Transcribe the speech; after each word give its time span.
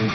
Hola, 0.00 0.08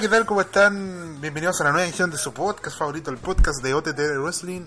¿qué 0.00 0.08
tal? 0.08 0.24
¿Cómo 0.24 0.40
están? 0.40 1.20
Bienvenidos 1.20 1.60
a 1.60 1.64
la 1.64 1.72
nueva 1.72 1.86
edición 1.86 2.10
de 2.10 2.16
su 2.16 2.32
podcast 2.32 2.78
favorito, 2.78 3.10
el 3.10 3.18
podcast 3.18 3.62
de 3.62 3.74
OTT 3.74 3.98
Wrestling 4.22 4.62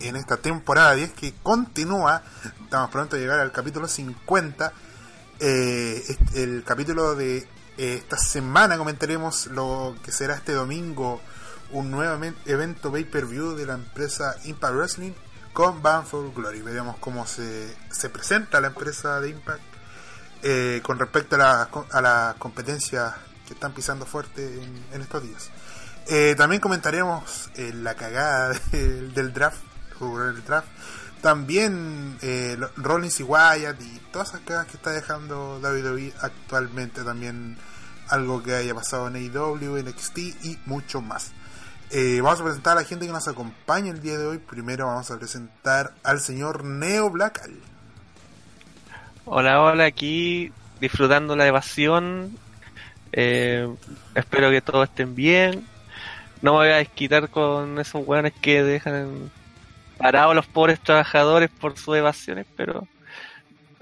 en 0.00 0.16
esta 0.16 0.38
temporada 0.38 0.94
10 0.94 1.12
que 1.12 1.34
continúa. 1.42 2.22
Estamos 2.62 2.88
pronto 2.88 3.16
a 3.16 3.18
llegar 3.18 3.38
al 3.40 3.52
capítulo 3.52 3.86
50. 3.86 4.72
Eh, 5.40 6.16
el 6.34 6.64
capítulo 6.64 7.14
de 7.14 7.38
eh, 7.78 7.94
esta 7.94 8.16
semana 8.16 8.76
comentaremos 8.76 9.46
lo 9.46 9.94
que 10.02 10.10
será 10.10 10.34
este 10.34 10.52
domingo 10.52 11.20
un 11.70 11.90
nuevo 11.90 12.24
evento 12.46 12.90
pay-per-view 12.90 13.54
de 13.54 13.66
la 13.66 13.74
empresa 13.74 14.36
Impact 14.44 14.74
Wrestling 14.74 15.12
con 15.52 15.82
Bound 15.82 16.06
for 16.06 16.32
Glory. 16.32 16.62
Veremos 16.62 16.96
cómo 16.98 17.26
se, 17.26 17.74
se 17.90 18.08
presenta 18.08 18.60
la 18.60 18.68
empresa 18.68 19.20
de 19.20 19.30
Impact 19.30 19.62
eh, 20.42 20.80
con 20.82 20.98
respecto 20.98 21.34
a 21.36 21.38
la, 21.38 21.68
a 21.90 22.00
la 22.00 22.36
competencia 22.38 23.14
que 23.46 23.54
están 23.54 23.72
pisando 23.72 24.06
fuerte 24.06 24.62
en, 24.92 25.00
estos 25.00 25.22
días. 25.22 25.50
Eh, 26.06 26.34
también 26.36 26.60
comentaremos 26.60 27.50
eh, 27.54 27.72
la 27.74 27.94
cagada 27.94 28.58
del, 28.72 29.12
del 29.12 29.32
draft, 29.32 29.58
del 30.00 30.44
draft. 30.44 30.68
También 31.22 32.16
eh, 32.22 32.56
Rollins 32.76 33.20
y 33.20 33.22
Wyatt 33.22 33.80
y 33.80 34.00
todas 34.12 34.28
esas 34.28 34.40
cagadas 34.42 34.66
que 34.68 34.76
está 34.76 34.90
dejando 34.90 35.58
WWE 35.60 36.12
actualmente. 36.20 37.02
También 37.02 37.56
algo 38.08 38.42
que 38.42 38.54
haya 38.54 38.74
pasado 38.74 39.08
en 39.08 39.16
AEW, 39.16 39.78
NXT 39.82 40.18
y 40.18 40.58
mucho 40.66 41.00
más. 41.00 41.32
Eh, 41.90 42.20
vamos 42.22 42.40
a 42.40 42.44
presentar 42.44 42.76
a 42.76 42.82
la 42.82 42.86
gente 42.86 43.06
que 43.06 43.12
nos 43.12 43.28
acompaña 43.28 43.90
el 43.90 44.00
día 44.00 44.18
de 44.18 44.26
hoy. 44.26 44.38
Primero 44.38 44.86
vamos 44.86 45.10
a 45.10 45.18
presentar 45.18 45.94
al 46.02 46.20
señor 46.20 46.64
Neo 46.64 47.10
Blackal. 47.10 47.54
Hola, 49.24 49.60
hola, 49.62 49.86
aquí 49.86 50.52
disfrutando 50.80 51.34
la 51.34 51.46
evasión. 51.46 52.36
Eh, 53.12 53.68
espero 54.14 54.50
que 54.50 54.60
todos 54.60 54.88
estén 54.88 55.14
bien. 55.14 55.66
No 56.42 56.52
me 56.52 56.58
voy 56.58 56.68
a 56.68 56.76
desquitar 56.76 57.30
con 57.30 57.78
esos 57.78 58.06
weones 58.06 58.32
que 58.34 58.62
dejan 58.62 59.30
parados 59.98 60.32
a 60.32 60.34
los 60.34 60.46
pobres 60.46 60.80
trabajadores 60.80 61.50
por 61.50 61.76
sus 61.78 61.96
evasiones, 61.96 62.46
pero 62.56 62.86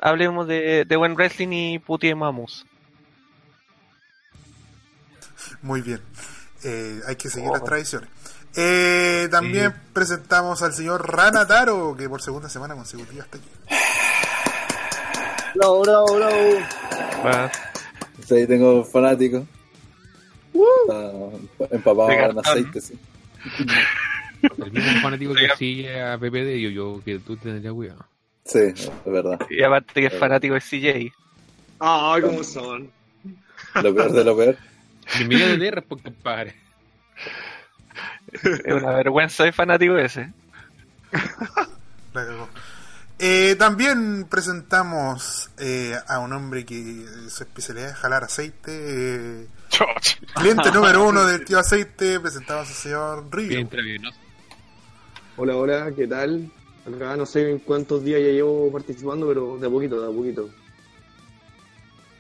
hablemos 0.01 0.47
de, 0.47 0.85
de 0.85 0.97
buen 0.97 1.15
wrestling 1.15 1.53
y 1.53 1.79
putiemos 1.79 2.29
a 2.29 2.33
Mus. 2.33 2.67
Muy 5.63 5.83
bien. 5.83 6.01
Eh, 6.65 7.01
hay 7.07 7.17
que 7.17 7.29
seguir 7.29 7.51
las 7.51 7.63
tradiciones. 7.63 8.09
Eh, 8.57 9.29
también 9.31 9.75
presentamos 9.93 10.63
al 10.63 10.73
señor 10.73 11.15
Rana 11.15 11.47
Taro, 11.47 11.95
que 11.97 12.09
por 12.09 12.23
segunda 12.23 12.49
semana 12.49 12.75
consecutiva 12.75 13.23
está 13.25 13.37
aquí. 13.37 13.49
Bravo, 15.55 15.83
bravo, 15.83 16.17
bravo. 16.17 16.37
Va, 17.25 17.51
Sí, 18.27 18.35
ahí 18.35 18.47
tengo 18.47 18.83
fanático. 18.85 19.47
Está 21.59 21.75
empapado 21.77 22.11
en 22.11 22.39
aceite, 22.39 22.81
sí. 22.81 22.99
El 24.43 24.73
mismo 24.73 25.01
fanático 25.01 25.35
que 25.35 25.49
sigue 25.57 26.01
a 26.03 26.17
PPD, 26.19 26.59
yo, 26.61 26.71
yo 26.71 27.03
que 27.05 27.19
tú 27.19 27.37
tendrías 27.37 27.73
cuidado. 27.75 28.07
Sí, 28.45 28.59
es 28.61 28.91
verdad. 29.05 29.39
Y 29.51 29.63
aparte 29.63 30.01
que 30.01 30.07
es 30.07 30.19
fanático 30.19 30.55
de 30.55 30.61
CJ. 30.61 31.13
Ay, 31.81 32.23
¿cómo 32.23 32.43
son? 32.45 32.91
Lo 33.83 33.95
peor 33.95 34.13
de 34.13 34.25
lo 34.25 34.37
peor. 34.37 34.57
Bienvenido 35.19 35.49
de 35.49 35.57
DR, 35.59 35.83
pues, 35.83 36.03
compadre. 36.03 36.55
Es 38.43 38.73
una 38.75 38.93
vergüenza 38.93 39.45
de 39.45 39.53
fanático 39.53 39.97
ese. 39.99 40.33
La 42.13 42.27
cagó. 42.27 42.49
Eh, 43.19 43.57
también 43.59 44.27
presentamos 44.29 45.49
eh, 45.59 45.95
a 46.07 46.19
un 46.19 46.33
hombre 46.35 46.67
que 46.67 47.05
su 47.29 47.43
especialidad 47.45 47.91
es 47.91 47.97
jalar 47.97 48.25
aceite. 48.25 48.71
eh, 48.73 49.47
cliente 50.35 50.71
número 50.75 51.09
uno 51.09 51.25
del 51.25 51.45
tío 51.45 51.59
aceite. 51.59 52.21
Presentamos 52.21 52.69
al 52.69 52.75
señor 52.75 53.31
Bien 53.31 53.49
Río. 53.49 53.59
intravenoso. 53.61 54.19
Hola, 55.37 55.57
hola, 55.57 55.93
¿qué 55.95 56.07
tal? 56.07 56.51
Acá 56.87 57.17
no 57.17 57.27
sé 57.27 57.51
en 57.51 57.59
cuántos 57.59 58.03
días 58.05 58.21
ya 58.21 58.29
llevo 58.29 58.71
participando, 58.73 59.27
pero 59.27 59.59
de 59.59 59.67
a 59.67 59.71
poquito, 59.71 60.01
de 60.01 60.07
a 60.13 60.17
poquito. 60.17 60.49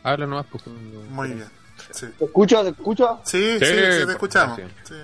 Habla 0.02 0.26
nomás, 0.26 0.46
pues. 0.50 0.64
Muy 1.10 1.28
bien. 1.28 1.46
Sí, 1.92 2.06
¿Te 2.18 2.24
escucha? 2.24 2.62
¿Te 2.62 2.70
escucha? 2.70 3.18
sí, 3.24 3.58
sí, 3.58 3.64
Sí, 3.64 3.74
sí, 3.74 3.74
te 3.98 4.02
por 4.02 4.10
escuchamos. 4.12 4.56
Sí. 4.84 4.94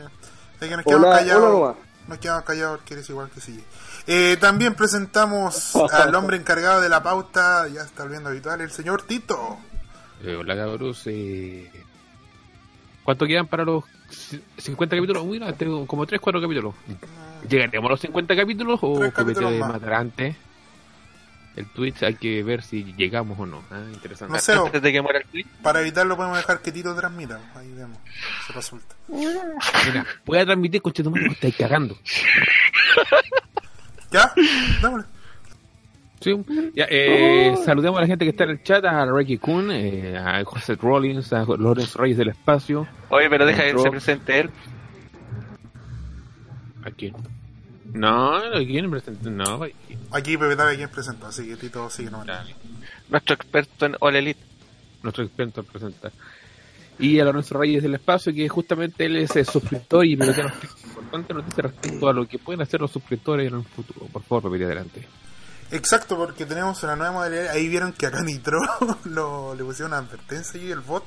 Es 0.60 0.68
que 0.68 0.76
nos 0.76 0.84
quedamos 0.84 1.06
Hola, 1.06 1.16
callados. 1.18 1.54
hola. 1.54 1.74
Nos 2.08 2.18
quedamos 2.18 2.44
callados 2.44 2.78
porque 2.78 2.94
eres 2.94 3.08
igual 3.10 3.30
que 3.30 3.40
sí. 3.40 3.62
Eh, 4.06 4.36
también 4.40 4.74
presentamos 4.74 5.76
al 5.92 6.14
hombre 6.14 6.36
encargado 6.36 6.80
de 6.80 6.88
la 6.88 7.02
pauta, 7.02 7.68
ya 7.68 7.82
está 7.82 8.02
volviendo 8.02 8.28
habitual, 8.30 8.60
el 8.60 8.70
señor 8.70 9.02
Tito. 9.02 9.58
Eh, 10.22 10.34
hola, 10.36 10.56
cabros. 10.56 11.02
Eh... 11.06 11.70
¿Cuánto 13.04 13.26
quedan 13.26 13.46
para 13.46 13.64
los 13.64 13.84
ci- 14.10 14.40
50 14.58 14.96
capítulos? 14.96 15.22
Uy, 15.24 15.38
no, 15.40 15.52
tengo 15.54 15.86
como 15.86 16.06
3, 16.06 16.20
4 16.20 16.40
capítulos. 16.40 16.74
¿Llegaremos 17.48 17.88
a 17.88 17.92
los 17.92 18.00
50 18.00 18.36
capítulos 18.36 18.78
o 18.82 18.98
Tres 18.98 19.12
capítulos 19.12 19.52
de 19.52 19.58
más. 19.58 19.72
matar 19.72 19.94
antes? 19.94 20.36
El 21.54 21.66
Twitch 21.66 22.02
hay 22.02 22.14
que 22.14 22.42
ver 22.42 22.62
si 22.62 22.94
llegamos 22.96 23.38
o 23.38 23.44
no. 23.44 23.62
Ah, 23.70 23.82
interesante. 23.92 24.32
No 24.32 24.38
sé, 24.40 24.52
Antes 24.52 24.80
de 24.80 24.90
que 24.92 25.02
muera 25.02 25.18
el 25.18 25.26
tweet. 25.26 25.44
para 25.62 25.80
evitarlo 25.80 26.16
podemos 26.16 26.38
dejar 26.38 26.62
que 26.62 26.72
Tito 26.72 26.94
transmita. 26.94 27.38
Ahí 27.54 27.70
vemos, 27.74 27.98
se 28.46 28.52
resulta. 28.54 28.94
Mira, 29.08 30.06
voy 30.24 30.38
a 30.38 30.46
transmitir 30.46 30.80
con 30.80 30.92
tu 30.94 31.10
madre, 31.10 31.26
estáis 31.28 31.54
cagando. 31.56 31.98
¿Ya? 34.10 34.32
Dámosle. 34.80 35.06
Sí. 36.20 36.36
Ya, 36.74 36.86
eh, 36.88 37.56
saludemos 37.64 37.98
a 37.98 38.02
la 38.02 38.06
gente 38.06 38.24
que 38.24 38.30
está 38.30 38.44
en 38.44 38.50
el 38.50 38.62
chat, 38.62 38.84
a 38.84 39.04
Ricky 39.10 39.38
Kun, 39.38 39.70
eh, 39.72 40.16
a 40.16 40.44
José 40.44 40.76
Rollins, 40.76 41.32
a 41.32 41.44
Lorenzo 41.44 41.98
Reyes 41.98 42.16
del 42.16 42.28
Espacio. 42.28 42.86
Oye, 43.08 43.28
pero 43.28 43.44
deja 43.44 43.64
que 43.64 43.76
se 43.78 43.90
presente 43.90 44.40
él. 44.40 44.50
¿A 46.84 46.90
quién? 46.90 47.14
No, 47.92 48.36
¿a 48.36 48.58
quién 48.58 48.90
presenta? 48.90 49.28
No, 49.30 49.58
güey. 49.58 49.74
Aquí 50.12 50.36
Pepe 50.36 50.76
quien 50.76 50.88
presentó, 50.88 51.26
así 51.26 51.46
que 51.46 51.56
Tito 51.56 51.88
sigue 51.90 52.10
no 52.10 52.24
Nuestro 53.08 53.34
experto 53.34 53.86
en 53.86 53.96
All 54.00 54.16
Elite. 54.16 54.40
nuestro 55.02 55.24
experto 55.24 55.60
a 55.60 55.64
presentar. 55.64 56.12
Y 56.98 57.18
a 57.18 57.24
Lorenzo 57.24 57.58
Reyes 57.58 57.82
del 57.82 57.94
Espacio, 57.94 58.32
que 58.32 58.48
justamente 58.48 59.06
él 59.06 59.16
es 59.16 59.34
el 59.34 59.46
suscriptor 59.46 60.06
y 60.06 60.16
me 60.16 60.32
tiene 60.32 60.52
importante 60.84 61.34
noticia 61.34 61.62
respecto 61.64 62.08
a 62.08 62.12
lo 62.12 62.26
que 62.26 62.38
pueden 62.38 62.62
hacer 62.62 62.80
los 62.80 62.90
suscriptores 62.90 63.48
en 63.48 63.58
el 63.58 63.64
futuro. 63.64 64.06
Por 64.06 64.22
favor, 64.22 64.52
Pepe, 64.52 64.64
adelante. 64.64 65.06
Exacto, 65.70 66.16
porque 66.16 66.44
tenemos 66.44 66.82
una 66.82 66.96
nueva 66.96 67.12
modalidad. 67.12 67.48
Ahí 67.48 67.68
vieron 67.68 67.92
que 67.92 68.06
acá 68.06 68.22
Nitro 68.22 68.58
lo, 69.04 69.54
le 69.54 69.64
pusieron 69.64 69.92
una 69.92 69.98
advertencia 70.06 70.62
y 70.62 70.70
el 70.70 70.80
bot. 70.80 71.04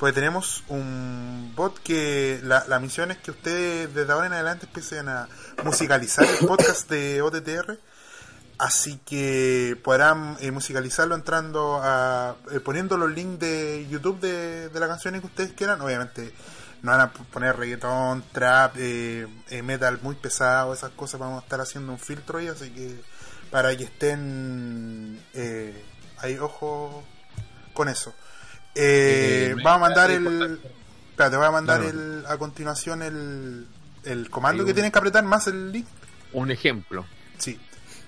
Pues 0.00 0.14
tenemos 0.14 0.64
un 0.68 1.52
bot 1.54 1.78
que 1.82 2.40
la, 2.42 2.64
la 2.68 2.80
misión 2.80 3.10
es 3.10 3.18
que 3.18 3.32
ustedes 3.32 3.94
desde 3.94 4.10
ahora 4.10 4.28
en 4.28 4.32
adelante 4.32 4.64
empiecen 4.64 5.10
a 5.10 5.28
musicalizar 5.62 6.24
el 6.24 6.46
podcast 6.48 6.88
de 6.88 7.20
OTTR. 7.20 7.78
Así 8.56 8.98
que 9.04 9.78
podrán 9.84 10.38
eh, 10.40 10.50
musicalizarlo 10.52 11.14
entrando 11.14 11.80
a. 11.82 12.36
eh, 12.50 12.60
poniendo 12.60 12.96
los 12.96 13.10
links 13.10 13.40
de 13.40 13.86
YouTube 13.90 14.20
de, 14.20 14.70
de 14.70 14.80
las 14.80 14.88
canciones 14.88 15.20
que 15.20 15.26
ustedes 15.26 15.52
quieran. 15.52 15.82
Obviamente 15.82 16.32
no 16.82 16.92
van 16.92 17.00
a 17.02 17.12
poner 17.12 17.56
reggaetón, 17.56 18.24
trap, 18.32 18.76
eh, 18.78 19.26
eh, 19.50 19.62
metal 19.62 19.98
muy 20.02 20.14
pesado, 20.14 20.72
esas 20.72 20.92
cosas. 20.92 21.20
Vamos 21.20 21.42
a 21.42 21.44
estar 21.44 21.60
haciendo 21.60 21.92
un 21.92 21.98
filtro 21.98 22.38
ahí, 22.38 22.48
así 22.48 22.70
que 22.70 23.02
para 23.50 23.76
que 23.76 23.84
estén 23.84 25.22
eh, 25.34 25.84
ahí, 26.18 26.38
ojo 26.38 27.04
con 27.74 27.90
eso. 27.90 28.14
Eh, 28.74 29.48
Eh, 29.50 29.54
vamos 29.62 29.76
a 29.76 29.78
mandar 29.78 30.10
el. 30.10 30.60
Espérate, 31.10 31.36
voy 31.36 31.46
a 31.46 31.50
mandar 31.50 31.80
Claro. 31.80 31.98
el, 31.98 32.24
a 32.26 32.36
continuación 32.38 33.02
el, 33.02 33.66
el 34.04 34.30
comando 34.30 34.64
que 34.64 34.72
tienen 34.74 34.90
que 34.92 34.98
apretar 34.98 35.24
más 35.24 35.46
el 35.48 35.72
link. 35.72 35.86
Un 36.32 36.50
ejemplo. 36.50 37.04
Sí. 37.38 37.58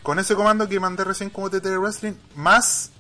Con 0.02 0.18
ese 0.18 0.34
comando 0.34 0.68
que 0.68 0.80
mandé 0.80 1.04
recién 1.04 1.30
como 1.30 1.50
TT 1.50 1.66
Wrestling, 1.78 2.14
más 2.36 2.90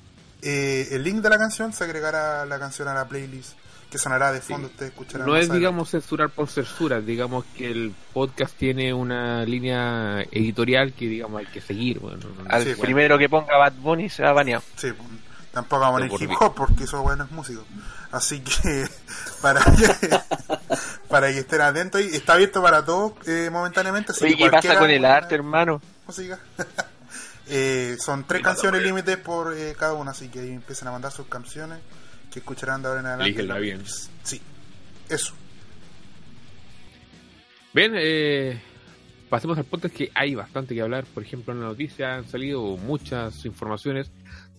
eh, 0.42 0.88
el 0.92 1.02
link 1.04 1.22
de 1.22 1.30
la 1.30 1.38
canción, 1.38 1.72
se 1.72 1.84
agregará 1.84 2.44
la 2.46 2.58
canción 2.58 2.88
a 2.88 2.94
la 2.94 3.06
playlist 3.08 3.52
que 3.90 3.98
sonará 3.98 4.32
de 4.32 4.40
fondo. 4.40 4.68
Ustedes 4.68 4.90
escucharán. 4.92 5.26
No 5.26 5.34
es, 5.36 5.40
adelante. 5.42 5.58
digamos, 5.58 5.90
censurar 5.90 6.30
por 6.30 6.48
censura. 6.48 7.00
Digamos 7.00 7.44
que 7.56 7.70
el 7.70 7.92
podcast 8.12 8.56
tiene 8.56 8.92
una 8.94 9.44
línea 9.44 10.22
editorial 10.30 10.92
que, 10.94 11.06
digamos, 11.06 11.40
hay 11.40 11.46
que 11.46 11.60
seguir. 11.60 11.98
Bueno, 12.00 12.18
no- 12.18 12.44
no- 12.44 12.50
Al 12.50 12.62
Sí, 12.62 12.68
bueno. 12.70 12.82
primero 12.82 13.18
que 13.18 13.28
ponga 13.28 13.56
Bad 13.56 13.74
Bunny 13.74 14.08
se 14.08 14.22
va. 14.24 14.42
Sí, 14.44 14.52
pues, 14.92 14.96
tampoco 15.52 15.80
vamos 15.80 16.02
a 16.02 16.08
poner 16.08 16.22
hip 16.22 16.36
hop 16.40 16.54
porque 16.54 16.84
eso 16.84 17.02
bueno 17.02 17.24
es 17.24 17.30
músico. 17.30 17.64
Así 18.10 18.40
que 18.40 18.86
para 19.42 19.62
que, 19.62 20.20
para 21.08 21.28
que 21.28 21.38
estén 21.38 21.60
atentos 21.60 22.00
y 22.00 22.16
está 22.16 22.34
abierto 22.34 22.62
para 22.62 22.84
todos 22.84 23.12
eh, 23.26 23.48
momentáneamente. 23.50 24.12
Así 24.12 24.24
Oye, 24.24 24.36
que 24.36 24.44
¿qué 24.44 24.50
pasa 24.50 24.78
con 24.78 24.90
el 24.90 25.04
arte, 25.04 25.34
hermano? 25.34 25.80
música. 26.06 26.38
Eh, 27.48 27.96
son 27.98 28.24
tres 28.24 28.40
canciones 28.40 28.82
límites 28.82 29.16
por 29.18 29.52
eh, 29.52 29.74
cada 29.76 29.94
una, 29.94 30.12
así 30.12 30.28
que 30.28 30.38
ahí 30.38 30.52
empiezan 30.52 30.88
a 30.88 30.92
mandar 30.92 31.10
sus 31.10 31.26
canciones 31.26 31.80
que 32.32 32.38
escucharán 32.38 32.80
de 32.80 32.88
ahora 32.88 33.00
en 33.00 33.06
adelante. 33.06 33.60
Bien. 33.60 33.82
Sí, 34.22 34.40
eso. 35.08 35.34
Bien, 37.74 37.92
eh, 37.96 38.62
pasemos 39.28 39.58
al 39.58 39.64
punto 39.64 39.88
es 39.88 39.92
que 39.92 40.10
hay 40.14 40.34
bastante 40.34 40.74
que 40.74 40.80
hablar. 40.82 41.04
Por 41.04 41.24
ejemplo, 41.24 41.52
en 41.52 41.60
la 41.60 41.66
noticia 41.66 42.14
han 42.14 42.28
salido 42.28 42.76
muchas 42.76 43.44
informaciones 43.44 44.10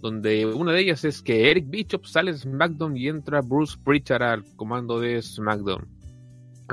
donde 0.03 0.45
una 0.45 0.73
de 0.73 0.81
ellas 0.81 1.05
es 1.05 1.21
que 1.21 1.50
Eric 1.50 1.69
Bishop 1.69 2.05
sale 2.05 2.33
de 2.33 2.38
SmackDown 2.38 2.97
y 2.97 3.07
entra 3.07 3.39
Bruce 3.39 3.77
Pritchard 3.81 4.21
al 4.21 4.55
comando 4.57 5.00
de 5.00 5.21
SmackDown. 5.21 5.88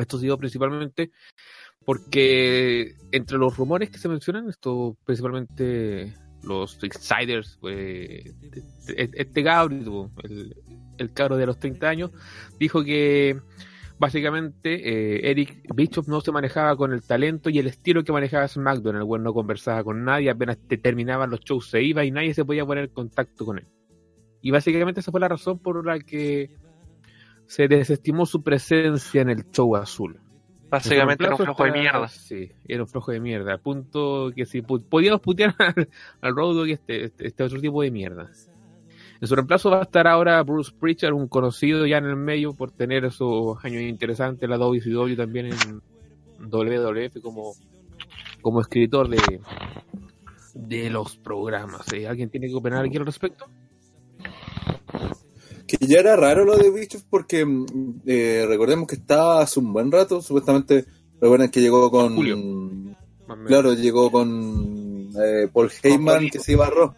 Esto 0.00 0.16
ha 0.16 0.20
sido 0.20 0.36
principalmente 0.36 1.12
porque 1.84 2.96
entre 3.12 3.38
los 3.38 3.56
rumores 3.56 3.88
que 3.88 3.98
se 3.98 4.08
mencionan, 4.08 4.48
esto 4.48 4.96
principalmente 5.04 6.12
los 6.42 6.76
insiders, 6.82 7.56
pues, 7.60 8.34
este 8.88 9.42
Gabriel, 9.42 10.10
el, 10.24 10.56
el 10.98 11.12
cabro 11.12 11.36
de 11.36 11.46
los 11.46 11.60
30 11.60 11.88
años, 11.88 12.10
dijo 12.58 12.82
que 12.82 13.40
básicamente 14.00 14.74
eh, 15.16 15.30
Eric 15.30 15.62
Bishop 15.74 16.08
no 16.08 16.20
se 16.20 16.32
manejaba 16.32 16.74
con 16.76 16.92
el 16.92 17.02
talento 17.02 17.50
y 17.50 17.58
el 17.58 17.66
estilo 17.68 18.02
que 18.02 18.10
manejaba 18.12 18.48
SmackDown. 18.48 18.96
El 18.96 19.04
güey 19.04 19.22
no 19.22 19.32
conversaba 19.34 19.84
con 19.84 20.02
nadie, 20.04 20.30
apenas 20.30 20.58
te 20.66 20.78
terminaban 20.78 21.30
los 21.30 21.40
shows 21.40 21.68
se 21.70 21.82
iba 21.82 22.04
y 22.04 22.10
nadie 22.10 22.34
se 22.34 22.44
podía 22.44 22.64
poner 22.66 22.84
en 22.84 22.90
contacto 22.90 23.44
con 23.44 23.58
él. 23.58 23.66
Y 24.42 24.50
básicamente 24.50 25.00
esa 25.00 25.10
fue 25.12 25.20
la 25.20 25.28
razón 25.28 25.58
por 25.58 25.84
la 25.86 26.00
que 26.00 26.50
se 27.46 27.68
desestimó 27.68 28.24
su 28.26 28.42
presencia 28.42 29.20
en 29.20 29.28
el 29.30 29.50
show 29.50 29.76
azul. 29.76 30.18
Básicamente 30.70 31.24
era 31.24 31.34
un 31.34 31.38
flojo 31.44 31.64
de 31.64 31.72
mierda. 31.72 32.08
Sí, 32.08 32.52
era 32.66 32.82
un 32.82 32.88
flojo 32.88 33.10
de 33.12 33.20
mierda. 33.20 33.52
Al 33.52 33.60
punto 33.60 34.30
que 34.34 34.46
si 34.46 34.62
pu- 34.62 34.82
podíamos 34.88 35.20
putear 35.20 35.54
al, 35.58 35.88
al 36.20 36.34
Road 36.36 36.54
Dogg, 36.54 36.68
este, 36.70 37.04
este, 37.04 37.26
este 37.26 37.42
otro 37.42 37.60
tipo 37.60 37.82
de 37.82 37.90
mierda. 37.90 38.30
En 39.20 39.28
su 39.28 39.34
reemplazo 39.34 39.70
va 39.70 39.80
a 39.80 39.82
estar 39.82 40.06
ahora 40.06 40.42
Bruce 40.42 40.72
Pritchard, 40.78 41.12
un 41.12 41.28
conocido 41.28 41.86
ya 41.86 41.98
en 41.98 42.06
el 42.06 42.16
medio 42.16 42.54
por 42.54 42.70
tener 42.70 43.04
esos 43.04 43.62
años 43.64 43.82
interesantes 43.82 44.42
en 44.44 44.50
la 44.50 44.56
WCW 44.56 45.14
también 45.14 45.46
en 45.46 45.82
WWF 46.50 47.20
como, 47.20 47.52
como 48.40 48.62
escritor 48.62 49.08
de, 49.10 49.40
de 50.54 50.88
los 50.88 51.16
programas. 51.18 51.92
¿eh? 51.92 52.08
¿Alguien 52.08 52.30
tiene 52.30 52.48
que 52.48 52.54
opinar 52.54 52.82
aquí 52.82 52.96
al 52.96 53.04
respecto? 53.04 53.44
Que 55.66 55.76
ya 55.86 56.00
era 56.00 56.16
raro 56.16 56.46
lo 56.46 56.56
de 56.56 56.70
Bischoff 56.70 57.04
porque 57.10 57.44
mm, 57.44 58.00
eh, 58.06 58.46
recordemos 58.48 58.88
que 58.88 58.96
estaba 58.96 59.42
hace 59.42 59.60
un 59.60 59.70
buen 59.70 59.92
rato, 59.92 60.22
supuestamente, 60.22 60.86
recuerdan 61.20 61.50
que 61.50 61.60
llegó 61.60 61.90
con... 61.90 62.16
Julio. 62.16 62.38
Menos. 62.38 63.46
Claro, 63.46 63.74
llegó 63.74 64.10
con 64.10 65.10
eh, 65.22 65.46
Paul 65.52 65.70
Heyman 65.82 66.30
que 66.30 66.40
se 66.40 66.52
iba 66.52 66.66
a 66.66 66.70
Raw. 66.70 66.94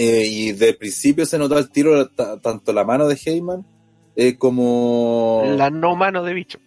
Eh, 0.00 0.26
y 0.26 0.52
de 0.52 0.74
principio 0.74 1.26
se 1.26 1.38
notó 1.38 1.58
el 1.58 1.70
tiro 1.70 2.08
ta- 2.10 2.40
tanto 2.40 2.72
la 2.72 2.84
mano 2.84 3.08
de 3.08 3.16
Heyman 3.16 3.66
eh, 4.14 4.36
como... 4.38 5.42
La 5.56 5.70
no 5.70 5.96
mano 5.96 6.22
de 6.22 6.34
bicho. 6.34 6.60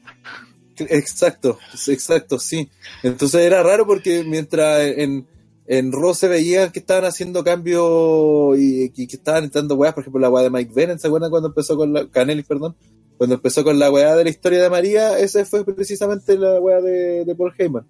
Exacto, 0.75 1.57
exacto, 1.87 2.39
sí. 2.39 2.69
Entonces 3.03 3.41
era 3.45 3.63
raro 3.63 3.87
porque 3.87 4.25
mientras 4.25 4.81
en, 4.97 5.27
en 5.65 5.91
Raw 5.93 6.13
se 6.13 6.27
veía 6.27 6.73
que 6.73 6.79
estaban 6.79 7.05
haciendo 7.05 7.41
cambios 7.41 8.57
y, 8.57 8.91
y 8.93 9.07
que 9.07 9.15
estaban 9.15 9.45
entrando 9.45 9.75
weas, 9.75 9.93
por 9.93 10.01
ejemplo 10.03 10.19
la 10.19 10.29
wea 10.29 10.43
de 10.43 10.49
Mike 10.49 10.73
Bennett, 10.75 10.99
¿se 10.99 11.07
acuerdan 11.07 11.29
cuando 11.29 11.47
empezó 11.47 11.77
con 11.77 11.93
la... 11.93 12.09
Canelis, 12.09 12.45
perdón? 12.45 12.75
Cuando 13.17 13.35
empezó 13.35 13.63
con 13.63 13.79
la 13.79 13.89
wea 13.89 14.13
de 14.15 14.25
la 14.25 14.29
historia 14.29 14.61
de 14.61 14.69
María, 14.69 15.17
esa 15.19 15.45
fue 15.45 15.63
precisamente 15.63 16.37
la 16.37 16.59
wea 16.59 16.81
de, 16.81 17.23
de 17.23 17.35
Paul 17.35 17.53
Heyman. 17.57 17.87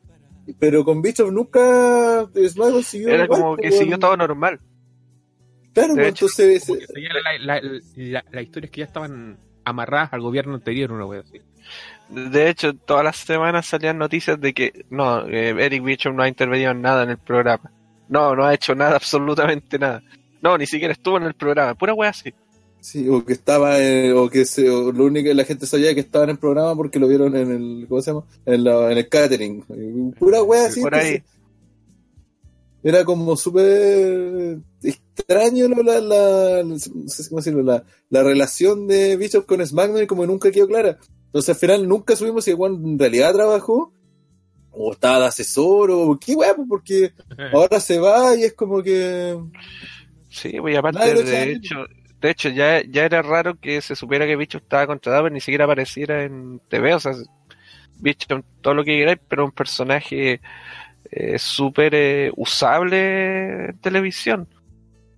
Pero 0.60 0.86
con 0.86 1.02
Bischoff 1.02 1.32
nunca 1.32 2.28
SmackDown 2.36 2.84
siguió 2.84 3.10
Era 3.10 3.24
igual, 3.24 3.40
como 3.40 3.56
pues, 3.56 3.72
que 3.72 3.78
siguió 3.78 3.98
todo 3.98 4.18
normal. 4.18 4.60
Claro, 5.74 5.94
de 5.96 6.02
pues, 6.02 6.10
hecho, 6.10 6.26
entonces 6.26 6.70
la, 6.70 7.38
la, 7.40 7.62
la, 7.62 7.72
la- 7.96 8.26
la 8.32 8.42
historia 8.42 8.66
es 8.66 8.72
que 8.72 8.80
ya 8.80 8.86
estaban 8.86 9.38
amarradas 9.64 10.12
al 10.14 10.22
gobierno 10.22 10.56
anterior, 10.56 10.92
una 10.92 11.06
wea 11.06 11.22
así. 11.22 11.40
De 12.10 12.50
hecho, 12.50 12.74
todas 12.74 13.06
las 13.06 13.16
semanas 13.18 13.66
salían 13.68 13.98
noticias 13.98 14.40
de 14.42 14.54
que 14.54 14.86
no, 14.90 15.26
eh, 15.28 15.56
Eric 15.58 15.84
Bishop 15.84 16.14
no 16.14 16.24
ha 16.24 16.28
intervenido 16.28 16.72
en 16.72 16.82
nada 16.82 17.04
en 17.04 17.12
el 17.12 17.18
programa. 17.18 17.72
No, 18.10 18.36
no 18.36 18.44
ha 18.46 18.54
hecho 18.54 18.76
nada, 18.76 18.96
absolutamente 18.98 19.80
nada. 19.80 20.02
No, 20.42 20.58
ni 20.58 20.66
siquiera 20.66 20.92
estuvo 20.92 21.18
en 21.18 21.24
el 21.24 21.36
programa. 21.36 21.76
Pura 21.76 21.94
wea 21.94 22.10
así. 22.10 22.34
Sí, 22.82 23.08
o 23.08 23.24
que 23.24 23.34
estaba, 23.34 23.80
eh, 23.80 24.12
o 24.12 24.28
que 24.28 24.44
se, 24.44 24.68
o 24.70 24.92
lo 24.92 25.06
único 25.06 25.28
que 25.28 25.36
la 25.36 25.46
gente 25.46 25.68
sabía 25.68 25.94
que 25.94 26.00
estaba 26.00 26.24
en 26.24 26.32
el 26.32 26.38
programa 26.40 26.76
porque 26.76 26.98
lo 27.00 27.08
vieron 27.08 27.36
en 27.38 27.52
el, 27.52 27.86
¿cómo 27.88 28.02
se 28.02 28.10
llama? 28.12 28.24
En, 28.46 28.64
la, 28.64 28.92
en 28.92 28.98
el 28.98 29.08
catering. 29.08 30.14
Pura 30.18 30.42
wea 30.42 30.66
así. 30.66 30.82
Por 30.82 30.96
ahí. 30.96 31.22
Era 32.84 33.06
como 33.06 33.36
súper 33.36 34.58
extraño 34.82 35.68
¿no? 35.68 35.84
la, 35.84 36.00
la, 36.00 36.64
no 36.64 36.80
sé 36.80 37.30
cómo 37.30 37.40
decirlo, 37.40 37.62
la, 37.62 37.84
la 38.10 38.24
relación 38.24 38.88
de 38.88 39.18
Bishop 39.18 39.46
con 39.46 39.66
SmackDown 39.66 40.04
y 40.04 40.08
como 40.08 40.26
nunca 40.26 40.52
quedó 40.52 40.68
clara. 40.68 40.98
Entonces 41.28 41.50
al 41.50 41.56
final 41.56 41.88
nunca 41.88 42.16
subimos 42.16 42.44
si 42.44 42.54
weón 42.54 42.84
en 42.84 43.00
realidad 43.00 43.34
trabajó 43.34 43.94
o 44.72 44.94
estaba 44.94 45.20
de 45.20 45.26
asesor 45.28 45.92
o 45.92 46.18
qué 46.20 46.34
wea, 46.34 46.56
pues, 46.56 46.68
porque 46.68 47.14
ahora 47.54 47.80
se 47.80 48.00
va 48.00 48.36
y 48.36 48.44
es 48.44 48.54
como 48.54 48.82
que... 48.82 49.38
Sí, 50.30 50.54
pues 50.60 50.78
aparte, 50.78 51.00
Nadie 51.00 51.24
de 51.24 51.52
hecho, 51.52 51.86
de 52.22 52.30
hecho 52.30 52.50
ya, 52.50 52.82
ya 52.90 53.06
era 53.06 53.22
raro 53.22 53.60
que 53.60 53.82
se 53.82 53.96
supiera 53.96 54.26
que 54.26 54.38
Bishop 54.38 54.64
estaba 54.64 54.88
contratado, 54.88 55.24
pero 55.24 55.34
ni 55.34 55.42
siquiera 55.42 55.66
apareciera 55.66 56.24
en 56.24 56.62
TV. 56.70 56.94
O 56.94 57.00
sea, 57.00 57.14
Bishop, 57.98 58.44
todo 58.62 58.74
lo 58.74 58.84
que 58.84 58.98
queráis, 58.98 59.20
pero 59.28 59.46
un 59.46 59.52
personaje 59.52 60.40
eh, 61.12 61.38
súper 61.38 61.94
eh, 61.96 62.32
usable 62.36 63.66
en 63.70 63.78
televisión. 63.80 64.48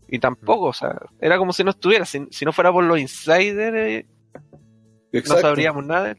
Y 0.07 0.19
tampoco, 0.19 0.65
o 0.65 0.73
sea, 0.73 0.99
era 1.19 1.37
como 1.37 1.53
si 1.53 1.63
no 1.63 1.71
estuviera. 1.71 2.05
Si, 2.05 2.25
si 2.29 2.45
no 2.45 2.51
fuera 2.53 2.71
por 2.71 2.83
los 2.83 2.99
insiders, 2.99 3.75
eh, 3.77 4.05
no 5.11 5.37
sabríamos 5.37 5.85
nada. 5.85 6.15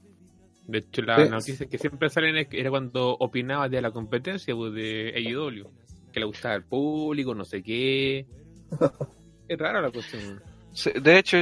De 0.66 0.78
hecho, 0.78 1.02
la 1.02 1.24
Sí. 1.24 1.30
noticia 1.30 1.66
que 1.66 1.78
siempre 1.78 2.08
salen 2.08 2.36
es 2.38 2.48
que 2.48 2.60
era 2.60 2.70
cuando 2.70 3.10
opinaba 3.18 3.68
de 3.68 3.82
la 3.82 3.90
competencia 3.90 4.54
pues, 4.54 4.72
de 4.72 5.12
AEW, 5.14 5.70
que 6.12 6.20
le 6.20 6.26
gustaba 6.26 6.54
el 6.54 6.64
público, 6.64 7.34
no 7.34 7.44
sé 7.44 7.62
qué. 7.62 8.26
es 9.48 9.58
rara 9.58 9.80
la 9.80 9.90
cuestión. 9.90 10.40
Sí, 10.72 10.90
De 11.00 11.18
hecho, 11.18 11.36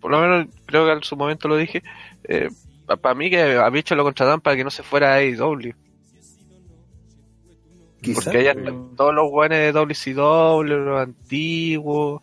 por 0.00 0.10
lo 0.10 0.20
menos 0.20 0.46
creo 0.66 0.86
que 0.86 0.92
en 0.92 1.02
su 1.02 1.16
momento 1.16 1.48
lo 1.48 1.56
dije, 1.56 1.82
eh, 2.24 2.48
para 2.86 3.14
mí 3.14 3.28
que 3.30 3.42
a 3.42 3.68
Bishop 3.68 3.96
lo 3.96 4.04
contrataban 4.04 4.40
para 4.40 4.56
que 4.56 4.64
no 4.64 4.70
se 4.70 4.82
fuera 4.82 5.12
a 5.12 5.16
AEW. 5.16 5.72
Quizá, 8.06 8.22
Porque 8.24 8.38
allá 8.38 8.54
pero- 8.54 8.90
todos 8.96 9.14
los 9.14 9.30
guanes 9.30 9.58
de 9.58 9.72
WCW, 9.72 10.62
los 10.62 11.00
antiguos. 11.00 12.22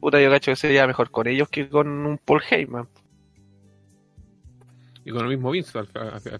Puta, 0.00 0.20
yo 0.20 0.30
cacho 0.30 0.52
que 0.52 0.56
sería 0.56 0.86
mejor 0.86 1.10
con 1.10 1.26
ellos 1.26 1.48
que 1.48 1.68
con 1.68 1.88
un 1.88 2.18
Paul 2.18 2.42
Heyman. 2.48 2.88
Y 5.04 5.10
con 5.10 5.22
el 5.22 5.28
mismo 5.28 5.50
Vince, 5.50 5.78
al, 5.78 5.86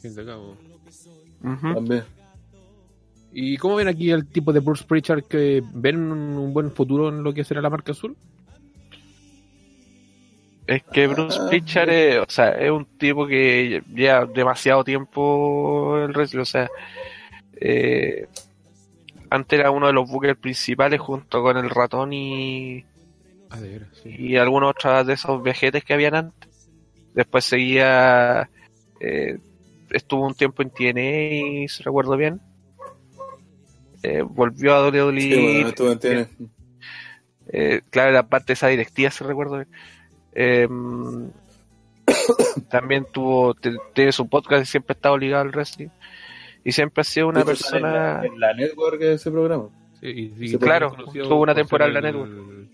fin 0.00 0.14
de 0.14 0.24
cabo. 0.24 0.56
También. 1.42 2.04
¿Y 3.32 3.56
cómo 3.58 3.76
ven 3.76 3.88
aquí 3.88 4.10
el 4.10 4.26
tipo 4.26 4.52
de 4.52 4.60
Bruce 4.60 4.84
Pritchard 4.84 5.24
que 5.24 5.62
ven 5.74 5.96
un, 6.10 6.18
un 6.38 6.54
buen 6.54 6.70
futuro 6.72 7.08
en 7.10 7.22
lo 7.22 7.32
que 7.34 7.44
será 7.44 7.60
la 7.60 7.70
marca 7.70 7.92
azul? 7.92 8.16
Es 10.66 10.82
que 10.84 11.06
Bruce 11.06 11.38
Ah, 11.40 11.46
Pritchard 11.48 11.88
es, 11.88 12.18
o 12.18 12.26
sea, 12.30 12.50
es 12.50 12.70
un 12.70 12.84
tipo 12.98 13.26
que 13.26 13.82
lleva 13.94 14.26
demasiado 14.26 14.84
tiempo 14.84 15.96
en 15.98 16.04
el 16.04 16.12
wrestling, 16.12 16.40
o 16.40 16.44
sea, 16.44 16.68
eh, 17.60 18.26
antes 19.30 19.58
era 19.58 19.70
uno 19.70 19.86
de 19.86 19.92
los 19.92 20.10
bookers 20.10 20.38
principales 20.38 21.00
junto 21.00 21.42
con 21.42 21.56
el 21.56 21.70
ratón 21.70 22.12
y, 22.12 22.84
Ah, 23.50 23.60
de 23.60 23.68
veras, 23.70 23.88
sí. 24.02 24.14
y 24.18 24.36
algunos 24.36 24.70
otros 24.70 25.06
de 25.06 25.14
esos 25.14 25.42
viajetes 25.42 25.84
que 25.84 25.94
habían 25.94 26.14
antes. 26.14 26.70
Después 27.14 27.44
seguía, 27.44 28.50
eh, 29.00 29.38
estuvo 29.90 30.26
un 30.26 30.34
tiempo 30.34 30.62
en 30.62 30.70
TNA, 30.70 31.68
si 31.68 31.82
recuerdo 31.82 32.16
bien. 32.16 32.40
Eh, 34.02 34.22
volvió 34.22 34.74
a 34.74 34.86
WWE. 34.88 35.20
Sí, 35.20 35.62
bueno. 35.82 36.26
Eh, 37.50 37.80
claro, 37.90 38.12
la 38.12 38.28
parte 38.28 38.48
de 38.48 38.52
esa 38.52 38.68
directiva, 38.68 39.10
si 39.10 39.24
recuerdo 39.24 39.56
bien. 39.56 39.68
Eh, 40.32 40.68
también 42.70 43.06
tuvo, 43.10 43.54
tiene 43.94 44.12
su 44.12 44.28
podcast 44.28 44.62
y 44.62 44.66
siempre 44.66 44.92
ha 44.92 44.96
estado 44.96 45.18
ligado 45.18 45.42
al 45.42 45.50
wrestling. 45.50 45.88
Y 46.68 46.72
siempre 46.72 47.00
ha 47.00 47.04
sido 47.04 47.28
una 47.28 47.38
De 47.38 47.40
en 47.42 47.46
persona. 47.46 47.92
la, 47.92 48.26
en 48.26 48.38
la 48.40 48.52
network 48.52 49.00
ese 49.00 49.30
programa. 49.30 49.68
Sí, 50.00 50.06
y- 50.06 50.10
y 50.10 50.28
Sí, 50.28 50.58
también 50.58 50.58
claro, 50.60 50.90
tuvo 51.12 51.40
una 51.40 51.54
por 51.54 51.62
temporada 51.62 51.88
en 51.88 52.02
la 52.02 52.08
el- 52.10 52.68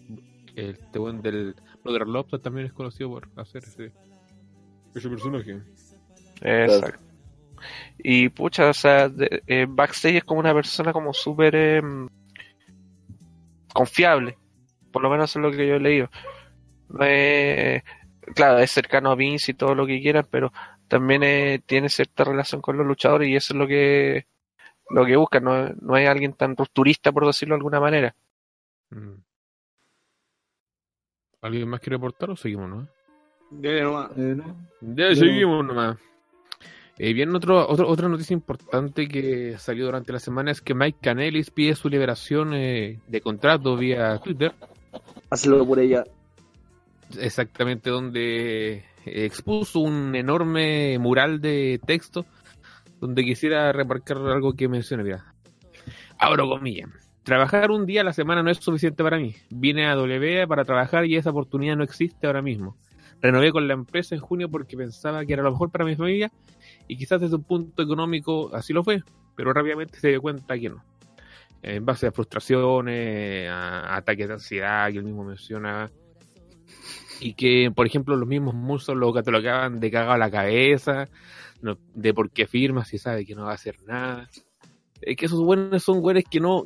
El, 0.56 0.68
este 0.74 0.98
buen 0.98 1.22
del 1.22 1.54
Brother 1.84 2.08
Lobster 2.08 2.40
también 2.40 2.66
es 2.66 2.72
conocido 2.72 3.10
por 3.10 3.28
hacer 3.36 3.62
ese, 3.62 3.92
ese 4.96 5.08
personaje. 5.08 5.60
Exacto. 6.42 6.98
Y 7.98 8.28
pucha, 8.30 8.68
o 8.68 8.74
sea, 8.74 9.08
de- 9.08 9.42
eh, 9.46 9.66
backstage 9.68 10.16
es 10.16 10.24
como 10.24 10.40
una 10.40 10.52
persona 10.52 10.92
como 10.92 11.12
súper 11.14 11.54
em, 11.54 12.08
confiable. 13.72 14.36
Por 14.92 15.02
lo 15.02 15.10
menos 15.10 15.30
eso 15.30 15.38
es 15.38 15.42
lo 15.44 15.50
que 15.56 15.66
yo 15.68 15.74
he 15.76 15.80
leído. 15.80 16.10
No 16.88 17.04
es- 17.04 17.82
claro, 18.34 18.58
es 18.58 18.70
cercano 18.70 19.10
a 19.10 19.14
Vince 19.14 19.52
y 19.52 19.54
todo 19.54 19.74
lo 19.74 19.86
que 19.86 20.00
quieran, 20.00 20.26
pero 20.30 20.52
también 20.88 21.22
eh, 21.22 21.62
tiene 21.64 21.88
cierta 21.88 22.24
relación 22.24 22.60
con 22.60 22.76
los 22.76 22.86
luchadores 22.86 23.28
y 23.28 23.36
eso 23.36 23.52
es 23.54 23.58
lo 23.58 23.66
que 23.66 24.26
lo 24.90 25.04
que 25.06 25.16
buscan. 25.16 25.44
No, 25.44 25.68
no 25.80 25.96
es 25.96 26.08
alguien 26.08 26.32
tan 26.34 26.56
rupturista, 26.56 27.10
por 27.12 27.26
decirlo 27.26 27.54
de 27.54 27.58
alguna 27.58 27.80
manera. 27.80 28.14
Mm. 28.90 29.14
¿Alguien 31.42 31.68
más 31.68 31.80
quiere 31.80 31.96
aportar 31.96 32.30
o 32.30 32.36
seguimos, 32.36 32.68
nomás. 32.68 32.88
Eh, 33.62 34.34
¿no? 34.36 34.56
Ya 34.80 35.14
seguimos 35.14 35.64
nomás. 35.64 35.98
Eh, 36.96 37.12
bien, 37.12 37.34
otro, 37.34 37.68
otro- 37.68 37.88
otra 37.88 38.08
noticia 38.08 38.34
importante 38.34 39.08
que 39.08 39.56
salió 39.58 39.84
durante 39.86 40.12
la 40.12 40.20
semana 40.20 40.52
es 40.52 40.60
que 40.60 40.74
Mike 40.74 40.98
Canelis 41.02 41.50
pide 41.50 41.74
su 41.74 41.88
liberación 41.88 42.54
eh, 42.54 43.00
de 43.08 43.20
contrato 43.20 43.76
vía 43.76 44.18
Twitter, 44.18 44.52
Hazlo 45.28 45.66
por 45.66 45.80
ella. 45.80 46.04
exactamente 47.18 47.90
donde 47.90 48.84
expuso 49.04 49.80
un 49.80 50.14
enorme 50.14 50.98
mural 50.98 51.40
de 51.40 51.80
texto 51.86 52.26
donde 53.00 53.24
quisiera 53.24 53.72
remarcar 53.72 54.18
algo 54.18 54.54
que 54.54 54.68
menciona, 54.68 55.02
mira. 55.02 55.34
Abro 56.18 56.48
comillas. 56.48 56.88
Trabajar 57.22 57.70
un 57.70 57.86
día 57.86 58.02
a 58.02 58.04
la 58.04 58.12
semana 58.12 58.42
no 58.42 58.50
es 58.50 58.58
suficiente 58.58 59.02
para 59.02 59.18
mí. 59.18 59.34
Vine 59.50 59.86
a 59.86 59.94
W 59.94 60.46
para 60.46 60.64
trabajar 60.64 61.06
y 61.06 61.16
esa 61.16 61.30
oportunidad 61.30 61.76
no 61.76 61.84
existe 61.84 62.26
ahora 62.26 62.42
mismo. 62.42 62.76
Renové 63.20 63.52
con 63.52 63.66
la 63.66 63.74
empresa 63.74 64.14
en 64.14 64.20
junio 64.20 64.50
porque 64.50 64.76
pensaba 64.76 65.24
que 65.24 65.32
era 65.32 65.42
lo 65.42 65.50
mejor 65.50 65.70
para 65.70 65.84
mi 65.84 65.96
familia 65.96 66.30
y 66.86 66.96
quizás 66.96 67.20
desde 67.20 67.36
un 67.36 67.44
punto 67.44 67.82
económico 67.82 68.54
así 68.54 68.72
lo 68.72 68.84
fue, 68.84 69.02
pero 69.34 69.52
rápidamente 69.52 69.98
se 69.98 70.08
dio 70.08 70.20
cuenta 70.20 70.58
que 70.58 70.68
no. 70.68 70.84
En 71.62 71.84
base 71.86 72.06
a 72.06 72.12
frustraciones, 72.12 73.48
a 73.48 73.96
ataques 73.96 74.28
de 74.28 74.34
ansiedad 74.34 74.90
que 74.90 74.98
él 74.98 75.04
mismo 75.04 75.24
menciona, 75.24 75.90
y 77.20 77.34
que, 77.34 77.70
por 77.74 77.86
ejemplo, 77.86 78.16
los 78.16 78.28
mismos 78.28 78.54
musos 78.54 78.96
lo 78.96 79.12
catalogaban 79.12 79.80
de 79.80 79.90
cagado 79.90 80.12
a 80.12 80.18
la 80.18 80.30
cabeza, 80.30 81.08
no- 81.62 81.78
de 81.94 82.12
por 82.14 82.30
qué 82.30 82.46
firma 82.46 82.84
si 82.84 82.98
sabe 82.98 83.24
que 83.24 83.34
no 83.34 83.44
va 83.44 83.52
a 83.52 83.54
hacer 83.54 83.76
nada. 83.86 84.28
Es 85.00 85.16
que 85.16 85.26
esos 85.26 85.40
buenos 85.44 85.82
son 85.82 86.00
güeyes 86.00 86.24
que 86.30 86.40
no, 86.40 86.64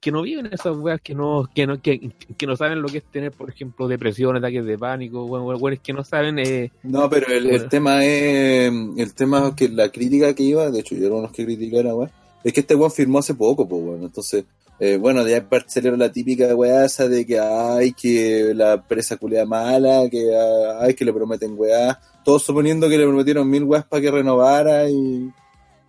que, 0.00 0.12
no 0.12 0.22
viven 0.22 0.46
esas 0.46 0.76
weas, 0.76 1.00
que 1.00 1.12
no, 1.14 1.48
que 1.52 1.66
no, 1.66 1.80
que, 1.82 2.12
que 2.36 2.46
no 2.46 2.54
saben 2.54 2.82
lo 2.82 2.88
que 2.88 2.98
es 2.98 3.04
tener, 3.04 3.32
por 3.32 3.50
ejemplo, 3.50 3.88
depresión, 3.88 4.36
ataques 4.36 4.64
de 4.64 4.78
pánico, 4.78 5.24
güeyes 5.26 5.80
que 5.80 5.92
no 5.92 6.04
saben 6.04 6.38
eh, 6.38 6.70
No, 6.84 7.10
pero 7.10 7.26
el, 7.28 7.46
el 7.46 7.50
Bueno. 7.50 7.68
tema 7.68 8.04
es. 8.04 8.72
El 8.96 9.14
tema 9.14 9.56
que 9.56 9.68
la 9.68 9.90
crítica 9.90 10.34
que 10.34 10.44
iba, 10.44 10.70
de 10.70 10.80
hecho, 10.80 10.94
yo 10.94 11.06
era 11.06 11.16
uno 11.16 11.32
que 11.32 11.44
criticara, 11.44 11.94
weón. 11.94 12.10
Es 12.44 12.52
que 12.52 12.60
este 12.60 12.76
weón 12.76 12.92
firmó 12.92 13.18
hace 13.18 13.34
poco, 13.34 13.66
pues, 13.68 13.82
weón. 13.82 14.02
Entonces, 14.04 14.44
eh, 14.80 14.96
bueno, 14.96 15.24
de 15.24 15.34
ahí 15.34 15.42
salió 15.66 15.94
la 15.94 16.10
típica 16.10 16.54
weá 16.54 16.86
esa 16.86 17.06
de 17.06 17.26
que 17.26 17.38
hay 17.38 17.92
que 17.92 18.54
la 18.54 18.74
empresa 18.74 19.18
culia 19.18 19.44
mala, 19.44 20.08
que 20.10 20.34
hay 20.80 20.94
que 20.94 21.04
le 21.04 21.12
prometen 21.12 21.54
weá. 21.54 22.00
Todos 22.24 22.42
suponiendo 22.42 22.88
que 22.88 22.96
le 22.96 23.04
prometieron 23.04 23.48
mil 23.48 23.64
weas 23.64 23.84
para 23.84 24.00
que 24.00 24.10
renovara 24.10 24.88
y. 24.88 25.30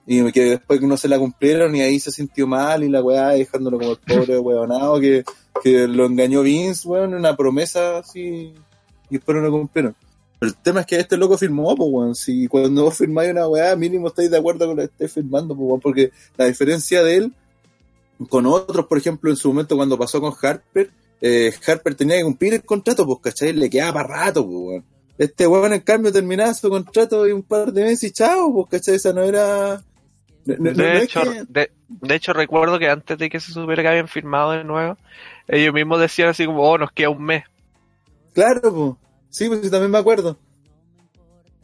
Y 0.08 0.32
que 0.32 0.42
después 0.42 0.82
no 0.82 0.98
se 0.98 1.08
la 1.08 1.20
cumplieron 1.20 1.74
y 1.76 1.82
ahí 1.82 2.00
se 2.00 2.12
sintió 2.12 2.48
mal 2.48 2.84
y 2.84 2.90
la 2.90 3.02
weá 3.02 3.30
dejándolo 3.30 3.78
como 3.78 3.92
el 3.92 3.98
pobre 4.00 4.40
weonado 4.40 5.00
que, 5.00 5.24
que 5.64 5.88
lo 5.88 6.08
engañó 6.08 6.42
Vince, 6.42 6.88
weón, 6.88 7.14
una 7.14 7.38
promesa 7.38 8.00
así 8.00 8.52
y 9.10 9.16
después 9.16 9.38
no 9.38 9.44
lo 9.44 9.52
cumplieron. 9.52 9.96
Pero 10.40 10.52
el 10.52 10.58
tema 10.58 10.80
es 10.82 10.88
que 10.88 10.98
este 10.98 11.18
loco 11.18 11.38
firmó, 11.38 11.76
pues, 11.76 11.90
weón. 11.92 12.16
Si 12.16 12.48
cuando 12.48 12.86
vos 12.86 12.98
firmáis 12.98 13.32
una 13.32 13.48
weá, 13.48 13.76
mínimo 13.76 14.08
estáis 14.08 14.32
de 14.32 14.38
acuerdo 14.38 14.66
con 14.66 14.76
lo 14.76 14.82
que 14.82 14.88
estés 14.88 15.14
firmando, 15.14 15.56
pues, 15.56 15.68
weón. 15.68 15.80
Porque 15.80 16.12
la 16.36 16.46
diferencia 16.46 17.04
de 17.04 17.18
él 17.18 17.34
con 18.30 18.46
otros, 18.46 18.86
por 18.88 18.98
ejemplo, 18.98 19.30
en 19.30 19.38
su 19.38 19.50
momento 19.50 19.76
cuando 19.76 19.98
pasó 19.98 20.20
con 20.22 20.34
Harper, 20.42 20.90
eh, 21.22 21.54
Harper 21.68 21.96
tenía 21.96 22.18
que 22.18 22.24
cumplir 22.24 22.54
el 22.56 22.64
contrato, 22.64 23.06
pues, 23.06 23.20
¿cachai? 23.22 23.54
Le 23.54 23.70
quedaba 23.70 23.94
para 24.04 24.08
rato, 24.26 24.44
pues, 24.46 24.58
weón. 24.58 24.86
Este 25.18 25.46
weón, 25.46 25.74
en 25.74 25.82
cambio, 25.82 26.12
terminaba 26.12 26.54
su 26.54 26.70
contrato 26.70 27.28
y 27.28 27.32
un 27.32 27.44
par 27.44 27.72
de 27.72 27.84
meses 27.84 28.04
y 28.06 28.12
chao, 28.12 28.52
pues, 28.54 28.68
¿cachai? 28.72 28.96
Esa 28.96 29.14
no 29.14 29.24
era... 29.24 29.82
no- 30.46 30.56
no- 30.58 30.72
no 30.72 30.84
De 30.84 31.04
hecho, 31.04 31.22
que- 31.22 31.44
de, 31.48 31.72
de 31.88 32.16
hecho, 32.16 32.34
recuerdo 32.34 32.80
que 32.80 32.90
antes 32.90 33.18
de 33.18 33.30
que 33.30 33.40
se 33.40 33.52
supiera 33.52 33.84
que 33.84 33.90
habían 33.90 34.08
firmado 34.08 34.52
de 34.52 34.64
nuevo, 34.64 34.98
ellos 35.48 35.74
mismos 35.74 36.00
decían 36.00 36.30
así 36.30 36.46
como, 36.46 36.64
oh, 36.64 36.78
nos 36.78 36.92
queda 36.92 37.10
un 37.10 37.24
mes. 37.24 37.44
Claro, 38.34 38.74
pues. 38.74 38.94
Sí, 39.30 39.48
pues 39.48 39.70
también 39.70 39.92
me 39.92 39.98
acuerdo. 40.00 40.38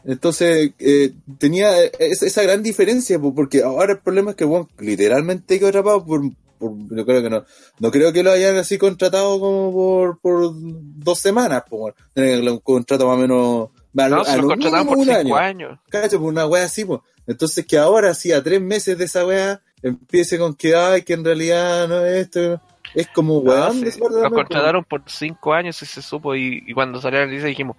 Entonces, 0.05 0.71
eh, 0.79 1.11
tenía 1.37 1.83
es- 1.83 2.21
esa 2.23 2.43
gran 2.43 2.63
diferencia, 2.63 3.19
pues, 3.19 3.33
porque 3.35 3.63
ahora 3.63 3.93
el 3.93 3.99
problema 3.99 4.31
es 4.31 4.37
que, 4.37 4.45
bueno, 4.45 4.69
literalmente 4.79 5.59
quedó 5.59 5.69
atrapado 5.69 6.05
por, 6.05 6.21
por, 6.57 6.71
yo 6.95 7.05
creo 7.05 7.21
que 7.21 7.29
no, 7.29 7.43
no 7.79 7.91
creo 7.91 8.11
que 8.13 8.23
lo 8.23 8.31
hayan 8.31 8.57
así 8.57 8.77
contratado 8.77 9.39
como 9.39 9.71
por, 9.71 10.19
por 10.19 10.51
dos 10.53 11.19
semanas, 11.19 11.63
bueno. 11.69 11.95
Tener 12.13 12.41
un 12.49 12.59
contrato 12.59 13.07
más 13.07 13.15
o 13.15 13.19
menos, 13.19 13.69
a, 13.97 14.09
No, 14.09 14.21
a 14.21 14.25
se 14.25 14.35
lo 14.37 14.41
lo 14.43 14.47
contrataron 14.49 14.87
por 14.87 14.97
cinco 14.99 15.11
año. 15.15 15.35
años. 15.35 15.79
Cacho, 15.89 16.19
pues 16.19 16.31
una 16.31 16.45
wea 16.47 16.65
así, 16.65 16.85
pues. 16.85 16.99
Entonces 17.25 17.65
que 17.65 17.77
ahora 17.77 18.13
sí, 18.13 18.31
a 18.31 18.41
tres 18.43 18.61
meses 18.61 18.97
de 18.97 19.05
esa 19.05 19.25
wea, 19.25 19.61
empiece 19.81 20.37
con 20.39 20.53
que, 20.55 20.75
ay, 20.75 21.01
que 21.03 21.13
en 21.13 21.25
realidad 21.25 21.87
no 21.87 22.05
es 22.05 22.25
esto, 22.27 22.61
es 22.95 23.07
como 23.09 23.35
No, 23.35 23.51
weón. 23.51 23.73
sí, 23.73 23.99
también, 23.99 23.99
pues. 24.09 24.29
contrataron 24.31 24.83
por 24.85 25.03
cinco 25.07 25.53
años 25.53 25.81
y 25.81 25.85
se 25.85 26.01
supo. 26.01 26.35
Y, 26.35 26.63
y 26.65 26.73
cuando 26.73 27.01
salió 27.01 27.19
la 27.19 27.25
noticia 27.25 27.47
dijimos, 27.47 27.75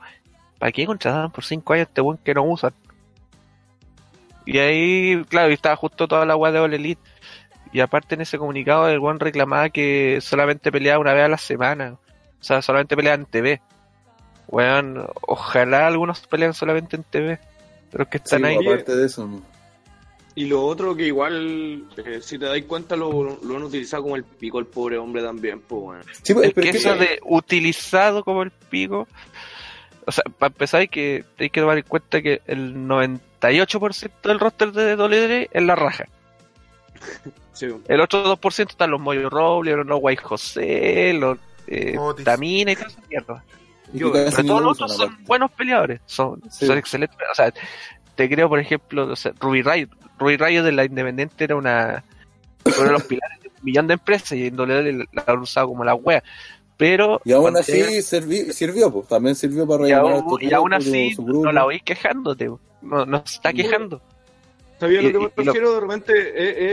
¿para 0.59 0.71
qué 0.73 0.85
contrataron 0.87 1.31
por 1.31 1.45
cinco 1.45 1.73
años 1.73 1.89
este 1.89 2.01
buen 2.03 2.19
que 2.19 2.35
no 2.35 2.45
usan? 2.45 2.73
Y 4.45 4.59
ahí, 4.59 5.23
claro, 5.29 5.51
y 5.51 5.55
estaba 5.55 5.77
justo 5.77 6.09
toda 6.09 6.25
la 6.25 6.35
weá 6.37 6.51
de 6.53 6.59
All 6.59 6.73
Elite. 6.73 7.01
Y 7.73 7.81
aparte 7.81 8.15
en 8.15 8.23
ese 8.23 8.39
comunicado 8.39 8.89
el 8.89 8.99
buen 8.99 9.19
reclamaba 9.21 9.69
que 9.71 10.19
solamente 10.23 10.73
peleaba 10.73 11.01
una 11.01 11.13
vez 11.15 11.25
a 11.25 11.29
la 11.29 11.39
semana. 11.39 11.97
O 12.41 12.43
sea, 12.45 12.63
solamente 12.63 12.97
peleaba 12.97 13.17
en 13.17 13.27
TV. 13.27 13.61
Weón, 14.47 15.07
ojalá 15.23 15.87
algunos 15.87 16.21
pelean 16.27 16.55
solamente 16.55 16.97
en 16.97 17.03
TV. 17.05 17.39
Pero 17.91 18.05
es 18.05 18.11
que 18.11 18.19
Sí, 18.19 18.25
están 18.25 18.45
ahí. 18.45 18.57
aparte 18.67 18.97
de 18.97 19.07
eso, 19.07 19.27
¿no? 19.27 19.43
Y 20.35 20.45
lo 20.47 20.65
otro 20.65 20.95
que 20.95 21.05
igual, 21.07 21.85
eh, 21.97 22.21
si 22.23 22.39
te 22.39 22.45
dais 22.47 22.65
cuenta, 22.65 22.95
lo, 22.97 23.11
lo 23.43 23.57
han 23.57 23.63
utilizado 23.65 24.05
como 24.05 24.15
el 24.15 24.23
pico 24.25 24.61
el 24.61 24.67
pobre 24.67 24.97
hombre 24.97 25.21
también, 25.21 25.61
pues, 25.61 25.83
bueno. 25.83 26.03
Sí, 26.23 26.33
pues, 26.33 26.49
Es 26.49 26.55
pero 26.55 26.63
que 26.65 26.69
es 26.71 26.73
que 26.77 26.79
eso 26.79 26.91
eso- 26.95 27.01
de 27.01 27.19
utilizado 27.25 28.23
como 28.25 28.43
el 28.45 28.53
pico. 28.53 29.09
O 30.07 30.13
sea, 30.13 30.23
para 30.39 30.53
empezar 30.53 30.81
hay 30.81 30.89
que, 30.89 31.25
hay 31.39 31.51
que 31.51 31.61
tomar 31.61 31.77
en 31.79 31.85
cuenta 31.85 32.23
que 32.23 32.41
el 32.47 32.75
98% 32.87 34.29
del 34.29 34.39
roster 34.39 34.71
de 34.73 34.95
WWE 34.97 35.49
es 35.53 35.63
la 35.63 35.75
raja. 35.75 36.07
Sí, 37.53 37.67
El 37.89 38.01
otro 38.01 38.25
2% 38.37 38.71
están 38.71 38.91
los 38.91 39.01
Moyo 39.01 39.29
Robles, 39.31 39.77
los 39.85 40.01
Guay 40.01 40.17
José, 40.17 41.13
los 41.15 41.39
eh. 41.67 41.97
Tamina 42.25 42.73
y 42.73 42.77
toda 42.77 42.89
esa 42.89 43.01
mierda. 43.09 43.45
y 43.93 43.99
yo- 43.99 44.13
que 44.13 44.25
casi 44.25 44.37
Pero 44.37 44.43
ni 44.43 44.49
todos 44.49 44.61
lo 44.61 44.67
los 44.69 44.81
otros 44.83 44.97
son 44.97 45.25
buenos 45.25 45.51
peleadores, 45.53 46.01
son, 46.07 46.41
Sí. 46.51 46.67
son 46.67 46.79
excelentes. 46.79 47.19
O 47.31 47.35
sea, 47.35 47.53
te 48.15 48.29
creo, 48.29 48.49
por 48.49 48.59
ejemplo, 48.61 49.07
o 49.13 49.17
sea, 49.17 49.33
Ruby 49.41 49.63
Rayo. 49.63 49.89
Ruby 50.19 50.37
Rayo 50.37 50.63
de 50.63 50.73
la 50.73 50.85
Independiente 50.85 51.45
era 51.45 51.57
una 51.57 52.05
uno 52.65 52.85
de 52.85 52.91
los 52.93 53.05
pilares 53.05 53.41
de 53.41 53.49
un 53.49 53.55
millón 53.63 53.87
de 53.87 53.95
empresas 53.95 54.33
y 54.33 54.47
en 54.49 54.57
WWE 54.59 55.07
la 55.13 55.25
han 55.27 55.39
usado 55.39 55.69
como 55.69 55.85
la 55.85 55.95
wea. 55.95 56.23
Pero 56.77 57.21
Y 57.25 57.33
aún 57.33 57.57
así 57.57 58.03
sirvió, 58.03 58.93
pues. 58.93 59.09
También 59.09 59.35
sirvió 59.35 59.67
para 59.67 59.89
y, 59.89 59.93
aún, 59.93 60.25
y 60.41 60.53
aún 60.53 60.73
así 60.75 61.17
no 61.19 61.51
la 61.51 61.65
oís 61.65 61.83
quejándote, 61.83 62.47
no, 62.83 63.05
no 63.05 63.23
se 63.27 63.35
está 63.37 63.51
Bueno. 63.51 63.65
quejando. 63.65 64.03
¿Sabía 64.79 65.03
lo 65.03 65.11
que 65.11 65.19
me 65.19 65.45
refiero? 65.45 65.75
De 65.75 65.81
repente 65.81 66.13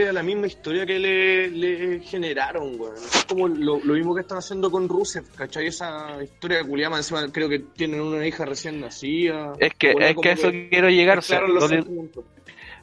es, 0.02 0.08
es 0.08 0.14
la 0.14 0.22
misma 0.22 0.46
historia 0.46 0.86
que 0.86 0.98
le, 0.98 1.48
le 1.50 2.00
generaron, 2.00 2.80
weón. 2.80 2.94
Es 2.94 3.24
como 3.28 3.48
lo, 3.48 3.80
lo 3.82 3.94
mismo 3.94 4.14
que 4.14 4.20
están 4.20 4.38
haciendo 4.38 4.70
con 4.70 4.88
Rusev, 4.88 5.24
¿cachai? 5.34 5.66
Esa 5.66 6.22
historia 6.22 6.58
de 6.58 6.64
Culiama, 6.64 6.98
encima 6.98 7.26
creo 7.32 7.48
que 7.48 7.58
tienen 7.58 8.00
una 8.00 8.24
hija 8.24 8.44
recién 8.44 8.80
nacida. 8.80 9.54
Es 9.58 9.74
que, 9.74 9.90
es 9.98 10.16
que 10.22 10.28
a 10.28 10.32
eso 10.32 10.50
quiero 10.70 10.88
llegar. 10.88 11.18
O 11.18 11.22
sea, 11.22 11.40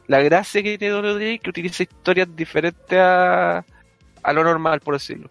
la 0.07 0.21
gracia 0.21 0.61
que 0.61 0.77
tiene 0.77 0.95
WWE 0.99 1.35
es 1.35 1.41
que 1.41 1.49
utiliza 1.49 1.83
historias 1.83 2.27
diferentes 2.35 2.99
a, 2.99 3.63
a 4.23 4.33
lo 4.33 4.43
normal, 4.43 4.81
por 4.81 4.95
decirlo. 4.95 5.29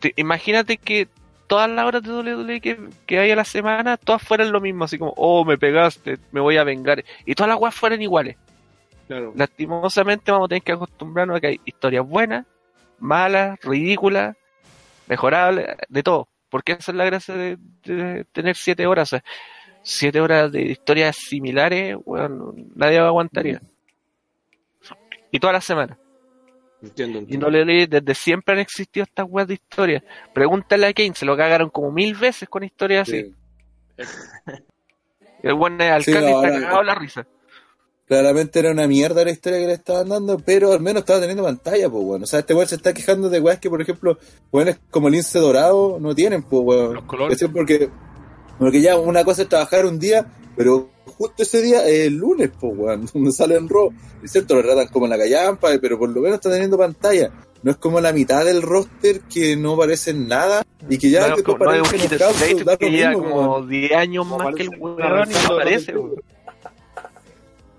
Te- 0.00 0.14
imagínate 0.16 0.78
que 0.78 1.08
todas 1.46 1.68
las 1.70 1.84
horas 1.84 2.02
de 2.02 2.12
WWE 2.12 2.60
que, 2.62 2.78
que 3.04 3.18
hay 3.18 3.30
a 3.30 3.36
la 3.36 3.44
semana, 3.44 3.98
todas 3.98 4.22
fueran 4.22 4.52
lo 4.52 4.60
mismo, 4.62 4.84
así 4.84 4.96
como, 4.98 5.12
oh, 5.18 5.44
me 5.44 5.58
pegaste, 5.58 6.18
me 6.32 6.40
voy 6.40 6.56
a 6.56 6.64
vengar. 6.64 7.04
Y 7.26 7.34
todas 7.34 7.50
las 7.50 7.60
weas 7.60 7.74
fueran 7.74 8.00
iguales. 8.00 8.36
Claro. 9.08 9.32
Lastimosamente 9.34 10.30
vamos 10.30 10.46
a 10.46 10.48
tener 10.48 10.62
que 10.62 10.72
acostumbrarnos 10.72 11.36
a 11.36 11.40
que 11.40 11.46
hay 11.48 11.60
historias 11.64 12.06
buenas, 12.06 12.46
malas, 12.98 13.58
ridículas, 13.62 14.36
mejorables, 15.08 15.66
de 15.88 16.02
todo. 16.02 16.28
Porque 16.50 16.72
esa 16.72 16.92
es 16.92 16.96
la 16.96 17.04
gracia 17.04 17.34
de, 17.34 17.58
de 17.84 18.24
tener 18.32 18.54
siete 18.54 18.86
horas. 18.86 19.08
O 19.08 19.16
sea, 19.16 19.24
siete 19.82 20.20
horas 20.20 20.52
de 20.52 20.62
historias 20.62 21.16
similares, 21.16 21.96
bueno, 22.04 22.54
nadie 22.74 22.98
aguantaría. 22.98 23.60
Y 25.30 25.40
todas 25.40 25.54
las 25.54 25.64
semanas. 25.64 25.98
Entiendo, 26.80 27.24
Y 27.26 27.36
no 27.38 27.50
le 27.50 27.86
desde 27.88 28.14
siempre 28.14 28.54
han 28.54 28.60
existido 28.60 29.04
estas 29.04 29.26
weas 29.28 29.48
de 29.48 29.54
historia. 29.54 30.04
Pregúntale 30.32 30.86
a 30.86 30.92
Kane, 30.92 31.14
se 31.14 31.26
lo 31.26 31.36
cagaron 31.36 31.70
como 31.70 31.90
mil 31.90 32.14
veces 32.14 32.48
con 32.48 32.64
historias 32.64 33.08
así. 33.08 33.34
Sí. 33.98 34.54
El 35.42 35.54
buen 35.54 35.80
alcalde 35.80 36.30
está 36.30 36.50
cagado 36.50 36.82
la 36.82 36.94
risa. 36.94 37.26
Claramente 38.08 38.58
era 38.58 38.70
una 38.70 38.88
mierda 38.88 39.22
la 39.22 39.30
historia 39.30 39.58
que 39.58 39.66
le 39.66 39.74
estaban 39.74 40.08
dando, 40.08 40.38
pero 40.38 40.72
al 40.72 40.80
menos 40.80 41.00
estaba 41.00 41.20
teniendo 41.20 41.44
pantalla, 41.44 41.90
pues, 41.90 42.04
weón. 42.04 42.22
O 42.22 42.26
sea, 42.26 42.38
este 42.38 42.54
weón 42.54 42.66
se 42.66 42.76
está 42.76 42.94
quejando 42.94 43.28
de 43.28 43.38
weas 43.38 43.58
que, 43.58 43.68
por 43.68 43.82
ejemplo, 43.82 44.16
weones 44.50 44.78
como 44.90 45.10
Lince 45.10 45.38
Dorado 45.38 45.98
no 46.00 46.14
tienen, 46.14 46.42
pues, 46.42 46.62
weón. 46.64 46.94
Los 46.94 47.04
colores. 47.04 47.38
Porque, 47.52 47.90
porque 48.58 48.80
ya 48.80 48.96
una 48.96 49.24
cosa 49.24 49.42
es 49.42 49.48
trabajar 49.50 49.84
un 49.84 49.98
día, 49.98 50.26
pero 50.56 50.88
justo 51.04 51.42
ese 51.42 51.60
día 51.60 51.86
es 51.86 52.06
el 52.06 52.14
lunes, 52.14 52.50
pues, 52.58 52.72
weón, 52.74 53.06
donde 53.12 53.30
sale 53.30 53.56
en 53.56 53.68
Raw. 53.68 53.92
Es 54.22 54.32
cierto, 54.32 54.54
lo 54.54 54.62
tratan 54.62 54.88
como 54.88 55.04
en 55.04 55.10
la 55.10 55.18
callampa, 55.18 55.68
pero 55.78 55.98
por 55.98 56.08
lo 56.08 56.22
menos 56.22 56.36
está 56.36 56.50
teniendo 56.50 56.78
pantalla. 56.78 57.30
No 57.62 57.72
es 57.72 57.76
como 57.76 58.00
la 58.00 58.14
mitad 58.14 58.42
del 58.42 58.62
roster 58.62 59.20
que 59.20 59.54
no 59.54 59.74
aparece 59.74 60.12
en 60.12 60.28
nada 60.28 60.64
y 60.88 60.96
que 60.96 61.10
ya 61.10 61.28
No, 61.28 61.36
después 61.36 61.58
no, 61.58 61.76
no 61.76 62.78
que 62.78 62.88
mismo, 62.88 63.22
como 63.22 63.52
weón. 63.56 63.68
10 63.68 63.92
años 63.92 64.26
más 64.26 64.54
que 64.54 64.62
el 64.62 64.70
weón 64.78 65.30
y 65.30 65.34
no 65.34 65.54
aparece, 65.54 65.94
weón. 65.94 66.22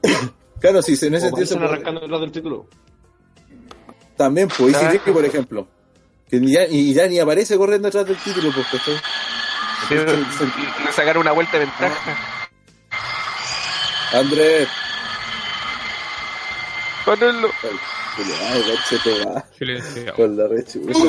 Claro, 0.59 0.81
sí, 0.81 0.91
en 1.05 1.13
ese 1.15 1.27
sentido 1.27 1.47
se 1.47 1.55
puede- 1.55 1.69
arrancando 1.69 2.01
detrás 2.01 2.19
del 2.21 2.31
título. 2.33 2.67
También, 4.17 4.49
pues, 4.49 4.75
Ah. 4.75 4.89
Ricky, 4.89 5.11
por 5.11 5.23
ejemplo. 5.23 5.67
Que 6.29 6.39
ni 6.39 6.51
ya, 6.53 6.65
y 6.67 6.93
ya 6.93 7.07
ni 7.07 7.17
aparece 7.19 7.57
corriendo 7.57 7.87
atrás 7.87 8.05
del 8.05 8.17
título, 8.17 8.51
pues, 8.53 8.67
¿cachai? 8.67 8.95
Le 10.85 10.91
sacaron 10.91 11.21
una 11.21 11.31
vuelta 11.31 11.53
de 11.53 11.59
ventaja. 11.65 12.49
Andrés, 14.11 14.67
Ponelo. 17.05 17.49
ay, 17.63 17.79
culiao, 18.17 18.75
coche, 18.75 18.97
te 19.03 19.25
va. 19.25 19.45
Silencio. 19.57 20.13
Con 20.15 20.35
la 20.37 20.47
rechucha. 20.47 20.99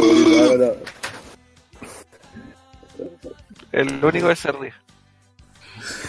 El 3.72 4.04
único 4.04 4.28
que 4.28 4.36
se 4.36 4.52
ríe. 4.52 4.72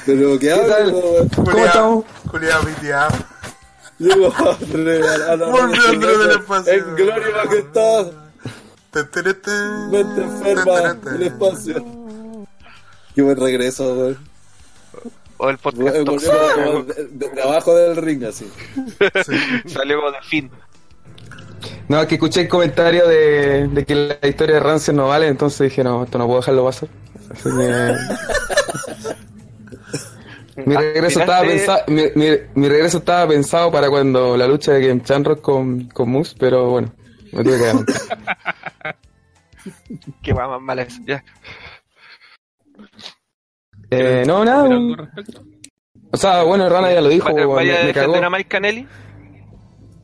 Pero 0.06 0.40
que 0.40 0.52
habla, 0.52 0.78
tal? 0.78 0.92
¿Cómo 1.36 1.66
estamos? 1.66 2.06
Culeado 2.30 2.64
piteado. 2.66 3.16
Llegó 4.00 4.34
Andrés 4.38 5.06
a 5.08 5.36
la 5.36 5.46
Volvió 5.52 5.88
Andrés 5.88 6.20
del 6.20 6.32
espacio. 6.32 6.74
En 6.74 6.96
gloria 6.96 7.28
majestad, 7.46 8.08
Te, 8.92 9.04
te, 9.04 9.34
te, 9.36 9.52
mente 9.92 10.22
enferma 10.24 10.94
del 10.96 11.24
espacio. 11.24 11.86
Qué 13.16 13.22
buen 13.22 13.38
regreso, 13.38 13.94
weón. 13.94 14.18
O 15.38 15.50
el 15.50 15.58
podcast 15.58 15.98
como 16.06 16.18
de, 16.84 17.08
de- 17.12 17.30
de 17.30 17.42
abajo 17.42 17.76
del 17.76 17.96
ring, 17.96 18.24
así. 18.26 18.48
Salió 19.68 19.98
como 19.98 20.12
de 20.12 20.22
fin. 20.24 20.52
No, 21.88 22.08
que 22.08 22.16
escuché 22.16 22.42
el 22.42 22.48
comentario 22.48 23.08
de, 23.08 23.68
de 23.68 23.86
que 23.86 23.96
la 23.96 24.28
historia 24.28 24.56
de 24.56 24.62
Rancid 24.62 24.94
no 24.94 25.08
vale, 25.08 25.28
entonces 25.28 25.70
dije, 25.70 25.84
no, 25.84 26.04
esto 26.04 26.18
no 26.18 26.26
puedo 26.28 26.40
dejarlo 26.40 26.66
pasar. 26.66 26.90
Así 27.32 27.44
que... 27.44 27.96
mi 30.56 30.76
regreso 30.76 31.20
estaba 31.22 31.42
pensado, 31.48 31.84
mi, 31.88 32.04
mi- 32.16 32.38
mi 32.56 32.68
regreso 32.70 32.98
estaba 33.00 33.28
pensado 33.28 33.72
para 33.72 33.90
cuando 33.90 34.36
la 34.38 34.48
lucha 34.48 34.74
de 34.74 34.88
Game 34.88 35.02
Chanrock 35.04 35.42
con, 35.42 35.86
con 35.90 36.10
Moose, 36.10 36.36
pero 36.38 36.70
bueno, 36.70 36.94
me 37.32 37.44
tuve 37.44 37.58
que 37.58 37.64
adelantar. 37.66 37.96
Que 40.22 40.34
va 40.34 40.48
más 40.48 40.62
mala 40.62 40.82
eso. 40.84 41.02
Ya. 41.06 41.24
Eh, 43.90 44.24
no, 44.26 44.46
nada, 44.46 44.70
o 46.14 46.18
sea, 46.18 46.44
bueno, 46.44 46.68
Rana 46.70 46.92
ya 46.94 47.02
lo 47.02 47.10
dijo, 47.10 47.26
Vaya, 47.34 47.40
me- 47.48 47.54
vaya 47.54 47.82
a 47.82 47.86
me, 47.86 47.94
cagó. 47.94 48.16
a 48.16 48.30
Mike 48.30 48.50
Canelli. 48.50 48.88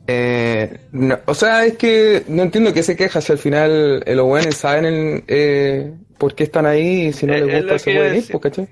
Eh, 0.06 0.80
no, 0.92 1.18
o 1.26 1.34
sea, 1.34 1.66
es 1.66 1.76
que 1.76 2.24
no 2.28 2.42
entiendo 2.42 2.72
qué 2.72 2.82
se 2.82 2.96
queja 2.96 3.20
si 3.20 3.32
al 3.32 3.38
final 3.38 4.02
eh, 4.06 4.14
los 4.14 4.26
buenos 4.26 4.54
saben 4.54 4.86
el, 4.86 5.24
eh, 5.28 5.92
por 6.16 6.34
qué 6.34 6.44
están 6.44 6.64
ahí 6.64 7.08
y 7.08 7.12
si 7.12 7.26
no 7.26 7.34
Eh, 7.34 7.40
les 7.44 7.54
es 7.56 7.60
gusta 7.62 7.78
se 7.78 7.90
que 7.90 7.96
pueden 7.98 8.16
ir, 8.16 8.24
pues, 8.30 8.42
¿cachai? 8.42 8.68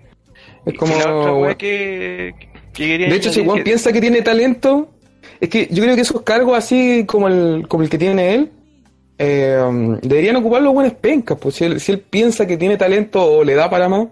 Es 0.67 0.75
como... 0.77 0.95
la 1.47 1.57
que, 1.57 2.35
que 2.75 2.99
de 2.99 3.15
hecho, 3.15 3.33
si 3.33 3.45
Juan 3.45 3.63
piensa 3.63 3.93
que 3.93 4.01
tiene 4.01 4.21
talento, 4.21 4.91
es 5.41 5.49
que 5.49 5.69
yo 5.71 5.83
creo 5.83 5.95
que 5.95 6.03
esos 6.03 6.23
cargos 6.23 6.59
así 6.59 7.05
como 7.07 7.29
el, 7.29 7.67
como 7.69 7.85
el 7.85 7.89
que 7.89 7.99
tiene 7.99 8.35
él, 8.35 8.51
eh, 9.19 9.99
deberían 10.03 10.37
ocupar 10.37 10.61
los 10.61 10.75
buenos 10.75 10.95
pencas, 10.95 11.39
pues 11.41 11.55
si 11.55 11.65
él, 11.65 11.81
si 11.81 11.93
él 11.93 12.01
piensa 12.01 12.47
que 12.47 12.57
tiene 12.57 12.77
talento 12.77 13.23
o 13.25 13.45
le 13.45 13.55
da 13.55 13.71
para 13.71 13.89
más, 13.89 14.09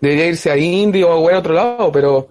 debería 0.00 0.26
irse 0.26 0.50
a 0.50 0.56
Indy 0.56 1.02
o 1.02 1.10
a 1.10 1.38
otro 1.38 1.52
lado, 1.52 1.92
pero 1.92 2.28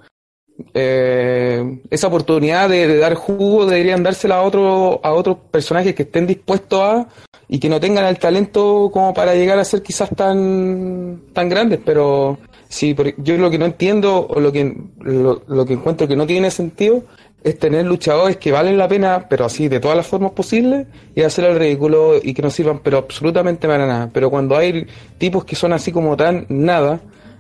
eh, 0.74 1.80
esa 1.90 2.08
oportunidad 2.08 2.70
de, 2.70 2.88
de 2.88 2.98
dar 2.98 3.14
jugo 3.14 3.66
deberían 3.66 4.02
dársela 4.02 4.38
a 4.38 4.42
otro, 4.42 5.00
a 5.04 5.14
otros 5.14 5.38
personajes 5.52 5.94
que 5.94 6.04
estén 6.04 6.26
dispuestos 6.26 6.80
a 6.82 7.08
y 7.48 7.60
que 7.60 7.70
no 7.70 7.80
tengan 7.80 8.06
el 8.06 8.20
talento 8.20 8.90
como 8.92 9.14
para 9.14 9.34
llegar 9.36 9.60
a 9.60 9.66
ser 9.66 9.82
quizás 9.82 10.10
tan, 10.10 11.22
tan 11.34 11.48
grandes, 11.50 11.80
pero 11.86 12.38
sí, 12.70 12.94
por- 12.94 13.16
yo 13.24 13.38
lo 13.38 13.50
que 13.50 13.58
no 13.58 13.66
entiendo 13.66 14.28
o 14.28 14.40
lo 14.40 14.52
que, 14.52 14.76
lo, 15.02 15.42
lo 15.48 15.66
que 15.66 15.74
encuentro 15.74 16.08
que 16.08 16.16
no 16.16 16.26
tiene 16.28 16.52
sentido 16.52 17.04
es 17.44 17.58
tener 17.60 17.86
luchadores 17.86 18.38
que 18.38 18.52
valen 18.52 18.78
la 18.78 18.88
pena, 18.88 19.28
pero 19.30 19.46
así 19.46 19.68
de 19.70 19.80
todas 19.80 19.96
las 19.96 20.08
formas 20.08 20.32
posibles, 20.32 20.88
y 21.16 21.22
hacer 21.22 21.46
el 21.46 21.58
ridículo 21.58 22.16
y 22.22 22.34
que 22.34 22.42
no 22.42 22.50
sirvan, 22.50 22.80
pero 22.80 22.98
absolutamente 22.98 23.68
para 23.68 23.86
nada. 23.88 24.10
Pero 24.12 24.30
cuando 24.30 24.58
hay 24.58 24.88
tipos 25.18 25.46
que 25.46 25.56
son 25.56 25.72
así 25.74 25.92
como 25.92 26.18
tan 26.18 26.46
nada, 26.50 27.00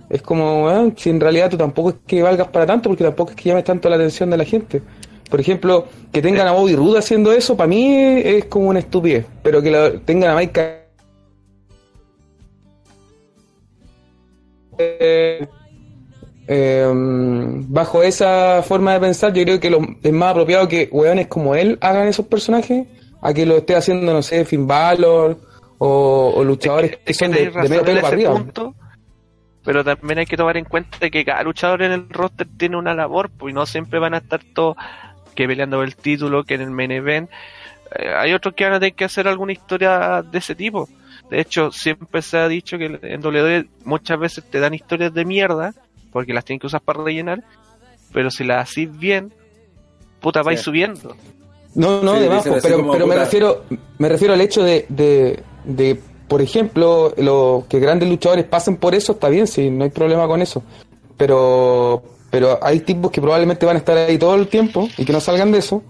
es 0.09 0.21
como, 0.21 0.69
ah, 0.69 0.89
si 0.95 1.09
en 1.09 1.19
realidad 1.19 1.49
tú 1.49 1.57
tampoco 1.57 1.89
es 1.89 1.95
que 2.05 2.21
valgas 2.21 2.47
para 2.49 2.65
tanto, 2.65 2.89
porque 2.89 3.03
tampoco 3.03 3.31
es 3.31 3.35
que 3.35 3.49
llames 3.49 3.65
tanto 3.65 3.89
la 3.89 3.95
atención 3.97 4.29
de 4.29 4.37
la 4.37 4.45
gente. 4.45 4.81
Por 5.29 5.41
ejemplo, 5.41 5.85
que 6.13 6.21
tengan 6.21 6.47
a 6.47 6.51
Bobby 6.53 6.75
Roode 6.75 6.99
haciendo 6.99 7.33
eso, 7.33 7.57
para 7.57 7.67
mí 7.67 7.93
es 8.23 8.45
como 8.45 8.69
una 8.69 8.79
estupidez, 8.79 9.25
pero 9.43 9.61
que 9.61 9.71
la, 9.71 9.91
tengan 10.05 10.31
a 10.31 10.35
Mike 10.35 10.86
eh, 14.77 15.47
eh, 16.47 16.91
bajo 16.93 18.03
esa 18.03 18.63
forma 18.63 18.93
de 18.93 18.99
pensar, 18.99 19.33
yo 19.33 19.43
creo 19.43 19.59
que 19.59 19.69
lo, 19.69 19.79
es 20.01 20.13
más 20.13 20.31
apropiado 20.31 20.67
que 20.67 20.89
weones 20.91 21.27
como 21.27 21.55
él 21.55 21.77
hagan 21.81 22.07
esos 22.07 22.25
personajes 22.27 22.87
a 23.21 23.33
que 23.33 23.45
lo 23.45 23.57
esté 23.57 23.75
haciendo, 23.75 24.13
no 24.13 24.21
sé, 24.21 24.45
Finn 24.45 24.67
Balor 24.67 25.37
o, 25.77 26.33
o 26.35 26.43
luchadores 26.43 26.91
que, 26.91 27.01
Es 27.05 27.17
que 27.17 27.25
son 27.25 27.31
de, 27.31 27.51
medio 27.51 27.83
pelo 27.83 28.01
para 28.01 28.13
arriba. 28.13 28.33
punto, 28.33 28.75
pero 29.63 29.83
también 29.83 30.19
hay 30.19 30.25
que 30.25 30.37
tomar 30.37 30.55
en 30.55 30.63
cuenta 30.63 31.09
que 31.09 31.25
cada 31.25 31.43
luchador 31.43 31.81
en 31.81 31.91
el 31.91 32.09
roster 32.09 32.47
tiene 32.57 32.77
una 32.77 32.93
labor, 32.93 33.29
pues 33.29 33.51
y 33.51 33.53
no 33.53 33.65
siempre 33.65 33.99
van 33.99 34.13
a 34.13 34.19
estar 34.19 34.39
todos 34.53 34.77
que 35.35 35.47
peleando 35.47 35.77
por 35.77 35.85
el 35.85 35.95
título, 35.95 36.43
que 36.45 36.55
en 36.55 36.61
el 36.61 36.71
main 36.71 36.91
event. 36.91 37.29
Eh, 37.95 38.13
hay 38.15 38.33
otros 38.33 38.53
que 38.55 38.63
van 38.63 38.73
a 38.73 38.79
tener 38.79 38.95
que 38.95 39.05
hacer 39.05 39.27
alguna 39.27 39.51
historia 39.51 40.23
de 40.23 40.37
ese 40.37 40.55
tipo. 40.55 40.87
De 41.29 41.41
hecho, 41.41 41.71
siempre 41.71 42.21
se 42.21 42.37
ha 42.37 42.47
dicho 42.47 42.77
que 42.77 42.99
en 43.01 43.25
WWE 43.25 43.67
muchas 43.83 44.19
veces 44.19 44.43
te 44.49 44.59
dan 44.59 44.73
historias 44.73 45.13
de 45.13 45.25
mierda, 45.25 45.73
porque 46.11 46.33
las 46.33 46.45
tienen 46.45 46.59
que 46.59 46.67
usar 46.67 46.81
para 46.81 47.03
rellenar, 47.03 47.43
pero 48.13 48.31
si 48.31 48.43
las 48.43 48.69
hacís 48.69 48.97
bien, 48.97 49.33
puta, 50.21 50.41
vais 50.41 50.59
Sí. 50.59 50.65
subiendo. 50.65 51.15
No, 51.75 52.01
no, 52.01 52.13
Sí, 52.15 52.19
de 52.21 52.59
pero, 52.61 52.91
pero 52.91 53.05
me 53.07 53.15
refiero, 53.15 53.63
me 53.99 54.09
refiero 54.09 54.33
al 54.33 54.41
hecho 54.41 54.63
de, 54.63 54.85
de, 54.89 55.43
de, 55.63 55.99
por 56.27 56.41
ejemplo, 56.41 57.13
lo, 57.17 57.65
que 57.69 57.79
grandes 57.79 58.09
luchadores 58.09 58.45
pasen 58.45 58.77
por 58.77 58.95
eso, 58.95 59.11
está 59.13 59.29
bien, 59.29 59.47
sí, 59.47 59.69
no 59.69 59.83
hay 59.83 59.91
problema 59.91 60.27
con 60.27 60.41
eso. 60.41 60.63
Pero, 61.17 62.03
pero 62.31 62.57
hay 62.61 62.79
tipos 62.79 63.11
que 63.11 63.21
probablemente 63.21 63.65
van 63.65 63.75
a 63.75 63.79
estar 63.79 63.97
ahí 63.97 64.17
todo 64.17 64.35
el 64.35 64.47
tiempo 64.47 64.89
y 64.97 65.05
que 65.05 65.13
no 65.13 65.19
salgan 65.19 65.51
de 65.51 65.59
eso. 65.59 65.83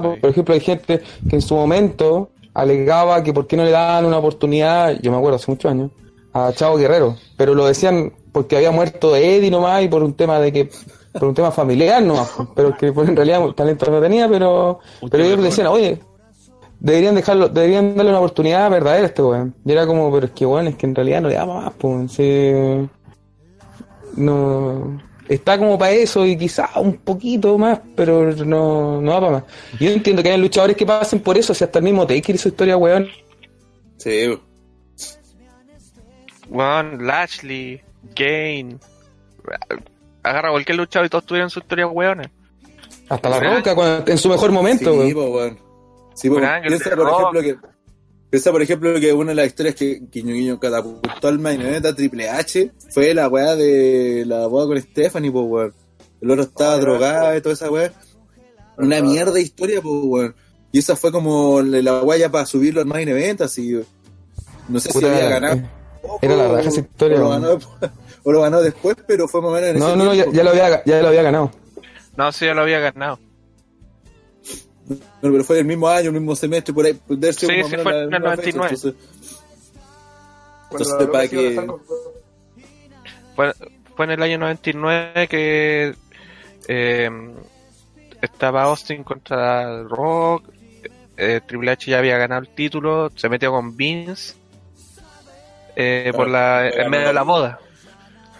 Por 0.00 0.30
ejemplo, 0.30 0.54
hay 0.54 0.60
gente 0.60 1.00
que 1.28 1.36
en 1.36 1.42
su 1.42 1.54
momento 1.54 2.30
alegaba 2.54 3.22
que 3.22 3.32
por 3.32 3.46
qué 3.46 3.56
no 3.56 3.64
le 3.64 3.70
daban 3.70 4.04
una 4.04 4.18
oportunidad, 4.18 4.98
yo 5.00 5.10
me 5.10 5.16
acuerdo 5.16 5.36
hace 5.36 5.50
muchos 5.50 5.70
años, 5.70 5.90
a 6.32 6.52
Chavo 6.52 6.76
Guerrero, 6.76 7.16
pero 7.36 7.54
lo 7.54 7.66
decían 7.66 8.12
porque 8.32 8.56
había 8.56 8.70
muerto 8.70 9.14
Eddie 9.14 9.50
nomás 9.50 9.82
y 9.82 9.88
por 9.88 10.02
un 10.02 10.14
tema 10.14 10.38
de 10.38 10.52
que 10.52 10.70
por 11.12 11.24
un 11.24 11.34
tema 11.34 11.50
familiar 11.50 12.02
nomás, 12.02 12.30
pero 12.54 12.76
que 12.76 12.92
pues, 12.92 13.08
en 13.08 13.16
realidad 13.16 13.42
talento 13.54 13.90
no 13.90 14.00
tenía, 14.00 14.28
pero 14.28 14.80
pero 15.10 15.24
ellos 15.24 15.42
decían, 15.42 15.66
"Oye, 15.66 16.00
deberían 16.80 17.14
dejarlo, 17.14 17.48
deberían 17.48 17.94
darle 17.94 18.10
una 18.10 18.20
oportunidad 18.20 18.70
verdadera 18.70 19.04
a 19.04 19.08
este 19.08 19.22
weón." 19.22 19.54
Y 19.64 19.72
era 19.72 19.86
como, 19.86 20.10
pero 20.10 20.26
es 20.26 20.32
que 20.32 20.46
weón, 20.46 20.68
es 20.68 20.76
que 20.76 20.86
en 20.86 20.94
realidad 20.94 21.20
no 21.20 21.28
le 21.28 21.34
damos 21.34 21.62
más, 21.62 21.72
pues, 21.78 22.12
sí, 22.12 22.52
no 24.16 24.98
está 25.28 25.58
como 25.58 25.78
para 25.78 25.92
eso 25.92 26.26
y 26.26 26.36
quizá 26.36 26.68
un 26.80 26.96
poquito 26.98 27.56
más, 27.58 27.80
pero 27.96 28.32
no, 28.32 29.00
no 29.00 29.10
va 29.12 29.20
para 29.20 29.32
más. 29.32 29.44
Yo 29.80 29.90
entiendo 29.90 30.22
que 30.22 30.30
hay 30.30 30.38
luchadores 30.38 30.76
que 30.76 30.86
pasen 30.86 31.20
por 31.20 31.36
eso, 31.38 31.54
si 31.54 31.64
hasta 31.64 31.78
el 31.78 31.84
mismo 31.84 32.06
Taker 32.06 32.34
hizo 32.34 32.48
historia, 32.48 32.76
weón. 32.76 33.08
Sí, 33.98 34.38
Juan, 36.50 37.06
Lashley, 37.06 37.80
Kane. 38.14 38.76
Agarra 40.22 40.50
cualquier 40.50 40.76
luchador 40.76 41.06
y 41.06 41.08
todos 41.08 41.24
tuvieron 41.26 41.50
su 41.50 41.60
historia 41.60 41.86
hueones. 41.86 42.28
Hasta 43.08 43.28
la 43.28 43.38
Weón. 43.38 43.56
roca 43.56 43.74
cuando- 43.74 44.10
en 44.10 44.18
su 44.18 44.28
mejor 44.28 44.52
momento, 44.52 44.92
sí, 44.92 44.98
weón. 44.98 45.12
po, 45.14 45.36
weón. 45.36 45.58
Sí, 46.14 46.28
piensa, 46.30 46.90
por 46.94 47.08
ejemplo, 47.08 47.40
que 47.40 47.56
piensa, 48.32 48.50
por 48.50 48.62
ejemplo, 48.62 48.98
que 48.98 49.12
una 49.12 49.32
de 49.32 49.34
las 49.34 49.46
historias 49.48 49.74
que 49.74 50.00
Guiño 50.10 50.32
Guiño 50.34 50.58
catapultó 50.58 51.28
al 51.28 51.38
main 51.38 51.60
event 51.60 51.84
a 51.84 51.94
Triple 51.94 52.30
H 52.30 52.70
fue 52.90 53.12
la 53.12 53.28
weá 53.28 53.54
de 53.56 54.24
la 54.26 54.46
boda 54.46 54.66
con 54.68 54.80
Stephanie, 54.80 55.30
po, 55.30 55.42
weón. 55.42 55.74
El 56.22 56.30
otro 56.30 56.44
estaba 56.44 56.78
drogado 56.78 57.36
y 57.36 57.42
toda 57.42 57.52
esa 57.54 57.70
weá. 57.70 57.92
Una 58.78 59.02
mierda 59.02 59.32
de 59.32 59.42
historia, 59.42 59.82
po, 59.82 59.90
weón. 60.04 60.34
Y 60.72 60.78
esa 60.78 60.96
fue 60.96 61.12
como 61.12 61.60
la 61.60 61.82
la 61.82 62.02
weá 62.02 62.18
ya 62.18 62.30
para 62.30 62.46
subirlo 62.46 62.80
al 62.80 62.86
main 62.86 63.06
event, 63.06 63.42
así. 63.42 63.78
No 64.68 64.80
sé 64.80 64.88
Puta, 64.92 65.08
si 65.08 65.12
había 65.14 65.28
ganado. 65.28 65.56
eh, 65.56 65.68
era 66.22 66.36
la 66.36 66.48
raja 66.48 66.68
esa 66.70 66.80
historia, 66.80 67.18
O 67.18 67.20
lo, 67.20 67.28
ganó, 67.28 67.58
o 68.22 68.32
lo 68.32 68.40
ganó 68.40 68.62
después, 68.62 68.96
pero 69.06 69.28
fue 69.28 69.42
más 69.42 69.50
o 69.50 69.54
menos 69.54 69.68
en 69.70 69.78
No, 69.78 69.88
ese 69.88 69.96
no, 69.98 70.04
no, 70.06 70.14
ya, 70.14 70.24
ya 70.32 70.42
lo 70.42 70.50
había, 70.50 70.82
ya 70.84 71.02
lo 71.02 71.08
había 71.08 71.22
ganado. 71.22 71.50
No, 72.16 72.32
sí, 72.32 72.46
ya 72.46 72.54
lo 72.54 72.62
había 72.62 72.78
ganado. 72.80 73.18
Bueno, 74.86 75.00
pero 75.20 75.44
fue 75.44 75.58
el 75.60 75.64
mismo 75.64 75.88
año, 75.88 76.06
el 76.08 76.12
mismo 76.14 76.34
semestre, 76.36 76.74
por 76.74 76.84
ahí. 76.86 76.94
pues, 77.06 77.20
debe 77.20 77.32
ser 77.32 77.48
Sí, 77.50 77.56
sí, 77.70 77.76
fue 77.82 77.92
en 78.04 78.14
el 78.14 78.20
misma 78.20 78.36
fecha, 78.36 78.58
99. 78.58 78.68
entonces- 78.74 78.94
Entonces, 80.70 81.08
para 81.08 81.28
que- 81.28 81.66
Fue, 83.36 83.52
fue 83.96 84.04
en 84.06 84.10
el 84.12 84.22
año 84.22 84.38
99 84.38 85.28
que 85.28 85.94
eh, 86.68 87.10
estaba 88.20 88.62
Austin 88.64 89.02
contra 89.04 89.82
Rock. 89.84 90.44
eh, 91.16 91.40
Triple 91.46 91.70
H 91.72 91.90
ya 91.90 91.98
había 91.98 92.16
ganado 92.16 92.40
el 92.42 92.48
título. 92.48 93.10
Se 93.16 93.28
metió 93.28 93.50
con 93.52 93.76
Vince. 93.76 94.34
eh, 95.76 96.12
por 96.14 96.28
la, 96.28 96.68
en 96.68 96.90
medio 96.90 97.06
de 97.08 97.12
la 97.14 97.22
boda. 97.22 97.58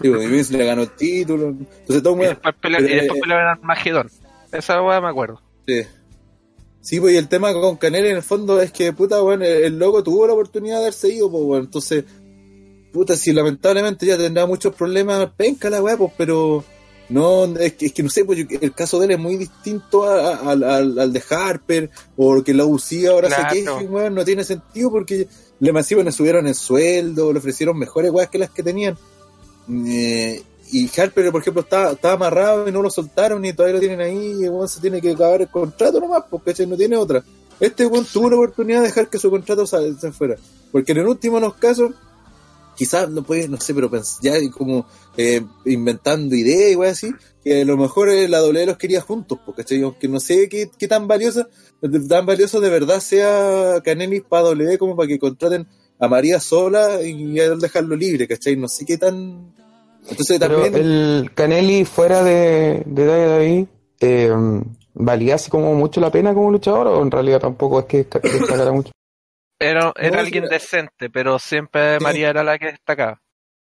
Sí, 0.00 0.08
pues, 0.10 0.22
y 0.24 0.26
Vince 0.26 0.56
le 0.58 0.66
ganó 0.66 0.82
el 0.82 0.90
título. 0.90 1.48
Entonces 1.48 2.02
todo 2.02 2.12
Y 2.14 2.16
muy 2.16 2.26
después 2.26 2.54
pelearon, 2.60 2.86
y 2.86 2.90
Pero, 2.90 3.00
después 3.02 3.18
eh, 3.18 3.20
pelearon 3.22 3.44
en 3.46 3.52
Armagedón. 3.52 4.10
Esa 4.52 4.82
weá 4.82 5.00
me 5.00 5.08
acuerdo. 5.08 5.40
Sí. 5.66 5.82
Sí, 6.82 6.98
pues 7.00 7.14
y 7.14 7.16
el 7.16 7.28
tema 7.28 7.52
con 7.54 7.76
Canel 7.76 8.06
en 8.06 8.16
el 8.16 8.22
fondo 8.22 8.60
es 8.60 8.72
que, 8.72 8.92
puta, 8.92 9.20
bueno, 9.20 9.44
el, 9.44 9.62
el 9.64 9.78
loco 9.78 10.02
tuvo 10.02 10.26
la 10.26 10.32
oportunidad 10.34 10.76
de 10.76 10.82
haberse 10.82 11.08
ido, 11.08 11.30
pues, 11.30 11.44
bueno, 11.44 11.64
entonces, 11.64 12.04
puta, 12.92 13.16
si 13.16 13.32
lamentablemente 13.32 14.04
ya 14.04 14.18
tendrá 14.18 14.46
muchos 14.46 14.74
problemas, 14.74 15.30
penca 15.36 15.70
la 15.70 15.80
weá, 15.80 15.96
pues, 15.96 16.12
pero 16.18 16.64
no, 17.08 17.44
es 17.56 17.74
que, 17.74 17.86
es 17.86 17.92
que 17.92 18.02
no 18.02 18.10
sé, 18.10 18.24
pues 18.24 18.38
yo- 18.40 18.58
el 18.60 18.72
caso 18.74 18.98
de 18.98 19.04
él 19.06 19.10
es 19.12 19.18
muy 19.20 19.36
distinto 19.36 20.02
a- 20.04 20.34
a- 20.34 20.50
al, 20.50 20.64
al- 20.64 20.98
al 20.98 21.12
de 21.12 21.22
Harper, 21.30 21.90
o 22.16 22.42
que 22.42 22.52
la 22.52 22.64
UCI 22.66 23.06
ahora 23.06 23.28
Claro. 23.28 23.48
se 23.50 23.64
queje, 23.64 23.84
weón, 23.86 24.14
no 24.14 24.24
tiene 24.24 24.42
sentido 24.42 24.90
porque 24.90 25.28
le 25.60 25.72
masivo 25.72 26.02
le 26.02 26.10
subieron 26.10 26.48
el 26.48 26.54
sueldo, 26.56 27.32
le 27.32 27.38
ofrecieron 27.38 27.78
mejores 27.78 28.10
weas 28.10 28.28
que 28.28 28.38
las 28.38 28.50
que 28.50 28.64
tenían. 28.64 28.98
Eh, 29.86 30.42
y 30.72 30.90
Harper, 30.98 31.30
por 31.30 31.42
ejemplo, 31.42 31.62
estaba, 31.62 31.92
estaba 31.92 32.14
amarrado 32.14 32.66
y 32.66 32.72
no 32.72 32.80
lo 32.80 32.90
soltaron 32.90 33.44
y 33.44 33.52
todavía 33.52 33.74
lo 33.74 33.80
tienen 33.80 34.00
ahí 34.00 34.40
y 34.40 34.68
se 34.68 34.80
tiene 34.80 35.00
que 35.00 35.10
acabar 35.10 35.42
el 35.42 35.48
contrato 35.48 36.00
nomás, 36.00 36.24
porque 36.30 36.66
no 36.66 36.76
tiene 36.76 36.96
otra. 36.96 37.22
Este 37.60 37.86
weón 37.86 38.06
tuvo 38.06 38.30
la 38.30 38.36
oportunidad 38.36 38.80
de 38.80 38.86
dejar 38.86 39.08
que 39.08 39.18
su 39.18 39.30
contrato 39.30 39.66
se, 39.66 39.94
se 39.94 40.10
fuera. 40.12 40.36
Porque 40.72 40.92
en 40.92 40.98
el 40.98 41.06
último 41.06 41.36
de 41.36 41.42
los 41.42 41.54
casos, 41.54 41.92
quizás 42.74 43.10
no 43.10 43.22
puede, 43.22 43.48
no 43.48 43.60
sé, 43.60 43.74
pero 43.74 43.90
ya 44.22 44.34
como 44.50 44.86
eh, 45.16 45.44
inventando 45.66 46.34
ideas 46.34 46.72
y 46.72 46.88
así, 46.88 47.14
que 47.44 47.62
a 47.62 47.64
lo 47.64 47.76
mejor 47.76 48.08
eh, 48.08 48.28
la 48.28 48.38
doble 48.38 48.66
los 48.66 48.78
quería 48.78 49.00
juntos, 49.00 49.38
porque 49.44 49.64
aunque 49.82 50.08
no 50.08 50.20
sé 50.20 50.48
qué, 50.48 50.88
tan 50.88 51.06
valiosa, 51.06 51.48
tan 52.08 52.26
valioso 52.26 52.60
de 52.60 52.70
verdad 52.70 53.00
sea 53.00 53.80
Canelis 53.84 54.22
para 54.22 54.44
W 54.44 54.78
como 54.78 54.96
para 54.96 55.08
que 55.08 55.18
contraten 55.18 55.66
a 55.98 56.08
María 56.08 56.40
sola 56.40 57.02
y 57.02 57.34
dejarlo 57.34 57.94
libre, 57.94 58.26
¿cachai? 58.26 58.56
No 58.56 58.68
sé 58.68 58.84
qué 58.84 58.98
tan... 58.98 59.52
Entonces 60.08 60.38
Pero 60.38 60.62
también... 60.62 60.74
el 60.74 61.30
Canelli 61.34 61.84
fuera 61.84 62.22
de, 62.22 62.82
de 62.86 63.06
WWE, 63.08 63.66
eh, 64.00 64.32
¿valía 64.94 65.36
así 65.36 65.50
como 65.50 65.74
mucho 65.74 66.00
la 66.00 66.10
pena 66.10 66.34
como 66.34 66.50
luchador 66.50 66.88
o 66.88 67.02
en 67.02 67.10
realidad 67.10 67.40
tampoco 67.40 67.80
es 67.80 67.86
que 67.86 67.98
destacara 67.98 68.72
mucho? 68.72 68.92
Era, 69.58 69.92
era 69.96 70.16
No, 70.16 70.22
alguien 70.22 70.44
decente, 70.46 71.08
pero 71.08 71.38
siempre 71.38 71.98
Sí. 71.98 72.04
María 72.04 72.30
era 72.30 72.42
la 72.42 72.58
que 72.58 72.66
destacaba. 72.72 73.22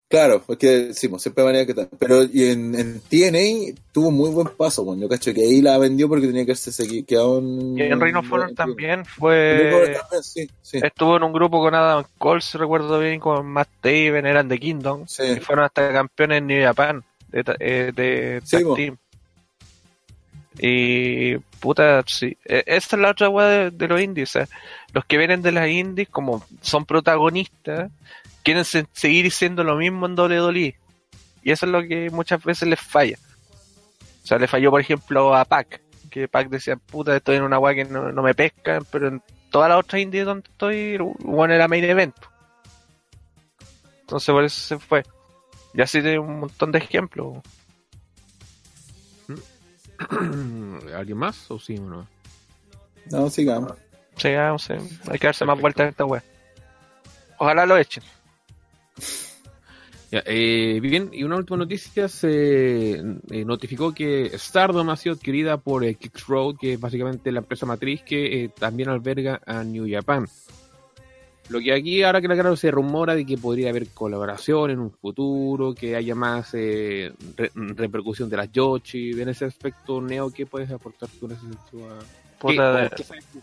Claro, 0.09 0.41
porque 0.47 0.93
sí, 0.93 1.09
pues, 1.09 1.21
siempre 1.21 1.43
manera 1.43 1.65
que 1.65 1.73
tal. 1.73 1.89
Pero 1.99 2.23
y 2.23 2.45
en, 2.45 2.73
en 2.75 3.01
TNA 3.01 3.75
tuvo 3.91 4.09
muy 4.09 4.29
buen 4.29 4.47
paso, 4.55 4.85
bueno, 4.85 5.01
yo 5.01 5.09
cacho 5.09 5.33
que 5.33 5.41
ahí 5.41 5.61
la 5.61 5.77
vendió 5.77 6.07
porque 6.07 6.27
tenía 6.27 6.45
que 6.45 6.51
haberse 6.51 6.71
segui- 6.71 7.05
quedado 7.05 7.39
en... 7.39 7.77
Y 7.77 7.81
en 7.81 7.99
Reino 7.99 8.21
Honor 8.21 8.53
también 8.55 9.03
fue. 9.03 9.97
Sí, 10.21 10.49
sí. 10.61 10.79
Estuvo 10.81 11.17
en 11.17 11.23
un 11.23 11.33
grupo 11.33 11.59
con 11.59 11.75
Adam 11.75 12.05
Cole, 12.17 12.39
si 12.39 12.57
recuerdo 12.57 12.99
bien, 12.99 13.19
con 13.19 13.45
Matt 13.47 13.67
Taven, 13.81 14.25
eran 14.25 14.47
de 14.47 14.57
Kingdom. 14.59 15.05
Sí. 15.07 15.23
Y 15.23 15.39
fueron 15.41 15.65
hasta 15.65 15.91
campeones 15.91 16.37
en 16.37 16.47
New 16.47 16.63
Japan 16.63 17.03
de, 17.27 17.43
eh, 17.59 17.91
de 17.93 18.41
tag 18.49 18.63
po. 18.63 18.75
team. 18.75 18.95
Y 20.59 21.37
puta, 21.59 22.03
sí. 22.07 22.37
Eh, 22.45 22.63
Esta 22.65 22.95
es 22.95 23.01
la 23.01 23.11
otra 23.11 23.29
weá 23.29 23.47
de, 23.47 23.71
de 23.71 23.87
los 23.87 24.01
indies. 24.01 24.39
los 24.93 25.05
que 25.05 25.17
vienen 25.17 25.41
de 25.41 25.51
las 25.51 25.67
indies, 25.69 26.09
como 26.09 26.43
son 26.61 26.85
protagonistas, 26.85 27.91
quieren 28.47 28.65
se- 28.65 28.87
seguir 28.93 29.29
siendo 29.31 29.63
lo 29.63 29.75
mismo 29.75 30.05
en 30.05 30.17
WWE. 30.17 30.75
Y 31.43 31.51
eso 31.51 31.65
es 31.65 31.71
lo 31.71 31.81
que 31.81 32.09
muchas 32.11 32.43
veces 32.43 32.67
les 32.67 32.79
falla. 32.79 33.17
O 34.23 34.27
sea, 34.27 34.37
le 34.37 34.47
falló, 34.47 34.71
por 34.71 34.81
ejemplo, 34.81 35.35
a 35.35 35.45
Pac. 35.45 35.81
Que 36.09 36.27
Pac 36.27 36.49
decía, 36.49 36.77
puta, 36.77 37.15
estoy 37.15 37.35
en 37.37 37.43
una 37.43 37.59
weá 37.59 37.75
que 37.75 37.85
no, 37.85 38.11
no 38.11 38.21
me 38.23 38.33
pescan, 38.33 38.85
pero 38.91 39.07
en 39.09 39.21
todas 39.51 39.69
las 39.69 39.79
otras 39.79 40.01
indies 40.01 40.25
donde 40.25 40.47
estoy, 40.49 40.97
bueno, 41.19 41.53
era 41.53 41.67
main 41.67 41.83
event. 41.83 42.15
Entonces 44.01 44.31
por 44.33 44.43
eso 44.43 44.59
se 44.61 44.79
fue. 44.79 45.03
Y 45.73 45.81
así 45.81 46.01
tiene 46.01 46.19
un 46.19 46.39
montón 46.39 46.71
de 46.71 46.79
ejemplos. 46.79 47.39
¿Alguien 50.95 51.17
más 51.17 51.49
o 51.51 51.59
sí 51.59 51.77
o 51.77 51.81
no? 51.81 52.07
No, 53.11 53.29
sigamos. 53.29 53.73
Sí, 54.15 54.31
ya, 54.31 54.47
no 54.49 54.59
sé, 54.59 54.77
hay 55.09 55.19
que 55.19 55.27
darse 55.27 55.45
más 55.45 55.59
vueltas 55.59 55.83
en 55.85 55.89
esta 55.89 56.05
wea. 56.05 56.23
Ojalá 57.37 57.65
lo 57.65 57.77
echen. 57.77 58.03
Ya, 60.09 60.23
eh, 60.25 60.79
bien, 60.81 61.09
y 61.11 61.23
una 61.23 61.35
última 61.35 61.57
noticia 61.57 62.07
se 62.07 62.91
eh, 62.93 63.45
notificó 63.45 63.93
que 63.93 64.31
Stardom 64.37 64.89
ha 64.89 64.95
sido 64.95 65.15
adquirida 65.15 65.57
por 65.57 65.83
eh, 65.83 65.95
Kicks 65.95 66.27
Road, 66.27 66.55
que 66.57 66.73
es 66.73 66.79
básicamente 66.79 67.29
la 67.29 67.39
empresa 67.39 67.65
matriz 67.65 68.03
que 68.03 68.45
eh, 68.45 68.49
también 68.57 68.87
alberga 68.87 69.41
a 69.45 69.63
New 69.65 69.85
Japan. 69.89 70.25
Lo 71.49 71.59
que 71.59 71.73
aquí, 71.73 72.03
ahora 72.03 72.21
que 72.21 72.27
claro, 72.27 72.55
se 72.55 72.71
rumora 72.71 73.15
de 73.15 73.25
que 73.25 73.37
podría 73.37 73.69
haber 73.69 73.87
colaboración 73.89 74.71
en 74.71 74.79
un 74.79 74.91
futuro, 74.91 75.73
que 75.73 75.95
haya 75.95 76.15
más 76.15 76.51
re- 76.53 77.11
repercusión 77.53 78.29
de 78.29 78.37
las 78.37 78.51
Yoshi. 78.51 79.11
En 79.21 79.29
ese 79.29 79.45
aspecto, 79.45 80.01
Neo, 80.01 80.29
¿qué 80.31 80.45
puedes 80.45 80.71
aportar 80.71 81.09
tú 81.19 81.25
en 81.25 81.33
ese 81.33 81.41
sentido? 81.41 81.89
a- 81.89 81.99
Puta, 82.39 82.71
¿Qué- 82.71 82.81
de, 82.83 82.89
qué 82.95 83.03
sabes 83.03 83.25
tú? 83.31 83.41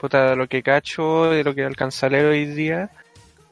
puta, 0.00 0.30
de 0.30 0.36
lo 0.36 0.48
que 0.48 0.62
cacho, 0.62 1.24
de 1.30 1.42
lo 1.44 1.54
que 1.54 1.64
alcanza 1.64 2.06
a 2.06 2.10
leer 2.10 2.26
hoy 2.26 2.46
día. 2.46 2.90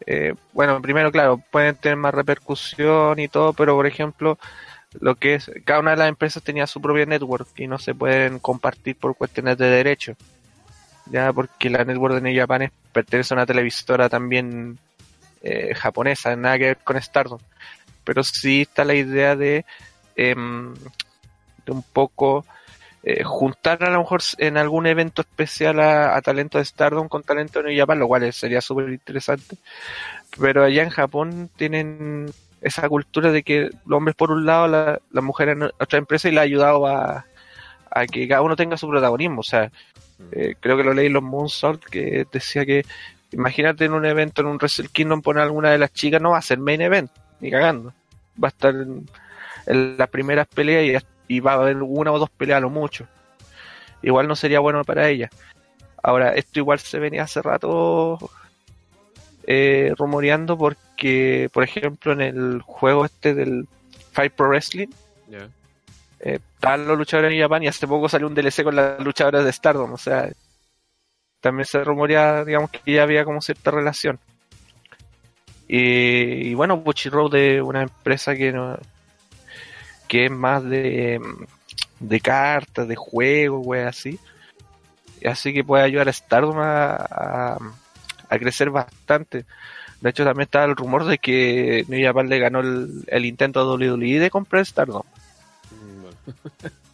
Eh, 0.06 0.34
bueno, 0.52 0.80
primero, 0.82 1.10
claro, 1.10 1.40
pueden 1.50 1.76
tener 1.76 1.96
más 1.96 2.14
repercusión 2.14 3.18
y 3.18 3.28
todo, 3.28 3.52
pero 3.52 3.74
por 3.74 3.86
ejemplo, 3.86 4.38
lo 5.00 5.14
que 5.16 5.34
es, 5.34 5.50
cada 5.64 5.80
una 5.80 5.92
de 5.92 5.96
las 5.96 6.08
empresas 6.08 6.42
tenía 6.42 6.66
su 6.66 6.80
propia 6.80 7.06
network 7.06 7.48
y 7.56 7.66
no 7.66 7.78
se 7.78 7.94
pueden 7.94 8.38
compartir 8.38 8.96
por 8.96 9.16
cuestiones 9.16 9.56
de 9.58 9.66
derecho. 9.66 10.16
Ya, 11.06 11.32
porque 11.32 11.68
la 11.68 11.84
network 11.84 12.14
de 12.14 12.20
New 12.22 12.38
Japan 12.38 12.70
pertenece 12.92 13.34
a 13.34 13.36
una 13.36 13.46
televisora 13.46 14.08
también 14.08 14.78
eh, 15.42 15.74
japonesa, 15.74 16.34
nada 16.36 16.58
que 16.58 16.64
ver 16.64 16.78
con 16.78 17.00
Stardom. 17.00 17.40
Pero 18.04 18.22
sí 18.24 18.62
está 18.62 18.84
la 18.84 18.94
idea 18.94 19.36
de, 19.36 19.64
em, 20.16 20.74
de 21.66 21.72
un 21.72 21.82
poco 21.82 22.44
eh, 23.06 23.22
juntar 23.22 23.84
a 23.84 23.90
lo 23.90 23.98
mejor 23.98 24.22
en 24.38 24.56
algún 24.56 24.86
evento 24.86 25.20
especial 25.20 25.78
a, 25.78 26.16
a 26.16 26.22
talento 26.22 26.56
de 26.56 26.64
Stardom 26.64 27.08
con 27.08 27.22
talento 27.22 27.60
de 27.60 27.68
New 27.68 27.78
Japan, 27.78 27.98
lo 27.98 28.08
cual 28.08 28.32
sería 28.32 28.62
súper 28.62 28.88
interesante. 28.88 29.56
Pero 30.40 30.64
allá 30.64 30.82
en 30.82 30.88
Japón 30.88 31.50
tienen 31.54 32.32
esa 32.62 32.88
cultura 32.88 33.30
de 33.30 33.42
que 33.42 33.70
los 33.84 33.98
hombres 33.98 34.16
por 34.16 34.30
un 34.30 34.46
lado, 34.46 34.68
la, 34.68 34.98
las 35.10 35.22
mujeres 35.22 35.56
en 35.56 35.64
otra 35.64 35.98
empresa 35.98 36.28
y 36.28 36.32
le 36.32 36.40
ha 36.40 36.44
ayudado 36.44 36.86
a, 36.86 37.26
a 37.90 38.06
que 38.06 38.26
cada 38.26 38.40
uno 38.40 38.56
tenga 38.56 38.78
su 38.78 38.88
protagonismo. 38.88 39.40
O 39.40 39.44
sea, 39.44 39.70
eh, 40.32 40.54
creo 40.58 40.78
que 40.78 40.84
lo 40.84 40.94
leí 40.94 41.06
en 41.06 41.12
los 41.12 41.22
Moonsault 41.22 41.84
que 41.84 42.26
decía 42.32 42.64
que 42.64 42.86
imagínate 43.32 43.84
en 43.84 43.92
un 43.92 44.06
evento 44.06 44.40
en 44.40 44.48
un 44.48 44.56
Wrestle 44.56 44.88
Kingdom 44.88 45.20
poner 45.20 45.42
a 45.42 45.44
alguna 45.44 45.70
de 45.70 45.78
las 45.78 45.92
chicas, 45.92 46.22
no 46.22 46.30
va 46.30 46.38
a 46.38 46.42
ser 46.42 46.58
main 46.58 46.80
event, 46.80 47.10
ni 47.40 47.50
cagando. 47.50 47.92
Va 48.42 48.48
a 48.48 48.50
estar 48.50 48.74
en, 48.74 49.06
en 49.66 49.98
las 49.98 50.08
primeras 50.08 50.46
peleas 50.46 51.02
y, 51.02 51.13
y 51.28 51.40
va 51.40 51.52
a 51.52 51.56
haber 51.56 51.82
una 51.82 52.12
o 52.12 52.18
dos 52.18 52.30
peleas 52.30 52.58
a 52.58 52.60
lo 52.60 52.70
mucho. 52.70 53.06
Igual 54.02 54.28
no 54.28 54.36
sería 54.36 54.60
bueno 54.60 54.84
para 54.84 55.08
ella. 55.08 55.30
Ahora, 56.02 56.34
esto 56.34 56.58
igual 56.60 56.78
se 56.78 56.98
venía 56.98 57.22
hace 57.22 57.40
rato 57.40 58.18
eh, 59.46 59.94
rumoreando 59.96 60.56
porque, 60.58 61.48
por 61.52 61.64
ejemplo, 61.64 62.12
en 62.12 62.20
el 62.20 62.62
juego 62.62 63.04
este 63.06 63.34
del 63.34 63.66
Fight 64.12 64.32
Pro 64.34 64.48
Wrestling, 64.48 64.88
Ya. 65.28 65.48
eh, 66.20 66.38
estaban 66.54 66.86
los 66.86 66.98
luchadores 66.98 67.32
en 67.32 67.40
Japan 67.40 67.62
y 67.62 67.68
hace 67.68 67.86
poco 67.86 68.08
salió 68.08 68.26
un 68.26 68.34
DLC 68.34 68.62
con 68.62 68.76
las 68.76 69.00
luchadoras 69.00 69.44
de 69.44 69.52
Stardom, 69.52 69.92
o 69.92 69.98
sea, 69.98 70.30
también 71.40 71.66
se 71.66 71.82
rumorea, 71.84 72.44
digamos, 72.44 72.70
que 72.70 72.92
ya 72.92 73.02
había 73.02 73.24
como 73.24 73.40
cierta 73.40 73.70
relación. 73.70 74.18
Y, 75.66 76.48
y 76.50 76.54
bueno, 76.54 76.76
Butchie 76.78 77.10
Road 77.10 77.34
es 77.36 77.62
una 77.62 77.82
empresa 77.82 78.34
que 78.34 78.52
no, 78.52 78.78
que 80.08 80.26
es 80.26 80.30
más 80.30 80.62
de, 80.64 81.20
de 82.00 82.20
cartas, 82.20 82.88
de 82.88 82.96
juegos, 82.96 83.66
wey, 83.66 83.82
así. 83.82 84.18
Así 85.24 85.54
que 85.54 85.64
puede 85.64 85.84
ayudar 85.84 86.08
a 86.08 86.12
Stardom 86.12 86.58
a, 86.58 86.94
a, 86.94 87.58
a 88.28 88.38
crecer 88.38 88.70
bastante. 88.70 89.46
De 90.00 90.10
hecho, 90.10 90.24
también 90.24 90.44
está 90.44 90.64
el 90.64 90.76
rumor 90.76 91.06
de 91.06 91.18
que 91.18 91.84
New 91.88 92.04
Japan 92.04 92.28
le 92.28 92.38
ganó 92.38 92.60
el, 92.60 93.04
el 93.06 93.24
intento 93.24 93.60
a 93.60 93.64
WWE 93.64 94.18
de 94.18 94.30
comprar 94.30 94.66
Stardom. 94.66 95.02
Mm. 95.70 96.66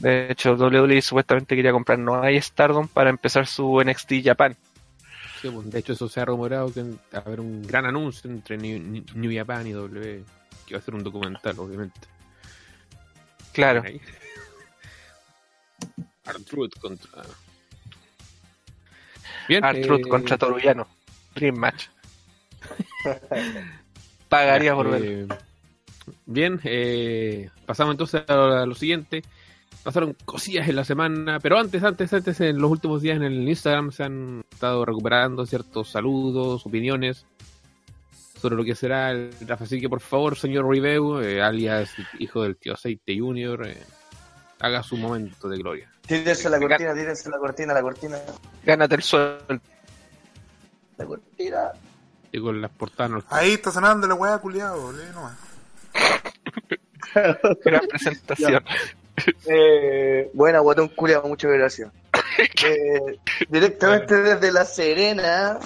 De 0.00 0.30
hecho, 0.30 0.54
WWE 0.54 1.00
supuestamente 1.00 1.56
quería 1.56 1.72
comprar 1.72 1.98
Noah 1.98 2.30
y 2.30 2.40
Stardom 2.40 2.88
para 2.88 3.10
empezar 3.10 3.46
su 3.46 3.82
NXT 3.82 4.14
Japan. 4.24 4.56
Sí, 5.40 5.48
pues, 5.48 5.70
de 5.70 5.78
hecho, 5.78 5.92
eso 5.92 6.08
se 6.08 6.20
ha 6.20 6.24
rumorado 6.24 6.72
que 6.72 6.82
va 6.82 6.88
a 7.12 7.18
haber 7.18 7.40
un 7.40 7.62
gran 7.62 7.86
anuncio 7.86 8.30
entre 8.30 8.58
New, 8.58 9.04
New 9.14 9.34
Japan 9.34 9.66
y 9.66 9.72
W, 9.72 10.24
que 10.66 10.74
va 10.74 10.80
a 10.80 10.82
ser 10.82 10.94
un 10.94 11.04
documental, 11.04 11.58
obviamente. 11.58 12.00
Claro. 13.54 13.82
Ahí. 13.84 14.00
R-Truth 16.26 16.78
contra. 16.80 17.22
Bien, 19.48 19.64
eh, 19.64 20.02
contra 20.08 20.36
Toruyano. 20.36 20.86
Dream 21.34 21.56
Match. 21.56 21.86
Pagaría 24.28 24.74
por 24.74 24.86
Eh, 24.88 24.90
verlo. 24.90 25.38
Bien, 26.26 26.60
eh, 26.64 27.48
pasamos 27.66 27.92
entonces 27.94 28.22
a, 28.28 28.62
a 28.62 28.66
lo 28.66 28.74
siguiente. 28.74 29.22
Pasaron 29.82 30.16
cosillas 30.24 30.68
en 30.68 30.76
la 30.76 30.84
semana, 30.84 31.40
pero 31.40 31.58
antes, 31.58 31.82
antes, 31.82 32.12
antes, 32.12 32.40
en 32.40 32.58
los 32.58 32.70
últimos 32.70 33.02
días 33.02 33.16
en 33.16 33.22
el 33.22 33.46
Instagram 33.48 33.92
se 33.92 34.04
han 34.04 34.42
estado 34.50 34.84
recuperando 34.84 35.44
ciertos 35.46 35.90
saludos, 35.90 36.64
opiniones 36.66 37.26
sobre 38.44 38.56
lo 38.56 38.64
que 38.64 38.74
será 38.74 39.10
el 39.10 39.30
draft. 39.40 39.62
Así 39.62 39.80
que 39.80 39.88
por 39.88 40.02
favor, 40.02 40.36
señor 40.36 40.68
Riveu, 40.68 41.18
eh, 41.18 41.40
alias 41.40 41.94
hijo 42.18 42.42
del 42.42 42.58
tío 42.58 42.74
Aceite 42.74 43.18
Junior, 43.18 43.66
eh, 43.66 43.82
haga 44.60 44.82
su 44.82 44.98
momento 44.98 45.48
de 45.48 45.56
gloria. 45.56 45.90
Tírense 46.06 46.50
la 46.50 46.58
cortina, 46.58 46.92
tírense 46.92 47.30
la 47.30 47.38
cortina, 47.38 47.72
la 47.72 47.80
cortina. 47.80 48.18
Gánate 48.62 48.96
el 48.96 49.02
sueldo. 49.02 49.60
La 50.98 51.06
cortina. 51.06 51.72
Y 52.32 52.38
con 52.38 52.60
las 52.60 52.70
portadas 52.70 53.24
Ahí 53.30 53.52
está 53.52 53.70
sonando 53.70 54.06
la 54.06 54.14
weá, 54.14 54.36
culiado, 54.36 54.92
lee 54.92 55.04
nomás. 55.14 55.38
Gran 57.64 57.86
presentación. 57.86 58.62
Eh, 59.46 60.30
buena, 60.34 60.58
guatón 60.58 60.88
culiao, 60.88 61.26
muchas 61.26 61.50
gracias. 61.50 61.90
Eh, 62.66 63.18
directamente 63.48 64.16
desde 64.16 64.50
La 64.50 64.64
Serena 64.64 65.60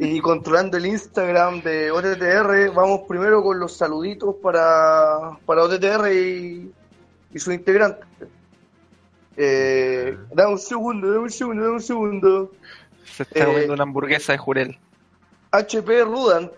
y 0.00 0.20
controlando 0.20 0.76
el 0.78 0.86
Instagram 0.86 1.62
de 1.62 1.90
OTTR, 1.90 2.74
vamos 2.74 3.02
primero 3.06 3.42
con 3.42 3.58
los 3.58 3.76
saluditos 3.76 4.36
para, 4.42 5.38
para 5.44 5.64
OTTR 5.64 6.12
y, 6.12 6.72
y 7.32 7.38
sus 7.38 7.52
integrantes. 7.54 8.06
Eh, 9.36 10.16
dame 10.32 10.52
un 10.52 10.58
segundo, 10.58 11.08
dame 11.10 11.24
un 11.24 11.30
segundo, 11.30 11.62
dame 11.62 11.74
un 11.74 11.82
segundo. 11.82 12.52
Se 13.04 13.22
está 13.24 13.40
Eh, 13.40 13.46
comiendo 13.46 13.74
una 13.74 13.82
hamburguesa 13.82 14.32
de 14.32 14.38
Jurel. 14.38 14.78
HP 15.50 16.04
Rudant 16.04 16.52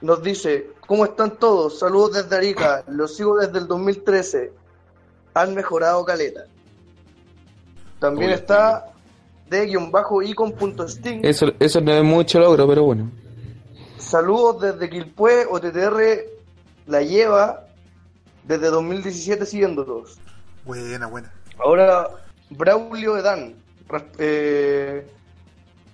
nos 0.00 0.22
dice, 0.22 0.70
¿cómo 0.86 1.04
están 1.04 1.36
todos? 1.36 1.78
Saludos 1.80 2.12
desde 2.14 2.36
Arica, 2.36 2.84
los 2.88 3.16
sigo 3.16 3.38
desde 3.38 3.58
el 3.58 3.66
2013. 3.66 4.52
Han 5.34 5.54
mejorado 5.54 6.04
caleta. 6.04 6.46
También 7.98 8.30
Uy, 8.30 8.34
está 8.34 8.92
de 9.48 9.66
guion 9.66 9.90
bajo 9.90 10.22
icon.sting. 10.22 11.20
Eso, 11.24 11.52
eso 11.58 11.80
no 11.80 11.92
es 11.92 12.02
mucho 12.04 12.38
logro, 12.40 12.66
pero 12.66 12.84
bueno. 12.84 13.10
Saludos 13.98 14.60
desde 14.60 14.90
Quilpue, 14.90 15.46
OTTR 15.50 16.24
la 16.86 17.02
lleva 17.02 17.64
desde 18.44 18.68
2017 18.70 19.46
siguiéndolos. 19.46 20.18
Buena, 20.64 21.06
buena. 21.06 21.32
Ahora, 21.58 22.08
Braulio 22.50 23.16
Edan. 23.16 23.54
res- 23.88 24.04
Eh, 24.18 25.06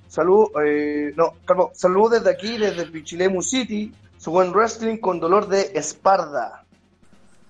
salud, 0.09 0.49
eh, 0.65 1.13
no, 1.17 1.35
salud 1.75 2.11
desde 2.11 2.31
aquí, 2.31 2.59
desde 2.59 2.87
Pichilemu 2.87 3.43
City. 3.43 3.95
Su 4.19 4.31
buen 4.31 4.53
wrestling 4.53 4.99
con 4.99 5.19
dolor 5.21 5.49
de 5.49 5.73
espalda. 5.75 6.65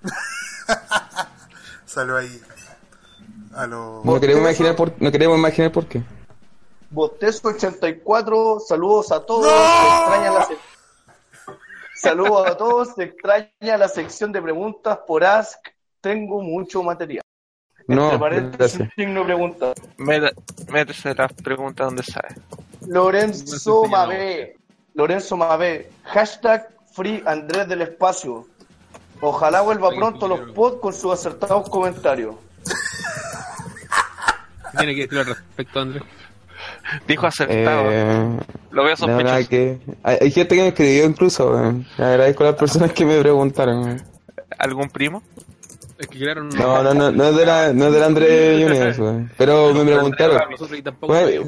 Salió 1.87 2.17
ahí 2.17 2.41
a. 3.55 4.03
No 4.05 4.21
queremos 4.21 4.43
imaginar 4.43 4.77
por, 4.77 4.93
no 5.01 5.11
queremos 5.11 5.39
imaginar 5.39 5.73
por 5.73 5.87
qué. 5.87 6.03
Bostezo 6.91 7.49
84, 7.49 8.61
saludos 8.61 9.13
a 9.13 9.25
todos. 9.25 9.47
Se 9.47 9.53
extraña 9.99 10.31
la 10.33 10.49
Saludos 11.95 12.47
a 12.51 12.57
todos. 12.57 12.95
Se 12.95 13.05
extraña 13.05 13.77
la 13.79 13.89
sección 13.89 14.33
de 14.33 14.43
preguntas 14.43 14.99
por 15.07 15.25
Ask. 15.25 15.59
Tengo 16.01 16.43
mucho 16.43 16.83
material. 16.83 17.23
No, 17.87 18.05
Entre 18.05 18.19
paréntesis, 18.19 18.89
signo 18.97 19.25
pregunta. 19.25 19.73
Meta- 19.97 20.33
Métese 20.71 21.15
las 21.15 21.33
preguntas 21.33 21.87
donde 21.87 22.03
sabe. 22.03 22.29
Lorenzo 22.87 23.85
Mabé. 23.87 24.57
Lorenzo 24.95 25.37
Mabé. 25.37 25.91
Hashtag 26.05 26.69
Free 26.93 27.23
Andrés 27.27 27.69
del 27.69 27.83
Espacio. 27.83 28.47
Ojalá 29.21 29.61
vuelva 29.63 29.91
pronto 29.91 30.27
a 30.27 30.29
los 30.31 30.53
pods 30.53 30.81
con 30.81 30.93
sus 30.93 31.13
acertados 31.13 31.69
comentarios. 31.71 32.35
¿Qué 34.73 34.79
tiene 34.79 34.95
que 34.95 35.03
decir 35.03 35.19
al 35.19 35.27
respecto, 35.27 35.81
Andrés? 35.81 36.03
Dijo 37.09 37.27
acertado. 37.27 37.85
Eh, 37.91 38.37
Lo 38.71 38.85
veo 38.85 38.97
sospechoso. 38.97 39.49
que 39.49 39.79
hay, 40.05 40.19
hay 40.21 40.31
gente 40.31 40.55
que 40.55 40.61
me 40.63 40.69
escribió 40.69 41.05
incluso. 41.05 41.51
weón. 41.51 41.87
Le 41.99 42.05
agradezco 42.05 42.45
a 42.45 42.47
las 42.49 42.57
personas 42.57 42.93
que 42.93 43.05
me 43.05 43.19
preguntaron. 43.21 43.83
weón. 43.85 44.03
¿Algún 44.59 44.89
primo? 44.91 45.23
Es 45.99 46.07
que 46.09 46.19
crearon 46.19 46.49
No, 46.51 46.83
no, 46.83 46.95
no, 46.95 47.11
no 47.13 47.25
es 47.25 47.37
de 47.37 47.47
la, 47.47 47.73
no 47.73 47.87
es 47.87 47.93
del 47.93 48.03
André 48.03 48.63
Juniors, 48.63 48.99
weón. 48.99 49.31
pero 49.37 49.73
me 49.75 49.85
preguntaron. 49.85 50.41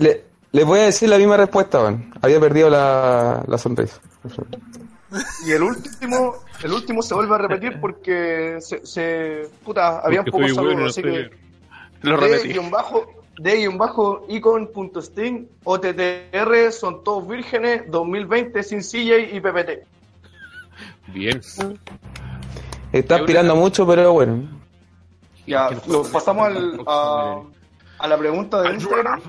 Le- 0.01 0.25
les 0.53 0.65
voy 0.65 0.79
a 0.81 0.83
decir 0.85 1.09
la 1.09 1.19
misma 1.19 1.37
respuesta, 1.37 1.81
weón. 1.81 2.13
Había 2.23 2.41
perdido 2.41 2.71
la, 2.71 3.43
la 3.47 3.59
sonrisa. 3.59 4.01
Y 5.47 5.53
el 5.53 5.63
último, 5.63 6.35
el 6.65 6.73
último 6.73 7.03
se 7.03 7.15
vuelve 7.15 7.35
a 7.37 7.39
repetir 7.39 7.79
porque 7.81 8.57
se, 8.61 8.85
se 8.85 9.49
puta, 9.65 10.01
habían 10.01 10.25
Porque 10.25 10.31
pocos 10.49 10.55
soy 10.57 10.65
bueno, 10.65 10.91
saludos, 10.91 10.91
así 10.99 11.03
que. 11.03 11.44
Lo 12.11 12.17
de 12.19 12.29
repetí. 12.29 12.49
guion 12.53 12.71
bajo, 12.71 13.07
de 13.39 13.57
guion 13.57 13.79
bajo 13.79 14.27
icon.sting, 14.29 15.47
OTTR 15.65 16.73
son 16.73 17.03
todos 17.05 17.27
vírgenes, 17.27 17.91
2020 17.91 18.63
sin 18.63 18.81
CJ 18.81 19.35
y 19.37 19.41
PPT. 19.41 19.71
Bien. 21.09 21.41
Está 22.93 23.17
aspirando 23.17 23.57
mucho, 23.57 23.87
pero 23.87 24.13
bueno. 24.13 24.49
Ya, 25.47 25.69
lo 25.89 26.03
pasamos 26.05 26.47
al, 26.47 26.81
a, 26.87 27.43
a 27.99 28.09
la 28.09 28.17
pregunta 28.19 28.63
de 28.63 28.75
Instagram. 28.75 29.21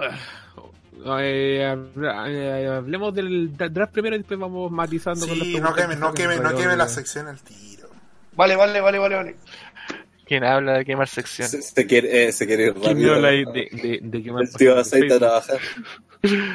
Eh, 1.20 1.76
eh, 1.98 2.68
hablemos 2.78 3.14
del 3.14 3.56
dra- 3.56 3.70
draft 3.70 3.94
primero 3.94 4.16
y 4.16 4.20
después 4.20 4.40
vamos 4.40 4.72
matizando 4.72 5.28
con 5.28 5.38
las 5.38 5.48
no 5.48 5.74
queme, 5.76 5.96
no 5.96 6.14
que 6.14 6.24
queme, 6.24 6.38
no 6.38 6.56
queme 6.56 6.76
la 6.76 6.88
sección 6.88 7.28
al 7.28 7.40
tiro. 7.42 7.90
Vale, 8.34 8.56
vale, 8.56 8.82
vale, 8.82 8.98
vale, 8.98 9.16
vale. 9.16 9.36
¿Quién 10.26 10.44
habla 10.44 10.74
de 10.80 10.86
quemar 10.86 11.08
sección? 11.08 11.48
Se, 11.48 11.62
se 11.62 11.86
quiere, 11.86 12.28
eh, 12.28 12.32
se 12.32 12.48
quiere 12.48 12.66
ir 12.68 12.74
¿Quién 12.74 12.86
rápido. 12.86 13.16
habla 13.16 13.28
de, 13.30 13.46
de, 13.46 13.70
de, 13.72 14.00
de 14.02 14.24
quemar 14.24 14.44
El 14.44 14.54
tío 14.54 14.78
aceite 14.78 15.14
a 15.14 15.20
trabajar. 15.20 15.60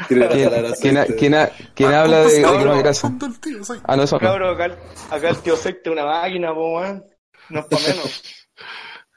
¿Quién, 0.09 0.29
quién, 0.29 0.97
aceite. 0.97 1.17
quién 1.17 1.35
ha- 1.35 1.51
quién 1.75 1.95
habla 1.95 2.21
de, 2.25 2.35
de 2.35 2.43
quemar 2.43 2.79
grasa? 2.79 3.13
Tío, 3.41 3.63
soy. 3.65 3.81
Ah, 3.85 3.97
no, 3.97 4.03
eso 4.03 4.17
no. 4.17 4.21
Cabro, 4.21 4.51
acá, 4.51 4.77
acá 5.11 5.29
el 5.31 5.39
tío 5.39 5.57
Secte 5.57 5.91
una 5.91 6.05
máquina, 6.05 6.53
po, 6.53 6.79
weón. 6.81 7.05
No 7.51 7.61
es 7.61 7.67
para 7.67 7.83
menos. 7.83 8.23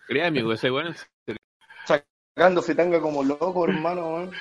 Créame, 0.08 0.28
amigo, 0.40 0.54
ese 0.54 0.70
bueno. 0.70 0.94
Sacando 1.86 2.62
fritanga 2.62 3.00
como 3.02 3.24
loco, 3.24 3.66
hermano, 3.68 4.14
weón. 4.14 4.32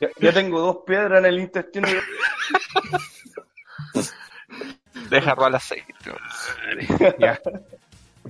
Ya, 0.00 0.08
ya 0.18 0.32
tengo 0.32 0.60
dos 0.60 0.78
piedras 0.86 1.18
en 1.20 1.26
el 1.26 1.38
intestino. 1.40 1.88
Deja 5.10 5.34
robar 5.34 5.50
el 5.50 5.56
aceite. 5.56 5.94
Ya. 7.18 7.38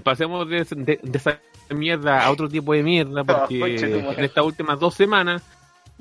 Pasemos 0.02 0.48
de, 0.48 0.64
de- 0.64 1.00
de 1.02 1.18
esa 1.18 1.40
mierda 1.70 2.24
a 2.24 2.30
otro 2.30 2.48
tipo 2.48 2.72
de 2.72 2.82
mierda, 2.82 3.24
porque 3.24 3.62
Ah, 3.62 4.00
madre. 4.02 4.18
en 4.18 4.24
estas 4.24 4.44
últimas 4.44 4.78
dos 4.80 4.94
semanas 4.94 5.42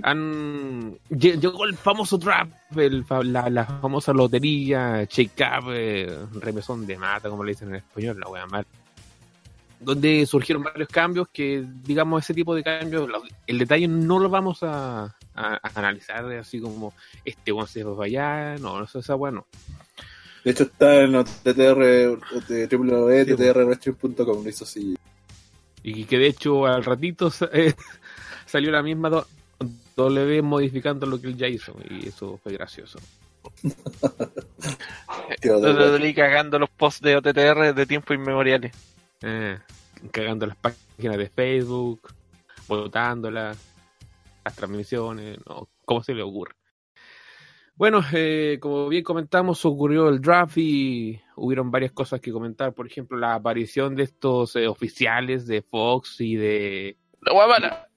han 0.03 0.97
lle- 1.09 1.39
llegó 1.39 1.65
el 1.65 1.75
famoso 1.75 2.17
draft, 2.17 2.51
el 2.75 3.05
la, 3.25 3.49
la 3.49 3.65
famosa 3.65 4.13
lotería, 4.13 5.05
check-up, 5.07 5.69
eh, 5.71 6.07
remesón 6.39 6.87
de 6.87 6.97
mata, 6.97 7.29
como 7.29 7.43
le 7.43 7.51
dicen 7.51 7.69
en 7.69 7.75
español, 7.75 8.19
la 8.19 8.29
wea 8.29 8.45
mal. 8.47 8.65
Donde 9.79 10.25
surgieron 10.27 10.61
varios 10.63 10.89
cambios 10.89 11.27
que, 11.33 11.65
digamos, 11.83 12.23
ese 12.23 12.33
tipo 12.35 12.53
de 12.55 12.63
cambios, 12.63 13.09
lo- 13.09 13.23
el 13.47 13.57
detalle 13.57 13.87
no 13.87 14.19
lo 14.19 14.29
vamos 14.29 14.63
a, 14.63 15.03
a- 15.35 15.59
a 15.61 15.71
analizar 15.75 16.25
así 16.33 16.59
como 16.61 16.93
este 17.25 17.51
one 17.51 17.67
se 17.67 17.83
va 17.83 18.05
allá, 18.05 18.55
no, 18.59 18.79
no, 18.79 18.85
esa 18.85 19.15
weá 19.15 19.31
no. 19.31 19.45
De 20.43 20.51
hecho, 20.51 20.63
está 20.63 21.01
en 21.01 21.15
OTTR, 21.15 22.17
www.ttrwrestling.com. 22.71 24.43
Lo 24.43 24.49
hizo 24.49 24.63
así. 24.63 24.97
Y 25.83 26.05
que 26.05 26.17
de 26.17 26.27
hecho 26.27 26.65
al 26.65 26.83
ratito 26.83 27.31
eh, 27.53 27.73
salió 28.45 28.71
la 28.71 28.81
misma 28.83 29.09
do- 29.09 29.27
W 29.95 30.41
modificando 30.41 31.05
lo 31.05 31.19
que 31.21 31.27
él 31.27 31.37
ya 31.37 31.47
hizo. 31.47 31.75
Y 31.89 32.07
eso 32.07 32.39
fue 32.41 32.53
gracioso. 32.53 32.99
Lo 35.43 35.91
dolí 35.91 36.13
cagando 36.13 36.59
los 36.59 36.69
posts 36.69 37.01
de 37.01 37.15
OTTR 37.17 37.73
de 37.73 37.85
tiempo 37.85 38.13
inmemoriales. 38.13 38.71
Eh, 39.21 39.57
cagando 40.11 40.45
las 40.45 40.57
páginas 40.57 41.17
de 41.17 41.29
Facebook, 41.29 42.13
votándolas, 42.67 43.57
las 44.43 44.55
transmisiones, 44.55 45.39
no, 45.47 45.67
¿cómo 45.85 46.03
se 46.03 46.13
le 46.13 46.21
ocurre? 46.23 46.53
Bueno, 47.81 47.99
eh, 48.13 48.59
como 48.61 48.87
bien 48.89 49.03
comentamos, 49.03 49.65
ocurrió 49.65 50.07
el 50.07 50.21
draft 50.21 50.55
y 50.57 51.19
hubieron 51.35 51.71
varias 51.71 51.91
cosas 51.91 52.21
que 52.21 52.31
comentar. 52.31 52.75
Por 52.75 52.85
ejemplo, 52.85 53.17
la 53.17 53.33
aparición 53.33 53.95
de 53.95 54.03
estos 54.03 54.55
eh, 54.55 54.67
oficiales 54.67 55.47
de 55.47 55.63
Fox 55.63 56.21
y 56.21 56.35
de 56.35 56.97
¡La 57.21 57.33
guamana! 57.33 57.87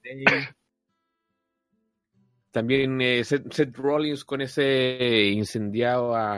También 2.49 2.99
eh, 2.99 3.23
Seth, 3.23 3.53
Seth 3.53 3.77
Rollins 3.77 4.25
con 4.25 4.41
ese 4.41 5.29
incendiado 5.31 6.15
a, 6.15 6.35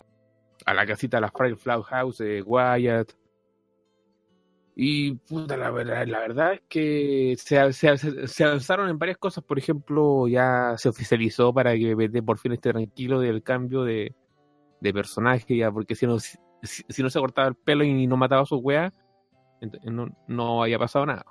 a 0.65 0.73
la 0.73 0.85
casita 0.85 1.15
de 1.15 1.21
la 1.21 1.31
Firefly 1.31 1.83
House 1.83 2.17
de 2.17 2.41
Wyatt. 2.41 3.13
Y 4.79 5.13
puta, 5.15 5.57
la 5.57 5.71
verdad, 5.71 6.05
la 6.05 6.19
verdad 6.19 6.53
es 6.53 6.61
que 6.69 7.35
se, 7.39 7.73
se, 7.73 8.27
se 8.27 8.43
avanzaron 8.43 8.87
en 8.89 8.99
varias 8.99 9.17
cosas. 9.17 9.43
Por 9.43 9.57
ejemplo, 9.57 10.27
ya 10.27 10.75
se 10.77 10.87
oficializó 10.87 11.51
para 11.51 11.73
que 11.75 11.95
BT 11.95 12.21
por 12.21 12.37
fin 12.37 12.51
esté 12.51 12.69
tranquilo 12.71 13.19
del 13.19 13.41
cambio 13.41 13.83
de, 13.83 14.13
de 14.79 14.93
personaje, 14.93 15.57
ya, 15.57 15.71
porque 15.71 15.95
si 15.95 16.05
no, 16.05 16.19
si, 16.19 16.37
no 17.01 17.09
se 17.09 17.19
cortaba 17.19 17.47
el 17.47 17.55
pelo 17.55 17.83
y 17.83 18.05
no 18.05 18.17
mataba 18.17 18.43
a 18.43 18.45
sus 18.45 18.59
weas, 18.61 18.93
ent- 19.61 19.81
no, 19.85 20.15
no 20.27 20.61
había 20.61 20.77
pasado 20.77 21.07
nada. 21.07 21.25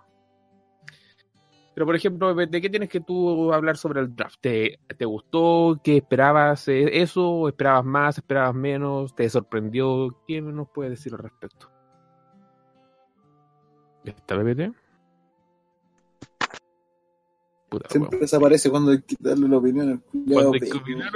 Pero, 1.72 1.87
por 1.87 1.94
ejemplo, 1.94 2.35
¿de 2.35 2.61
qué 2.61 2.68
tienes 2.68 2.88
que 2.88 3.00
tú 3.00 3.52
hablar 3.52 3.76
sobre 3.76 4.00
el 4.00 4.16
draft? 4.16 4.38
¿Te, 4.40 4.80
te 4.98 5.04
gustó? 5.04 5.78
¿Qué 5.85 5.98
esperabas? 5.98 6.66
eh, 6.66 7.00
¿Eso? 7.00 7.46
¿Esperabas 7.46 7.85
más? 7.85 8.18
¿Esperabas 8.18 8.56
menos? 8.56 9.14
¿Te 9.14 9.30
sorprendió? 9.30 10.09
¿Qué 10.26 10.40
nos 10.42 10.68
puedes 10.74 10.90
decir 10.90 11.12
al 11.12 11.20
respecto? 11.20 11.76
¿Está 14.11 14.37
PPT? 14.37 14.73
Puta, 17.69 17.88
Siempre 17.88 18.19
desaparece 18.21 18.71
cuando 18.71 18.92
hay 18.92 19.03
que 19.03 19.16
darle 19.19 19.49
la 19.49 19.57
opinión 19.59 20.05
Cuando 20.12 20.53
hay 20.53 20.61
que 20.61 20.77
opinar. 20.77 21.11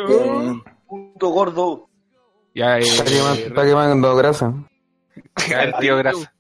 Punto 0.87 1.29
gordo. 1.29 1.88
Ya, 2.55 2.79
eh, 2.79 2.83
Está 2.83 3.05
quemando, 3.05 3.42
está 3.46 3.64
quemando 3.64 4.16
grasa. 4.16 4.68
ya, 5.48 5.62
El 5.62 5.74
tío 5.74 5.96
Grasa. 5.96 6.35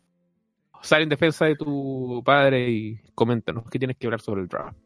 Sale 0.82 1.04
en 1.04 1.08
defensa 1.10 1.44
de 1.44 1.56
tu 1.56 2.22
padre 2.24 2.68
y 2.68 3.00
coméntanos 3.14 3.64
qué 3.70 3.78
tienes 3.78 3.96
que 3.96 4.06
hablar 4.06 4.20
sobre 4.20 4.40
el 4.40 4.48
draft. 4.48 4.76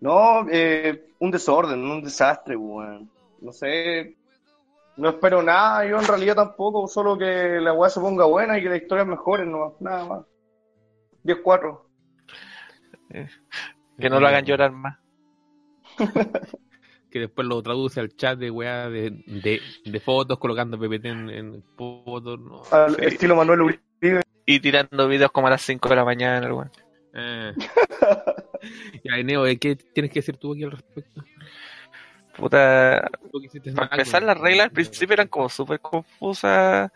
No, 0.00 0.46
eh, 0.50 1.10
un 1.20 1.30
desorden, 1.30 1.80
un 1.80 2.02
desastre, 2.02 2.56
weón. 2.56 3.08
No 3.40 3.52
sé. 3.52 4.16
No 4.96 5.10
espero 5.10 5.42
nada, 5.42 5.86
yo 5.86 5.98
en 5.98 6.06
realidad 6.06 6.34
tampoco, 6.34 6.88
solo 6.88 7.18
que 7.18 7.60
la 7.60 7.74
weá 7.74 7.90
se 7.90 8.00
ponga 8.00 8.24
buena 8.24 8.58
y 8.58 8.62
que 8.62 8.70
la 8.70 8.78
historia 8.78 9.04
mejore, 9.04 9.44
no, 9.44 9.74
nada 9.80 10.04
más. 10.06 10.26
10-4. 11.26 11.80
Que 13.98 14.10
no 14.10 14.20
lo 14.20 14.26
hagan 14.28 14.44
llorar 14.44 14.72
más. 14.72 14.98
Que 17.08 17.20
después 17.20 17.46
lo 17.48 17.62
traduce 17.62 17.98
al 18.00 18.14
chat 18.14 18.38
de 18.38 18.50
weá 18.50 18.90
de, 18.90 19.10
de, 19.26 19.62
de 19.86 20.00
fotos, 20.00 20.38
colocando 20.38 20.76
PPT 20.78 21.04
en, 21.06 21.30
en 21.30 21.62
fotos. 21.76 22.38
No. 22.38 22.62
Al 22.70 22.94
Sí. 22.96 23.04
estilo 23.06 23.36
Manuel 23.36 23.62
Uribe. 23.62 24.20
Y 24.44 24.60
tirando 24.60 25.08
videos 25.08 25.30
como 25.30 25.46
a 25.46 25.50
las 25.50 25.62
5 25.62 25.88
de 25.88 25.96
la 25.96 26.04
mañana, 26.04 26.52
weón. 26.52 26.70
Eh. 27.14 27.54
ya, 29.04 29.22
Neo, 29.22 29.46
¿eh? 29.46 29.56
¿qué 29.56 29.76
tienes 29.76 30.12
que 30.12 30.18
decir 30.18 30.36
tú 30.36 30.52
aquí 30.52 30.64
al 30.64 30.72
respecto? 30.72 31.22
Puta. 32.36 33.08
Para 33.74 33.88
empezar, 33.92 34.22
las 34.22 34.36
reglas 34.38 34.66
al 34.66 34.72
principio 34.72 35.14
eran 35.14 35.28
como 35.28 35.48
súper 35.48 35.80
confusas. 35.80 36.90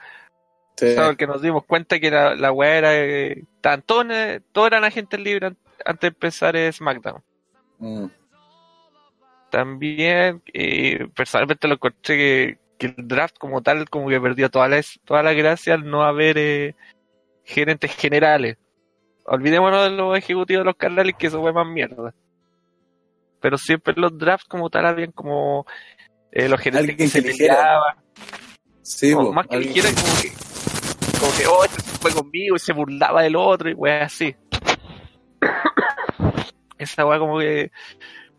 Sí. 0.77 0.87
O 0.87 0.95
sea, 0.95 1.07
porque 1.07 1.27
nos 1.27 1.43
dimos 1.43 1.65
cuenta 1.65 1.99
que 2.01 2.11
la, 2.11 2.35
la 2.35 2.53
weá 2.53 2.77
era. 2.79 2.91
eh, 2.97 3.45
todos, 3.85 4.07
eh, 4.11 4.41
todos 4.53 4.69
eran 4.69 4.85
agentes 4.85 5.21
libres 5.21 5.51
an- 5.51 5.59
antes 5.85 6.01
de 6.03 6.09
empezar 6.09 6.57
SmackDown. 6.73 7.23
Mm. 7.79 8.07
También, 9.51 10.43
eh, 10.53 11.09
personalmente 11.15 11.67
lo 11.67 11.75
encontré 11.75 12.17
que, 12.17 12.59
que 12.79 12.87
el 12.97 13.09
draft 13.09 13.37
como 13.39 13.63
tal, 13.63 13.89
como 13.91 14.09
que 14.09 14.21
perdió 14.21 14.49
toda 14.49 14.69
la, 14.69 14.81
toda 15.05 15.23
la 15.23 15.33
gracia 15.33 15.75
al 15.75 15.89
no 15.91 16.05
haber 16.05 16.39
eh, 16.39 16.77
gerentes 17.45 17.95
generales. 17.97 18.57
Olvidémonos 19.25 19.85
de 19.85 19.91
los 19.91 20.17
ejecutivos 20.17 20.61
de 20.63 20.67
los 20.67 20.77
canales, 20.77 21.15
que 21.19 21.27
eso 21.27 21.41
fue 21.41 21.53
más 21.53 21.67
mierda. 21.67 22.15
Pero 23.41 23.59
siempre 23.59 23.95
los 23.97 24.17
drafts 24.17 24.47
como 24.47 24.71
tal 24.71 24.87
habían 24.87 25.13
como 25.13 25.67
eh, 26.31 26.49
los 26.49 26.61
gerentes 26.61 26.97
que 26.97 27.09
se 27.09 27.23
peleaban. 27.23 27.97
Sí, 28.83 29.13
No, 29.15 29.33
más 29.33 29.47
que 29.49 29.57
alguien- 29.57 29.75
dijera 29.75 29.95
como 29.95 30.23
que, 30.23 30.29
que, 31.37 31.47
oh, 31.47 31.65
este 31.65 31.83
fue 31.83 32.13
conmigo 32.13 32.57
y 32.57 32.59
se 32.59 32.73
burlaba 32.73 33.23
del 33.23 33.37
otro 33.37 33.71
y 33.71 33.75
weá 33.75 34.05
así. 34.05 34.35
Esa 36.79 37.07
weá 37.07 37.19
como 37.19 37.39
que 37.39 37.71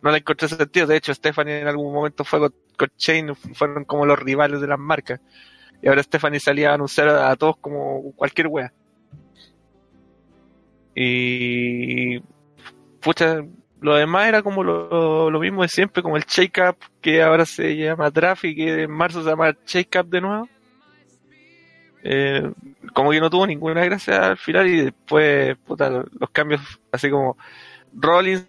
no 0.02 0.12
le 0.12 0.18
encontré 0.18 0.48
sentido. 0.48 0.88
De 0.88 0.98
hecho, 0.98 1.14
Stephanie 1.14 1.62
en 1.62 1.68
algún 1.68 1.94
momento 1.94 2.24
fue 2.24 2.40
con, 2.40 2.54
con 2.78 2.90
Shane, 2.98 3.36
fueron 3.36 3.86
como 3.86 4.06
los 4.06 4.20
rivales 4.20 4.62
de 4.62 4.68
las 4.68 4.80
marcas. 4.80 5.20
Y 5.82 5.88
ahora 5.88 6.04
Stephanie 6.04 6.40
salía 6.40 6.72
a 6.72 6.76
anunciar 6.76 7.10
a 7.10 7.36
todos 7.36 7.58
como 7.58 8.14
cualquier 8.16 8.48
weá. 8.48 8.74
Y 10.96 12.20
pucha, 13.00 13.44
lo 13.80 13.96
demás 13.96 14.28
era 14.28 14.44
como 14.44 14.64
lo, 14.64 15.30
lo 15.30 15.40
mismo 15.40 15.64
de 15.64 15.70
siempre, 15.70 16.04
como 16.04 16.18
el 16.18 16.26
Shake 16.26 16.62
Up, 16.70 16.78
que 17.02 17.24
ahora 17.24 17.46
se 17.46 17.76
llama 17.76 18.12
y 18.44 18.56
que 18.56 18.84
en 18.84 18.92
marzo 18.92 19.24
se 19.24 19.30
llama 19.30 19.56
Shake 19.66 20.00
Up 20.00 20.10
de 20.10 20.22
nuevo. 20.22 20.50
Eh, 22.04 22.52
como 22.94 23.12
que 23.12 23.20
no 23.20 23.30
tuvo 23.30 23.46
ninguna 23.46 23.86
gracia 23.86 24.30
al 24.30 24.38
final 24.38 24.68
y 24.68 24.86
después, 24.86 25.56
puta, 25.58 25.90
los, 25.90 26.30
cambios 26.32 26.62
así 26.92 27.12
como 27.12 27.38
Rollins 27.94 28.48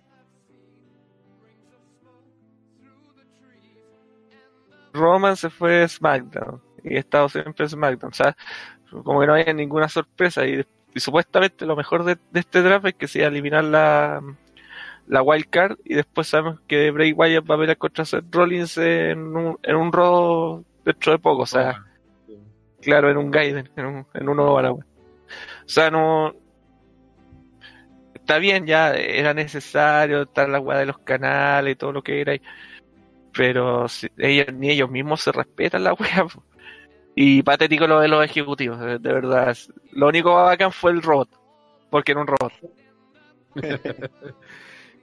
Roman 4.95 5.37
se 5.37 5.51
fue 5.51 5.87
SmackDown 5.87 6.63
y 6.83 6.95
he 6.95 6.99
estado 6.99 7.29
siempre 7.29 7.65
en 7.65 7.69
SmackDown, 7.69 8.11
o 8.11 8.15
sea, 8.15 8.37
como 9.05 9.21
que 9.21 9.27
no 9.27 9.35
había 9.35 9.53
ninguna 9.53 9.89
sorpresa 9.89 10.47
y, 10.47 10.65
supuestamente 10.97 11.65
lo 11.65 11.77
mejor 11.77 12.05
de, 12.05 12.19
este 12.35 12.63
draft 12.63 12.87
es 12.87 12.95
que 12.95 13.09
se 13.09 13.25
eliminar 13.25 13.65
la, 13.65 14.23
la 15.07 15.23
wild 15.23 15.49
card 15.49 15.79
y 15.85 15.95
después 15.95 16.29
sabemos 16.29 16.61
que 16.67 16.91
Bray 16.91 17.13
Wyatt 17.13 17.51
va 17.51 17.55
a 17.55 17.59
pelear 17.59 17.79
contra 17.79 18.05
Seth 18.05 18.35
Rollins 18.35 18.77
en 18.79 19.37
un, 19.37 19.59
en 19.63 19.77
un 19.77 19.93
Raw 19.93 20.65
dentro 20.85 21.13
de 21.13 21.19
poco, 21.19 21.43
o 21.43 21.47
sea, 21.47 21.85
claro, 22.83 23.11
en 23.11 23.17
un 23.17 23.31
Gaiden, 23.31 23.71
en 23.77 23.87
un, 23.87 24.07
en 24.13 24.29
un 24.29 24.41
Aragua. 24.41 24.85
O 25.65 25.69
sea, 25.69 25.91
no. 25.91 26.35
Está 28.15 28.39
bien, 28.39 28.67
ya 28.67 28.95
era 28.95 29.35
necesario 29.35 30.23
estar 30.23 30.49
la 30.49 30.61
weá 30.61 30.79
de 30.79 30.87
los 30.87 30.99
canales 30.99 31.73
y 31.73 31.77
todo 31.77 31.93
lo 31.93 32.03
que 32.03 32.21
era. 32.21 32.35
Pero 33.33 33.89
si- 33.89 34.09
ellos, 34.19 34.47
ni 34.55 34.71
ellos 34.71 34.91
mismos 34.91 35.21
se 35.23 35.33
respetan 35.33 35.85
la 35.85 35.95
weá. 35.95 36.27
Y 37.15 37.43
patético 37.43 37.87
lo 37.87 38.01
de 38.01 38.09
los 38.09 38.25
ejecutivos, 38.25 38.79
de 38.81 38.99
verdad. 38.99 39.57
Lo 39.93 40.09
único 40.09 40.35
bacán 40.35 40.73
fue 40.73 40.93
el 40.93 41.03
robot. 41.03 41.29
Porque 41.91 42.13
era 42.13 42.21
un 42.21 42.27
robot. 42.27 42.53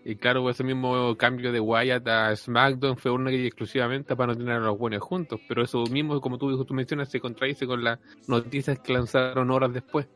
Y 0.06 0.16
claro, 0.16 0.50
ese 0.50 0.64
mismo 0.64 1.16
cambio 1.18 1.52
de 1.52 1.60
Wyatt 1.60 2.08
a 2.08 2.36
SmackDown 2.36 2.98
fue 2.98 3.12
una 3.12 3.30
que 3.32 3.46
exclusivamente 3.46 4.16
para 4.16 4.34
no 4.34 4.38
tener 4.38 4.56
a 4.56 4.60
los 4.60 4.78
buenos 4.78 5.02
juntos. 5.02 5.40
Pero 5.48 5.62
eso 5.64 5.84
mismo, 5.92 6.20
como 6.22 6.38
tú, 6.38 6.64
tú 6.66 6.74
mencionas, 6.74 7.10
se 7.10 7.20
contradice 7.20 7.68
con 7.68 7.84
las 7.84 8.00
noticias 8.28 8.80
que 8.80 8.94
lanzaron 8.94 9.52
horas 9.52 9.74
después. 9.74 10.08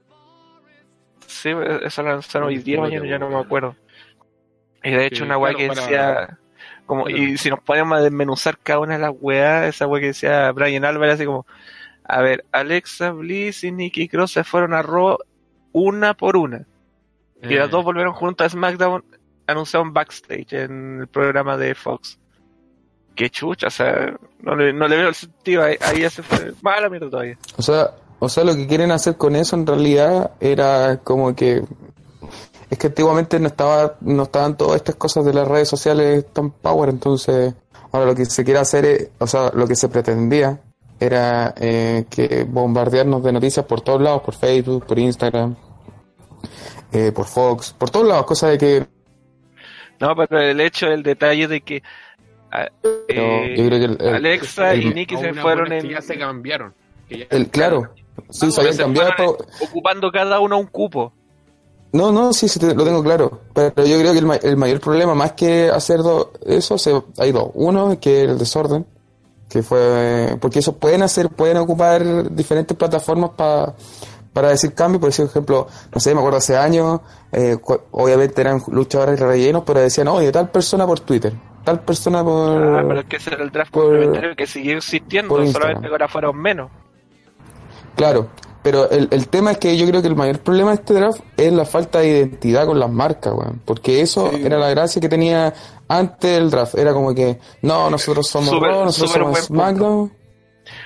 Sí, 1.28 1.50
lo 1.52 1.63
lanzaron 2.04 2.48
hoy 2.48 2.58
día, 2.58 2.80
mañana, 2.80 3.06
ya 3.08 3.19
no 3.19 3.30
me 3.30 3.38
acuerdo. 3.38 3.76
Y 4.84 4.91
de 4.91 5.06
hecho, 5.06 5.17
Sí, 5.17 5.24
una 5.24 5.38
weá 5.38 5.54
claro, 5.54 5.58
que 5.60 5.67
para- 5.76 5.82
decía. 5.82 6.39
Como, 6.86 7.06
Claro. 7.06 7.17
y 7.24 7.38
si 7.38 7.50
nos 7.50 7.60
ponemos 7.62 7.98
a 7.98 8.02
desmenuzar 8.02 8.58
cada 8.62 8.80
una 8.80 8.93
de 8.96 9.00
las 9.00 9.13
weas, 9.19 9.67
esa 9.67 9.88
wea 9.88 10.02
que 10.02 10.08
decía 10.08 10.52
Brian 10.52 10.84
Álvarez, 10.84 11.15
así 11.15 11.26
como, 11.26 11.46
a 12.04 12.22
ver, 12.22 12.43
Alexa 12.52 13.12
Bliss 13.12 13.63
y 13.63 13.72
Nikki 13.72 14.10
Cross 14.10 14.32
se 14.34 14.43
fueron 14.43 14.74
a 14.74 14.82
Raw 14.82 15.17
una 15.72 16.13
por 16.13 16.36
una. 16.36 16.65
Y 17.41 17.54
Eh, 17.54 17.58
las 17.58 17.69
dos 17.69 17.84
volvieron 17.86 18.13
juntas 18.13 18.48
a 18.48 18.50
SmackDown, 18.58 19.04
anunciaron 19.47 19.93
backstage 19.93 20.53
en 20.53 21.01
el 21.01 21.08
programa 21.08 21.58
de 21.58 21.75
Fox. 21.75 22.19
Qué 23.15 23.29
chucha, 23.29 23.67
o 23.67 23.69
sea, 23.69 24.17
no 24.39 24.56
le, 24.56 24.73
veo 24.73 25.10
el 25.10 25.15
sentido, 25.15 25.63
ahí, 25.63 25.77
ahí 25.82 26.10
se 26.10 26.23
fue 26.23 26.53
mala 26.62 26.89
mierda 26.89 27.10
todavía. 27.10 27.38
O 27.58 27.62
sea, 27.62 27.91
o 28.19 28.29
sea, 28.29 28.43
lo 28.43 28.56
que 28.56 28.65
quieren 28.67 28.91
hacer 28.91 29.17
con 29.17 29.36
eso 29.36 29.56
en 29.56 29.67
realidad 29.67 30.32
era 30.39 30.97
como 31.03 31.36
que 31.36 31.63
es 32.69 32.77
que 32.77 32.88
antiguamente 32.88 33.39
no 33.39 33.47
estaba 33.47 33.97
no 34.01 34.23
estaban 34.23 34.58
todas 34.58 34.77
estas 34.77 34.95
cosas 34.95 35.25
de 35.25 35.34
las 35.34 35.47
redes 35.47 35.69
sociales 35.69 36.25
tan 36.34 36.49
power, 36.49 36.89
entonces 36.89 37.53
ahora 37.91 38.08
lo 38.08 38.15
que 38.15 38.25
se 38.25 38.43
quiere 38.43 38.60
hacer 38.60 38.86
es, 38.86 39.10
o 39.19 39.27
sea, 39.27 39.51
lo 39.53 39.67
que 39.67 39.75
se 39.75 39.89
pretendía 39.89 40.60
era 40.99 41.53
eh, 41.58 42.06
que 42.10 42.45
bombardearnos 42.45 43.23
de 43.23 43.32
noticias 43.32 43.65
por 43.65 43.82
todos 43.82 44.01
lados, 44.01 44.21
por 44.23 44.36
Facebook, 44.36 44.86
por 44.86 44.97
Instagram, 44.97 45.56
eh, 46.91 47.12
por 47.12 47.25
Fox, 47.25 47.75
por 47.77 47.89
todos 47.89 48.08
lados, 48.08 48.25
cosa 48.25 48.47
de 48.47 48.58
que 48.58 48.88
No, 50.07 50.15
pero 50.15 50.39
el 50.41 50.59
hecho, 50.59 50.87
el 50.87 51.01
detalle 51.03 51.47
de 51.47 51.61
que 51.61 51.81
ah, 52.51 52.67
pero 53.07 53.21
eh, 53.21 53.55
yo 53.57 53.65
creo 53.67 53.79
que 53.79 53.85
el- 53.85 53.97
el- 54.09 54.15
Alexa 54.15 54.75
y 54.75 54.79
el- 54.87 55.15
a 55.15 55.19
se 55.19 55.33
fueron 55.33 55.69
que 55.69 55.77
en, 55.77 55.89
ya 55.89 56.01
se 56.01 56.17
cambiaron. 56.17 56.73
que 57.07 57.19
ya- 57.19 57.25
el- 57.29 57.49
claro, 57.49 57.89
sí, 58.29 58.51
se 58.51 58.61
habían 58.61 58.77
cambiado, 58.77 59.11
pero- 59.15 59.37
ocupando 59.61 60.11
cada 60.11 60.39
uno 60.39 60.57
un 60.59 60.67
cupo. 60.67 61.13
No, 61.93 62.11
no, 62.11 62.33
sí, 62.33 62.47
sí, 62.49 62.59
te- 62.59 62.73
lo 62.73 62.83
tengo 62.83 63.04
claro. 63.04 63.41
Pero 63.54 63.85
yo 63.85 63.99
creo 63.99 64.13
que 64.13 64.19
el, 64.19 64.25
ma- 64.25 64.35
el 64.37 64.58
mayor 64.58 64.79
problema, 64.79 65.13
más 65.13 65.33
que 65.33 65.69
hacer 65.69 65.99
do- 65.99 66.31
eso, 66.45 66.77
se, 66.79 66.91
hay 67.19 67.31
dos. 67.31 67.49
Uno, 67.54 67.99
que 67.99 68.21
el 68.23 68.37
desorden, 68.39 68.83
que 69.47 69.62
fue... 69.62 70.35
Porque 70.41 70.58
eso 70.60 70.75
pueden 70.75 71.04
hacer, 71.04 71.29
pueden 71.29 71.58
ocupar 71.58 72.33
diferentes 72.35 72.75
plataformas 72.75 73.29
pa- 73.37 73.75
para 74.34 74.50
decir 74.50 74.73
cambio. 74.73 75.00
Por 75.00 75.10
ejemplo, 75.10 75.67
no 75.94 76.00
sé, 76.02 76.13
me 76.13 76.19
acuerdo 76.19 76.40
hace 76.40 76.58
años, 76.58 77.00
eh, 77.31 77.58
obviamente 77.92 78.42
eran 78.42 78.62
luchadores 78.67 79.19
rellenos, 79.19 79.63
pero 79.65 79.79
decían, 79.79 80.08
oye, 80.10 80.31
tal 80.31 80.50
persona 80.50 80.86
por 80.86 81.00
Twitter, 81.00 81.34
tal 81.63 81.79
persona 81.81 82.23
por... 82.23 82.52
Ah, 82.79 82.84
pero 82.88 83.00
es 83.02 83.06
que 83.06 83.15
ese 83.17 83.34
era 83.34 83.44
el 83.44 83.52
draft 83.52 83.71
por- 83.71 83.84
complementario 83.84 84.36
que 84.36 84.48
siguió 84.48 84.77
existiendo, 84.77 85.36
solamente 85.52 85.88
que 85.88 85.92
ahora 85.94 86.08
fueron 86.08 86.38
menos. 86.38 86.69
Claro, 87.96 88.29
pero 88.63 88.90
el, 88.90 89.08
el 89.12 89.27
tema 89.27 89.52
es 89.52 89.58
que 89.60 89.77
yo 89.77 89.86
creo 89.86 90.02
que 90.02 90.08
el 90.08 90.15
mayor 90.15 90.40
problema 90.40 90.69
de 90.71 90.75
este 90.77 90.94
draft 90.96 91.19
es 91.38 91.54
la 91.54 91.65
falta 91.65 92.00
de 92.00 92.08
identidad 92.08 92.65
con 92.65 92.79
las 92.79 92.90
marcas, 92.90 93.34
weón. 93.34 93.62
Porque 93.65 94.02
eso 94.02 94.31
Sí. 94.31 94.42
era 94.44 94.58
la 94.58 94.69
gracia 94.69 95.00
que 95.02 95.10
tenía 95.10 95.54
antes 95.88 96.31
del 96.31 96.50
draft. 96.50 96.75
Era 96.75 96.94
como 96.94 97.13
que, 97.13 97.40
no, 97.62 97.90
nosotros 97.90 98.27
somos 98.27 98.50
Raw, 98.60 98.86
nosotros 98.86 99.12
somos. 99.12 99.40
SmackDown. 99.42 100.12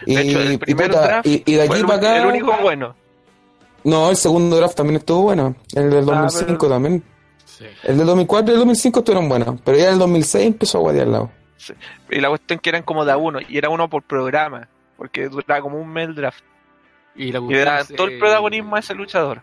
Y, 0.05 0.15
De 0.15 0.21
hecho, 0.21 0.43
y 0.43 0.47
el 0.47 0.59
primer 0.59 0.87
puta, 0.87 1.01
draft 1.01 1.27
y- 1.27 1.43
y 1.45 1.53
de 1.53 1.65
fue 1.67 1.75
aquí 1.75 1.81
el, 1.81 1.85
para 1.85 1.97
acá. 1.97 2.17
el 2.17 2.25
único 2.25 2.51
bueno. 2.61 2.95
No, 3.87 4.09
el 4.09 4.17
segundo 4.17 4.57
draft 4.57 4.75
también 4.75 4.97
estuvo 4.97 5.21
bueno. 5.23 5.55
El 5.73 5.89
del 5.89 6.03
Ah, 6.09 6.21
2005 6.21 6.57
pero- 6.59 6.69
también. 6.69 7.03
Sí. 7.45 7.65
El 7.83 7.97
del 7.97 8.05
2004 8.05 8.51
y 8.51 8.53
el 8.53 8.59
2005 8.59 8.99
estuvieron 8.99 9.29
buenos. 9.29 9.61
Pero 9.63 9.77
ya 9.77 9.89
el 9.89 9.97
2006 9.97 10.45
empezó 10.45 10.77
a 10.77 10.81
guatear 10.81 11.07
lado. 11.07 11.31
Y 12.09 12.19
la 12.19 12.29
cuestión 12.29 12.59
que 12.59 12.69
eran 12.69 12.83
como 12.83 13.03
de 13.05 13.11
a 13.13 13.17
uno, 13.17 13.39
y 13.47 13.57
era 13.57 13.69
uno 13.69 13.89
por 13.89 14.03
programa, 14.03 14.67
porque 14.97 15.27
duraba 15.29 15.61
como 15.61 15.79
un 15.79 15.89
mes 15.91 16.09
el 16.09 16.15
draft. 16.15 16.43
Y, 17.15 17.31
la 17.31 17.39
Y 17.39 17.41
le 17.41 17.47
cuestión 17.47 17.65
daban 17.65 17.81
es, 17.81 17.95
todo 17.95 18.07
el 18.07 18.13
eh, 18.13 18.19
protagonismo 18.19 18.75
a 18.75 18.79
ese 18.79 18.93
luchador. 18.93 19.41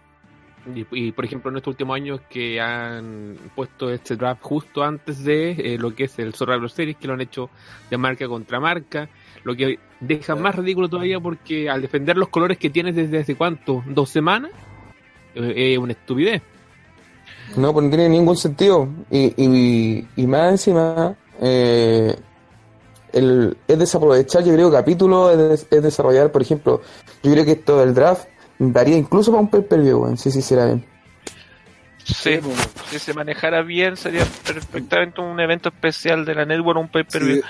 Y, 0.74 0.86
y, 0.92 1.12
por 1.12 1.24
ejemplo, 1.24 1.50
en 1.50 1.56
estos 1.56 1.72
últimos 1.72 1.96
años 1.96 2.20
que 2.30 2.60
han 2.60 3.36
puesto 3.54 3.90
este 3.90 4.16
draft 4.16 4.42
justo 4.42 4.82
antes 4.84 5.24
de 5.24 5.50
eh, 5.52 5.78
lo 5.78 5.94
que 5.94 6.04
es 6.04 6.18
el 6.18 6.34
Survivor 6.34 6.70
Series, 6.70 6.96
que 6.96 7.06
lo 7.08 7.14
han 7.14 7.20
hecho 7.20 7.50
de 7.90 7.96
marca 7.98 8.28
contra 8.28 8.60
marca, 8.60 9.08
lo 9.42 9.54
que 9.56 9.78
deja 10.06 10.34
más 10.34 10.54
ridículo 10.54 10.88
todavía 10.88 11.20
porque 11.20 11.68
al 11.68 11.82
defender 11.82 12.16
los 12.16 12.28
colores 12.28 12.58
que 12.58 12.70
tienes 12.70 12.94
desde 12.94 13.18
hace 13.20 13.34
cuánto, 13.34 13.82
dos 13.86 14.10
semanas, 14.10 14.50
eh, 15.34 15.72
es 15.72 15.78
una 15.78 15.92
estupidez. 15.92 16.42
No, 17.56 17.72
pues 17.72 17.84
no 17.84 17.90
tiene 17.90 18.08
ningún 18.08 18.36
sentido. 18.36 18.88
Y, 19.10 19.32
y, 19.36 20.08
y 20.16 20.26
más 20.26 20.52
encima, 20.52 21.14
eh, 21.40 22.14
el, 23.12 23.56
es 23.68 23.78
desaprovechar, 23.78 24.42
yo 24.44 24.54
creo, 24.54 24.70
capítulos, 24.72 25.32
es, 25.32 25.38
des- 25.38 25.66
es 25.70 25.82
desarrollar, 25.82 26.32
por 26.32 26.42
ejemplo, 26.42 26.82
yo 27.22 27.32
creo 27.32 27.44
que 27.44 27.52
esto 27.52 27.78
del 27.78 27.94
draft 27.94 28.26
daría 28.58 28.96
incluso 28.96 29.30
para 29.30 29.42
un 29.42 29.50
pay-per-view, 29.50 29.98
weón, 30.02 30.16
si 30.16 30.30
se 30.30 30.38
hiciera 30.40 30.66
bien. 30.66 30.84
Sí, 32.04 32.38
si 32.90 32.98
se 32.98 33.14
manejara 33.14 33.62
bien, 33.62 33.96
sería 33.96 34.24
perfectamente 34.46 35.20
un 35.22 35.40
evento 35.40 35.70
especial 35.70 36.24
de 36.24 36.34
la 36.34 36.44
Network, 36.44 36.78
un 36.78 36.88
pay-per-view. 36.88 37.36
Sí, 37.36 37.42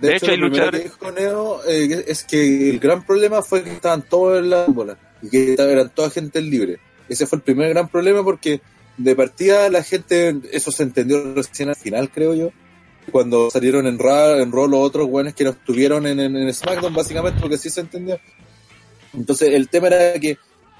De 0.00 0.16
hecho, 0.16 0.30
hay 0.30 0.36
lo 0.36 0.48
primero 0.50 0.70
luchadores- 0.70 0.82
que 0.82 0.88
dijo 0.88 1.12
Neo 1.12 1.60
eh, 1.66 2.04
es 2.06 2.24
que 2.24 2.70
el 2.70 2.78
gran 2.78 3.04
problema 3.06 3.42
fue 3.42 3.62
que 3.64 3.72
estaban 3.72 4.02
todos 4.02 4.38
en 4.38 4.50
la 4.50 4.64
bola 4.66 4.98
y 5.22 5.28
que 5.30 5.54
eran 5.54 5.90
toda 5.94 6.10
gente 6.10 6.40
libre. 6.42 6.78
Ese 7.08 7.26
fue 7.26 7.36
el 7.38 7.42
primer 7.42 7.70
gran 7.70 7.88
problema 7.88 8.22
porque 8.22 8.60
de 8.98 9.16
partida 9.16 9.68
la 9.70 9.82
gente, 9.82 10.36
eso 10.52 10.70
se 10.70 10.82
entendió 10.82 11.34
recién 11.34 11.68
al 11.70 11.76
final, 11.76 12.10
creo 12.10 12.34
yo, 12.34 12.50
cuando 13.10 13.50
salieron 13.50 13.86
en 13.86 13.98
Raw, 13.98 14.40
en 14.40 14.52
Raw 14.52 14.68
los 14.68 14.80
otros 14.80 15.08
buenos 15.08 15.32
que 15.34 15.44
no 15.44 15.50
estuvieron 15.50 16.06
en, 16.06 16.20
en- 16.20 16.36
en 16.36 16.52
SmackDown, 16.52 16.92
básicamente, 16.94 17.40
porque 17.40 17.56
sí 17.56 17.70
se 17.70 17.80
entendió. 17.80 18.18
Entonces 19.14 19.50
el 19.54 19.68
tema 19.68 19.86
era 19.88 20.18
que 20.20 20.36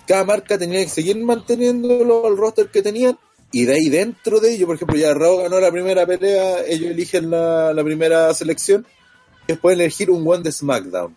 cada 0.07 0.25
marca 0.25 0.59
tenía 0.59 0.83
que 0.83 0.89
seguir 0.91 1.17
manteniendo 1.19 2.29
el 2.29 2.37
roster 2.37 2.69
que 2.69 2.83
tenían 2.83 3.17
y 3.51 3.65
de 3.65 3.75
ahí 3.75 3.89
dentro 3.89 4.41
de 4.41 4.53
ello, 4.55 4.67
por 4.67 4.77
ejemplo, 4.77 4.97
ya 4.99 5.15
Raw 5.15 5.39
ganó 5.39 5.59
la 5.61 5.71
primera 5.71 6.05
pelea, 6.07 6.61
ellos 6.67 6.91
eligen 6.91 7.31
la, 7.31 7.73
la 7.73 7.83
primera 7.83 8.35
selección, 8.35 8.87
después 9.49 9.74
elegir 9.74 10.11
un 10.11 10.26
one 10.26 10.42
de 10.42 10.53
SmackDown. 10.53 11.14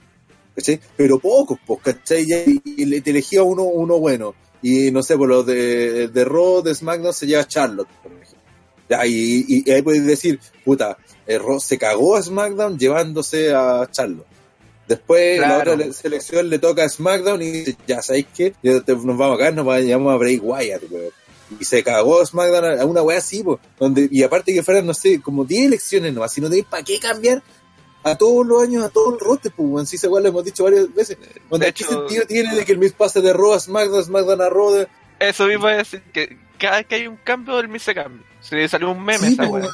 ¿Cachai? 0.56 0.80
Pero 0.98 1.20
pocos, 1.20 1.58
pues, 1.66 1.80
¿cachai? 1.82 2.26
Y, 2.66 3.02
te 3.02 3.10
elegía 3.12 3.44
uno, 3.44 3.64
uno 3.64 4.00
bueno. 4.00 4.34
Y 4.62 4.92
no 4.92 5.02
sé, 5.02 5.18
por 5.18 5.30
los 5.30 5.46
de, 5.46 6.08
de 6.10 6.26
Raw, 6.26 6.62
de 6.62 6.76
SmackDown 6.76 7.14
se 7.14 7.26
lleva 7.28 7.48
Charlotte, 7.48 7.88
por 8.04 8.12
ejemplo. 8.12 8.38
Y, 9.06 9.56
y- 9.58 9.64
y 9.66 9.72
ahí 9.72 9.82
puedes 9.82 10.06
decir, 10.06 10.40
puta, 10.66 10.98
eh, 11.26 11.38
Raw 11.40 11.60
se 11.62 11.78
cagó 11.78 12.16
a 12.18 12.22
SmackDown 12.22 12.78
llevándose 12.78 13.54
a 13.54 13.88
Charlotte. 13.90 14.28
Después 14.88 15.40
la 15.40 15.48
Claro. 15.48 15.74
otra 15.74 15.86
le- 15.88 15.94
selección 15.94 16.50
le 16.50 16.60
toca 16.60 16.84
a 16.84 16.90
SmackDown 16.90 17.42
y 17.42 17.52
dice, 17.52 17.78
ya 17.88 18.02
sabéis 18.02 18.26
que 18.36 18.54
nos 18.62 19.18
vamos 19.18 19.36
acá, 19.40 19.52
nos 19.52 19.66
vamos 19.66 20.14
a 20.14 20.18
Bray 20.18 20.38
Wyatt, 20.38 20.84
weón. 20.92 21.12
Y 21.60 21.64
se 21.66 21.82
cagó 21.84 22.26
SmackDown 22.26 22.66
a- 22.66 22.82
a 22.82 22.86
una 22.86 23.02
weá 23.02 23.18
así, 23.20 23.42
po, 23.44 23.60
donde, 23.80 24.10
y 24.12 24.22
aparte 24.24 24.54
que 24.54 24.64
fueran, 24.64 24.86
no 24.86 24.94
sé, 24.94 25.22
como 25.22 25.46
10 25.46 25.66
elecciones 25.68 26.14
nomás, 26.14 26.34
si 26.34 26.42
no 26.42 26.50
tenéis 26.50 26.66
para 26.70 26.84
qué 26.84 27.00
cambiar 27.00 27.42
a 28.04 28.16
todos 28.18 28.46
los 28.46 28.64
años, 28.64 28.84
a 28.84 28.90
todo 28.90 29.14
el 29.14 29.20
roster, 29.20 29.52
pues. 29.56 29.90
Sí, 29.90 29.96
esa 29.96 30.10
weá 30.10 30.22
lo 30.24 30.30
hemos 30.30 30.44
dicho 30.46 30.64
varias 30.64 30.94
veces. 30.94 31.18
Donde, 31.50 31.68
De 31.68 31.74
¿Qué 31.74 31.84
hecho- 31.84 31.94
sentido 32.00 32.26
tiene 32.28 32.56
de 32.56 32.66
que 32.66 32.72
el 32.72 32.78
Miss 32.80 32.94
pase 32.94 33.22
de 33.22 33.32
Raw 33.34 33.54
a 33.54 33.60
SmackDown, 33.60 34.04
SmackDown 34.04 34.42
a 34.42 34.50
Raw? 34.50 34.72
de- 34.74 34.88
Eso 35.20 35.46
mismo 35.48 35.70
es 35.70 35.78
decir, 35.78 36.02
que 36.12 36.38
cada 36.58 36.78
vez 36.78 36.88
que 36.88 36.96
hay 36.96 37.08
un 37.08 37.18
cambio, 37.18 37.60
el 37.60 37.68
Miz 37.68 37.84
se 37.84 37.94
cambia. 37.94 38.26
Se 38.42 38.56
le 38.56 38.68
salió 38.68 38.92
un 38.92 39.04
meme 39.04 39.28
Sí, 39.28 39.34
esa 39.34 39.48
weón. 39.48 39.70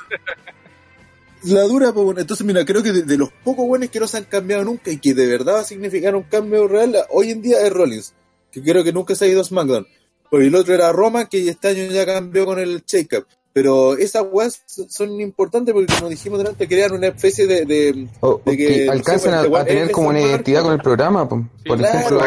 La 1.44 1.62
dura, 1.64 1.94
pues 1.94 2.04
bueno. 2.06 2.20
Entonces, 2.20 2.46
mira, 2.46 2.66
creo 2.66 2.82
que 2.84 2.92
de, 2.92 3.04
de 3.04 3.18
los 3.18 3.30
pocos 3.44 3.66
buenos 3.68 3.90
que 3.90 4.00
no 4.00 4.08
se 4.08 4.18
han 4.18 4.24
cambiado 4.26 4.64
nunca 4.66 4.92
y 4.92 4.98
que 4.98 5.14
de 5.14 5.28
verdad 5.28 5.56
va 5.56 5.60
a 5.60 5.64
significar 5.64 6.16
un 6.16 6.24
cambio 6.24 6.68
real, 6.68 6.96
hoy 7.12 7.32
en 7.32 7.42
día 7.42 7.62
es 7.62 7.72
Rollins, 7.72 8.14
que 8.52 8.62
creo 8.62 8.84
que 8.84 8.92
nunca 8.92 9.16
se 9.16 9.26
ha 9.26 9.28
ido 9.28 9.42
a 9.42 9.44
SmackDown. 9.44 9.88
Porque 10.30 10.48
el 10.48 10.56
otro 10.56 10.74
era 10.74 10.92
Roma, 10.92 11.30
que 11.30 11.48
este 11.48 11.70
año 11.70 11.86
ya 11.92 12.06
cambió 12.06 12.46
con 12.46 12.60
el 12.60 12.84
shake-up. 12.86 13.28
Pero 13.58 13.98
esas 13.98 14.24
weas 14.32 14.62
son 14.88 15.20
importantes 15.20 15.74
porque, 15.74 15.92
como 15.96 16.10
dijimos 16.10 16.38
delante, 16.38 16.68
crean 16.68 16.92
una 16.92 17.08
especie 17.08 17.48
de. 17.48 17.66
que, 17.66 18.56
que 18.56 18.68
no 18.70 18.76
sé, 18.76 18.90
alcancen 18.92 19.34
pues, 19.50 19.62
a, 19.64 19.66
tener 19.66 19.90
como 19.92 20.10
una 20.10 20.22
identidad 20.22 20.60
marca. 20.62 20.68
con 20.68 20.74
el 20.76 20.82
programa. 20.84 21.28
po. 21.28 21.38
Sí, 21.64 21.68
Por 21.70 21.78
claro, 21.80 21.98
ejemplo, 21.98 22.20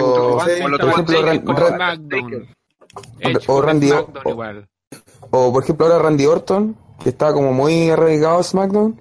por 0.80 0.88
ejemplo, 0.90 1.22
Ran- 1.22 1.44
Ran- 1.46 3.40
o 3.46 3.62
Randy 3.62 3.92
o- 3.92 5.52
por 5.52 5.62
ejemplo 5.62 5.86
ahora 5.86 5.98
Randy 6.00 6.26
Orton, 6.26 6.76
que 7.00 7.10
estaba 7.10 7.32
como 7.32 7.52
muy 7.52 7.90
arraigado 7.90 8.40
a 8.40 8.42
SmackDown, 8.42 9.00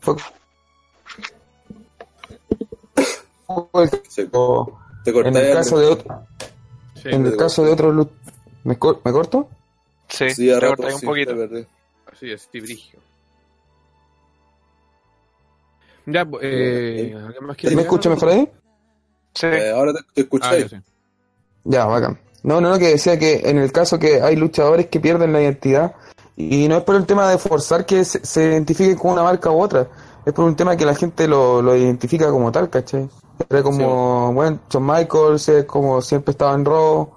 fue 0.00 0.16
o- 3.46 3.70
en 5.06 5.36
el 5.36 5.52
caso 5.54 5.78
de 5.78 5.86
otro, 5.86 6.26
Sí, 7.02 7.08
en 7.08 7.24
el 7.26 7.36
caso 7.38 7.64
de 7.64 7.72
otros 7.72 7.94
lu- 7.94 8.10
¿me, 8.64 8.78
cor- 8.78 9.00
¿me 9.04 9.10
corto? 9.12 9.48
Sí, 10.12 10.30
Sí, 10.30 10.50
a 10.50 10.60
rato, 10.60 10.82
un 10.82 10.98
sí, 10.98 11.06
poquito. 11.06 11.32
así 12.12 12.30
es, 12.30 12.42
Steve 12.42 12.66
Brigio. 12.66 13.00
Ya, 16.06 16.24
pues, 16.26 16.42
eh, 16.44 17.14
¿alguien 17.16 17.44
más 17.46 17.56
quiere 17.56 17.76
¿Me 17.76 17.82
escucha 17.82 18.10
mejor 18.10 18.28
ahí? 18.28 18.48
Sí. 19.34 19.46
Eh, 19.46 19.70
ahora 19.70 19.92
te, 19.94 20.00
te 20.14 20.20
escuché. 20.22 20.66
Ah, 20.70 20.82
ya 21.64 21.86
bacán. 21.86 22.18
No, 22.42 22.60
no, 22.60 22.70
no, 22.70 22.78
que 22.78 22.88
decía 22.88 23.18
que 23.18 23.40
en 23.48 23.58
el 23.58 23.70
caso 23.72 23.98
que 23.98 24.20
hay 24.20 24.36
luchadores 24.36 24.88
que 24.88 25.00
pierden 25.00 25.32
la 25.32 25.40
identidad, 25.40 25.94
y 26.36 26.66
no 26.68 26.76
es 26.76 26.82
por 26.82 26.96
el 26.96 27.06
tema 27.06 27.30
de 27.30 27.38
forzar 27.38 27.86
que 27.86 28.04
se, 28.04 28.24
se 28.26 28.44
identifiquen 28.44 28.96
con 28.96 29.12
una 29.12 29.22
marca 29.22 29.50
u 29.50 29.60
otra, 29.62 29.88
es 30.26 30.32
por 30.32 30.44
un 30.44 30.56
tema 30.56 30.76
que 30.76 30.84
la 30.84 30.94
gente 30.94 31.28
lo, 31.28 31.62
lo 31.62 31.76
identifica 31.76 32.28
como 32.30 32.50
tal, 32.50 32.68
¿cachai? 32.68 33.08
Era 33.48 33.62
como, 33.62 34.32
bueno, 34.32 34.60
Shawn 34.68 34.84
Michaels, 34.86 35.48
es 35.48 35.64
como 35.64 36.02
siempre 36.02 36.32
estaba 36.32 36.54
en 36.54 36.64
Raw, 36.64 37.08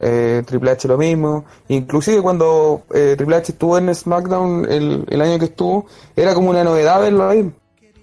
eh, 0.00 0.42
Triple 0.46 0.70
H 0.72 0.86
lo 0.88 0.96
mismo, 0.98 1.44
inclusive 1.68 2.22
cuando 2.22 2.82
eh, 2.94 3.14
Triple 3.16 3.36
H 3.36 3.52
estuvo 3.52 3.78
en 3.78 3.94
SmackDown 3.94 4.66
el, 4.70 5.04
el 5.08 5.20
año 5.20 5.38
que 5.38 5.46
estuvo, 5.46 5.86
era 6.16 6.34
como 6.34 6.50
una 6.50 6.62
novedad 6.64 7.00
verlo 7.00 7.28
ahí. 7.28 7.50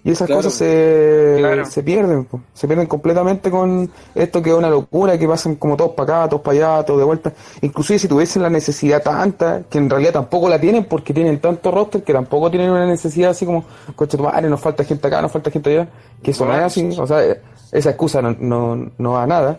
Y 0.03 0.11
esas 0.11 0.27
Claro. 0.27 0.43
cosas 0.43 0.53
se, 0.53 1.35
Claro. 1.39 1.65
se 1.65 1.81
pierden, 1.81 2.25
po. 2.25 2.39
se 2.53 2.67
pierden 2.67 2.85
completamente 2.85 3.49
con 3.49 3.89
esto 4.13 4.39
que 4.39 4.51
es 4.51 4.55
una 4.55 4.69
locura, 4.69 5.17
que 5.17 5.27
pasan 5.27 5.55
como 5.55 5.75
todos 5.75 5.93
para 5.93 6.19
acá, 6.19 6.29
todos 6.29 6.43
para 6.43 6.57
allá, 6.75 6.85
todos 6.85 6.99
de 6.99 7.05
vuelta. 7.05 7.33
Inclusive 7.61 7.97
si 7.97 8.07
tuviesen 8.07 8.43
la 8.43 8.51
necesidad 8.51 9.01
tanta, 9.01 9.63
que 9.67 9.79
en 9.79 9.89
realidad 9.89 10.13
tampoco 10.13 10.47
la 10.47 10.59
tienen 10.61 10.85
porque 10.85 11.11
tienen 11.11 11.39
tanto 11.39 11.71
roster 11.71 12.03
que 12.03 12.13
tampoco 12.13 12.51
tienen 12.51 12.69
una 12.69 12.85
necesidad 12.85 13.31
así 13.31 13.47
como, 13.47 13.65
coche 13.95 14.15
tu 14.15 14.21
madre, 14.23 14.47
nos 14.47 14.61
falta 14.61 14.83
gente 14.83 15.07
acá, 15.07 15.23
nos 15.23 15.31
falta 15.31 15.49
gente 15.49 15.71
allá, 15.71 15.87
que 16.21 16.29
eso 16.29 16.45
no 16.45 16.53
es 16.55 16.61
así, 16.61 16.87
o 16.99 17.07
sea, 17.07 17.23
esa 17.71 17.89
excusa 17.89 18.21
no, 18.21 18.35
no, 18.39 18.91
no 18.99 19.11
va 19.13 19.23
a 19.23 19.27
nada. 19.27 19.57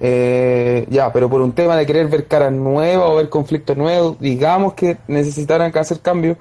Eh, 0.00 0.86
ya, 0.90 1.12
pero 1.12 1.30
por 1.30 1.40
un 1.40 1.52
tema 1.52 1.76
de 1.76 1.86
querer 1.86 2.08
ver 2.08 2.26
caras 2.26 2.52
nuevas 2.52 3.08
o 3.08 3.16
ver 3.16 3.28
conflictos 3.28 3.76
nuevos, 3.76 4.18
digamos 4.18 4.74
que 4.74 4.98
necesitaran 5.08 5.70
que 5.72 5.78
hacer 5.78 6.00
cambios, 6.00 6.36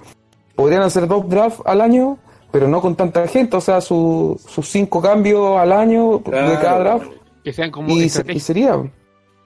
podrían 0.56 0.82
hacer 0.82 1.08
dos 1.08 1.28
drafts 1.30 1.62
al 1.66 1.82
año, 1.82 2.18
pero 2.52 2.68
no 2.68 2.82
con 2.82 2.96
tanta 2.96 3.28
gente, 3.28 3.56
o 3.56 3.62
sea, 3.62 3.80
su- 3.82 4.40
sus 4.48 4.68
cinco 4.70 5.02
cambios 5.02 5.58
al 5.58 5.72
año 5.72 6.20
de 6.20 6.58
cada 6.62 6.80
draft 6.80 7.08
Que 7.44 7.54
sean 7.54 7.72
como 7.72 7.90
y, 7.90 8.10
se- 8.10 8.32
y 8.32 8.40
sería, 8.40 8.82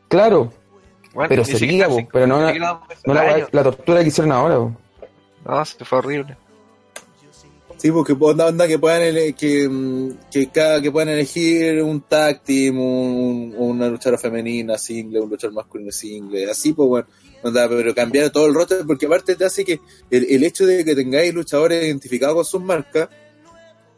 claro, 0.07 0.51
Bueno, 1.13 1.29
pero 1.29 1.43
sería, 1.45 1.87
pero 2.11 2.27
no 2.27 2.39
la, 2.41 3.47
no 3.51 3.63
tortura 3.63 4.01
que 4.01 4.07
hicieron 4.07 4.31
ahora. 4.31 4.55
po. 4.57 4.71
No, 5.45 5.65
se 5.65 5.83
fue 5.85 5.99
horrible. 5.99 6.35
Sí, 7.77 7.91
porque 7.91 8.15
onda, 8.19 8.47
onda 8.47 8.67
que 8.67 8.79
puedan 8.79 9.33
que, 9.35 9.69
mm, 9.69 10.09
que 10.31 10.47
cada 10.49 10.81
que 10.81 10.91
puedan 10.91 11.09
elegir 11.09 11.81
un 11.83 12.01
tag 12.01 12.43
team, 12.43 12.79
un- 12.79 13.53
una 13.55 13.87
luchadora 13.87 14.17
femenina 14.17 14.77
single, 14.79 15.21
un 15.21 15.29
luchador 15.29 15.53
masculino 15.53 15.91
single, 15.91 16.49
así 16.49 16.73
pues 16.73 16.89
bueno, 16.89 17.07
onda, 17.43 17.69
pero 17.69 17.93
cambiar 17.93 18.31
todo 18.31 18.47
el 18.47 18.55
roster 18.55 18.83
porque 18.87 19.05
aparte 19.05 19.35
te 19.35 19.45
hace 19.45 19.63
que 19.63 19.79
el, 20.09 20.25
el 20.27 20.43
hecho 20.43 20.65
de 20.65 20.83
que 20.83 20.95
tengáis 20.95 21.31
luchadores 21.33 21.85
identificados 21.85 22.35
con 22.35 22.45
sus 22.45 22.61
marcas 22.63 23.09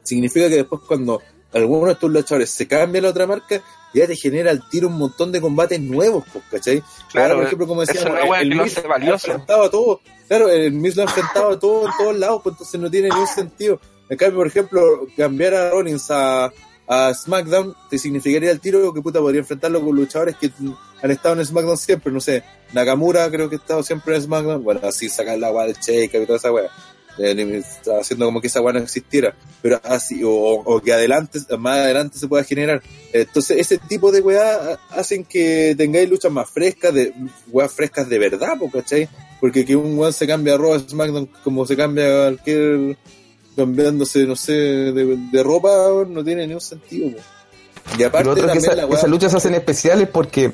significa 0.04 0.50
que 0.50 0.56
después 0.56 0.82
cuando 0.86 1.22
alguno 1.54 1.88
de 1.88 1.96
tus 1.96 2.12
luchadores 2.12 2.50
se 2.50 2.68
cambia 2.68 3.00
a 3.00 3.04
la 3.04 3.10
otra 3.10 3.28
marca, 3.28 3.62
ya 3.94 4.08
te 4.08 4.16
genera 4.16 4.52
al 4.52 4.68
tiro 4.70 4.88
un 4.88 4.98
montón 4.98 5.32
de 5.32 5.42
combates 5.42 5.80
nuevos, 5.80 6.24
pues, 6.32 6.44
¿cachai? 6.52 6.84
Claro, 7.12 7.34
Ahora, 7.34 7.36
por 7.36 7.44
ejemplo, 7.46 7.68
como 7.68 7.84
weá 8.30 8.42
el 8.42 8.56
Miz 8.56 8.78
enfrentado 8.78 9.64
a 9.64 9.70
todo. 9.70 10.02
Claro, 10.28 10.50
el 10.50 10.72
Miz 10.74 10.96
lo 10.96 11.04
ha 11.04 11.06
enfrentado 11.06 11.52
a 11.52 11.60
todo 11.60 11.88
en 11.88 11.94
todos 11.98 12.18
lados, 12.18 12.42
pues 12.44 12.54
entonces 12.54 12.80
no 12.80 12.92
tiene 12.92 13.10
ningún 13.10 13.28
sentido. 13.28 13.80
En 14.10 14.18
cambio, 14.18 14.38
por 14.40 14.48
ejemplo, 14.48 15.08
cambiar 15.18 15.54
a 15.54 15.70
Rollins 15.72 16.10
a, 16.12 16.52
a 16.88 17.14
SmackDown 17.14 17.76
te 17.90 18.00
significaría 18.00 18.50
el 18.50 18.60
tiro 18.60 18.92
que 18.92 19.02
puta 19.02 19.20
podría 19.20 19.42
enfrentarlo 19.42 19.80
con 19.82 19.96
luchadores 19.96 20.36
que 20.38 20.52
han 21.02 21.12
estado 21.12 21.36
en 21.36 21.46
SmackDown 21.46 21.78
siempre, 21.78 22.12
no 22.12 22.20
sé, 22.20 22.44
Nakamura 22.74 23.30
creo 23.30 23.48
que 23.48 23.56
ha 23.56 23.60
estado 23.60 23.84
siempre 23.84 24.16
en 24.16 24.24
SmackDown, 24.24 24.64
bueno, 24.64 24.82
así 24.84 25.08
sacar 25.08 25.38
la 25.38 25.52
weá 25.52 25.68
del 25.68 25.76
Shake 25.76 26.16
y 26.16 26.26
toda 26.26 26.38
esa 26.38 26.52
weá. 26.52 26.70
Eh, 27.20 27.62
haciendo 28.00 28.26
como 28.26 28.42
que 28.42 28.48
esa 28.48 28.62
weá 28.62 28.74
no 28.74 28.80
existiera, 28.80 29.36
pero 29.62 29.80
así, 29.84 30.24
o, 30.24 30.32
o 30.32 30.82
que 30.82 30.94
adelante, 30.94 31.40
más 31.58 31.78
adelante 31.80 32.18
se 32.18 32.28
pueda 32.28 32.44
generar. 32.44 32.82
Entonces, 33.14 33.58
ese 33.60 33.78
tipo 33.78 34.12
de 34.12 34.22
weá 34.22 34.78
hacen 34.92 35.24
que 35.26 35.76
tengáis 35.78 36.10
luchas 36.10 36.32
más 36.32 36.50
frescas, 36.50 36.94
de 36.94 37.14
weas 37.52 37.72
frescas 37.72 38.08
de 38.10 38.20
verdad. 38.20 38.54
Porque 39.40 39.66
que 39.66 39.76
un 39.76 39.98
weón 39.98 40.12
se 40.14 40.28
cambia 40.28 40.56
a 40.56 40.58
Raw 40.58 40.78
SmackDown 40.80 41.30
como 41.44 41.66
se 41.66 41.76
cambia 41.78 42.06
a 42.06 42.32
cualquier 42.32 42.98
cambiándose, 43.56 44.26
no 44.26 44.36
sé, 44.36 44.52
de, 44.54 45.18
de 45.32 45.44
ropa, 45.44 45.70
no 46.08 46.24
tiene 46.24 46.46
ningún 46.48 46.62
sentido. 46.62 47.18
Y 47.98 48.04
aparte 48.04 48.30
es 48.40 48.46
que 48.52 48.58
esa- 48.60 48.74
esas 48.86 49.10
luchas 49.10 49.32
se 49.32 49.38
hacen 49.38 49.54
especiales 49.56 50.08
porque 50.08 50.52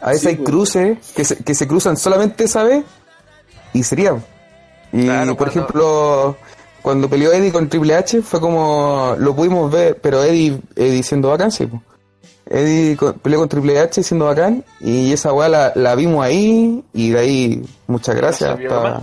a 0.00 0.08
veces 0.08 0.22
Sí, 0.22 0.28
hay 0.28 0.36
pues. 0.36 0.48
cruces 0.48 0.98
que 1.14 1.24
se, 1.24 1.36
que 1.36 1.54
se 1.54 1.66
cruzan 1.68 1.96
solamente 1.96 2.44
esa 2.44 2.62
vez 2.64 2.84
y 3.72 3.82
sería. 3.82 4.16
Y 4.92 5.04
Claro, 5.04 5.36
por 5.36 5.36
cuando- 5.36 5.50
ejemplo, 5.52 6.36
cuando 6.82 7.08
peleó 7.08 7.32
Eddie 7.32 7.52
con 7.52 7.68
Triple 7.68 7.94
H 7.94 8.22
fue 8.22 8.40
como 8.40 9.14
lo 9.18 9.34
pudimos 9.36 9.70
ver, 9.70 9.98
pero 10.00 10.22
Eddie, 10.24 10.58
Eddie 10.76 11.02
siendo 11.02 11.28
bacán, 11.28 11.50
sí. 11.52 11.66
po. 11.66 11.82
Eddie 12.46 12.96
peleó 13.22 13.38
con 13.38 13.48
Triple 13.48 13.78
H 13.78 14.02
siendo 14.02 14.24
bacán 14.26 14.64
y 14.80 15.12
esa 15.12 15.32
weá 15.32 15.48
la, 15.48 15.72
la 15.76 15.94
vimos 15.94 16.24
ahí 16.24 16.82
y 16.92 17.10
de 17.10 17.18
ahí 17.20 17.62
muchas 17.86 18.16
gracias 18.16 18.50
hasta, 18.50 19.02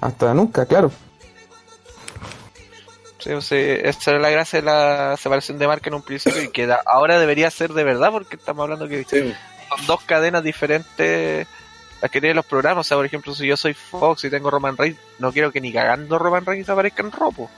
hasta 0.00 0.34
nunca, 0.34 0.66
claro. 0.66 0.90
Sí, 3.20 3.30
o 3.30 3.40
sea, 3.40 3.58
esa 3.58 4.10
era 4.10 4.20
la 4.20 4.30
gracia 4.30 4.60
de 4.60 4.66
la 4.66 5.16
separación 5.16 5.58
de 5.58 5.66
marca 5.66 5.88
en 5.88 5.94
un 5.94 6.02
principio 6.02 6.42
y 6.42 6.48
que 6.48 6.66
da- 6.66 6.82
ahora 6.84 7.18
debería 7.18 7.50
ser 7.50 7.72
de 7.72 7.84
verdad 7.84 8.10
porque 8.10 8.36
estamos 8.36 8.64
hablando 8.64 8.86
que 8.88 9.04
Sí, 9.04 9.32
son 9.76 9.86
dos 9.86 10.02
cadenas 10.02 10.42
diferentes 10.44 11.46
las 12.04 12.10
que 12.10 12.20
tienen 12.20 12.36
los 12.36 12.44
programas. 12.44 12.84
O 12.84 12.88
sea, 12.88 12.98
por 12.98 13.06
ejemplo, 13.06 13.34
si 13.34 13.46
yo 13.46 13.56
soy 13.56 13.72
Fox 13.72 14.24
y 14.24 14.30
tengo 14.30 14.50
Roman 14.50 14.76
Reigns, 14.76 14.98
no 15.18 15.32
quiero 15.32 15.50
que 15.50 15.58
ni 15.62 15.72
cagando 15.72 16.18
Roman 16.18 16.44
Reigns 16.44 16.68
aparezca 16.68 17.02
en 17.02 17.10
Ropo. 17.10 17.48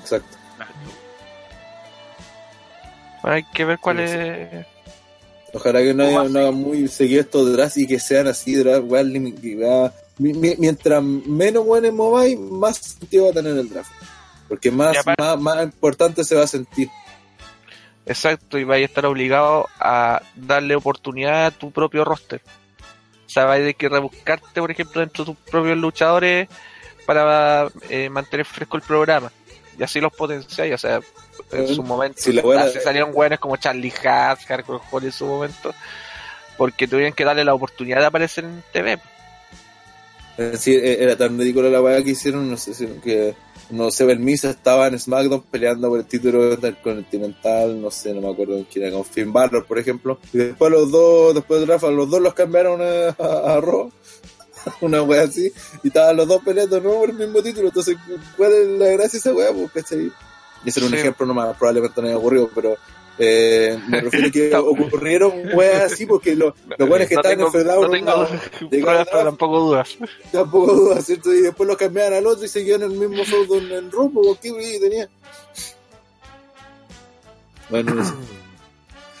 exacto. 0.00 0.36
Hay 3.22 3.44
que 3.44 3.64
ver 3.64 3.78
cuál 3.78 3.98
Sí, 3.98 4.02
es. 4.16 4.66
Ojalá 5.54 5.78
que 5.80 5.94
no 5.94 6.04
hagan 6.04 6.32
no 6.32 6.50
muy 6.52 6.88
seguido 6.88 7.20
estos 7.20 7.52
drafts 7.52 7.78
y 7.78 7.86
que 7.86 8.00
sean 8.00 8.26
así, 8.26 8.56
mi- 10.18 10.56
mientras 10.58 11.02
menos 11.02 11.64
buenos 11.64 11.92
mováis, 11.92 12.38
más 12.38 12.76
sentido 12.76 13.26
va 13.26 13.30
a 13.30 13.34
tener 13.34 13.56
el 13.56 13.68
draft. 13.68 13.90
Porque 14.48 14.70
más, 14.70 14.98
aparte- 14.98 15.22
más, 15.22 15.40
más 15.40 15.64
importante 15.64 16.24
se 16.24 16.34
va 16.34 16.42
a 16.42 16.46
sentir. 16.48 16.88
Exacto, 18.04 18.58
y 18.58 18.64
vais 18.64 18.82
a 18.82 18.86
estar 18.86 19.06
obligado 19.06 19.66
a 19.78 20.20
darle 20.34 20.74
oportunidad 20.76 21.46
a 21.46 21.50
tu 21.52 21.70
propio 21.70 22.04
roster. 22.04 22.42
Sea, 23.34 23.52
tener 23.52 23.74
que 23.74 23.88
rebuscarte, 23.88 24.60
por 24.60 24.70
ejemplo, 24.70 25.00
dentro 25.00 25.24
de 25.24 25.32
tus 25.34 25.50
propios 25.50 25.76
luchadores 25.76 26.48
para 27.04 27.68
eh, 27.90 28.08
mantener 28.08 28.46
fresco 28.46 28.76
el 28.76 28.82
programa. 28.82 29.30
Y 29.78 29.82
así 29.82 30.00
los 30.00 30.12
potenciáis. 30.12 30.74
O 30.74 30.78
sea, 30.78 31.00
en 31.50 31.64
Eh, 31.64 31.74
su 31.74 31.82
momento 31.82 32.20
si 32.20 32.32
la 32.32 32.42
buena- 32.42 32.62
así 32.62 32.78
salieron 32.80 33.12
buenos 33.12 33.40
como 33.40 33.56
Charlie 33.56 33.92
Haas, 34.04 34.44
Hardcore 34.46 34.80
Holly 34.90 35.06
en 35.06 35.12
su 35.12 35.26
momento, 35.26 35.74
porque 36.56 36.86
tuvieron 36.86 37.12
que 37.12 37.24
darle 37.24 37.44
la 37.44 37.54
oportunidad 37.54 37.98
de 38.00 38.06
aparecer 38.06 38.44
en 38.44 38.62
TV. 38.72 38.98
Es 40.36 40.52
decir, 40.52 40.84
eh, 40.84 41.02
era 41.02 41.16
tan 41.16 41.38
ridícula 41.38 41.68
la 41.68 41.80
weá 41.80 42.02
que 42.02 42.10
hicieron, 42.10 42.50
no 42.50 42.56
sé 42.56 42.72
si 42.74 42.86
que 43.02 43.34
no 43.70 43.90
sé, 43.90 44.04
Belmisa 44.04 44.50
estaba 44.50 44.86
en 44.88 44.98
SmackDown 44.98 45.42
peleando 45.50 45.88
por 45.88 45.98
el 46.00 46.06
título 46.06 46.52
intercontinental, 46.52 47.80
no 47.80 47.90
sé, 47.90 48.12
no 48.14 48.20
me 48.20 48.30
acuerdo 48.32 48.64
quién 48.70 48.86
era, 48.86 48.94
con 48.96 49.04
Finn 49.04 49.32
Balor, 49.32 49.64
por 49.66 49.78
ejemplo. 49.78 50.18
Y 50.32 50.38
después 50.38 50.70
los 50.70 50.90
dos, 50.90 51.34
después 51.34 51.60
de 51.60 51.66
Rafa, 51.66 51.90
los 51.90 52.08
dos 52.10 52.20
los 52.20 52.34
cambiaron 52.34 52.80
a, 52.82 53.08
a, 53.18 53.54
a 53.56 53.60
Raw. 53.60 53.90
Una 54.80 55.02
wea 55.02 55.22
así, 55.22 55.52
y 55.82 55.88
estaban 55.88 56.16
los 56.16 56.26
dos 56.26 56.42
peleando 56.42 56.80
no 56.80 56.90
por 56.92 57.10
el 57.10 57.16
mismo 57.16 57.42
título, 57.42 57.68
entonces, 57.68 57.96
¿cuál 58.36 58.52
es 58.52 58.68
la 58.78 58.86
gracia 58.86 59.10
de 59.12 59.18
esa 59.18 59.32
wea? 59.34 59.52
Pues, 59.52 59.70
¿cachai? 59.72 60.10
Y 60.64 60.68
ese 60.68 60.80
era 60.80 60.86
un 60.86 60.92
Sí. 60.94 60.98
ejemplo 61.00 61.26
nomás, 61.26 61.54
probablemente 61.58 62.00
no 62.00 62.08
haya 62.08 62.16
ocurrido, 62.16 62.50
pero 62.54 62.76
eh, 63.18 63.78
me 63.88 64.00
refiero 64.00 64.26
a 64.28 64.30
que 64.30 64.54
ocurrieron 64.56 65.32
weas 65.54 65.92
así, 65.92 66.04
porque 66.06 66.34
lo- 66.34 66.54
los 66.78 66.88
weones 66.88 67.08
que 67.08 67.14
no 67.14 67.20
estaban 67.20 67.40
enfrentados 67.40 67.90
no 67.90 68.28
llegaron 68.70 69.06
tampoco 69.12 69.60
dudas. 69.60 69.96
Tampoco 70.32 70.72
duda, 70.74 71.00
¿cierto? 71.02 71.32
Y 71.32 71.40
después 71.42 71.66
los 71.68 71.76
cambiaban 71.76 72.14
al 72.14 72.26
otro 72.26 72.44
y 72.44 72.48
seguían 72.48 72.82
el 72.82 72.90
mismo 72.90 73.24
feudo 73.24 73.58
en 73.58 73.70
el 73.72 73.90
rumbo, 73.90 74.36
¿qué 74.40 74.52
brillo 74.52 74.80
tenía? 74.80 75.08
Bueno. 77.70 77.94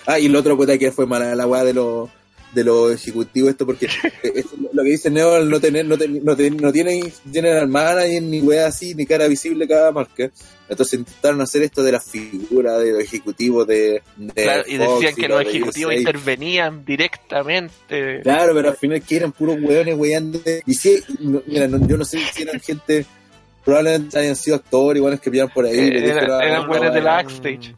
Ah, 0.06 0.18
y 0.18 0.28
lo 0.28 0.40
otro 0.40 0.54
puta 0.54 0.76
que 0.76 0.92
fue 0.92 1.06
mala 1.06 1.34
la 1.34 1.46
weá 1.46 1.64
de 1.64 1.72
los 1.72 2.10
de 2.52 2.62
los 2.62 2.92
ejecutivos 2.92 3.48
esto 3.52 3.64
porque 3.64 3.86
eh, 3.86 4.32
es 4.34 4.44
lo 4.70 4.82
que 4.82 4.90
dice 4.90 5.08
Neo 5.08 5.42
no 5.46 5.58
tener 5.58 5.86
no, 5.86 5.96
ten- 5.96 6.22
no, 6.22 6.36
ten- 6.36 6.58
no 6.58 6.70
tienen 6.70 7.10
tienen 7.32 7.56
al 7.56 7.68
manager 7.68 8.22
ni 8.22 8.42
weá 8.42 8.66
así 8.66 8.94
ni 8.94 9.06
cara 9.06 9.26
visible 9.28 9.66
cada 9.66 9.92
marca 9.92 10.30
entonces 10.68 10.98
intentaron 11.00 11.40
hacer 11.42 11.62
esto 11.62 11.82
de 11.82 11.92
la 11.92 12.00
figura 12.00 12.78
de 12.78 12.92
los 12.92 13.00
ejecutivos 13.02 13.66
de, 13.66 14.02
de 14.16 14.32
Claro, 14.32 14.64
y 14.66 14.76
Fox 14.78 14.92
decían 15.00 15.14
que 15.14 15.28
los 15.28 15.40
ejecutivos 15.42 15.92
USA. 15.92 15.98
intervenían 16.00 16.84
directamente. 16.84 18.20
Claro, 18.22 18.54
pero 18.54 18.68
al 18.70 18.76
final 18.76 19.02
que 19.02 19.16
eran 19.16 19.32
puros 19.32 19.56
weones 19.60 19.96
weyando. 19.98 20.40
Y 20.66 20.74
sí, 20.74 21.02
no- 21.20 21.42
mira, 21.46 21.68
no- 21.68 21.86
yo 21.86 21.96
no 21.96 22.04
sé 22.04 22.18
si 22.32 22.42
eran 22.42 22.60
gente, 22.60 23.04
probablemente 23.64 24.18
hayan 24.18 24.36
sido 24.36 24.56
actores, 24.56 24.98
iguales 24.98 25.20
que 25.20 25.30
pillan 25.30 25.48
por 25.50 25.66
ahí. 25.66 25.78
Eh, 25.78 25.90
le 25.90 25.98
era- 25.98 26.14
dijeron, 26.14 26.42
eran 26.42 26.66
buenos 26.68 26.94
de 26.94 27.00
la 27.00 27.12
backstage. 27.22 27.74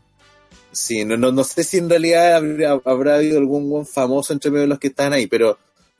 Sí, 0.73 1.05
no, 1.05 1.17
no, 1.17 1.33
no 1.33 1.43
sé 1.43 1.65
si 1.65 1.79
en 1.79 1.89
realidad 1.89 2.37
habría- 2.37 2.79
habrá 2.85 3.17
habido 3.17 3.39
algún 3.39 3.69
buen 3.71 3.87
famoso 3.87 4.33
entre 4.33 4.51
medio 4.51 4.63
de 4.63 4.69
los 4.69 4.79
que 4.79 4.89
estaban 4.89 5.13
ahí, 5.15 5.27
pero 5.27 5.59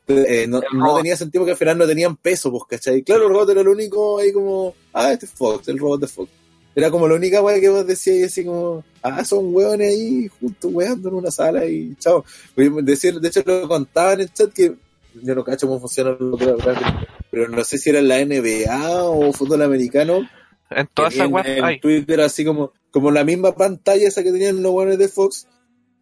eh, 0.09 0.47
no, 0.49 0.59
El 0.59 0.79
no 0.79 0.97
tenía 0.99 1.17
sentido 1.17 1.41
porque 1.43 1.53
al 1.53 1.59
final 1.59 1.79
no 1.79 1.87
tenían 1.87 2.15
peso, 2.17 2.51
pues, 2.53 2.63
¿cachai? 2.69 3.03
Claro, 3.03 3.25
el 3.25 3.31
robot 3.31 3.51
era 3.51 3.63
lo 3.65 3.73
único 3.73 4.19
ahí 4.21 4.33
como, 4.33 4.75
ah, 4.93 5.11
este 5.13 5.27
es 5.27 5.33
Fox, 5.33 5.67
el 5.69 5.79
robot 5.79 6.01
de 6.03 6.07
Fox. 6.07 6.31
Era 6.77 6.91
como 6.91 7.09
la 7.09 7.15
única 7.17 7.43
weá 7.43 7.59
que 7.59 7.71
vos 7.71 7.87
decías 7.87 8.17
y 8.19 8.23
así 8.25 8.45
como, 8.45 8.85
ah, 9.03 9.25
son 9.25 9.53
weones 9.55 9.89
ahí 9.91 10.29
juntos 10.29 10.71
weando 10.73 11.09
en 11.09 11.15
una 11.17 11.31
sala 11.31 11.65
y 11.67 11.95
chao. 11.99 12.25
Decir, 12.83 13.19
de 13.19 13.29
hecho 13.29 13.43
lo 13.47 13.67
contaban 13.67 14.15
en 14.15 14.21
el 14.21 14.33
chat 14.33 14.53
que 14.53 14.75
yo 15.23 15.35
no 15.35 15.43
cacho 15.43 15.67
cómo 15.67 15.81
funcionan 15.81 16.17
los 16.21 16.39
programas, 16.39 17.07
pero 17.31 17.49
no 17.49 17.65
sé 17.65 17.79
si 17.79 17.89
era 17.91 18.03
la 18.03 18.23
NBA 18.23 19.05
o 19.05 19.33
fútbol 19.33 19.63
americano, 19.63 20.29
En 20.71 20.87
todas 20.93 21.15
que 21.15 21.21
esas 21.21 21.47
en, 21.47 21.65
en. 21.65 21.81
Twitter 21.81 22.21
así 22.21 22.45
como, 22.45 22.73
como 22.91 23.11
la 23.11 23.25
misma 23.25 23.55
pantalla 23.57 24.07
esa 24.07 24.23
que 24.23 24.31
tenían 24.33 24.63
los 24.63 24.73
buenos 24.73 24.99
de 24.99 25.09
Fox. 25.09 25.47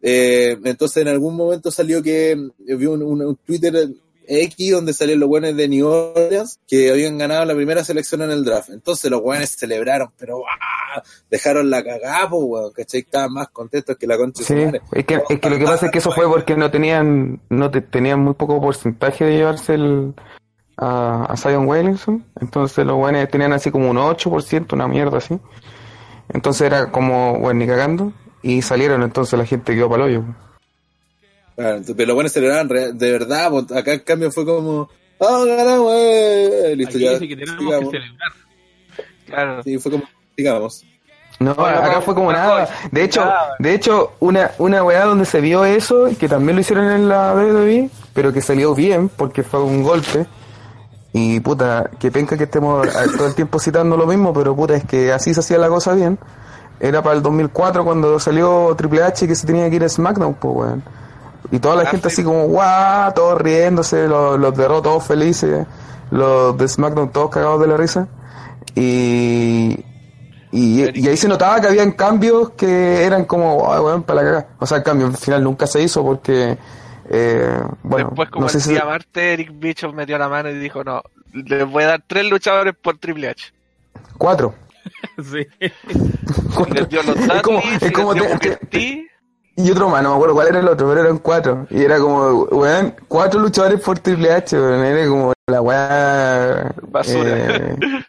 Eh, 0.01 0.57
entonces 0.65 0.97
en 1.01 1.07
algún 1.07 1.35
momento 1.35 1.71
salió 1.71 2.03
que 2.03 2.31
eh, 2.31 2.75
vi 2.75 2.85
un, 2.85 3.01
un- 3.01 3.21
un 3.25 3.35
Twitter 3.37 3.87
X 4.27 4.71
donde 4.71 4.93
salían 4.93 5.19
los 5.19 5.29
buenos 5.29 5.55
de 5.55 5.67
New 5.67 5.87
Orleans 5.87 6.59
que 6.67 6.91
habían 6.91 7.17
ganado 7.17 7.45
la 7.45 7.55
primera 7.55 7.83
selección 7.83 8.21
en 8.21 8.31
el 8.31 8.43
draft. 8.43 8.69
Entonces 8.69 9.09
los 9.11 9.21
buenos 9.21 9.49
celebraron, 9.49 10.09
pero 10.17 10.41
¡ah! 10.47 11.01
dejaron 11.29 11.69
la 11.69 11.83
cagada, 11.83 12.29
pues, 12.29 12.73
¿cachai? 12.73 13.01
Estaban 13.01 13.33
más 13.33 13.49
contentos 13.49 13.95
que 13.97 14.07
la 14.07 14.17
concha 14.17 14.43
Sí, 14.43 14.53
es 14.93 15.05
que, 15.05 15.21
es 15.29 15.39
que 15.39 15.49
lo 15.49 15.57
que 15.57 15.65
pasa 15.65 15.87
es 15.87 15.91
que 15.91 15.99
eso 15.99 16.11
fue 16.11 16.27
porque 16.27 16.55
no 16.55 16.71
tenían, 16.71 17.41
no 17.49 17.69
te- 17.71 17.81
tenían 17.81 18.19
muy 18.19 18.33
poco 18.33 18.61
porcentaje 18.61 19.25
de 19.25 19.37
llevarse 19.37 19.73
el, 19.75 20.13
a, 20.77 21.25
a 21.25 21.37
Zion 21.37 21.67
Williamson. 21.67 22.25
Entonces 22.39 22.85
los 22.85 22.95
buenos 22.97 23.27
tenían 23.29 23.53
así 23.53 23.71
como 23.71 23.89
un 23.89 23.97
8%, 23.97 24.73
una 24.73 24.87
mierda 24.87 25.17
así. 25.17 25.37
Entonces 26.33 26.61
era 26.67 26.91
como, 26.91 27.39
bueno, 27.39 27.59
ni 27.59 27.67
cagando. 27.67 28.11
Y 28.41 28.61
salieron, 28.61 29.01
entonces 29.03 29.37
la 29.39 29.45
gente 29.45 29.73
quedó 29.75 29.89
para 29.89 30.05
el 30.05 30.09
hoyo. 30.11 30.23
Claro, 31.55 31.71
entonces, 31.71 31.95
pero 31.95 32.07
los 32.07 32.15
buenos 32.15 32.31
celebraban 32.31 32.67
de 32.67 33.11
verdad, 33.11 33.49
pues, 33.49 33.71
acá 33.71 33.93
en 33.93 33.99
cambio 33.99 34.31
fue 34.31 34.45
como, 34.45 34.89
ah, 35.21 35.43
ganamos, 35.45 35.93
eh, 35.95 36.73
listo, 36.75 36.97
Aquí 36.97 37.05
ya, 37.05 37.11
dice 37.11 37.27
que 37.27 37.35
tenemos 37.37 37.63
sigamos. 37.63 37.91
que 37.91 37.97
celebrar. 37.97 38.31
Claro. 39.25 39.63
Sí, 39.63 39.77
fue 39.77 39.91
como, 39.91 40.03
digamos. 40.35 40.85
No, 41.39 41.53
Bueno, 41.55 41.77
acá 41.79 42.01
fue 42.01 42.15
como 42.15 42.31
nada. 42.31 42.69
De 42.91 43.03
hecho, 43.03 43.29
de 43.59 43.73
hecho, 43.73 44.13
una, 44.19 44.51
una 44.57 44.83
weá 44.83 45.05
donde 45.05 45.25
se 45.25 45.41
vio 45.41 45.65
eso, 45.65 46.07
que 46.17 46.29
también 46.29 46.55
lo 46.55 46.61
hicieron 46.61 46.89
en 46.91 47.09
la 47.09 47.33
WWE, 47.33 47.89
pero 48.13 48.31
que 48.31 48.41
salió 48.41 48.73
bien, 48.73 49.09
porque 49.09 49.43
fue 49.43 49.61
un 49.61 49.83
golpe. 49.83 50.25
Y 51.11 51.39
puta, 51.39 51.89
que 51.99 52.11
penca 52.11 52.37
que 52.37 52.43
estemos 52.45 52.87
todo 53.17 53.27
el 53.27 53.35
tiempo 53.35 53.59
citando 53.59 53.97
lo 53.97 54.05
mismo, 54.05 54.33
pero 54.33 54.55
puta, 54.55 54.75
es 54.75 54.85
que 54.85 55.11
así 55.11 55.33
se 55.33 55.39
hacía 55.41 55.57
la 55.57 55.69
cosa 55.69 55.93
bien. 55.93 56.17
Era 56.79 57.01
para 57.01 57.15
el 57.15 57.21
2004 57.21 57.83
cuando 57.85 58.19
salió 58.19 58.73
Triple 58.77 59.03
H 59.03 59.27
que 59.27 59.35
se 59.35 59.47
tenía 59.47 59.69
que 59.69 59.77
ir 59.77 59.83
a 59.83 59.89
SmackDown, 59.89 60.35
pues 60.35 60.55
weón. 60.55 60.83
Y 61.51 61.59
toda 61.59 61.75
la 61.75 61.83
Ah, 61.83 61.85
gente 61.91 62.09
sí. 62.09 62.15
así 62.15 62.23
como, 62.23 62.45
guau, 62.47 63.13
todos 63.13 63.39
riéndose, 63.41 64.07
los, 64.07 64.39
los 64.39 64.55
de 64.55 64.67
Raw 64.67 64.81
todos 64.81 65.05
felices, 65.05 65.65
los 66.11 66.57
de 66.57 66.67
SmackDown 66.67 67.11
todos 67.11 67.29
cagados 67.29 67.61
de 67.61 67.67
la 67.67 67.77
risa. 67.77 68.07
Y, 68.75 69.77
y, 70.51 70.99
y 70.99 71.07
ahí 71.07 71.17
se 71.17 71.27
notaba 71.27 71.61
que 71.61 71.67
habían 71.67 71.91
cambios 71.91 72.51
que 72.51 73.03
eran 73.03 73.25
como, 73.25 73.71
"Ay, 73.73 73.79
weón, 73.79 74.03
para 74.03 74.21
la 74.21 74.27
caga. 74.29 74.47
O 74.59 74.65
sea, 74.65 74.77
el 74.77 74.83
cambio 74.83 75.07
al 75.07 75.17
final 75.17 75.43
nunca 75.43 75.65
se 75.67 75.81
hizo 75.81 76.03
porque, 76.03 76.57
eh, 77.09 77.59
bueno, 77.83 78.07
Después, 78.09 78.29
como 78.29 78.43
no 78.45 78.49
sé 78.49 78.57
el 78.57 78.63
si... 78.63 78.69
día 78.71 78.85
martes, 78.85 79.23
Eric 79.23 79.51
Bischoff 79.53 79.93
metió 79.93 80.17
la 80.17 80.27
mano 80.29 80.49
y 80.49 80.57
dijo: 80.57 80.83
No, 80.83 81.01
les 81.33 81.69
voy 81.69 81.83
a 81.83 81.87
dar 81.87 82.03
tres 82.05 82.29
luchadores 82.29 82.73
por 82.81 82.97
Triple 82.97 83.29
H. 83.29 83.53
Cuatro. 84.17 84.53
Sí. 85.17 85.47
Y 85.59 86.73
les 86.73 86.89
dio 86.89 87.01
los 87.03 87.17
Es 87.17 87.41
como- 87.41 87.61
es 87.81 87.91
como 87.91 88.13
te- 88.13 88.55
te-. 88.69 89.07
Y 89.57 89.71
otro 89.71 89.87
más, 89.89 90.03
no 90.03 90.09
me 90.09 90.15
acuerdo 90.15 90.35
cuál 90.35 90.47
era 90.49 90.59
el 90.59 90.67
otro, 90.67 90.87
pero 90.89 91.01
eran 91.01 91.17
cuatro. 91.19 91.65
Y 91.69 91.81
era 91.81 91.97
como, 91.99 92.43
weón, 92.43 92.93
cuatro 93.07 93.39
luchadores 93.39 93.79
por 93.79 93.97
Triple 93.99 94.31
H, 94.33 94.59
weón. 94.59 94.83
Era 94.85 95.07
como 95.07 95.33
la 95.47 95.61
weá. 95.61 96.71
Basura. 96.87 97.37
eh, 97.55 97.75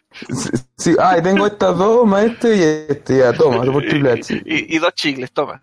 Sí, 0.77 0.95
ah, 0.99 1.17
y 1.17 1.21
tengo 1.21 1.47
estas 1.47 1.77
dos, 1.77 2.05
maestro, 2.05 2.53
y 2.53 2.61
este, 2.61 3.17
ya, 3.19 3.33
toma, 3.33 3.61
por 3.71 3.83
Triple 3.83 4.11
H. 4.11 4.41
Y, 4.45 4.75
y 4.75 4.79
dos 4.79 4.93
chicles, 4.93 5.31
toma. 5.31 5.61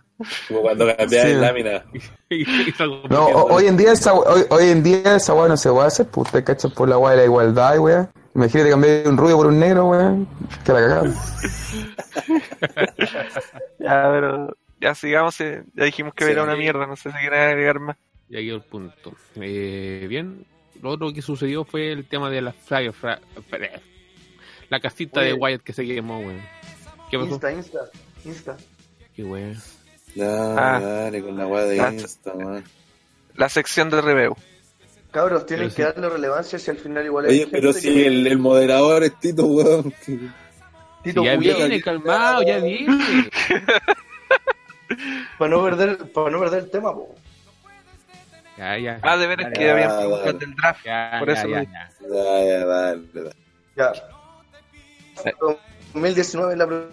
Como 0.49 0.63
cuando 0.63 0.87
cambiaba 0.97 1.27
Sí. 1.29 1.33
de 1.35 1.41
lámina. 1.41 1.85
No, 3.11 3.27
o- 3.27 3.55
hoy 3.55 3.67
en 3.67 3.77
día 3.77 3.93
esa, 3.93 4.13
hoy, 4.15 4.45
hoy 4.51 4.71
en 4.71 4.83
día 4.83 5.17
esa 5.17 5.35
weá 5.35 5.49
no 5.49 5.57
se 5.57 5.71
puede 5.71 5.87
hacer, 5.87 6.07
pues 6.07 6.27
ustedes 6.29 6.45
cachan 6.45 6.71
por 6.73 6.89
la 6.89 6.99
weá 6.99 7.13
de 7.13 7.19
la 7.19 7.25
igualdad, 7.25 7.79
weá. 7.79 8.09
Imagínate 8.35 8.71
cambiar 8.71 9.07
un 9.09 9.17
rubio 9.17 9.37
por 9.37 9.47
un 9.47 9.59
negro, 9.61 9.87
weá. 9.91 10.15
Que 10.65 10.73
la 10.73 10.81
cagamos. 10.81 11.17
Ya, 13.79 14.09
pero 14.11 14.57
ya 14.85 14.95
sigamos. 14.95 15.41
eh, 15.41 15.65
Ya 15.75 15.85
dijimos 15.85 16.15
que 16.15 16.25
Sí. 16.25 16.31
era 16.31 16.43
una 16.45 16.55
mierda, 16.57 16.87
no 16.87 16.95
sé 16.97 17.11
si 17.11 17.19
quieren 17.19 17.41
agregar 17.41 17.81
más. 17.81 17.97
Ya 18.29 18.39
quedó 18.41 18.57
el 18.57 18.63
punto. 18.63 19.15
Eh, 19.37 20.07
bien, 20.09 20.47
lo 20.83 20.91
otro 20.91 21.13
que 21.13 21.23
sucedió 21.23 21.65
fue 21.65 21.93
el 21.93 22.05
tema 22.07 22.31
de 22.31 22.41
la 22.43 22.53
Fra- 22.53 22.93
Fra- 22.93 23.21
la 24.71 24.81
casita 24.81 25.21
Oye. 25.21 25.29
de 25.29 25.35
Wyatt 25.35 25.63
que 25.63 25.73
se 25.73 25.85
quemó, 25.87 26.19
weón. 26.21 26.41
¿Qué 27.11 27.19
pasó? 27.19 27.31
Insta, 27.33 27.53
Insta, 27.53 27.79
Insta. 28.25 28.57
Qué 29.15 29.25
weón. 29.25 29.57
No, 30.17 30.25
Ah. 30.59 30.81
dale, 30.81 31.23
con 31.23 31.37
la 31.37 31.47
weá 31.47 31.65
de 31.65 31.81
Ah, 31.81 31.93
Insta, 31.93 32.35
man. 32.35 32.65
La 33.35 33.49
sección 33.49 33.91
de 33.91 34.01
review. 34.01 34.37
Cabros, 35.11 35.47
tienen 35.47 35.69
Pero 35.69 35.77
que 35.77 35.83
sí. 35.83 36.01
darle 36.01 36.09
relevancia 36.15 36.59
si 36.59 36.71
al 36.71 36.77
final 36.79 37.05
igual 37.05 37.27
Oye, 37.27 37.47
pero 37.51 37.73
que- 37.73 37.81
si 37.81 38.05
el, 38.05 38.27
el 38.27 38.39
moderador 38.39 39.05
es 39.05 39.19
Tito, 39.21 39.47
weón. 39.47 39.93
que- 40.05 40.19
Tito 41.05 41.23
ya 41.23 41.37
viene, 41.37 41.81
calmado, 41.83 42.43
ya 42.43 42.59
viene. 42.59 42.87
Para 45.39 45.51
no 45.51 45.63
perder, 45.65 45.97
para 46.13 46.31
no 46.31 46.39
perder 46.41 46.65
el 46.65 46.71
tema, 46.71 46.93
po. 46.95 47.15
Ya, 48.57 48.79
ya. 48.79 49.01
Ah, 49.03 49.17
de 49.17 49.27
veras 49.27 49.53
que 49.53 49.65
Ya, 49.65 49.73
había 49.73 49.97
preguntas 49.99 50.39
del 50.39 50.55
draft. 50.55 50.85
Ya, 50.85 51.17
por 51.19 51.29
ya, 51.29 51.35
eso 51.35 51.49
ya, 51.49 51.59
lo- 51.59 51.65
ya. 51.65 51.91
Ya, 53.75 53.77
ya. 53.77 53.77
Ya. 53.77 53.93
2019 55.93 56.53
es 56.53 56.59
la 56.59 56.85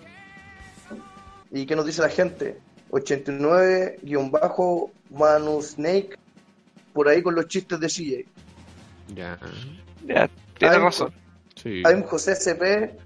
¿Y 1.51 1.65
qué 1.65 1.75
nos 1.75 1.85
dice 1.85 2.01
la 2.01 2.09
gente? 2.09 2.57
89-Manu 2.91 5.61
Snake. 5.61 6.15
Por 6.93 7.07
ahí 7.07 7.21
con 7.21 7.35
los 7.35 7.47
chistes 7.47 7.79
de 7.79 7.87
CJ. 7.87 8.25
Ya, 9.15 9.37
Ya, 10.05 10.29
tiene 10.57 10.77
razón. 10.79 11.13
sí. 11.55 11.83
I'm 11.85 12.03
José 12.03 12.35
CP. 12.35 12.97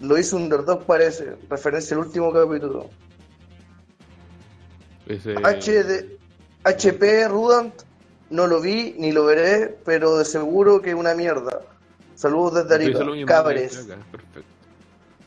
Lo 0.00 0.18
hizo 0.18 0.36
Underdog, 0.36 0.84
parece. 0.84 1.36
Referencia 1.48 1.96
al 1.96 2.02
último 2.04 2.32
capítulo. 2.32 2.90
Ese- 5.06 5.34
HD, 5.34 6.18
HP 6.64 7.28
Rudant. 7.28 7.74
No 8.30 8.46
lo 8.46 8.60
vi 8.60 8.94
ni 8.98 9.12
lo 9.12 9.24
veré, 9.26 9.76
pero 9.84 10.16
de 10.18 10.24
seguro 10.24 10.80
que 10.80 10.94
una 10.94 11.14
mierda. 11.14 11.60
Saludos 12.16 12.54
desde 12.54 12.74
Arica. 12.74 12.98
Cabres. 13.26 13.76
Perfecto. 14.10 14.40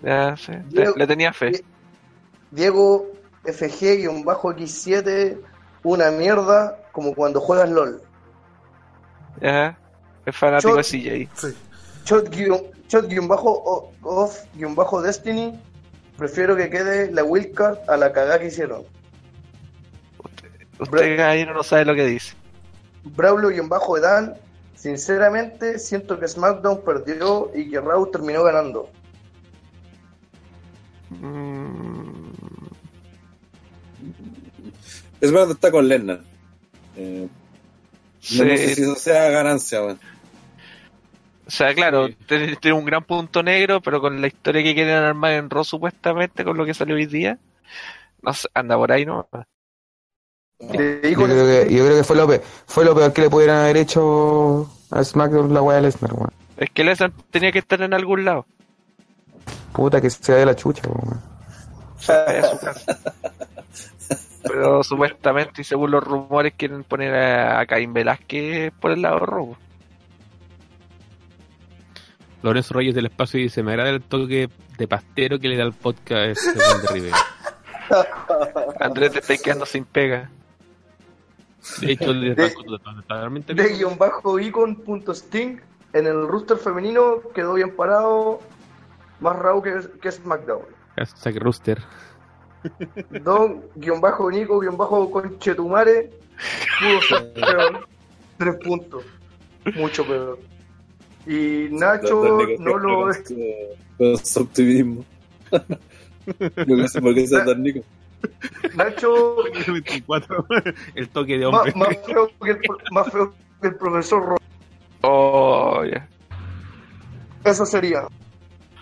Ya, 0.03 0.35
sí. 0.35 0.51
Diego- 0.69 0.93
Le, 0.93 0.99
le 0.99 1.07
tenía 1.07 1.31
fe. 1.33 1.51
Die- 1.51 1.63
Diego 2.51 3.07
FG-X7, 3.45 5.37
una 5.83 6.11
mierda 6.11 6.79
como 6.91 7.13
cuando 7.13 7.39
juegas 7.39 7.69
LOL. 7.69 8.01
Ya. 9.41 9.77
Es 10.25 10.35
fanático 10.35 10.75
de 10.75 10.83
CJ. 10.83 11.29
Sí. 11.35 11.55
Shot-Off-Destiny, 14.01 15.59
prefiero 16.17 16.55
que 16.55 16.69
quede 16.69 17.11
la 17.11 17.23
wildcard 17.23 17.77
a 17.89 17.97
la 17.97 18.11
cagada 18.11 18.39
que 18.39 18.47
hicieron. 18.47 18.83
Usted, 20.79 21.17
caballero, 21.17 21.53
no 21.53 21.63
sabe 21.63 21.85
lo 21.85 21.95
que 21.95 22.05
dice. 22.05 22.35
Braulo-Edan, 23.03 24.35
sinceramente 24.75 25.79
siento 25.79 26.19
que 26.19 26.27
SmackDown 26.27 26.81
perdió 26.83 27.51
y 27.55 27.69
que 27.69 27.79
Raw 27.79 28.11
terminó 28.11 28.43
ganando. 28.43 28.89
Mm, 31.09 32.33
Es 35.21 35.31
verdad, 35.31 35.51
está 35.51 35.71
con 35.71 35.87
Lennon. 35.87 36.23
Eh, 36.95 37.27
no, 38.37 38.43
no 38.45 38.57
sé 38.57 38.67
sí. 38.69 38.75
si 38.75 38.81
eso 38.83 38.95
sea 38.95 39.29
ganancia, 39.29 39.81
weón. 39.83 39.99
O 41.47 41.49
sea, 41.49 41.73
claro, 41.73 42.07
Sí. 42.07 42.17
tiene 42.27 42.55
tiene 42.57 42.77
un 42.77 42.85
gran 42.85 43.03
punto 43.03 43.41
negro, 43.41 43.81
pero 43.81 44.01
con 44.01 44.19
la 44.21 44.27
historia 44.27 44.61
que 44.63 44.75
quieren 44.75 44.95
armar 44.95 45.31
en 45.33 45.49
Raw 45.49 45.63
supuestamente, 45.63 46.43
con 46.43 46.57
lo 46.57 46.65
que 46.65 46.73
salió 46.73 46.95
hoy 46.95 47.05
día, 47.05 47.39
no 48.21 48.33
sé, 48.33 48.47
anda 48.53 48.75
por 48.75 48.91
ahí, 48.91 49.05
¿no? 49.05 49.29
Le 50.59 51.11
Yo 51.11 51.23
creo 51.23 51.45
que, 51.45 51.73
yo 51.73 51.85
creo 51.85 51.97
que 51.97 52.03
fue 52.03 52.15
lo 52.15 52.27
peor, 52.27 52.41
fue 52.65 52.83
lo 52.85 52.95
peor 52.95 53.13
que 53.13 53.21
le 53.21 53.29
pudieran 53.29 53.57
haber 53.57 53.77
hecho 53.77 54.69
a 54.89 55.03
SmackDown 55.03 55.53
la 55.53 55.61
weá 55.61 55.75
de 55.77 55.83
Lesnar, 55.83 56.13
weón. 56.13 56.31
Es 56.57 56.69
que 56.71 56.83
Lesnar 56.83 57.11
tenía 57.29 57.51
que 57.51 57.59
estar 57.59 57.81
en 57.81 57.93
algún 57.93 58.25
lado. 58.25 58.45
Puta 59.73 60.01
que 60.01 60.09
sea 60.09 60.35
de 60.35 60.45
la 60.45 60.55
chucha, 60.55 60.81
weón. 60.87 61.21
Pero 64.43 64.83
supuestamente 64.83 65.61
y 65.61 65.63
según 65.63 65.91
los 65.91 66.03
rumores 66.03 66.53
quieren 66.57 66.83
poner 66.83 67.13
a, 67.13 67.59
a 67.59 67.65
Caín 67.65 67.93
Velázquez 67.93 68.71
por 68.79 68.91
el 68.91 69.01
lado 69.01 69.19
rojo. 69.19 69.57
Lorenzo 72.41 72.73
Reyes 72.73 72.95
del 72.95 73.07
Espacio 73.07 73.39
dice: 73.39 73.61
Me 73.61 73.71
agrada 73.71 73.89
el 73.89 74.01
toque 74.01 74.49
de 74.77 74.87
pastero 74.87 75.39
que 75.39 75.49
le 75.49 75.57
da 75.57 75.63
el 75.63 75.73
podcast 75.73 76.39
según 76.39 76.81
de 76.81 76.87
Rivera. 76.87 77.17
Andrés 78.79 79.11
te 79.11 79.19
está 79.19 79.37
quedando 79.37 79.65
sin 79.65 79.85
pega. 79.85 80.29
De 81.81 81.91
hecho, 81.91 82.13
le 82.13 82.35
De- 82.35 82.45
está 82.45 82.61
totalmente 82.63 83.53
de 83.53 83.69
guion 83.75 83.97
bajo 83.97 84.39
icon.sting 84.39 85.59
en 85.93 86.05
el 86.07 86.27
rooster 86.27 86.57
femenino 86.57 87.21
quedó 87.33 87.53
bien 87.55 87.75
parado 87.75 88.39
más 89.19 89.35
Raw 89.37 89.61
que, 89.61 89.73
que 90.01 90.11
SmackDown 90.11 90.61
Hashtag 90.95 91.37
Rooster. 91.37 91.81
Don 93.23 93.63
guion 93.75 94.01
bajo 94.01 94.29
Nico 94.31 94.59
guion 94.59 94.77
bajo 94.77 95.09
Conchetumare 95.11 96.09
pudo 96.79 97.01
ser 97.01 97.33
peor 97.33 97.87
tres 98.37 98.55
puntos 98.63 99.03
mucho 99.75 100.05
peor 100.05 100.39
y 101.25 101.67
Nacho 101.71 102.39
no 102.59 102.77
lo 102.77 103.03
con 103.97 104.17
su- 104.17 104.39
optimismo. 104.41 105.03
no 106.67 106.87
sé 106.87 107.01
por 107.01 107.13
qué 107.13 107.23
es 107.23 107.29
Don 107.31 107.63
Nico. 107.63 107.81
Nacho 108.75 109.35
24. 109.67 110.45
El 110.95 111.09
toque 111.09 111.37
de 111.37 111.45
hombre. 111.45 111.73
más 111.75 111.89
feo 112.05 112.29
que 112.43 112.51
el, 112.51 112.57
pro- 112.59 112.77
más 112.91 113.11
feo 113.11 113.33
que 113.61 113.67
el 113.67 113.75
profesor 113.75 114.23
Ro- 114.25 114.37
Oh, 115.01 115.83
ya. 115.85 116.07
eso 117.43 117.65
sería 117.65 118.07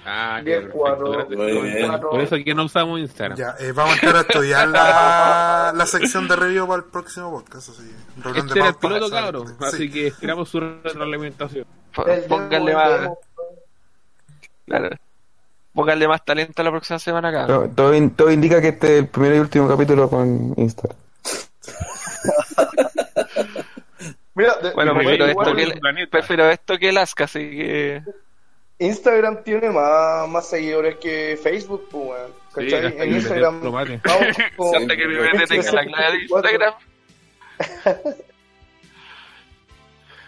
Ah, 0.08 0.40
Bien, 0.44 0.46
qué 0.46 0.68
perfecto, 0.68 0.78
cuatro. 0.78 1.12
gracias. 1.12 1.38
Muy 1.40 1.62
bien. 1.64 1.88
Cuatro. 1.88 2.10
Por 2.12 2.22
eso 2.22 2.36
aquí 2.36 2.54
no 2.54 2.66
usamos 2.66 3.00
Instagram. 3.00 3.38
Ya, 3.40 3.56
eh, 3.60 3.72
vamos 3.72 3.94
a 3.94 3.96
entrar 3.96 4.16
a 4.18 4.22
estudiar 4.22 4.68
la, 4.68 5.74
la 5.76 5.86
sección 5.88 6.28
de 6.28 6.36
review 6.36 6.68
para 6.68 6.78
el 6.84 6.90
próximo 6.92 7.32
podcast. 7.32 7.70
Así, 7.70 7.92
Este 8.36 8.60
era 8.60 8.68
el 8.70 8.76
piloto, 8.76 9.10
cabrón. 9.10 9.48
Sí. 9.48 9.54
Así 9.62 9.90
que 9.90 10.08
esperamos 10.08 10.48
su 10.50 10.60
retroalimentación. 10.60 11.66
Pónganle 12.30 12.74
más, 12.76 13.10
claro. 14.68 14.90
Pónganle 15.76 16.08
más 16.08 16.24
talento 16.26 16.64
la 16.64 16.72
próxima 16.72 16.98
semana, 17.00 17.30
acá. 17.30 17.46
Todo, 17.48 17.68
todo 17.70 17.94
in- 17.94 18.12
todo 18.12 18.32
indica 18.32 18.60
que 18.62 18.70
este 18.70 18.88
es 18.88 18.94
el 19.04 19.08
primer 19.10 19.36
y 19.36 19.40
último 19.40 19.68
capítulo 19.68 20.10
con 20.10 20.54
Instagram. 20.58 20.98
Mira, 24.36 24.56
de- 24.62 24.72
Bueno, 24.74 24.94
de 24.94 25.00
prefiero 25.00 25.28
igual, 25.30 25.48
esto, 25.48 25.56
que 25.58 25.64
el 25.64 26.10
prefiero 26.10 26.50
esto 26.50 26.78
que 26.78 26.90
el 26.90 26.98
Aska, 26.98 27.24
así 27.26 27.40
que. 27.40 28.02
Instagram 28.80 29.44
tiene 29.44 29.70
más, 29.70 30.28
más 30.28 30.50
seguidores 30.50 30.96
que 30.98 31.40
Facebook, 31.42 31.88
pues, 31.90 32.20
en 32.58 32.66
le 33.00 33.06
Instagram. 33.18 33.60
dé 33.60 33.66
tomate. 33.66 34.02
Vamos 34.06 34.26
con- 34.58 34.76
Hasta 34.76 34.96
que 34.98 35.08
mi 35.08 35.16
bebé 35.16 35.46
tenga 35.48 35.72
la 35.72 35.86
clave 35.86 36.12
de 36.18 36.28
64. 36.28 36.50
Instagram. 36.50 36.74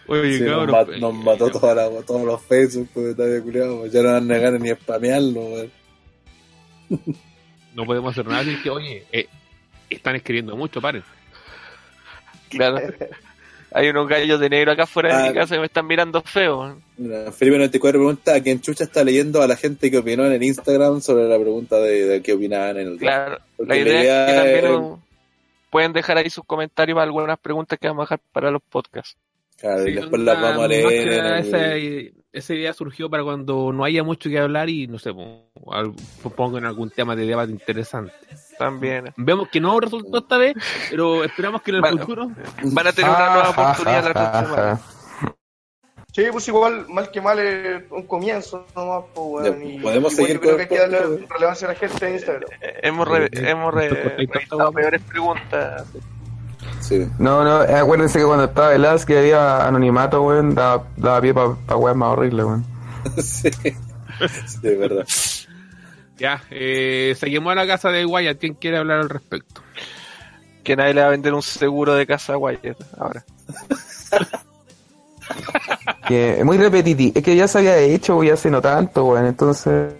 Oye, 0.07 0.37
Sí, 0.37 0.43
nos, 0.43 0.67
ma- 0.67 0.83
nos 0.99 1.13
mató 1.15 1.49
toda 1.51 1.75
la- 1.75 2.01
todos 2.03 2.23
los 2.23 2.41
Facebook, 2.41 2.89
pues, 2.93 3.15
todavía 3.15 3.41
culiado. 3.41 3.85
Ya 3.87 4.01
no 4.01 4.13
van 4.13 4.23
a 4.23 4.33
negar 4.33 4.53
ni 4.53 4.69
spamearlo, 4.69 5.41
weón. 5.41 5.71
No 7.75 7.85
podemos 7.85 8.11
hacer 8.11 8.25
nada. 8.25 8.39
Así 8.41 8.55
que, 8.61 8.69
oye, 8.69 9.05
eh, 9.11 9.27
están 9.89 10.15
escribiendo 10.15 10.55
mucho, 10.55 10.81
paren. 10.81 11.03
Claro. 12.49 12.79
Hay 13.73 13.89
unos 13.89 14.07
gallos 14.07 14.39
de 14.39 14.49
negro 14.49 14.71
acá 14.71 14.83
afuera 14.83 15.09
de 15.09 15.23
Ah. 15.23 15.27
mi 15.29 15.35
casa 15.35 15.55
que 15.55 15.59
me 15.59 15.65
están 15.65 15.85
mirando 15.85 16.21
feo. 16.21 16.77
Mira, 16.97 17.29
Felipe 17.33 17.57
94 17.57 17.99
pregunta 17.99 18.33
a 18.35 18.41
quién 18.41 18.61
chucha 18.61 18.85
está 18.85 19.03
leyendo 19.03 19.41
a 19.41 19.47
la 19.47 19.57
gente 19.57 19.91
que 19.91 19.97
opinó 19.97 20.25
en 20.25 20.31
el 20.31 20.43
Instagram 20.43 21.01
sobre 21.01 21.27
la 21.27 21.37
pregunta 21.37 21.75
de, 21.79 22.05
de 22.05 22.21
qué 22.21 22.31
opinaban 22.33 22.77
en 22.77 22.87
el. 22.87 22.97
Claro. 22.97 23.39
Porque 23.57 23.69
La 23.73 23.75
la 23.75 23.81
idea 23.81 24.01
idea 24.01 24.25
es 24.25 24.31
que 24.31 24.61
también 24.67 24.83
es- 24.93 24.99
pueden 25.69 25.91
dejar 25.93 26.17
ahí 26.17 26.29
sus 26.29 26.45
comentarios 26.45 26.95
para 26.95 27.03
algunas 27.03 27.37
preguntas 27.37 27.77
que 27.77 27.87
vamos 27.87 28.03
a 28.03 28.05
dejar 28.05 28.19
para 28.31 28.49
los 28.49 28.61
podcasts. 28.61 29.17
Claro, 29.59 29.83
y 29.83 29.85
Sí, 29.87 29.91
después 29.93 30.19
onda, 30.19 30.33
las 30.35 30.43
vamos 30.43 30.65
a 30.65 30.67
leer. 30.67 31.07
en 31.13 31.17
nada, 31.17 31.39
el- 31.39 31.47
esa, 31.47 32.15
esa 32.31 32.53
idea 32.53 32.73
surgió 32.73 33.09
para 33.09 33.23
cuando 33.23 33.73
no 33.73 33.83
haya 33.83 34.03
mucho 34.03 34.29
que 34.29 34.37
hablar 34.37 34.69
y, 34.69 34.85
no 34.87 34.99
sé, 34.99 35.11
po, 35.13 35.49
al- 35.71 35.93
pongan 36.35 36.65
algún 36.65 36.91
tema 36.91 37.15
de 37.15 37.25
debate 37.25 37.51
interesante. 37.51 38.13
También. 38.59 39.13
Vemos 39.17 39.49
que 39.49 39.59
no 39.59 39.79
resultó 39.79 40.19
esta 40.19 40.37
vez, 40.37 40.53
pero 40.91 41.23
esperamos 41.23 41.61
que 41.63 41.71
en 41.71 41.75
el 41.75 41.81
Bueno. 41.81 41.97
futuro. 41.99 42.31
Van 42.65 42.87
a 42.87 42.91
tener 42.91 43.09
una 43.09 43.33
nueva 43.33 43.49
oportunidad 43.49 44.03
la 44.13 44.31
próxima. 44.47 44.81
Sí, 46.13 46.23
pues 46.31 46.47
igual, 46.47 46.85
mal 46.89 47.11
que 47.11 47.21
mal 47.21 47.37
es 47.37 47.83
un 47.91 48.03
comienzo 48.07 48.65
nomás, 48.75 49.03
pues. 49.13 49.45
Ya, 49.45 49.63
y- 49.63 49.79
podemos 49.79 50.13
igual 50.13 50.27
seguir 50.27 50.33
yo 50.35 50.41
creo 50.41 50.55
que 50.55 50.61
hay 50.63 50.67
que 50.67 50.77
darle 50.79 51.27
relevancia 51.29 51.67
a 51.67 51.73
la 51.73 51.77
gente 51.79 52.07
en 52.07 52.13
Instagram. 52.13 52.49
Eh, 52.61 52.79
Hemos, 52.83 53.07
re- 53.07 53.25
Eh, 53.25 53.29
hemos 53.49 53.73
re- 53.73 54.17
weón. 54.51 54.73
peores 54.73 55.01
preguntas. 55.03 55.85
Sí. 56.87 57.05
No, 57.19 57.43
no, 57.43 57.57
acuérdense 57.57 58.19
que 58.19 58.25
cuando 58.25 58.45
estaba 58.45 58.73
el 58.73 58.85
as 58.85 59.05
que 59.05 59.17
había 59.17 59.67
anonimato, 59.67 60.23
weón, 60.23 60.55
daba, 60.55 60.87
daba 60.95 61.19
pie 61.19 61.33
para 61.33 61.53
pa 61.53 61.75
weas 61.75 61.97
más 61.97 62.13
horribles, 62.13 62.45
weón. 62.45 62.65
sí. 63.17 63.49
Sí, 63.51 64.59
es 64.63 64.79
verdad. 64.79 65.05
Ya, 66.17 66.43
eh, 66.49 67.15
seguimos 67.19 67.51
a 67.51 67.55
la 67.55 67.67
casa 67.67 67.89
de 67.89 68.05
Wyatt. 68.05 68.39
¿Quién 68.39 68.53
quiere 68.53 68.77
hablar 68.77 68.99
al 68.99 69.09
respecto? 69.09 69.61
Que 70.63 70.75
nadie 70.75 70.93
le 70.93 71.01
va 71.01 71.07
a 71.07 71.11
vender 71.11 71.33
un 71.33 71.41
seguro 71.41 71.93
de 71.93 72.07
casa 72.07 72.33
a 72.33 72.37
Wyatt 72.37 72.77
ahora. 72.97 73.25
Que 76.07 76.39
es 76.39 76.45
muy 76.45 76.57
repetitivo, 76.57 77.11
es 77.15 77.21
que 77.21 77.35
ya 77.35 77.49
se 77.49 77.57
había 77.57 77.77
hecho, 77.79 78.23
ya 78.23 78.35
hace 78.35 78.49
no 78.49 78.61
tanto, 78.61 79.03
weón, 79.03 79.25
entonces 79.25 79.93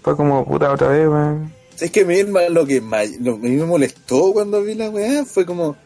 fue 0.00 0.16
como 0.16 0.46
puta 0.46 0.72
otra 0.72 0.88
vez, 0.88 1.06
weón. 1.06 1.52
Es 1.78 1.90
que 1.90 2.06
me 2.06 2.22
lo 2.48 2.64
que 2.64 2.80
más, 2.80 3.10
lo 3.20 3.38
que 3.38 3.48
me 3.48 3.64
molestó 3.66 4.32
cuando 4.32 4.62
vi 4.62 4.74
la 4.74 4.88
weá 4.88 5.26
fue 5.26 5.44
como, 5.44 5.76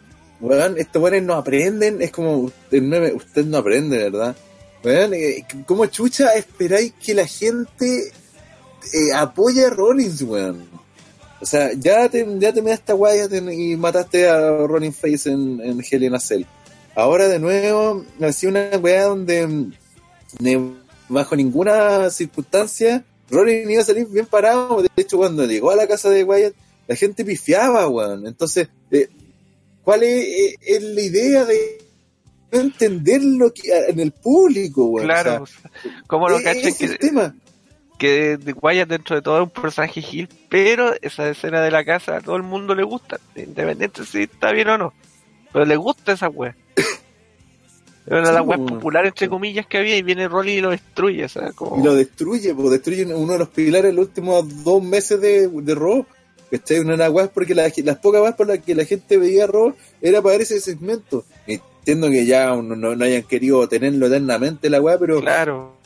weón, 0.40 0.78
estos 0.78 1.02
weones 1.02 1.22
no 1.22 1.34
aprenden, 1.34 2.02
es 2.02 2.10
como, 2.10 2.36
usted 2.38 2.82
no, 2.82 3.16
usted 3.16 3.44
no 3.44 3.58
aprende, 3.58 3.98
¿verdad? 3.98 4.36
Weón, 4.84 5.14
eh, 5.14 5.44
¿cómo 5.66 5.86
chucha 5.86 6.34
esperáis 6.34 6.92
que 6.94 7.14
la 7.14 7.26
gente 7.26 8.12
eh, 8.92 9.12
apoye 9.14 9.64
a 9.64 9.70
Rollins, 9.70 10.22
weón? 10.22 10.64
O 11.40 11.44
sea, 11.46 11.70
ya 11.74 12.08
te, 12.08 12.26
ya 12.38 12.52
te 12.52 12.62
me 12.62 12.72
esta 12.72 12.94
weá 12.94 13.14
ya 13.16 13.28
te- 13.28 13.54
y 13.54 13.76
mataste 13.76 14.28
a 14.28 14.56
Rollins 14.66 14.96
Face 14.96 15.30
en, 15.30 15.60
en 15.60 15.82
Hell 15.88 16.18
Cell. 16.20 16.44
Ahora 16.94 17.28
de 17.28 17.38
nuevo, 17.38 18.04
así 18.22 18.46
una 18.46 18.70
weá 18.80 19.04
donde 19.04 19.46
de- 20.38 20.70
bajo 21.08 21.36
ninguna 21.36 22.08
circunstancia 22.10 23.04
Rollins 23.30 23.70
iba 23.70 23.82
a 23.82 23.84
salir 23.84 24.06
bien 24.06 24.26
parado. 24.26 24.80
De 24.82 24.88
hecho, 24.96 25.16
cuando 25.18 25.44
llegó 25.44 25.70
a 25.70 25.76
la 25.76 25.86
casa 25.86 26.08
de 26.10 26.24
Wyatt, 26.24 26.54
la 26.86 26.96
gente 26.96 27.24
pifiaba, 27.24 27.86
weón. 27.88 28.26
Entonces, 28.26 28.68
eh, 28.90 29.08
¿cuál 29.86 30.02
es, 30.02 30.24
eh, 30.24 30.56
es 30.62 30.82
la 30.82 31.00
idea 31.00 31.44
de 31.44 31.78
entender 32.50 33.22
lo 33.22 33.54
que 33.54 33.70
en 33.88 34.00
el 34.00 34.10
público, 34.10 34.92
claro, 34.96 35.44
O 35.44 35.46
sea, 35.46 35.70
como 36.08 36.28
lo 36.28 36.38
es 36.38 36.76
que, 36.76 36.88
tema. 36.98 37.36
que 37.96 38.36
de 38.36 38.52
Wyatt 38.52 38.88
dentro 38.88 39.14
de 39.14 39.22
todo 39.22 39.36
es 39.36 39.42
un 39.44 39.62
personaje 39.62 40.02
Gil, 40.02 40.28
pero 40.48 40.92
esa 41.02 41.28
escena 41.28 41.62
de 41.62 41.70
la 41.70 41.84
casa 41.84 42.16
a 42.16 42.20
todo 42.20 42.34
el 42.34 42.42
mundo 42.42 42.74
le 42.74 42.82
gusta, 42.82 43.20
independiente 43.36 44.04
si 44.04 44.24
está 44.24 44.50
bien 44.50 44.68
o 44.70 44.78
no. 44.78 44.92
Pero 45.52 45.64
le 45.64 45.76
gusta 45.76 46.12
esa 46.12 46.28
wea. 46.28 46.56
Era 48.08 48.26
Sí, 48.26 48.32
la 48.32 48.42
wea 48.42 48.58
pues. 48.58 48.72
popular 48.72 49.06
entre 49.06 49.28
comillas 49.28 49.66
que 49.66 49.78
había 49.78 49.96
y 49.96 50.02
viene 50.02 50.26
Rolly 50.26 50.54
y 50.54 50.60
lo 50.60 50.70
destruye, 50.70 51.28
sea, 51.28 51.52
como... 51.52 51.80
Y 51.80 51.84
lo 51.84 51.94
destruye, 51.94 52.54
pues 52.54 52.70
destruye 52.70 53.06
uno 53.06 53.34
de 53.34 53.38
los 53.38 53.48
pilares 53.50 53.94
los 53.94 54.06
últimos 54.08 54.64
dos 54.64 54.82
meses 54.82 55.20
de, 55.20 55.46
de 55.48 55.74
Raw. 55.76 56.04
¿Cachai? 56.50 56.84
De 56.84 56.96
las 56.96 57.10
weas 57.10 57.28
porque 57.28 57.54
la- 57.54 57.72
las 57.84 57.98
pocas 57.98 58.20
veces 58.22 58.36
por 58.36 58.46
las 58.46 58.58
que 58.60 58.74
la 58.74 58.84
gente 58.84 59.16
veía 59.16 59.46
Raw 59.46 59.74
era 60.00 60.22
para 60.22 60.32
ver 60.34 60.42
ese 60.42 60.60
segmento. 60.60 61.24
Entiendo 61.46 62.08
que 62.10 62.24
ya 62.26 62.46
no, 62.54 62.62
no- 62.62 62.94
no 62.96 63.04
hayan 63.04 63.22
querido 63.24 63.68
tenerlo 63.68 64.06
eternamente 64.06 64.70
la 64.70 64.80
wea, 64.80 64.98
pero 64.98 65.20
Claro. 65.20 65.76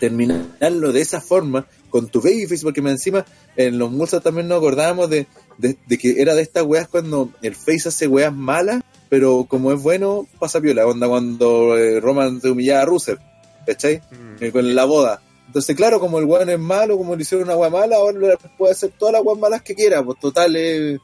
terminarlo 0.00 0.92
de 0.92 1.00
esa 1.00 1.20
forma 1.20 1.66
con 1.90 2.08
tu 2.08 2.20
babyface, 2.20 2.62
porque 2.62 2.80
encima 2.80 3.24
en 3.56 3.78
los 3.78 3.90
Mulsas 3.90 4.22
también 4.22 4.48
nos 4.48 4.58
acordábamos 4.58 5.10
de, 5.10 5.26
de, 5.58 5.76
de 5.86 5.98
que 5.98 6.20
era 6.22 6.34
de 6.34 6.42
estas 6.42 6.62
weas 6.64 6.88
cuando 6.88 7.30
el 7.42 7.54
face 7.54 7.88
hace 7.88 8.06
weas 8.06 8.34
malas, 8.34 8.82
pero 9.08 9.44
como 9.48 9.72
es 9.72 9.82
bueno, 9.82 10.26
pasa 10.38 10.60
piola, 10.60 10.86
onda 10.86 11.08
cuando 11.08 11.76
eh, 11.76 12.00
Roman 12.00 12.40
se 12.40 12.48
humillaba 12.50 12.82
a 12.82 12.84
Rusev, 12.86 13.18
¿cachai? 13.66 13.98
Mm. 14.10 14.44
Eh, 14.44 14.52
con 14.52 14.74
la 14.74 14.84
boda. 14.84 15.20
Entonces, 15.50 15.74
claro, 15.74 15.98
como 15.98 16.20
el 16.20 16.26
weón 16.26 16.48
es 16.48 16.60
malo, 16.60 16.96
como 16.96 17.16
le 17.16 17.22
hicieron 17.22 17.48
una 17.48 17.56
wea 17.56 17.70
mala, 17.70 17.96
ahora 17.96 18.36
puede 18.56 18.70
hacer 18.70 18.92
todas 18.96 19.14
las 19.14 19.22
weas 19.24 19.36
malas 19.36 19.62
que 19.62 19.74
quiera, 19.74 20.00
pues 20.00 20.16
total 20.20 20.54
es, 20.54 21.00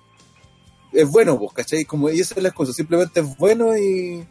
es 0.93 1.11
bueno, 1.11 1.37
pues, 1.37 1.53
¿cachai? 1.53 1.85
Como, 1.85 2.09
y 2.11 2.21
esas 2.21 2.35
son 2.35 2.45
las 2.45 2.53
cosas, 2.53 2.77
simplemente 2.77 3.19
es 3.19 3.37
bueno 3.39 3.77
y, 3.77 4.25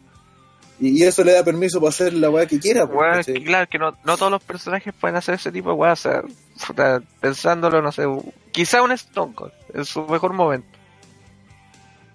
y, 0.80 1.02
eso 1.02 1.22
le 1.22 1.32
da 1.32 1.44
permiso 1.44 1.80
para 1.80 1.90
hacer 1.90 2.14
la 2.14 2.30
wea 2.30 2.46
que 2.46 2.58
quiera, 2.58 2.86
pues, 2.86 3.28
es 3.28 3.44
claro, 3.44 3.68
que 3.68 3.78
no, 3.78 3.94
no 4.04 4.16
todos 4.16 4.32
los 4.32 4.42
personajes 4.42 4.94
pueden 4.98 5.16
hacer 5.16 5.34
ese 5.34 5.52
tipo 5.52 5.68
de 5.68 5.74
weas, 5.74 6.06
o 6.06 6.22
sea, 6.74 7.02
pensándolo, 7.20 7.82
no 7.82 7.92
sé, 7.92 8.04
quizá 8.52 8.80
un 8.80 8.92
Stone 8.92 9.34
Cold 9.34 9.52
en 9.74 9.84
su 9.84 10.02
mejor 10.06 10.32
momento. 10.32 10.78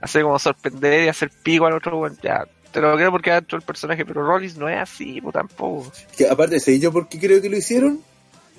Hacer 0.02 0.24
como 0.24 0.40
sorprender 0.40 1.06
y 1.06 1.08
hacer 1.08 1.30
pico 1.44 1.68
al 1.68 1.74
otro, 1.74 2.00
weón, 2.00 2.18
ya, 2.24 2.48
te 2.72 2.82
lo 2.82 2.96
creo 2.96 3.12
porque 3.12 3.32
dentro 3.32 3.58
del 3.58 3.66
personaje, 3.66 4.06
pero 4.06 4.26
Rollins 4.26 4.58
no 4.58 4.68
es 4.70 4.78
así, 4.78 5.20
pues 5.22 5.34
tampoco. 5.34 5.92
Que 6.18 6.28
aparte, 6.28 6.60
¿sé 6.60 6.80
yo 6.80 6.92
por 6.92 7.08
qué 7.10 7.20
creo 7.20 7.42
que 7.42 7.50
lo 7.50 7.58
hicieron? 7.58 8.00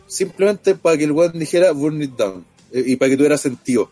Simplemente 0.06 0.74
para 0.74 0.96
que 0.96 1.04
el 1.04 1.12
weón 1.12 1.38
dijera 1.38 1.72
burn 1.72 2.02
it 2.02 2.12
down 2.16 2.44
eh, 2.72 2.82
y 2.86 2.96
para 2.96 3.10
que 3.10 3.16
tuviera 3.16 3.38
sentido. 3.38 3.90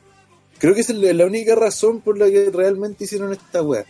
Creo 0.59 0.75
que 0.75 0.83
esa 0.83 0.93
es 0.93 0.99
la 0.99 1.13
la 1.15 1.25
única 1.27 1.55
razón 1.55 2.01
por 2.01 2.19
la 2.19 2.27
que 2.31 2.51
realmente 2.53 3.05
hicieron 3.05 3.33
esta 3.33 3.63
wea. 3.63 3.85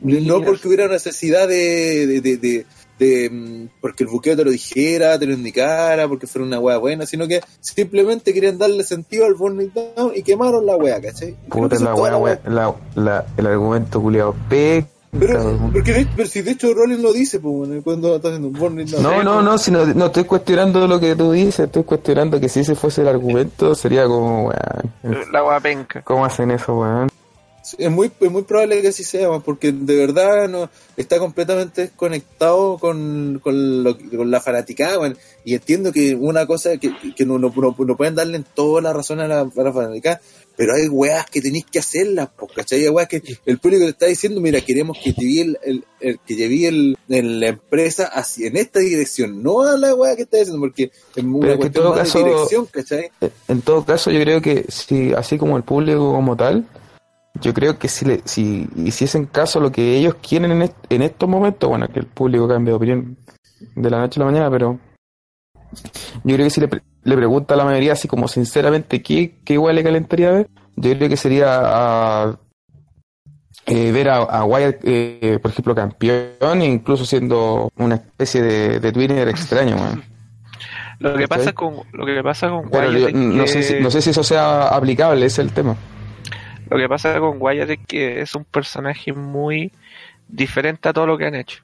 No 0.00 0.42
porque 0.44 0.66
hubiera 0.68 0.88
necesidad 0.88 1.46
de, 1.48 2.06
de, 2.06 2.20
de, 2.20 2.36
de- 2.36 2.66
de, 2.96 3.28
mm, 3.28 3.68
porque 3.80 4.04
el 4.04 4.08
buqueo 4.10 4.36
te 4.36 4.44
lo 4.44 4.52
dijera, 4.52 5.18
te 5.18 5.26
lo 5.26 5.32
indicara, 5.32 6.06
porque 6.06 6.28
fuera 6.28 6.46
una 6.46 6.60
wea 6.60 6.76
buena, 6.78 7.06
sino 7.06 7.26
que 7.26 7.40
simplemente 7.60 8.32
querían 8.32 8.56
darle 8.56 8.84
sentido 8.84 9.24
al 9.26 9.34
burn 9.34 9.60
it 9.62 9.72
down 9.72 10.12
y 10.14 10.22
quemaron 10.22 10.64
la 10.64 10.76
wea, 10.76 11.00
¿cachai? 11.00 11.34
Puta 11.48 11.76
la 11.80 11.94
wea, 11.96 12.16
wea, 12.16 12.40
la, 12.46 12.74
la, 12.94 13.26
el 13.36 13.46
argumento 13.48 14.00
culiado 14.00 14.36
pe. 14.48 14.84
Pero, 15.18 15.70
porque 15.72 15.92
de, 15.92 16.06
pero 16.16 16.28
si 16.28 16.42
de 16.42 16.50
hecho 16.52 16.74
Rollins 16.74 17.00
lo 17.02 17.12
dice 17.12 17.38
pues, 17.40 17.54
bueno, 17.54 17.82
cuando 17.82 18.16
está 18.16 18.28
haciendo 18.28 18.48
un 18.48 18.54
burn 18.54 18.80
it 18.80 18.88
down. 18.90 19.02
No, 19.02 19.22
no, 19.22 19.42
no, 19.42 19.58
si 19.58 19.70
no, 19.70 19.86
no 19.86 20.06
estoy 20.06 20.24
cuestionando 20.24 20.86
lo 20.86 20.98
que 21.00 21.14
tú 21.14 21.32
dices, 21.32 21.60
estoy 21.66 21.84
cuestionando 21.84 22.40
que 22.40 22.48
si 22.48 22.60
ese 22.60 22.74
fuese 22.74 23.02
el 23.02 23.08
argumento 23.08 23.74
sería 23.74 24.06
como, 24.06 24.48
weón, 24.48 25.32
La 25.32 25.44
wea 25.44 25.60
penca. 25.60 26.02
¿cómo 26.02 26.24
hacen 26.24 26.50
eso, 26.50 26.74
weón? 26.78 27.08
Es 27.78 27.90
muy, 27.90 28.12
es 28.20 28.30
muy 28.30 28.42
probable 28.42 28.82
que 28.82 28.88
así 28.88 29.04
sea, 29.04 29.38
porque 29.38 29.72
de 29.72 29.96
verdad 29.96 30.48
no 30.50 30.68
está 30.98 31.18
completamente 31.18 31.80
desconectado 31.80 32.76
con, 32.76 33.40
con, 33.42 33.82
lo- 33.82 33.96
con 33.96 34.30
la 34.30 34.40
fanaticada, 34.42 34.98
man. 35.00 35.16
y 35.46 35.54
entiendo 35.54 35.90
que 35.90 36.14
una 36.14 36.46
cosa 36.46 36.76
que, 36.76 36.92
que 37.16 37.24
no, 37.24 37.38
no, 37.38 37.50
no- 37.56 37.74
no 37.78 37.96
pueden 37.96 38.14
darle 38.16 38.36
en 38.36 38.44
toda 38.54 38.82
la 38.82 38.92
razón 38.92 39.20
a 39.20 39.26
la, 39.28 39.40
a 39.40 39.62
la 39.62 39.72
fanaticada, 39.72 40.20
pero 40.56 40.74
hay 40.74 40.86
weas 40.88 41.28
que 41.28 41.40
tenéis 41.40 41.64
que 41.66 41.78
hacerlas, 41.80 42.28
pues, 42.38 42.52
¿cachai? 42.52 42.82
Hay 42.84 42.88
weas 42.88 43.08
que 43.08 43.22
el 43.46 43.58
público 43.58 43.84
te 43.84 43.90
está 43.90 44.06
diciendo, 44.06 44.40
mira, 44.40 44.60
queremos 44.60 44.96
que 45.02 45.12
lleve 45.12 45.40
el, 45.40 45.58
el, 45.64 45.84
el- 46.00 46.18
que 46.20 46.36
lleve 46.36 46.68
el, 46.68 46.96
en 47.08 47.40
la 47.40 47.48
empresa 47.48 48.04
hacia, 48.06 48.46
en 48.48 48.56
esta 48.56 48.78
dirección, 48.80 49.42
no 49.42 49.62
a 49.62 49.76
la 49.76 49.94
wea 49.94 50.14
que 50.16 50.22
está 50.22 50.36
diciendo, 50.38 50.60
porque 50.60 50.92
es 51.16 51.24
una 51.24 51.40
Pero 51.40 51.56
cuestión 51.58 51.84
todo 51.84 51.94
caso- 51.94 52.18
de 52.18 52.24
dirección, 52.24 52.66
¿cachai? 52.66 53.10
En 53.48 53.62
todo 53.62 53.84
caso, 53.84 54.10
yo 54.10 54.20
creo 54.20 54.40
que 54.40 54.64
si, 54.68 55.12
así 55.12 55.38
como 55.38 55.56
el 55.56 55.64
público 55.64 56.12
como 56.12 56.36
tal, 56.36 56.66
yo 57.40 57.52
creo 57.52 57.76
que 57.78 57.88
si, 57.88 58.04
le, 58.04 58.20
si 58.24 58.68
hiciesen 58.76 59.26
caso 59.26 59.58
a 59.58 59.62
lo 59.62 59.72
que 59.72 59.96
ellos 59.98 60.14
quieren 60.26 60.52
en, 60.52 60.62
est- 60.62 60.76
en 60.88 61.02
estos 61.02 61.28
momentos, 61.28 61.68
bueno, 61.68 61.88
que 61.92 61.98
el 61.98 62.06
público 62.06 62.46
cambia 62.46 62.70
de 62.72 62.76
opinión 62.76 63.16
de 63.74 63.90
la 63.90 63.98
noche 63.98 64.20
a 64.20 64.24
la 64.24 64.30
mañana, 64.30 64.50
pero 64.52 64.78
yo 66.22 66.34
creo 66.36 66.46
que 66.46 66.50
si 66.50 66.60
le, 66.60 66.68
le 67.04 67.16
pregunta 67.16 67.54
a 67.54 67.56
la 67.56 67.64
mayoría 67.64 67.92
así 67.92 68.08
como 68.08 68.28
sinceramente 68.28 69.02
qué, 69.02 69.36
qué 69.44 69.54
igual 69.54 69.76
le 69.76 69.82
calentaría 69.84 70.30
ver, 70.30 70.48
yo 70.76 70.96
creo 70.96 71.08
que 71.08 71.16
sería 71.16 71.60
a, 71.62 72.38
eh, 73.66 73.92
ver 73.92 74.08
a, 74.10 74.16
a 74.16 74.44
Wyatt, 74.44 74.76
eh, 74.84 75.38
por 75.40 75.50
ejemplo, 75.50 75.74
campeón, 75.74 76.62
incluso 76.62 77.04
siendo 77.06 77.70
una 77.76 77.94
especie 77.96 78.42
de, 78.42 78.80
de 78.80 78.92
Twitter 78.92 79.28
extraño. 79.28 79.76
Lo 80.98 81.16
que 81.16 81.26
pasa 81.28 81.52
con, 81.52 81.76
lo 81.92 82.06
que 82.06 82.22
pasa 82.22 82.48
con 82.48 82.70
Pero 82.70 82.88
Wyatt 82.90 83.10
yo 83.12 83.18
no, 83.18 83.44
que- 83.44 83.48
sé 83.50 83.62
si, 83.62 83.80
no 83.80 83.90
sé 83.90 84.00
si 84.02 84.10
eso 84.10 84.22
sea 84.22 84.68
aplicable, 84.68 85.26
ese 85.26 85.42
es 85.42 85.48
el 85.48 85.54
tema. 85.54 85.76
Lo 86.70 86.78
que 86.78 86.88
pasa 86.88 87.18
con 87.20 87.36
Wyatt 87.40 87.70
es 87.70 87.78
que 87.86 88.20
es 88.22 88.34
un 88.34 88.44
personaje 88.44 89.12
muy 89.12 89.70
diferente 90.28 90.88
a 90.88 90.92
todo 90.92 91.06
lo 91.06 91.18
que 91.18 91.26
han 91.26 91.34
hecho. 91.34 91.62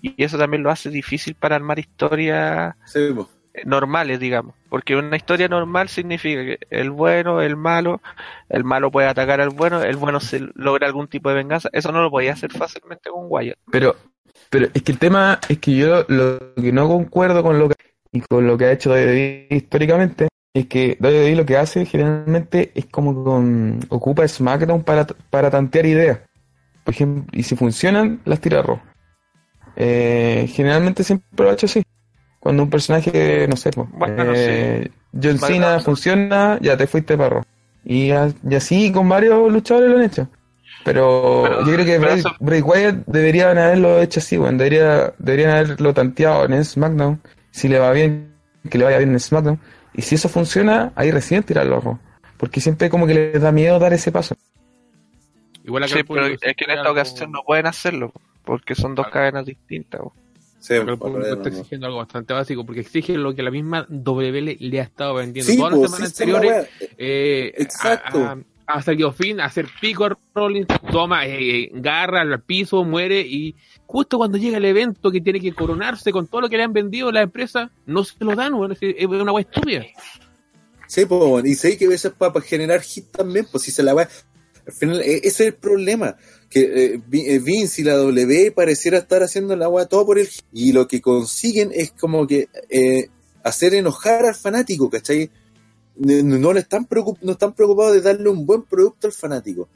Y 0.00 0.14
eso 0.22 0.38
también 0.38 0.62
lo 0.62 0.70
hace 0.70 0.90
difícil 0.90 1.34
para 1.34 1.56
armar 1.56 1.78
historias 1.80 2.74
Sí, 2.86 3.00
pues. 3.14 3.26
Normales, 3.64 4.20
digamos. 4.20 4.54
Porque 4.68 4.96
una 4.96 5.16
historia 5.16 5.48
normal 5.48 5.88
significa 5.88 6.44
que 6.44 6.58
el 6.70 6.90
bueno, 6.90 7.40
el 7.40 7.56
malo, 7.56 8.00
el 8.48 8.64
malo 8.64 8.90
puede 8.90 9.08
atacar 9.08 9.40
al 9.40 9.50
bueno, 9.50 9.82
el 9.82 9.96
bueno 9.96 10.20
se 10.20 10.40
logra 10.54 10.86
algún 10.86 11.08
tipo 11.08 11.28
de 11.28 11.36
venganza. 11.36 11.68
Eso 11.72 11.92
no 11.92 12.02
lo 12.02 12.10
podía 12.10 12.32
hacer 12.32 12.52
fácilmente 12.52 13.10
con 13.10 13.26
Wyatt. 13.28 13.58
Pero, 13.70 13.96
pero 14.50 14.66
es 14.72 14.82
que 14.82 14.92
el 14.92 14.98
tema 14.98 15.40
es 15.48 15.58
que 15.58 15.76
yo 15.76 16.04
lo 16.08 16.54
que 16.54 16.72
no 16.72 16.88
concuerdo 16.88 17.42
con 17.42 17.58
lo 17.58 17.68
que 17.68 17.76
y 18.12 18.20
con 18.22 18.46
lo 18.46 18.56
que 18.56 18.64
ha 18.64 18.72
hecho 18.72 18.90
WWE 18.90 19.48
históricamente 19.50 20.28
es 20.54 20.66
que 20.66 20.96
WWE 21.00 21.36
lo 21.36 21.46
que 21.46 21.56
hace 21.56 21.84
generalmente 21.84 22.72
es 22.74 22.86
como 22.86 23.22
con 23.22 23.80
ocupa 23.90 24.26
SmackDown 24.26 24.82
para, 24.82 25.06
para 25.06 25.50
tantear 25.50 25.86
ideas. 25.86 26.20
Por 26.84 26.94
ejemplo, 26.94 27.26
y 27.32 27.42
si 27.42 27.54
funcionan, 27.54 28.20
las 28.24 28.40
tira 28.40 28.62
Raw. 28.62 28.80
Eh, 29.76 30.48
generalmente 30.50 31.04
siempre 31.04 31.44
lo 31.44 31.50
ha 31.50 31.52
hecho 31.52 31.66
así. 31.66 31.82
Cuando 32.40 32.62
un 32.62 32.70
personaje, 32.70 33.46
no 33.48 33.56
sé, 33.56 33.70
pues, 33.70 33.88
Bueno, 33.92 34.32
eh, 34.34 34.90
John 35.20 35.38
Cena 35.38 35.80
funciona, 35.80 36.58
ya 36.60 36.76
te 36.76 36.86
fuiste 36.86 37.16
para 37.16 37.30
Raw. 37.30 37.42
Y, 37.84 38.10
a- 38.10 38.32
y 38.48 38.54
así 38.54 38.92
con 38.92 39.08
varios 39.08 39.50
luchadores 39.52 39.90
lo 39.90 39.96
han 39.98 40.04
hecho. 40.04 40.28
Pero, 40.84 41.42
Pero- 41.44 41.66
yo 41.66 41.72
creo 41.74 41.84
que 41.84 41.98
Bray, 41.98 42.18
eso- 42.20 42.30
Bray 42.40 42.60
Wyatt 42.62 42.96
deberían 43.06 43.58
haberlo 43.58 44.00
hecho 44.00 44.20
así, 44.20 44.38
weón. 44.38 44.56
Debería, 44.56 45.12
deberían 45.18 45.50
haberlo 45.50 45.92
tanteado 45.92 46.44
en 46.44 46.64
SmackDown. 46.64 47.20
Si 47.50 47.68
le 47.68 47.78
va 47.78 47.90
bien, 47.92 48.32
que 48.70 48.78
le 48.78 48.84
vaya 48.84 48.98
bien 48.98 49.10
en 49.10 49.20
SmackDown. 49.20 49.58
Y 49.94 50.02
si 50.02 50.14
eso 50.14 50.28
funciona, 50.28 50.92
ahí 50.94 51.10
recién 51.10 51.42
tirarlo 51.42 51.80
Raw. 51.80 51.98
Porque 52.36 52.60
siempre 52.60 52.88
como 52.88 53.06
que 53.06 53.14
les 53.14 53.42
da 53.42 53.50
miedo 53.50 53.78
dar 53.80 53.92
ese 53.92 54.12
paso. 54.12 54.36
Igual 55.64 55.88
Sí, 55.88 56.02
pero 56.04 56.26
es 56.26 56.38
que 56.38 56.64
en 56.64 56.70
esta 56.70 56.90
ocasión 56.90 57.32
no 57.32 57.42
pueden 57.44 57.66
hacerlo, 57.66 58.12
porque 58.44 58.74
son 58.74 58.94
dos 58.94 59.06
Claro. 59.08 59.20
cadenas 59.32 59.44
distintas. 59.46 60.00
Sí, 60.58 60.74
el 60.74 60.98
público 60.98 61.20
está 61.20 61.36
no, 61.36 61.56
exigiendo 61.56 61.86
algo 61.86 61.98
bastante 61.98 62.34
básico, 62.34 62.66
porque 62.66 62.80
exige 62.80 63.16
lo 63.16 63.34
que 63.34 63.42
la 63.42 63.50
misma 63.50 63.86
W 63.88 64.56
le, 64.58 64.80
ha 64.80 64.82
estado 64.82 65.14
vendiendo 65.14 65.50
Sí, 65.50 65.56
todas 65.56 65.72
las 65.72 65.78
pues, 65.80 65.90
semanas 65.90 66.12
sí, 66.14 66.22
anteriores. 66.22 66.68
eh, 66.96 67.52
Exacto. 67.56 68.18
a- 68.18 68.32
a- 68.32 68.38
hasta 68.68 68.94
que 68.94 69.10
fin, 69.12 69.40
hacer 69.40 69.66
pico 69.80 70.04
a 70.04 70.18
Rollins, 70.34 70.68
toma, 70.92 71.26
eh, 71.26 71.70
garra 71.72 72.20
al 72.20 72.42
piso, 72.42 72.84
muere 72.84 73.20
y 73.22 73.56
justo 73.86 74.18
cuando 74.18 74.36
llega 74.36 74.58
el 74.58 74.64
evento 74.66 75.10
que 75.10 75.22
tiene 75.22 75.40
que 75.40 75.54
coronarse 75.54 76.12
con 76.12 76.26
todo 76.26 76.42
lo 76.42 76.48
que 76.50 76.58
le 76.58 76.64
han 76.64 76.74
vendido 76.74 77.10
la 77.10 77.22
empresa, 77.22 77.70
no 77.86 78.04
se 78.04 78.22
lo 78.22 78.36
dan, 78.36 78.54
bueno, 78.54 78.74
es, 78.78 79.06
una 79.06 79.32
wea 79.32 79.46
estúpida. 79.50 79.86
Sí, 80.86 81.06
pues, 81.06 81.46
y 81.46 81.54
sé 81.54 81.78
que 81.78 81.86
a 81.86 81.88
veces 81.88 82.12
para, 82.12 82.38
generar 82.42 82.82
hit 82.82 83.10
también, 83.10 83.46
pues 83.50 83.64
si 83.64 83.70
se 83.70 83.82
la 83.82 83.94
va. 83.94 84.02
Al 84.66 84.72
final, 84.74 85.00
e- 85.00 85.16
ese 85.18 85.28
es 85.28 85.40
el 85.40 85.54
problema. 85.54 86.16
Que 86.50 86.60
eh, 86.94 87.00
eh, 87.12 87.38
Vince 87.40 87.82
y 87.82 87.84
la 87.84 87.94
W 87.96 88.52
pareciera 88.52 88.98
estar 88.98 89.22
haciendo 89.22 89.54
la 89.54 89.66
agua 89.66 89.86
todo 89.86 90.06
por 90.06 90.18
el 90.18 90.26
hit. 90.26 90.44
Y 90.52 90.72
lo 90.72 90.88
que 90.88 91.00
consiguen 91.00 91.70
es 91.74 91.92
como 91.92 92.26
que 92.26 92.48
eh, 92.70 93.08
hacer 93.42 93.74
enojar 93.74 94.24
al 94.24 94.34
fanático, 94.34 94.88
¿cachai? 94.88 95.30
No, 95.96 96.38
no 96.38 96.52
le 96.52 96.60
están 96.60 96.86
no 97.22 97.32
están 97.32 97.52
preocupados 97.52 97.94
de 97.94 98.00
darle 98.00 98.28
un 98.28 98.46
buen 98.46 98.62
producto 98.62 99.06
al 99.08 99.12
fanático. 99.12 99.68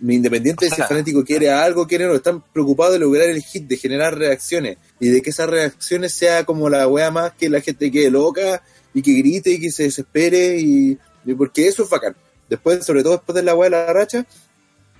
Independiente 0.00 0.66
de 0.66 0.70
si 0.70 0.80
el 0.80 0.86
fanático 0.86 1.24
quiere 1.24 1.50
algo, 1.50 1.86
quiere 1.86 2.06
no, 2.06 2.14
están 2.14 2.42
preocupados 2.52 2.92
de 2.92 3.00
lograr 3.00 3.28
el 3.28 3.42
hit, 3.42 3.66
de 3.66 3.76
generar 3.76 4.16
reacciones 4.16 4.78
y 5.00 5.08
de 5.08 5.20
que 5.20 5.30
esas 5.30 5.50
reacciones 5.50 6.12
sea 6.12 6.44
como 6.44 6.68
la 6.68 6.86
wea 6.86 7.10
más 7.10 7.32
que 7.32 7.48
la 7.48 7.60
gente 7.60 7.90
quede 7.90 8.10
loca 8.10 8.62
y 8.94 9.02
que 9.02 9.14
grite 9.14 9.50
y 9.50 9.60
que 9.60 9.72
se 9.72 9.84
desespere 9.84 10.60
y, 10.60 10.96
y 11.24 11.34
porque 11.34 11.66
eso 11.66 11.82
es 11.82 11.90
bacán. 11.90 12.14
Después, 12.48 12.84
sobre 12.84 13.02
todo 13.02 13.14
después 13.14 13.34
de 13.34 13.42
la 13.42 13.56
wea 13.56 13.70
de 13.70 13.76
la 13.76 13.92
racha, 13.92 14.24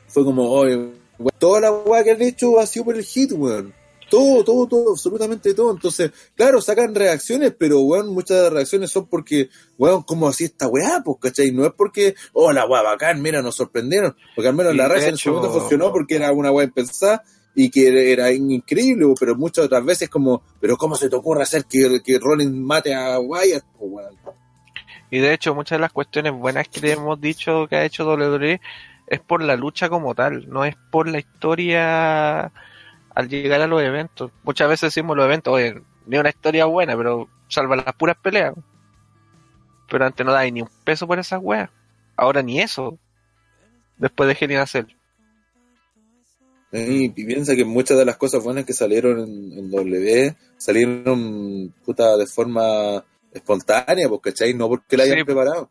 fue 0.09 0.25
como, 0.25 0.51
oye, 0.51 0.91
toda 1.39 1.61
la 1.61 1.73
wea 1.73 2.05
que 2.05 2.13
han 2.13 2.23
hecho 2.23 2.59
ha 2.59 2.67
sido 2.67 2.87
por 2.87 2.97
el 2.97 3.05
hit, 3.05 3.33
weón. 3.33 3.75
Todo, 4.11 4.43
todo, 4.43 4.67
todo, 4.67 4.93
absolutamente 4.93 5.53
todo. 5.53 5.71
Entonces, 5.71 6.11
claro, 6.35 6.63
sacan 6.63 6.95
reacciones, 6.95 7.55
pero 7.59 7.81
weón, 7.81 8.09
muchas 8.09 8.39
de 8.39 8.43
las 8.45 8.53
reacciones 8.53 8.91
son 8.91 9.07
porque, 9.07 9.51
weón, 9.77 10.03
¿cómo 10.03 10.29
así 10.29 10.45
esta 10.45 10.67
weá? 10.67 11.03
Pues, 11.05 11.19
¿cachai? 11.21 11.53
No 11.53 11.67
es 11.67 11.73
porque, 11.77 12.15
oh, 12.33 12.53
la 12.53 12.67
weá 12.67 12.83
bacán, 12.83 13.21
mira, 13.21 13.43
nos 13.43 13.57
sorprendieron. 13.57 14.17
Porque 14.35 14.49
al 14.49 14.55
menos 14.55 14.75
Y 14.75 14.77
la 14.77 14.89
racha 14.89 15.09
en 15.09 15.17
su 15.19 15.31
momento 15.31 15.53
funcionó 15.53 15.93
porque 15.93 16.17
era 16.17 16.33
una 16.33 16.51
weá 16.51 16.65
impensada 16.65 17.23
y 17.55 17.71
que 17.71 17.89
era, 17.89 18.01
era 18.01 18.33
increíble, 18.33 19.07
pero 19.19 19.35
muchas 19.37 19.67
otras 19.67 19.85
veces 19.85 20.09
como, 20.09 20.43
pero 20.61 20.77
¿cómo 20.77 20.95
se 20.95 21.11
te 21.11 21.17
ocurre 21.17 21.43
hacer 21.43 21.65
que, 21.67 22.01
que 22.03 22.19
Rollins 22.19 22.55
mate 22.55 22.95
a 22.95 23.19
Wyatt? 23.19 23.65
Pues, 23.79 23.93
weón. 23.93 24.39
Y 25.11 25.19
de 25.19 25.33
hecho, 25.33 25.55
muchas 25.55 25.79
de 25.79 25.83
las 25.83 25.93
cuestiones 25.93 26.33
buenas 26.33 26.69
que 26.69 26.81
le 26.81 26.93
hemos 26.93 27.21
dicho 27.21 27.67
que 27.69 27.77
ha 27.77 27.85
hecho 27.85 28.07
WWE 28.07 28.61
es 29.11 29.21
por 29.21 29.43
la 29.43 29.57
lucha 29.57 29.89
como 29.89 30.15
tal, 30.15 30.49
no 30.49 30.65
es 30.65 30.77
por 30.91 31.09
la 31.09 31.19
historia 31.19 32.53
al 33.15 33.29
llegar 33.29 33.61
a 33.61 33.67
los 33.67 33.83
eventos. 33.83 34.31
Muchas 34.45 34.69
veces 34.69 34.95
decimos 34.95 35.17
los 35.17 35.25
eventos, 35.27 35.53
oye, 35.55 35.81
ni 36.07 36.19
una 36.19 36.29
historia 36.29 36.67
buena, 36.67 36.97
pero 36.97 37.29
salva 37.49 37.77
las 37.77 37.95
puras 37.95 38.17
peleas. 38.23 38.55
Pero 39.91 40.05
antes 40.05 40.25
no 40.25 40.33
daba 40.33 40.49
ni 40.51 40.63
un 40.63 40.69
peso 40.85 41.07
por 41.07 41.19
esas 41.19 41.41
weas. 41.43 41.71
Ahora 42.17 42.43
ni 42.43 42.61
eso. 42.61 42.99
Después 43.97 44.29
de 44.29 44.35
Genial 44.35 44.63
hacer. 44.63 44.87
Y, 46.71 47.09
piensa 47.09 47.57
que 47.57 47.65
muchas 47.65 47.97
de 47.97 48.05
las 48.05 48.19
cosas 48.19 48.45
buenas 48.45 48.67
que 48.67 48.75
salieron 48.75 49.21
en, 49.21 49.59
en 49.59 49.71
W 49.71 50.37
salieron 50.59 51.73
puta 51.85 52.15
de 52.19 52.27
forma 52.27 53.03
espontánea, 53.33 54.09
pues, 54.09 54.21
¿cachai? 54.23 54.53
No 54.53 54.69
porque 54.69 54.97
la 54.99 55.05
hayan 55.05 55.19
Sí. 55.19 55.25
preparado. 55.25 55.71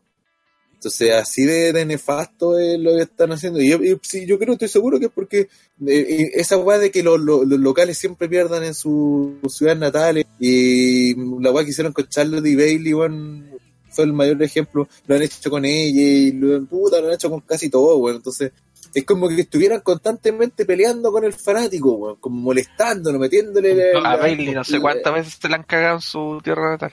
Entonces, 0.78 1.12
así 1.12 1.42
de, 1.44 1.72
de 1.72 1.84
nefasto 1.84 2.56
es 2.56 2.78
lo 2.78 2.94
que 2.94 3.02
están 3.02 3.32
haciendo. 3.32 3.60
Y 3.60 3.68
yo, 3.70 3.78
sí, 4.00 4.26
yo 4.26 4.38
creo, 4.38 4.52
estoy 4.52 4.68
seguro 4.68 5.00
que 5.00 5.06
es 5.06 5.12
porque 5.12 5.40
eh, 5.40 5.48
eh, 5.88 6.30
esa 6.34 6.56
weá 6.56 6.78
de 6.78 6.92
que 6.92 7.02
los, 7.02 7.18
los- 7.18 7.44
los 7.46 7.58
locales 7.58 7.98
siempre 7.98 8.28
pierdan 8.28 8.62
en 8.62 8.74
sus 8.74 9.32
ciudades 9.48 9.80
natales 9.80 10.26
y 10.38 11.16
la 11.42 11.50
weá 11.50 11.64
que 11.64 11.70
hicieron 11.70 11.92
con 11.92 12.06
Charlotte 12.08 12.46
y 12.46 12.54
Bailey, 12.54 12.94
weón, 12.94 13.50
fue 13.90 14.04
el 14.04 14.12
mayor 14.12 14.40
ejemplo. 14.40 14.86
Lo 15.08 15.16
han 15.16 15.22
hecho 15.22 15.50
con 15.50 15.64
ella 15.64 16.00
y 16.00 16.30
lo, 16.32 16.64
puta, 16.66 17.00
lo 17.00 17.08
han 17.08 17.14
hecho 17.14 17.28
con 17.28 17.40
casi 17.40 17.68
todo, 17.68 17.96
weón. 17.96 18.16
Entonces, 18.18 18.52
es 18.94 19.04
como 19.04 19.28
que 19.28 19.40
estuvieran 19.40 19.80
constantemente 19.80 20.64
peleando 20.64 21.10
con 21.10 21.24
el 21.24 21.32
fanático, 21.32 21.90
weón, 21.94 22.16
como 22.20 22.40
molestándolo, 22.40 23.18
metiéndole 23.18 23.74
la- 23.94 23.98
A 24.12 24.16
Bailey 24.16 24.46
no 24.54 24.62
sé 24.64 24.76
cuántas 24.80 25.12
veces 25.12 25.38
se 25.42 25.48
la 25.48 25.56
han 25.56 25.64
cagado 25.64 25.96
en 25.96 26.02
su 26.02 26.40
tierra 26.44 26.70
natal. 26.70 26.92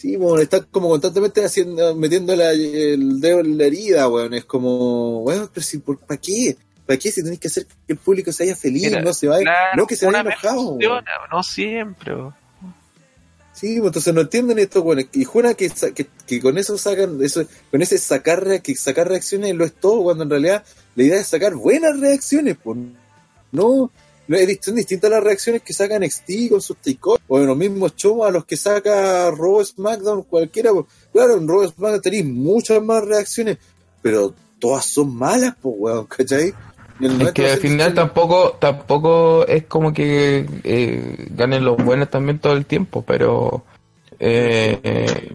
Sí, 0.00 0.16
bueno, 0.16 0.40
están 0.40 0.66
como 0.70 0.88
constantemente 0.88 1.44
haciendo, 1.44 1.94
metiendo 1.94 2.34
la- 2.34 2.52
el 2.52 3.20
dedo 3.20 3.40
en 3.40 3.58
la 3.58 3.64
herida, 3.66 4.08
weón. 4.08 4.32
Es 4.32 4.46
como, 4.46 5.18
weón, 5.20 5.50
pero 5.52 5.62
si, 5.66 5.76
¿para 5.78 6.16
qué? 6.18 6.56
¿Para 6.86 6.98
qué 6.98 7.12
si 7.12 7.22
tenés 7.22 7.38
que 7.38 7.48
hacer 7.48 7.66
que 7.66 7.92
el 7.92 7.98
público 7.98 8.32
se 8.32 8.44
vaya 8.44 8.56
feliz, 8.56 8.84
Mira, 8.84 9.02
no 9.02 9.12
se 9.12 9.28
vaya, 9.28 9.42
Claro, 9.42 9.76
no 9.76 9.86
que 9.86 9.96
se 9.96 10.06
vaya 10.06 10.20
enojado? 10.20 10.62
funciona, 10.70 11.10
no 11.30 11.42
siempre. 11.42 12.14
weón. 12.14 12.34
Sí, 13.52 13.76
pues, 13.78 13.88
entonces 13.88 14.14
no 14.14 14.22
entienden 14.22 14.58
esto, 14.58 14.82
bueno, 14.82 15.02
y 15.12 15.24
juran 15.24 15.54
que, 15.54 15.68
que, 15.94 16.06
que 16.26 16.40
con 16.40 16.56
eso 16.56 16.78
sacan, 16.78 17.22
eso, 17.22 17.44
con 17.70 17.82
ese 17.82 17.98
sacar, 17.98 18.62
que 18.62 18.74
sacar 18.74 19.06
reacciones 19.06 19.54
lo 19.54 19.66
es 19.66 19.74
todo, 19.74 20.02
cuando 20.02 20.24
en 20.24 20.30
realidad 20.30 20.64
la 20.96 21.02
idea 21.02 21.20
es 21.20 21.26
sacar 21.26 21.54
buenas 21.56 22.00
reacciones, 22.00 22.56
pues 22.62 22.78
no, 23.52 23.90
son 24.60 24.74
distintas 24.76 25.10
las 25.10 25.22
reacciones 25.24 25.62
que 25.62 25.72
sacan 25.72 26.02
NXT 26.02 26.50
con 26.50 26.60
sus 26.62 26.76
takeovers, 26.76 27.22
o 27.28 27.38
en 27.40 27.46
los 27.46 27.56
mismos 27.56 27.94
shows 27.96 28.26
a 28.26 28.30
los 28.30 28.44
que 28.44 28.56
saca 28.56 29.30
Raw, 29.30 29.64
SmackDown, 29.64 30.22
cualquiera, 30.22 30.72
pues, 30.72 30.86
claro, 31.12 31.36
en 31.36 31.48
Raw, 31.48 31.66
SmackDown 31.68 32.00
tenéis 32.02 32.24
muchas 32.26 32.82
más 32.82 33.04
reacciones, 33.04 33.58
pero 34.02 34.32
todas 34.58 34.84
son 34.86 35.14
malas, 35.16 35.54
pues, 35.60 35.74
weón, 35.78 36.06
¿cachai? 36.06 36.54
Es 37.00 37.32
que 37.32 37.46
al 37.50 37.56
90% 37.56 37.60
final 37.60 37.94
tampoco 37.94 38.58
tampoco 38.60 39.46
es 39.46 39.64
como 39.64 39.90
que 39.92 40.46
eh, 40.64 41.26
ganen 41.30 41.64
los 41.64 41.82
buenos 41.82 42.10
también 42.10 42.38
todo 42.38 42.52
el 42.52 42.66
tiempo, 42.66 43.02
pero 43.06 43.64
eh, 44.18 44.78
eh, 44.82 45.32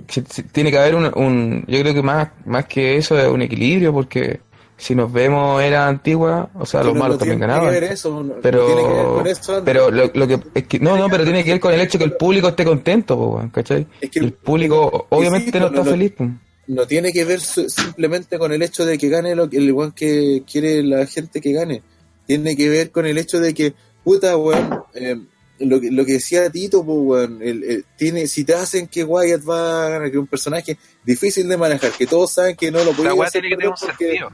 tiene 0.52 0.70
que 0.70 0.78
haber 0.78 0.94
un, 0.94 1.06
un- 1.16 1.66
yo 1.68 1.80
creo 1.80 1.94
que 1.96 2.04
más 2.04 2.30
más 2.46 2.66
que 2.68 2.98
eso 2.98 3.18
es 3.18 3.28
un 3.28 3.42
equilibrio 3.42 3.92
porque 3.92 4.42
si 4.78 4.94
nos 4.96 5.12
vemos 5.12 5.62
era 5.64 5.88
antigua, 5.88 6.50
o 6.54 6.66
sea, 6.66 6.82
que 6.82 6.88
los 6.88 6.96
malos 6.96 7.16
no 7.16 7.20
también 7.20 7.40
que 7.40 7.48
ganaban. 7.48 7.70
ver 7.72 7.84
eso, 7.86 8.10
no- 8.12 8.24
no 8.24 8.42
Pero, 8.42 8.66
tiene 8.66 8.82
que 8.84 8.88
ver 8.94 9.06
con 9.06 9.28
eso, 9.28 9.56
Andrés. 9.58 9.64
pero 9.66 9.92
lo, 9.92 10.12
lo 10.14 10.28
que 10.28 10.40
es 10.54 10.68
que 10.68 10.80
no, 10.80 10.98
no, 10.98 11.10
pero 11.10 11.24
tiene 11.24 11.44
que 11.44 11.52
ver 11.52 11.60
con 11.60 11.74
el 11.74 11.82
hecho 11.82 11.98
que 11.98 12.04
el 12.04 12.14
público 12.14 12.50
esté 12.50 12.66
contento, 12.66 13.16
po, 13.18 13.50
¿cachai? 13.54 13.88
Es 14.02 14.10
que- 14.10 14.20
el 14.20 14.34
público 14.34 15.08
obviamente 15.10 15.60
no 15.60 15.68
está 15.68 15.84
no- 15.84 15.86
feliz, 15.86 16.12
po. 16.12 16.30
no 16.68 16.88
tiene 16.88 17.12
que 17.14 17.24
ver 17.26 17.40
su- 17.42 17.70
simplemente 17.70 18.38
con 18.38 18.52
el 18.52 18.62
hecho 18.64 18.86
de 18.86 18.98
que 18.98 19.08
gane 19.10 19.36
lo, 19.36 19.50
que- 19.50 19.58
el 19.58 19.64
igual 19.66 19.94
que 19.94 20.44
quiere 20.52 20.84
la 20.84 21.06
gente 21.06 21.40
que 21.42 21.54
gane. 21.54 21.82
Tiene 22.28 22.56
que 22.58 22.68
ver 22.70 22.92
con 22.92 23.06
el 23.06 23.18
hecho 23.18 23.40
de 23.40 23.54
que, 23.54 23.74
puta, 24.04 24.36
weón, 24.36 24.82
eh, 24.96 25.16
lo, 25.60 25.80
que- 25.80 25.92
lo 25.92 26.06
que 26.06 26.14
decía 26.14 26.50
Tito, 26.50 26.84
pues, 26.86 26.98
weón, 27.02 27.42
el- 27.42 27.64
el- 27.64 27.86
tiene, 27.98 28.28
si 28.28 28.44
te 28.44 28.54
hacen 28.54 28.88
que 28.88 29.04
Wyatt 29.04 29.42
va 29.48 29.86
a 29.86 29.90
ganar, 29.90 30.10
que 30.12 30.18
es 30.18 30.22
un 30.22 30.28
personaje 30.28 30.78
difícil 31.06 31.48
de 31.48 31.58
manejar, 31.58 31.92
que 31.92 32.06
todos 32.08 32.32
saben 32.32 32.56
que 32.56 32.72
no 32.72 32.84
lo 32.84 32.92
puede 32.94 33.10
hacer 33.10 33.42
tiene 33.42 33.50
que 33.50 33.56
tener 33.56 33.70
un 33.70 33.76
porque- 33.80 34.06
sentido. 34.08 34.30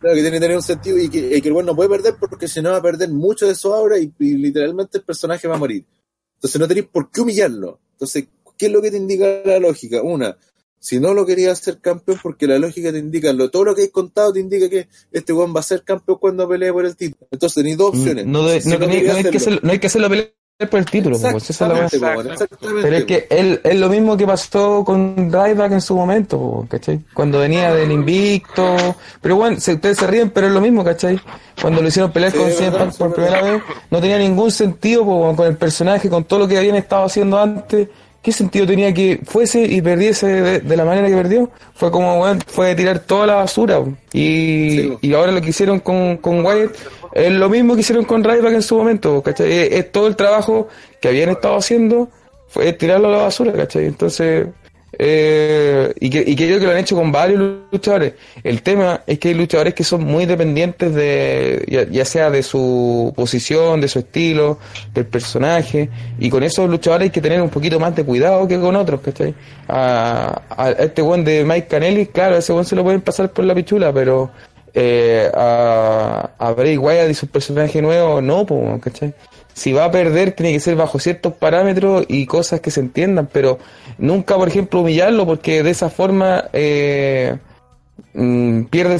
Claro, 0.00 0.16
que 0.16 0.20
tiene 0.22 0.36
que 0.36 0.40
tener 0.40 0.56
un 0.56 0.62
sentido 0.64 0.98
y 0.98 1.08
que, 1.08 1.36
y 1.36 1.40
que 1.40 1.48
el 1.48 1.54
weón 1.54 1.66
no 1.66 1.76
puede 1.76 1.88
perder 1.88 2.14
porque 2.18 2.48
si 2.48 2.60
no 2.60 2.70
va 2.72 2.78
a 2.78 2.82
perder 2.82 3.08
mucho 3.10 3.46
de 3.46 3.54
su 3.54 3.70
obra 3.70 3.98
y, 3.98 4.12
y 4.18 4.34
literalmente 4.34 4.98
el 4.98 5.04
personaje 5.04 5.46
va 5.46 5.54
a 5.54 5.58
morir. 5.58 5.84
Entonces 6.34 6.60
no 6.60 6.66
tenéis 6.66 6.86
por 6.90 7.08
qué 7.12 7.20
humillarlo. 7.20 7.78
Entonces, 7.92 8.24
¿qué 8.58 8.66
es 8.66 8.72
lo 8.72 8.82
que 8.82 8.90
te 8.90 8.96
indica 8.96 9.42
la 9.44 9.60
lógica? 9.60 10.02
Una, 10.02 10.36
si 10.84 10.98
no 10.98 11.14
lo 11.14 11.24
querías 11.24 11.60
hacer 11.60 11.78
campeón 11.78 12.18
porque 12.20 12.48
la 12.48 12.58
lógica 12.58 12.90
te 12.90 12.98
indica, 12.98 13.32
lo, 13.32 13.50
todo 13.50 13.62
lo 13.66 13.74
que 13.76 13.84
has 13.84 13.90
contado 13.90 14.32
te 14.32 14.40
indica 14.40 14.68
que 14.68 14.88
este 15.12 15.32
weón 15.32 15.54
va 15.54 15.60
a 15.60 15.62
ser 15.62 15.84
campeón 15.84 16.18
cuando 16.20 16.48
pelee 16.48 16.72
por 16.72 16.84
el 16.84 16.96
título. 16.96 17.28
Entonces 17.30 17.54
tenéis 17.54 17.76
dos 17.76 17.90
opciones. 17.90 18.26
No, 18.26 18.42
de- 18.42 18.60
Si 18.60 18.68
no, 18.68 18.84
hay 18.84 19.22
que 19.22 19.36
hacerlo- 19.38 19.60
no 19.62 19.70
hay 19.70 19.78
que 19.78 19.86
hacerlo 19.86 20.08
pelear 20.08 20.32
por 20.68 20.78
el 20.80 20.86
título, 20.86 21.18
pues, 21.20 21.50
esa 21.50 21.64
es 21.64 21.68
la 21.70 21.74
weá. 21.74 21.84
Exactamente, 21.86 22.32
exactamente, 22.32 22.82
Pero 22.82 22.96
es 22.96 23.04
que 23.04 23.26
él, 23.30 23.60
es 23.62 23.76
lo 23.78 23.88
mismo 23.88 24.16
que 24.16 24.26
pasó 24.26 24.82
con 24.84 25.16
Ryback 25.32 25.70
en 25.72 25.80
su 25.80 25.94
momento, 25.94 26.66
¿cachai? 26.68 27.00
Cuando 27.14 27.38
venía 27.38 27.72
del 27.74 27.90
invicto. 27.92 28.76
Pero 29.20 29.36
bueno, 29.36 29.60
se- 29.60 29.74
ustedes 29.74 29.98
se 29.98 30.06
ríen, 30.08 30.30
pero 30.30 30.48
es 30.48 30.52
lo 30.52 30.60
mismo, 30.60 30.82
¿cachai? 30.84 31.18
Cuando 31.60 31.80
lo 31.80 31.86
hicieron 31.88 32.10
pelear 32.12 32.32
Sí, 32.32 32.38
con 32.38 32.50
CM 32.50 32.70
verdad, 32.70 32.86
Punk 32.88 32.96
por 32.98 33.14
primera 33.14 33.40
vez, 33.42 33.62
no 33.90 34.00
tenía 34.00 34.18
ningún 34.18 34.50
sentido 34.50 35.04
po, 35.04 35.34
con 35.36 35.46
el 35.46 35.56
personaje, 35.56 36.08
con 36.10 36.24
todo 36.24 36.40
lo 36.40 36.48
que 36.48 36.58
habían 36.58 36.76
estado 36.76 37.04
haciendo 37.04 37.38
antes. 37.40 37.88
¿Qué 38.22 38.30
sentido 38.30 38.66
tenía 38.66 38.94
que 38.94 39.20
fuese 39.24 39.62
y 39.62 39.82
perdiese 39.82 40.26
de, 40.28 40.60
de 40.60 40.76
la 40.76 40.84
manera 40.84 41.08
que 41.08 41.14
perdió? 41.16 41.50
Fue 41.74 41.90
como, 41.90 42.18
bueno, 42.18 42.40
fue 42.46 42.74
tirar 42.76 43.00
toda 43.00 43.26
la 43.26 43.34
basura. 43.34 43.80
Y, 44.12 44.70
Sí, 44.70 44.98
y 45.00 45.12
ahora 45.14 45.32
lo 45.32 45.40
que 45.40 45.50
hicieron 45.50 45.80
con, 45.80 46.18
con 46.18 46.44
Wyatt 46.46 46.72
es 47.14 47.32
lo 47.32 47.48
mismo 47.48 47.74
que 47.74 47.80
hicieron 47.80 48.04
con 48.04 48.22
Ryback 48.22 48.54
en 48.54 48.62
su 48.62 48.76
momento, 48.76 49.20
¿cachai? 49.22 49.52
Es, 49.52 49.72
es 49.72 49.92
todo 49.92 50.06
el 50.06 50.14
trabajo 50.14 50.68
que 51.00 51.08
habían 51.08 51.30
estado 51.30 51.56
haciendo, 51.56 52.08
fue 52.48 52.72
tirarlo 52.72 53.08
a 53.08 53.10
la 53.10 53.22
basura, 53.24 53.52
¿cachai? 53.52 53.86
Entonces, 53.86 54.46
Eh, 54.98 55.92
y, 56.00 56.10
que, 56.10 56.22
y 56.26 56.36
creo 56.36 56.60
que 56.60 56.66
lo 56.66 56.72
han 56.72 56.78
hecho 56.78 56.96
con 56.96 57.10
varios 57.10 57.40
luchadores. 57.70 58.14
El 58.44 58.62
tema 58.62 59.02
es 59.06 59.18
que 59.18 59.28
hay 59.28 59.34
luchadores 59.34 59.74
que 59.74 59.84
son 59.84 60.04
muy 60.04 60.26
dependientes 60.26 60.94
de, 60.94 61.88
ya, 61.90 62.04
sea 62.04 62.30
de 62.30 62.42
su 62.42 63.12
posición, 63.16 63.80
de 63.80 63.88
su 63.88 64.00
estilo, 64.00 64.58
del 64.92 65.06
personaje, 65.06 65.88
y 66.18 66.28
con 66.28 66.42
esos 66.42 66.68
luchadores 66.68 67.06
hay 67.06 67.10
que 67.10 67.20
tener 67.20 67.40
un 67.40 67.48
poquito 67.48 67.80
más 67.80 67.96
de 67.96 68.04
cuidado 68.04 68.46
que 68.46 68.60
con 68.60 68.76
otros, 68.76 69.00
¿cachai? 69.00 69.34
A, 69.68 70.42
a 70.50 70.70
este 70.72 71.00
buen 71.02 71.24
de 71.24 71.44
Mike 71.44 71.68
Canelli, 71.68 72.06
claro, 72.06 72.36
ese 72.36 72.52
buen 72.52 72.64
se 72.64 72.76
lo 72.76 72.84
pueden 72.84 73.00
pasar 73.00 73.30
por 73.32 73.44
la 73.44 73.54
pichula, 73.54 73.92
pero 73.92 74.30
eh, 74.74 75.30
a, 75.34 76.30
a 76.38 76.52
Bray 76.52 76.76
Wyatt 76.76 77.10
y 77.10 77.14
su 77.14 77.26
personaje 77.28 77.80
nuevo, 77.80 78.20
no, 78.20 78.46
¿cachai? 78.80 79.14
Si 79.54 79.72
va 79.72 79.84
a 79.84 79.90
perder 79.90 80.32
tiene 80.32 80.52
que 80.52 80.60
ser 80.60 80.76
bajo 80.76 80.98
ciertos 80.98 81.34
parámetros 81.34 82.04
y 82.08 82.26
cosas 82.26 82.60
que 82.60 82.70
se 82.70 82.80
entiendan, 82.80 83.28
pero 83.32 83.58
nunca, 83.98 84.36
por 84.36 84.48
ejemplo, 84.48 84.80
humillarlo 84.80 85.26
porque 85.26 85.62
de 85.62 85.70
esa 85.70 85.90
forma 85.90 86.44
eh, 86.52 87.36
mm, 88.14 88.64
pierde 88.64 88.98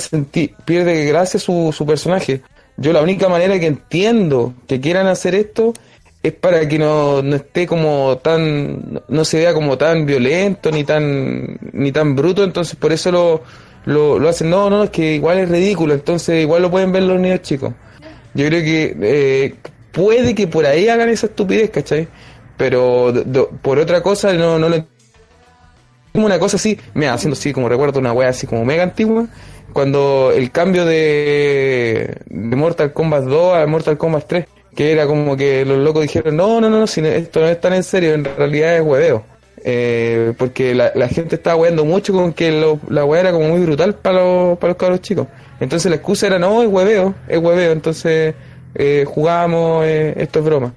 pierde 0.65 1.05
gracia 1.07 1.41
su, 1.41 1.73
su 1.77 1.87
personaje. 1.87 2.43
Yo 2.77 2.93
la 2.93 3.03
única 3.03 3.29
manera 3.29 3.59
que 3.59 3.67
entiendo 3.67 4.55
que 4.67 4.81
quieran 4.81 5.07
hacer 5.07 5.35
esto 5.35 5.73
es 6.23 6.33
para 6.33 6.69
que 6.69 6.79
no, 6.79 7.21
no 7.23 7.37
esté 7.37 7.67
como 7.67 8.19
tan, 8.19 9.01
no 9.09 9.25
se 9.25 9.39
vea 9.39 9.53
como 9.53 9.77
tan 9.77 10.07
violento 10.07 10.71
ni 10.71 10.85
tan, 10.85 11.59
ni 11.73 11.91
tan 11.91 12.15
bruto, 12.15 12.45
entonces 12.45 12.77
por 12.77 12.93
eso 12.93 13.11
lo, 13.11 13.43
lo, 13.87 14.19
lo 14.19 14.29
hacen, 14.29 14.49
no, 14.49 14.71
no, 14.71 14.85
es 14.85 14.91
que 14.91 15.15
igual 15.15 15.39
es 15.39 15.49
ridículo, 15.49 15.95
entonces 15.95 16.43
igual 16.43 16.63
lo 16.63 16.71
pueden 16.71 16.93
ver 16.93 17.03
los 17.03 17.19
niños 17.21 17.43
chicos. 17.43 17.73
Yo 18.35 18.47
creo 18.47 18.63
que 18.63 18.97
eh, 19.03 19.55
puede 19.93 20.35
que 20.35 20.47
por 20.47 20.67
ahí 20.67 20.89
hagan 20.89 21.09
esa 21.09 21.27
estupidez, 21.27 21.71
¿cachai? 21.71 22.09
Pero 22.57 23.13
por 23.63 23.79
otra 23.79 24.03
cosa 24.03 24.33
no, 24.35 24.59
no 24.59 24.69
lo 24.69 24.85
como 26.13 26.27
una 26.27 26.39
cosa 26.39 26.57
así, 26.57 26.79
mira, 26.93 27.15
haciendo 27.15 27.35
así 27.39 27.53
como 27.55 27.69
recuerdo 27.71 27.99
una 27.99 28.13
wea 28.13 28.29
así 28.29 28.47
como 28.47 28.65
mega 28.67 28.83
antigua, 28.83 29.27
cuando 29.73 30.31
el 30.35 30.51
cambio 30.51 30.85
de, 30.85 32.19
de 32.27 32.57
Mortal 32.57 32.93
Kombat 32.93 33.25
2 33.25 33.57
a 33.57 33.67
Mortal 33.67 33.97
Kombat 33.97 34.25
3, 34.27 34.47
que 34.77 34.93
era 34.93 35.07
como 35.07 35.37
que 35.39 35.65
los 35.65 35.79
locos 35.79 36.03
dijeron, 36.03 36.37
no, 36.37 36.61
no, 36.61 36.69
no, 36.69 36.79
no, 36.81 36.85
esto 36.85 37.41
no 37.41 37.47
es 37.49 37.61
tan 37.61 37.73
en 37.73 37.83
serio, 37.83 38.13
en 38.13 38.25
realidad 38.25 38.77
es 38.77 38.83
hueveo. 38.83 39.25
Eh, 39.65 40.35
porque 40.39 40.75
la, 40.75 40.91
la 40.95 41.09
gente 41.09 41.37
estaba 41.37 41.57
weando 41.57 41.85
mucho 41.85 42.13
con 42.13 42.33
que 42.33 42.51
lo- 42.51 42.81
la 42.89 43.05
wea 43.05 43.21
era 43.21 43.33
como 43.33 43.49
muy 43.49 43.61
brutal 43.61 43.95
para 43.95 44.19
los, 44.23 44.59
para 44.59 44.73
los 44.73 44.77
cabros 44.77 45.01
chicos. 45.01 45.29
Entonces 45.61 45.89
la 45.89 45.97
excusa 45.97 46.27
era, 46.27 46.39
no, 46.39 46.63
es 46.63 46.69
hueveo, 46.69 47.15
es 47.29 47.39
hueveo, 47.39 47.71
entonces 47.73 48.35
eh, 48.75 49.05
jugamos, 49.07 49.85
eh, 49.87 50.15
esto 50.17 50.41
es 50.41 50.45
broma. 50.45 50.75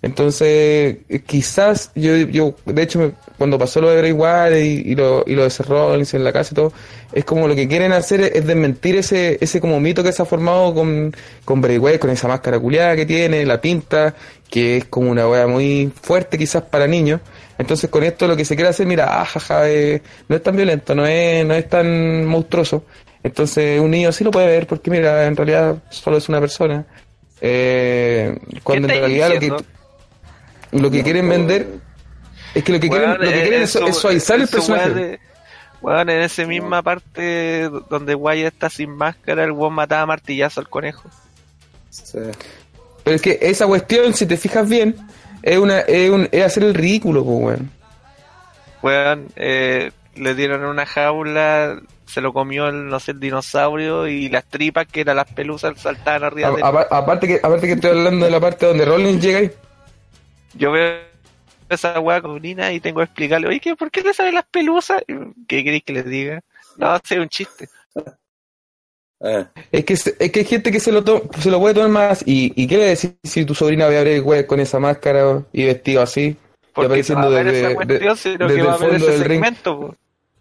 Entonces, 0.00 0.98
eh, 1.08 1.22
quizás 1.26 1.90
yo, 1.96 2.16
yo 2.16 2.54
de 2.64 2.82
hecho, 2.82 3.12
cuando 3.36 3.58
pasó 3.58 3.80
lo 3.80 3.90
de 3.90 3.98
Bray 3.98 4.12
Wyatt 4.12 4.52
y, 4.52 4.92
y 4.92 4.94
lo, 4.94 5.24
y 5.26 5.34
lo 5.34 5.42
de 5.42 6.08
en 6.12 6.24
la 6.24 6.32
casa 6.32 6.50
y 6.52 6.54
todo, 6.54 6.72
es 7.12 7.24
como 7.24 7.48
lo 7.48 7.56
que 7.56 7.66
quieren 7.66 7.92
hacer 7.92 8.20
es, 8.20 8.32
es 8.36 8.46
desmentir 8.46 8.96
ese, 8.96 9.38
ese 9.40 9.60
como 9.60 9.80
mito 9.80 10.04
que 10.04 10.12
se 10.12 10.22
ha 10.22 10.24
formado 10.24 10.72
con, 10.72 11.12
con 11.44 11.60
Bray 11.60 11.98
con 11.98 12.10
esa 12.10 12.28
máscara 12.28 12.60
culiada 12.60 12.94
que 12.94 13.06
tiene, 13.06 13.44
la 13.44 13.60
pinta, 13.60 14.14
que 14.48 14.78
es 14.78 14.84
como 14.84 15.10
una 15.10 15.28
wea 15.28 15.48
muy 15.48 15.92
fuerte 16.00 16.38
quizás 16.38 16.62
para 16.62 16.86
niños. 16.86 17.20
Entonces 17.58 17.90
con 17.90 18.04
esto 18.04 18.28
lo 18.28 18.36
que 18.36 18.44
se 18.44 18.54
quiere 18.54 18.70
hacer, 18.70 18.86
mira, 18.86 19.20
ah, 19.20 19.24
jaja, 19.24 19.68
eh, 19.68 20.00
no 20.28 20.36
es 20.36 20.42
tan 20.44 20.54
violento, 20.54 20.94
no 20.94 21.06
es, 21.06 21.44
no 21.44 21.54
es 21.54 21.68
tan 21.68 22.24
monstruoso. 22.24 22.84
Entonces 23.24 23.80
un 23.80 23.90
niño 23.90 24.12
sí 24.12 24.22
lo 24.22 24.30
puede 24.30 24.46
ver 24.46 24.68
porque 24.68 24.92
mira, 24.92 25.26
en 25.26 25.34
realidad 25.34 25.82
solo 25.90 26.18
es 26.18 26.28
una 26.28 26.38
persona. 26.40 26.86
Eh, 27.40 28.36
cuando 28.62 28.88
en 28.88 29.00
realidad 29.00 29.30
lo 29.34 29.40
que, 29.40 29.64
lo 30.72 30.90
que 30.90 31.02
quieren 31.02 31.28
vender 31.28 31.68
es 32.54 32.64
que 32.64 32.72
lo 32.72 32.80
que 32.80 32.88
quieren, 32.88 33.10
lo 33.12 33.18
que 33.20 33.28
eh, 33.28 33.42
quieren 33.42 33.62
es, 33.62 33.70
suavizar 33.70 34.40
el 34.40 34.48
personaje. 34.48 34.90
de- 34.90 35.20
weón, 35.80 36.10
en 36.10 36.20
esa 36.22 36.44
misma 36.44 36.82
parte 36.82 37.70
donde 37.88 38.14
Wyatt 38.14 38.52
está 38.54 38.68
sin 38.70 38.90
máscara, 38.90 39.44
el 39.44 39.52
weón 39.52 39.74
mataba 39.74 40.02
a 40.02 40.06
martillazo 40.06 40.60
al 40.60 40.68
conejo. 40.68 41.08
Sí. 41.90 42.18
Pero 43.04 43.16
es 43.16 43.22
que 43.22 43.38
esa 43.40 43.66
cuestión, 43.66 44.12
si 44.12 44.26
te 44.26 44.36
fijas 44.36 44.68
bien, 44.68 44.96
es 45.42 45.58
una 45.58 45.80
es, 45.80 46.10
un, 46.10 46.28
es 46.32 46.44
hacer 46.44 46.64
el 46.64 46.74
ridículo, 46.74 47.24
pues, 47.24 47.38
weón. 47.38 47.70
Weón, 48.82 49.28
eh, 49.36 49.92
le 50.16 50.34
dieron 50.34 50.64
una 50.64 50.84
jaula, 50.84 51.80
se 52.08 52.20
lo 52.20 52.32
comió 52.32 52.68
el, 52.68 52.88
no 52.88 52.98
sé, 53.00 53.12
el 53.12 53.20
dinosaurio 53.20 54.06
y 54.08 54.28
las 54.28 54.44
tripas, 54.46 54.86
que 54.86 55.02
eran 55.02 55.16
las 55.16 55.30
pelusas, 55.32 55.78
saltaban 55.80 56.24
arriba 56.24 56.50
de 56.50 56.62
A- 56.62 56.66
apa- 56.68 56.88
aparte 56.90 57.26
que 57.28 57.36
aparte 57.42 57.66
que 57.66 57.72
estoy 57.74 57.90
hablando 57.90 58.24
de 58.26 58.30
la 58.32 58.40
parte 58.40 58.66
donde 58.66 58.84
Rollins 58.84 59.22
llega 59.22 59.38
ahí. 59.38 59.50
Yo 60.54 60.72
veo 60.72 60.98
esa 61.68 62.00
weá 62.00 62.20
con 62.22 62.40
Nina 62.40 62.72
y 62.72 62.80
tengo 62.80 62.98
que 63.00 63.04
explicarle, 63.04 63.46
oye, 63.48 63.60
¿qué, 63.60 63.76
¿por 63.76 63.90
qué 63.90 64.00
le 64.02 64.14
salen 64.14 64.34
las 64.34 64.46
pelusas? 64.46 65.02
¿Qué 65.46 65.62
queréis 65.62 65.84
que 65.84 65.92
les 65.92 66.06
diga? 66.06 66.40
No, 66.78 66.96
es 66.96 67.10
un 67.12 67.28
chiste. 67.28 67.68
Ah, 69.20 69.48
Es 69.72 69.84
que, 69.84 69.96
se- 69.96 70.14
es 70.18 70.30
que 70.30 70.40
hay 70.40 70.44
gente 70.46 70.70
que 70.70 70.78
se 70.80 70.92
lo, 70.92 71.02
to- 71.02 71.28
se 71.40 71.50
lo 71.50 71.58
puede 71.58 71.74
tomar 71.74 71.90
más. 71.90 72.22
¿Y, 72.24 72.52
y 72.60 72.66
qué 72.68 72.76
le 72.76 72.84
decís 72.84 73.12
si 73.24 73.44
tu 73.44 73.54
sobrina 73.54 73.88
ve 73.88 73.98
a 73.98 74.04
ver 74.04 74.22
güey, 74.22 74.46
con 74.46 74.60
esa 74.60 74.78
máscara 74.78 75.42
y 75.52 75.64
vestido 75.66 76.02
así? 76.02 76.20
Y 76.22 76.36
Porque 76.72 76.80
no 76.80 76.86
apareciendo 76.86 77.22
va 77.22 77.26
a 77.26 77.42
ver 77.42 77.46
desde, 77.52 77.66
esa 77.66 77.74
cuestión, 77.74 78.14
de- 78.14 78.16
sino 78.16 78.38
desde 78.46 78.54
que 78.54 78.60
el 78.60 78.66
va 78.68 78.74
a 78.74 78.78
ver 78.78 78.90
fondo 78.90 79.06
ese 79.08 79.12
del 79.18 79.24
ring. 79.28 79.44
segmento. 79.44 79.96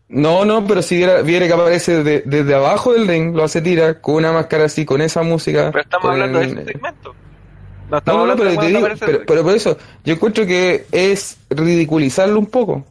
No, 0.09 0.45
no, 0.45 0.65
pero 0.65 0.81
si 0.81 0.95
viera, 0.97 1.21
viera 1.21 1.47
que 1.47 1.53
aparece 1.53 2.03
de- 2.03 2.21
desde 2.25 2.55
abajo 2.55 2.93
del 2.93 3.07
ring, 3.07 3.35
lo 3.35 3.43
hace 3.43 3.61
tira, 3.61 3.99
con 3.99 4.15
una 4.15 4.31
máscara 4.31 4.65
así, 4.65 4.85
con 4.85 5.01
esa 5.01 5.21
música. 5.21 5.69
Pero 5.71 5.83
estamos 5.83 6.01
con 6.03 6.11
hablando 6.13 6.39
de 6.39 6.45
el- 6.45 6.57
ese 6.59 6.65
segmento. 6.65 7.13
No 7.13 7.91
No, 7.91 7.97
estamos 7.99 8.27
no, 8.27 8.35
pero 8.35 8.43
de 8.45 8.49
te 8.49 8.55
cuando 8.55 8.79
digo, 8.79 9.23
pero, 9.25 9.43
por 9.43 9.53
eso, 9.55 9.77
yo 10.03 10.13
encuentro 10.13 10.45
que 10.45 10.85
es 10.91 11.37
ridiculizarlo 11.49 12.39
un 12.39 12.45
poco. 12.47 12.85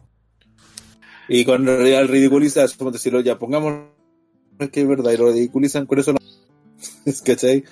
Y 1.28 1.44
con 1.44 1.66
real 1.66 2.06
ridiculizar, 2.08 2.68
como 2.78 2.90
decirlo, 2.90 3.20
ya 3.20 3.38
pongamos 3.38 3.74
que 4.72 4.80
es 4.82 4.88
verdad, 4.88 5.10
y 5.12 5.16
lo 5.16 5.32
ridiculizan, 5.32 5.86
con 5.86 5.98
eso 5.98 6.12
no. 6.12 6.18
Es 7.06 7.20
¿cachai? 7.22 7.64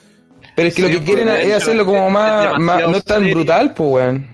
Pero 0.57 0.69
es 0.69 0.75
que 0.75 0.83
Sí, 0.83 0.89
lo 0.89 0.99
que 0.99 1.05
quieren 1.05 1.29
pues, 1.29 1.41
es 1.41 1.47
hecho, 1.47 1.57
hacerlo 1.57 1.85
como 1.87 2.07
es 2.07 2.13
más, 2.13 2.59
más- 2.61 2.89
no 2.89 3.01
tan 3.01 3.19
serio. 3.21 3.35
brutal, 3.37 3.75
pues, 3.75 3.91
weón. 3.91 4.27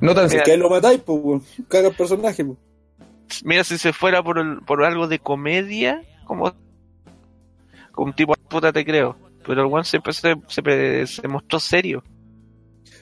No 0.00 0.14
tan 0.14 0.28
Mira, 0.28 0.42
Que 0.42 0.52
ahí 0.52 0.58
lo 0.58 0.68
matáis, 0.70 1.00
pues, 1.04 1.18
weón. 1.22 1.42
caga 1.68 1.88
el 1.88 1.94
personaje, 1.94 2.44
pues. 2.44 2.58
Mira, 3.44 3.64
si 3.64 3.78
se 3.78 3.92
fuera 3.92 4.22
por, 4.22 4.64
por 4.64 4.84
algo 4.84 5.08
de 5.08 5.18
comedia, 5.18 6.02
como, 6.26 6.52
un 7.96 8.12
tipo 8.14 8.34
puta 8.48 8.72
te 8.72 8.84
creo. 8.84 9.16
Pero 9.46 9.62
el 9.62 9.72
one 9.72 9.84
siempre 9.84 10.12
se, 10.12 10.34
se, 11.06 11.28
mostró 11.28 11.58
serio. 11.58 12.04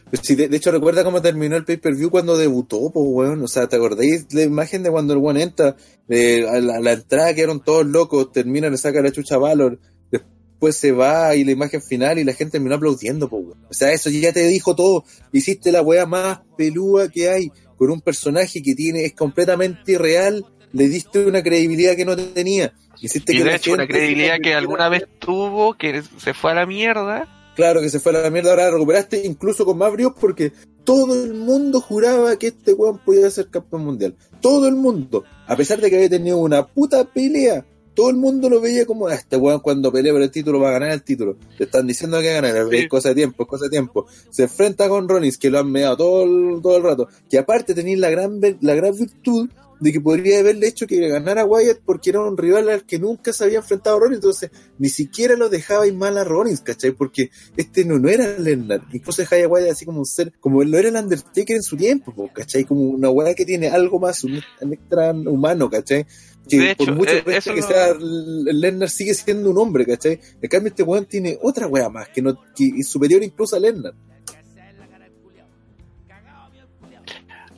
Pues 0.09 0.23
sí, 0.25 0.35
de, 0.35 0.49
de 0.49 0.57
hecho, 0.57 0.71
recuerda 0.71 1.05
cómo 1.05 1.21
terminó 1.21 1.57
el 1.57 1.65
pay-per-view 1.65 2.11
cuando 2.11 2.37
debutó, 2.37 2.91
pues, 2.91 3.07
weón. 3.09 3.43
O 3.43 3.49
sea, 3.49 3.69
¿te 3.69 3.77
acordáis 3.77 4.33
la 4.33 4.43
imagen 4.43 4.83
de 4.83 4.91
cuando 4.91 5.13
el 5.13 5.19
weón 5.19 5.37
entra? 5.37 5.77
De, 6.09 6.49
a 6.49 6.61
la, 6.61 6.77
a 6.77 6.81
la 6.81 6.93
entrada 6.93 7.35
quedaron 7.35 7.63
todos 7.63 7.87
locos, 7.87 8.33
termina, 8.33 8.71
le 8.71 8.79
saca 8.79 9.03
la 9.03 9.13
chucha 9.13 9.37
Valor, 9.37 9.79
después 10.11 10.77
se 10.77 10.93
va 10.93 11.37
y 11.37 11.45
la 11.45 11.53
imagen 11.53 11.81
final 11.81 12.19
y 12.19 12.25
la 12.25 12.33
gente 12.33 12.53
terminó 12.53 12.75
aplaudiendo, 12.75 13.29
pues, 13.29 13.45
weón. 13.45 13.67
O 13.69 13.75
sea, 13.75 13.93
eso 13.93 14.09
ya 14.09 14.33
te 14.33 14.47
dijo 14.47 14.75
todo. 14.75 15.05
Hiciste 15.33 15.73
la 15.73 15.83
weá 15.83 16.07
más 16.07 16.41
pelúa 16.57 17.09
que 17.11 17.29
hay, 17.29 17.53
con 17.81 17.91
un 17.91 18.03
personaje 18.03 18.63
que 18.63 18.75
tiene, 18.75 19.07
es 19.07 19.15
completamente 19.15 19.93
irreal, 19.93 20.45
le 20.71 20.87
diste 20.87 21.25
una 21.25 21.43
credibilidad 21.43 21.97
que 21.97 22.05
no 22.05 22.15
tenía. 22.15 22.75
Hiciste 23.01 23.33
Y 23.33 23.39
que 23.39 23.45
de 23.45 23.55
hecho, 23.55 23.73
una 23.73 23.87
credibilidad 23.87 24.37
que 24.39 24.53
alguna 24.53 24.91
vez 24.91 25.05
tuvo, 25.19 25.73
que 25.73 26.03
se 26.19 26.35
fue 26.35 26.51
a 26.51 26.57
la 26.57 26.67
mierda. 26.67 27.27
Claro 27.57 27.81
que 27.81 27.89
se 27.89 27.99
fue 27.99 28.15
a 28.15 28.21
la 28.21 28.29
mierda, 28.29 28.51
ahora 28.51 28.65
la 28.65 28.73
recuperaste 28.73 29.23
incluso 29.25 29.65
con 29.65 29.79
más 29.79 29.91
bríos 29.93 30.13
porque 30.21 30.53
todo 30.85 31.25
el 31.25 31.33
mundo 31.33 31.81
juraba 31.81 32.39
que 32.39 32.49
este 32.49 32.75
weón 32.75 32.99
podía 32.99 33.31
ser 33.31 33.49
campeón 33.49 33.87
mundial. 33.87 34.15
Todo 34.43 34.69
el 34.69 34.77
mundo. 34.77 35.25
A 35.47 35.57
pesar 35.57 35.81
de 35.81 35.89
que 35.89 35.97
había 35.97 36.11
tenido 36.11 36.37
una 36.37 36.67
puta 36.67 37.03
pelea, 37.05 37.65
todo 37.95 38.11
el 38.11 38.17
mundo 38.17 38.49
lo 38.49 38.61
veía 38.61 38.87
como, 38.87 39.09
"Ah, 39.09 39.15
este 39.15 39.37
weón 39.37 39.61
cuando 39.61 39.93
pelea 39.93 40.13
por 40.13 40.23
el 40.23 40.31
título 40.31 40.61
va 40.61 40.71
a 40.71 40.73
ganar 40.73 40.91
el 40.93 41.03
título. 41.03 41.37
Te 41.59 41.65
están 41.65 41.87
diciendo 41.87 42.21
que 42.21 42.33
va 42.33 42.39
a 42.39 42.41
ganar, 42.43 42.69
Sí. 42.71 42.77
es 42.77 42.89
cosa 42.89 43.09
de 43.11 43.15
tiempo, 43.17 43.43
es 43.43 43.49
cosa 43.49 43.65
de 43.65 43.71
tiempo. 43.71 44.07
Se 44.31 44.45
enfrenta 44.45 44.89
con 44.89 45.09
Rollins, 45.09 45.39
que 45.39 45.51
lo 45.51 45.59
han 45.59 45.71
meado 45.71 45.97
todo 45.97 46.23
el, 46.25 46.63
todo 46.63 46.77
el 46.77 46.83
rato. 46.83 47.09
Que 47.29 47.39
aparte 47.39 47.75
tenía 47.75 47.97
la 47.97 48.11
gran, 48.11 48.41
la 48.61 48.75
gran 48.75 48.97
virtud 48.97 49.49
de 49.81 49.93
que 49.93 50.01
podría 50.03 50.41
haberle 50.41 50.67
hecho 50.67 50.87
que 50.87 51.09
ganara 51.09 51.47
Wyatt 51.47 51.79
porque 51.87 52.11
era 52.11 52.21
un 52.21 52.37
rival 52.37 52.69
al 52.69 52.85
que 52.85 52.99
nunca 52.99 53.33
se 53.33 53.45
había 53.45 53.61
enfrentado 53.61 53.99
Rollins, 53.99 54.19
entonces 54.19 54.51
ni 54.79 54.91
siquiera 54.91 55.37
lo 55.37 55.49
dejaba 55.49 55.87
ir 55.87 55.95
mal 55.95 56.19
a 56.19 56.25
Rollins, 56.25 56.61
¿cachai? 56.61 56.91
Porque 56.91 57.31
este 57.57 57.87
no, 57.87 57.99
no 57.99 58.11
era 58.11 58.37
Lennart, 58.39 58.85
incluso 58.93 59.23
dejaba 59.23 59.43
a 59.43 59.49
Wyatt 59.49 59.71
así 59.71 59.87
como 59.87 60.01
un 60.01 60.05
ser, 60.05 60.35
como 60.39 60.63
lo 60.63 60.77
era 60.77 60.91
el 60.91 60.97
Undertaker 60.97 61.57
en 61.57 61.63
su 61.63 61.79
tiempo, 61.79 62.15
po, 62.15 62.29
¿cachai? 62.31 62.65
Como 62.65 62.83
una 62.91 63.09
weá 63.09 63.33
que 63.35 63.47
tiene 63.47 63.69
algo 63.69 63.99
más, 63.99 64.23
un, 64.23 64.39
un 64.61 64.73
extra 64.75 65.13
humano, 65.13 65.71
¿cachai? 65.71 66.05
Que 66.51 66.59
De 66.59 66.71
hecho, 66.73 66.85
por 66.87 66.95
mucho 66.97 67.13
eh, 67.13 67.23
que 67.25 67.37
eso 67.37 67.55
que 67.55 67.61
no- 67.61 67.67
sea 67.67 67.95
Lennart 67.99 68.91
sigue 68.91 69.15
siendo 69.15 69.51
un 69.51 69.59
hombre, 69.59 69.87
¿cachai? 69.87 70.19
En 70.43 70.49
cambio 70.49 70.69
este 70.71 70.83
weón 70.83 71.07
tiene 71.07 71.39
otra 71.43 71.67
weá 71.67 71.89
más, 71.89 72.09
que 72.09 72.21
no, 72.23 72.35
que 72.57 72.71
es 72.79 72.89
superior 72.89 73.23
incluso 73.23 73.57
a 73.57 73.61
Lennart. 73.61 73.95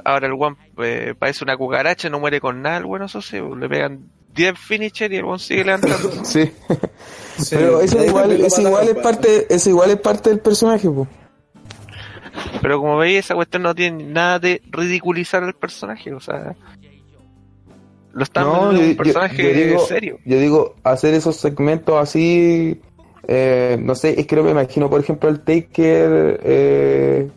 Ahora 0.05 0.27
el 0.27 0.33
one 0.33 0.57
eh, 0.83 1.15
parece 1.17 1.45
una 1.45 1.57
cucaracha, 1.57 2.09
no 2.11 2.19
muere 2.19 2.41
con 2.41 2.61
nada, 2.61 2.79
el 2.79 2.87
bueno, 2.87 3.05
eso 3.07 3.23
sí, 3.23 3.37
le 3.57 3.69
pegan 3.69 4.11
10 4.35 4.59
finisher 4.59 5.13
y 5.13 5.17
el 5.17 5.25
one 5.25 5.39
sigue 5.39 5.65
levantando. 5.65 6.11
Sí. 6.25 6.51
Sí, 7.39 7.57
Pero 7.57 7.81
eso 7.81 8.05
igual, 8.05 8.39
mataron, 8.39 8.67
igual 8.67 8.89
es 8.89 8.95
pa. 8.97 9.03
parte, 9.03 9.47
eso 9.55 9.71
igual 9.71 9.91
es 9.91 9.97
parte 10.01 10.29
del 10.31 10.41
personaje, 10.41 10.91
pues. 10.91 11.09
Pero 12.61 12.79
como 12.79 12.99
veis, 12.99 13.21
esa 13.21 13.35
cuestión 13.35 13.63
no 13.63 13.75
tiene 13.75 14.05
nada 14.05 14.39
de 14.39 14.61
ridiculizar 14.71 15.43
al 15.43 15.55
personaje, 15.55 16.13
o 16.13 16.21
sea, 16.21 16.55
Lo 18.13 18.23
están 18.25 18.45
No, 18.45 18.71
un 18.71 18.77
yo- 18.91 18.97
personaje 18.97 19.43
yo 19.43 19.67
digo- 19.67 19.87
serio. 19.87 20.19
Yo 20.25 20.39
digo, 20.39 20.75
hacer 20.85 21.15
esos 21.15 21.37
segmentos 21.37 21.95
así, 22.01 22.81
eh, 23.27 23.77
no 23.81 23.95
sé, 23.95 24.21
es 24.21 24.27
que 24.27 24.37
no 24.37 24.43
me 24.43 24.51
imagino, 24.51 24.91
por 24.91 25.01
ejemplo, 25.01 25.29
el 25.31 25.41
Taker, 25.41 26.41
eh, 26.45 27.29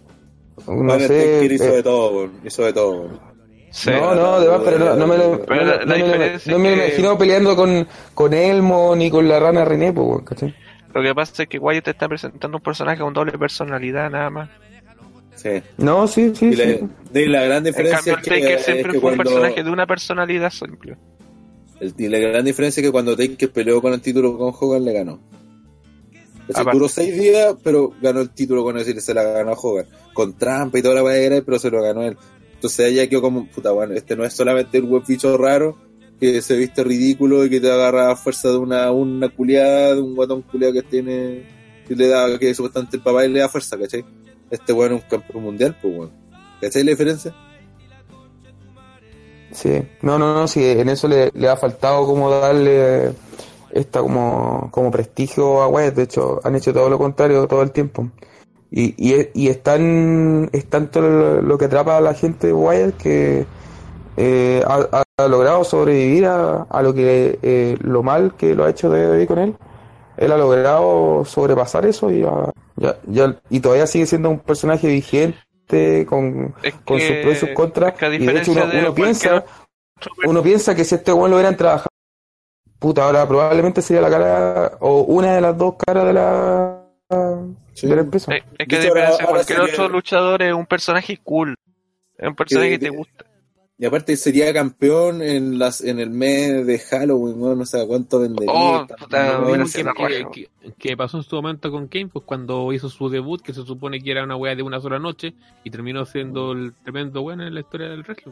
no 0.67 0.73
Bueno, 0.75 0.93
el 0.95 1.01
sé, 1.01 1.07
Taker 1.35 1.51
hizo 1.51 1.63
eh, 1.65 1.71
de 1.71 1.83
todo. 1.83 2.29
Hizo 2.43 2.63
de 2.65 2.73
todo. 2.73 3.09
Sí. 3.71 3.89
no, 3.91 4.15
no, 4.15 4.39
de 4.39 4.47
verdad, 4.47 4.61
pero 4.63 4.79
no, 4.79 4.95
no 4.95 5.07
me 5.07 5.17
lo, 5.17 5.41
Pero 5.45 5.55
no, 5.55 5.65
la- 5.65 5.77
me- 5.79 5.85
la 5.85 5.85
no 5.85 5.91
me 5.93 5.97
lo- 5.99 6.05
diferencia 6.05 6.51
no 6.53 6.59
me 6.59 6.63
lo 6.69 6.75
es 6.75 6.79
que- 6.81 6.87
imagino 7.01 7.17
peleando 7.17 7.55
con, 7.57 7.87
con 8.13 8.33
Elmo 8.33 8.95
ni 8.95 9.09
con 9.11 9.27
la 9.27 9.39
rana 9.39 9.65
René, 9.65 9.91
pues. 9.91 10.23
Lo 10.93 11.01
que 11.03 11.13
pasa 11.13 11.43
es 11.43 11.49
que 11.49 11.59
Wyatt 11.59 11.83
te 11.83 11.91
está 11.91 12.07
presentando 12.07 12.57
un 12.57 12.63
personaje 12.63 13.01
con 13.01 13.13
doble 13.13 13.37
personalidad 13.37 14.09
nada 14.09 14.29
más. 14.29 14.49
Sí. 15.35 15.49
No, 15.77 16.07
sí, 16.07 16.31
sí, 16.35 16.47
Y 16.47 16.53
sí. 16.53 16.57
la, 16.57 16.89
de 17.11 17.27
la 17.27 17.43
gran 17.43 17.57
En 17.59 17.63
diferencia 17.65 18.13
cambio, 18.15 18.15
es 18.15 18.23
que, 18.23 18.29
Taker 18.41 18.57
es 18.59 18.65
siempre 18.65 18.93
que 18.93 18.99
fue 18.99 19.11
un 19.11 19.17
cuando, 19.17 19.23
personaje 19.33 19.63
de 19.63 19.69
una 19.69 19.85
personalidad 19.87 20.49
simple. 20.51 20.97
el- 21.79 21.93
y 21.97 22.07
la 22.07 22.19
gran 22.19 22.45
diferencia 22.45 22.81
es 22.81 22.87
que 22.87 22.91
cuando 22.91 23.15
Taker 23.15 23.51
peleó 23.51 23.81
con 23.81 23.93
el 23.93 24.01
título 24.01 24.37
con 24.37 24.53
Hogan 24.59 24.85
le 24.85 24.93
ganó. 24.93 25.19
Es 26.47 26.55
decir, 26.55 26.71
duró 26.73 26.87
seis 26.87 27.19
días, 27.19 27.55
pero 27.63 27.91
ganó 28.01 28.21
el 28.21 28.29
título 28.29 28.63
con 28.63 28.75
decir 28.75 29.01
se 29.01 29.13
la 29.13 29.23
ganó 29.23 29.51
a 29.51 29.55
Hogan. 29.59 29.87
Con 30.13 30.37
trampa 30.37 30.77
y 30.77 30.81
toda 30.81 31.01
la 31.01 31.15
era, 31.15 31.41
pero 31.41 31.57
se 31.59 31.71
lo 31.71 31.81
ganó 31.81 32.03
él. 32.03 32.15
Entonces 32.53 32.91
ella 32.91 33.07
quedó 33.09 33.21
como, 33.21 33.47
puta, 33.47 33.71
bueno, 33.71 33.93
este 33.93 34.15
no 34.15 34.23
es 34.23 34.33
solamente 34.33 34.77
el 34.77 34.83
buen 34.83 35.03
bicho 35.07 35.35
raro 35.37 35.77
que 36.19 36.41
se 36.41 36.55
viste 36.55 36.83
ridículo 36.83 37.43
y 37.45 37.49
que 37.49 37.59
te 37.59 37.69
agarra 37.69 38.11
a 38.11 38.15
fuerza 38.15 38.49
de 38.49 38.57
una, 38.57 38.89
una 38.91 39.27
culiada, 39.29 39.95
de 39.95 40.01
un 40.01 40.15
guatón 40.15 40.43
culiado 40.43 40.73
que 40.73 40.83
tiene, 40.83 41.43
que 41.87 41.95
le 41.95 42.07
da, 42.07 42.39
que 42.39 42.53
supuestamente 42.55 42.97
el 42.97 43.03
papá 43.03 43.25
y 43.25 43.29
le 43.31 43.39
da 43.41 43.49
fuerza, 43.49 43.77
¿cachai? 43.77 44.05
Este 44.49 44.73
weón 44.73 44.93
es 44.93 45.03
un 45.03 45.09
campeón 45.09 45.43
mundial, 45.43 45.75
pues 45.81 45.93
weón. 45.95 46.11
¿Cachai 46.61 46.83
la 46.83 46.91
diferencia? 46.91 47.33
Sí, 49.51 49.87
no, 50.01 50.19
no, 50.19 50.33
no, 50.33 50.47
sí, 50.47 50.63
en 50.63 50.89
eso 50.89 51.07
le, 51.07 51.31
ha 51.47 51.55
faltado 51.55 52.05
como 52.05 52.29
darle 52.29 53.13
esta 53.71 54.01
como, 54.01 54.69
como 54.71 54.91
prestigio 54.91 55.61
a 55.61 55.67
Wyatt, 55.67 55.95
de 55.95 56.03
hecho 56.03 56.41
han 56.43 56.55
hecho 56.55 56.73
todo 56.73 56.89
lo 56.89 56.97
contrario 56.97 57.47
todo 57.47 57.61
el 57.61 57.71
tiempo. 57.71 58.09
Y, 58.71 58.93
y, 58.97 59.29
y 59.33 59.47
es, 59.47 59.63
tan, 59.63 60.49
es 60.51 60.65
tanto 60.65 60.99
lo, 60.99 61.57
que 61.57 61.65
atrapa 61.65 61.97
a 61.97 62.01
la 62.01 62.13
gente 62.13 62.47
de 62.47 62.53
Wyatt 62.53 62.97
que 62.97 63.45
eh, 64.17 64.63
ha, 64.67 65.03
logrado 65.29 65.63
sobrevivir 65.63 66.25
a, 66.25 66.63
a 66.63 66.81
lo 66.81 66.93
que 66.93 67.39
eh, 67.41 67.77
lo 67.79 68.03
mal 68.03 68.35
que 68.35 68.55
lo 68.55 68.65
ha 68.65 68.69
hecho 68.69 68.89
de 68.89 69.25
con 69.27 69.39
él. 69.39 69.55
Él 70.17 70.31
ha 70.31 70.37
logrado 70.37 71.25
sobrepasar 71.25 71.85
eso 71.85 72.09
y, 72.11 72.21
ya, 72.21 72.51
ya, 72.77 72.97
ya- 73.07 73.35
y 73.49 73.59
todavía 73.59 73.87
sigue 73.87 74.05
siendo 74.05 74.29
un 74.29 74.39
personaje 74.39 74.87
vigente 74.87 76.05
con, 76.07 76.53
Es 76.63 76.73
con 76.85 76.97
que- 76.97 77.07
sus 77.07 77.15
pros 77.17 77.33
y 77.35 77.39
sus 77.39 77.49
contras. 77.49 77.93
es 77.93 77.99
que 77.99 78.05
a 78.05 78.13
y 78.13 78.25
de 78.25 78.37
hecho 78.39 78.51
uno, 78.51 78.67
de 78.67 78.79
uno 78.79 78.93
piensa 78.93 79.35
otro 79.37 80.11
uno 80.25 80.43
piensa 80.43 80.75
que 80.75 80.83
si 80.83 80.95
este 80.95 81.11
weón 81.13 81.31
lo 81.31 81.37
hubieran 81.37 81.55
trabajado, 81.55 81.89
puta, 82.79 83.03
ahora 83.05 83.27
probablemente 83.27 83.81
sería 83.81 84.01
la 84.01 84.09
cara 84.09 84.77
o 84.81 85.01
una 85.03 85.33
de 85.35 85.41
las 85.41 85.57
dos 85.57 85.75
caras 85.77 86.05
de 86.05 86.13
la, 86.13 86.81
Sí. 87.73 87.87
de 87.87 87.95
la 87.95 88.01
empresa. 88.01 88.33
Es, 88.35 88.43
es 88.57 88.67
que 88.67 88.75
De 88.75 88.81
diferencia 88.83 88.89
ahora- 88.89 89.01
de 89.01 89.13
ahora 89.23 89.27
cualquier 89.27 89.57
sería- 89.59 89.73
otro 89.73 89.89
luchador 89.89 90.41
es 90.43 90.53
un 90.53 90.65
personaje 90.65 91.19
cool. 91.23 91.55
Es 92.17 92.27
un 92.27 92.35
personaje 92.35 92.69
que 92.71 92.79
Que- 92.79 92.85
te 92.85 92.95
gusta. 92.95 93.25
Y 93.77 93.85
aparte 93.85 94.15
sería 94.15 94.53
campeón 94.53 95.21
en 95.21 95.59
las 95.59 95.81
en 95.81 95.99
el 95.99 96.09
mes 96.09 96.65
de 96.65 96.79
Halloween, 96.79 97.41
weón, 97.41 97.57
no 97.59 97.65
sé 97.65 97.85
cuánto 97.85 98.19
vendería. 98.21 98.53
Oh, 98.53 98.87
También, 99.09 99.63
puta, 99.63 99.93
que, 99.93 100.25
que- 100.31 100.73
que- 100.77 100.95
pasó 100.95 101.17
en 101.17 101.23
su 101.23 101.35
momento 101.35 101.69
con 101.71 101.87
Kane, 101.89 102.07
pues 102.07 102.23
cuando 102.25 102.71
hizo 102.71 102.87
su 102.87 103.09
debut, 103.09 103.41
que 103.41 103.53
se 103.53 103.65
supone 103.65 103.99
que 103.99 104.11
era 104.11 104.23
una 104.23 104.37
wea 104.37 104.55
de 104.55 104.63
una 104.63 104.79
sola 104.79 104.97
noche, 104.97 105.33
y 105.65 105.71
terminó 105.71 106.05
siendo 106.05 106.53
el 106.53 106.73
tremendo 106.83 107.21
bueno 107.21 107.45
en 107.45 107.53
la 107.53 107.59
historia 107.59 107.89
del 107.89 108.03
wrestling. 108.03 108.31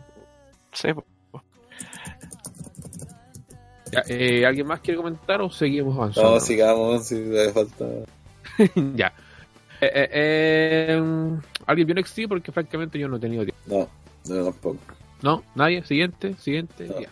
Sí. 0.71 0.87
Ya, 3.91 4.03
eh, 4.07 4.45
¿Alguien 4.45 4.65
más 4.65 4.79
quiere 4.79 4.97
comentar 4.97 5.41
o 5.41 5.49
seguimos 5.51 5.95
avanzando? 5.97 6.31
No, 6.31 6.39
sigamos, 6.39 7.05
si 7.05 7.15
le 7.15 7.51
falta. 7.51 7.85
ya. 8.95 9.13
Eh, 9.81 9.91
eh, 9.93 10.09
eh, 10.13 11.01
¿Alguien 11.67 11.87
vio 11.87 11.95
NXT? 11.95 12.21
Porque 12.29 12.51
francamente 12.53 12.97
yo 12.97 13.07
no 13.09 13.17
he 13.17 13.19
tenido 13.19 13.43
tiempo. 13.43 13.61
No, 13.67 14.33
no 14.35 14.43
tampoco. 14.45 14.77
¿No? 15.23 15.41
¿Nadie? 15.55 15.83
Siguiente, 15.83 16.35
siguiente, 16.35 16.85
No. 16.87 16.99
ya. 17.01 17.09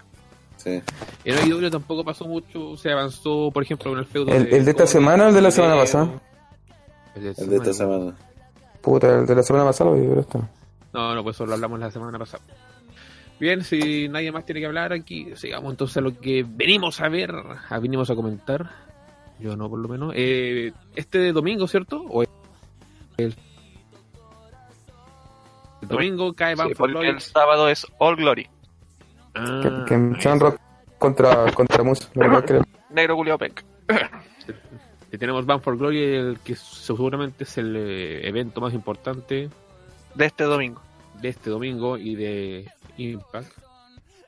Sí. 0.57 0.79
En 1.25 1.37
AEW 1.39 1.71
tampoco 1.71 2.03
pasó 2.03 2.25
mucho, 2.25 2.77
se 2.77 2.91
avanzó, 2.91 3.49
por 3.51 3.63
ejemplo, 3.63 3.91
en 3.93 3.97
el 3.99 4.05
feudo 4.05 4.31
¿El- 4.31 4.53
el 4.53 4.63
de 4.65 4.71
esta 4.71 4.85
semana 4.85 5.25
o 5.25 5.29
el 5.29 5.33
de 5.33 5.41
la 5.41 5.49
semana 5.49 5.75
pasada? 5.75 6.21
El 7.15 7.23
de 7.23 7.29
esta 7.31 7.43
El 7.43 7.49
de 7.49 7.55
esta 7.55 7.73
semana. 7.73 7.99
semana. 8.11 8.17
Puta, 8.81 9.19
el 9.19 9.25
de 9.25 9.35
la 9.35 9.41
semana 9.43 9.65
pasada 9.65 9.89
lo 9.89 9.95
vi, 9.95 10.07
pero 10.07 10.21
está. 10.21 10.39
No, 10.93 11.15
no, 11.15 11.23
pues 11.23 11.35
eso 11.37 11.45
lo 11.47 11.53
hablamos 11.55 11.79
la 11.79 11.89
semana 11.89 12.19
pasada. 12.19 12.43
Bien, 13.39 13.63
si 13.63 14.07
nadie 14.07 14.31
más 14.31 14.45
tiene 14.45 14.59
que 14.61 14.67
hablar 14.67 14.93
aquí, 14.93 15.29
sigamos 15.35 15.71
entonces 15.71 15.97
a 15.97 16.01
lo 16.01 16.19
que 16.19 16.45
venimos 16.47 17.01
a 17.01 17.09
ver, 17.09 17.31
a- 17.69 17.79
venimos 17.79 18.11
a 18.11 18.15
comentar. 18.15 18.69
Yo 19.39 19.55
no, 19.57 19.67
por 19.67 19.79
lo 19.79 19.87
menos. 19.87 20.13
Eh, 20.15 20.73
este 20.95 21.31
domingo, 21.31 21.67
¿cierto? 21.67 22.03
¿O 22.07 22.21
el, 23.17 23.35
el 25.81 25.87
domingo 25.87 26.33
cae 26.33 26.55
Sí, 26.55 26.61
Bound 26.61 26.75
for 26.75 26.77
porque 26.77 26.91
Glory? 26.93 27.07
el 27.09 27.19
sábado 27.21 27.69
es 27.69 27.85
All 27.99 28.15
Glory. 28.15 28.47
Ah, 29.35 29.85
Que, 29.87 29.95
que 29.95 30.19
Shamrock 30.19 30.59
contra, 30.97 31.51
contra 31.53 31.83
Moose. 31.83 32.07
Negro 32.89 33.15
Julio 33.15 33.37
y 35.11 35.17
tenemos 35.17 35.45
Bound 35.45 35.63
for 35.63 35.77
Glory, 35.77 36.03
el 36.03 36.39
que 36.43 36.55
seguramente 36.55 37.43
es 37.43 37.57
el 37.57 37.75
eh, 37.75 38.27
evento 38.27 38.61
más 38.61 38.73
importante 38.73 39.49
De 40.15 40.25
este 40.25 40.43
domingo. 40.43 40.81
de 41.21 41.29
este 41.29 41.49
domingo 41.49 41.97
y 41.97 42.15
de 42.15 42.67
Impact 42.97 43.51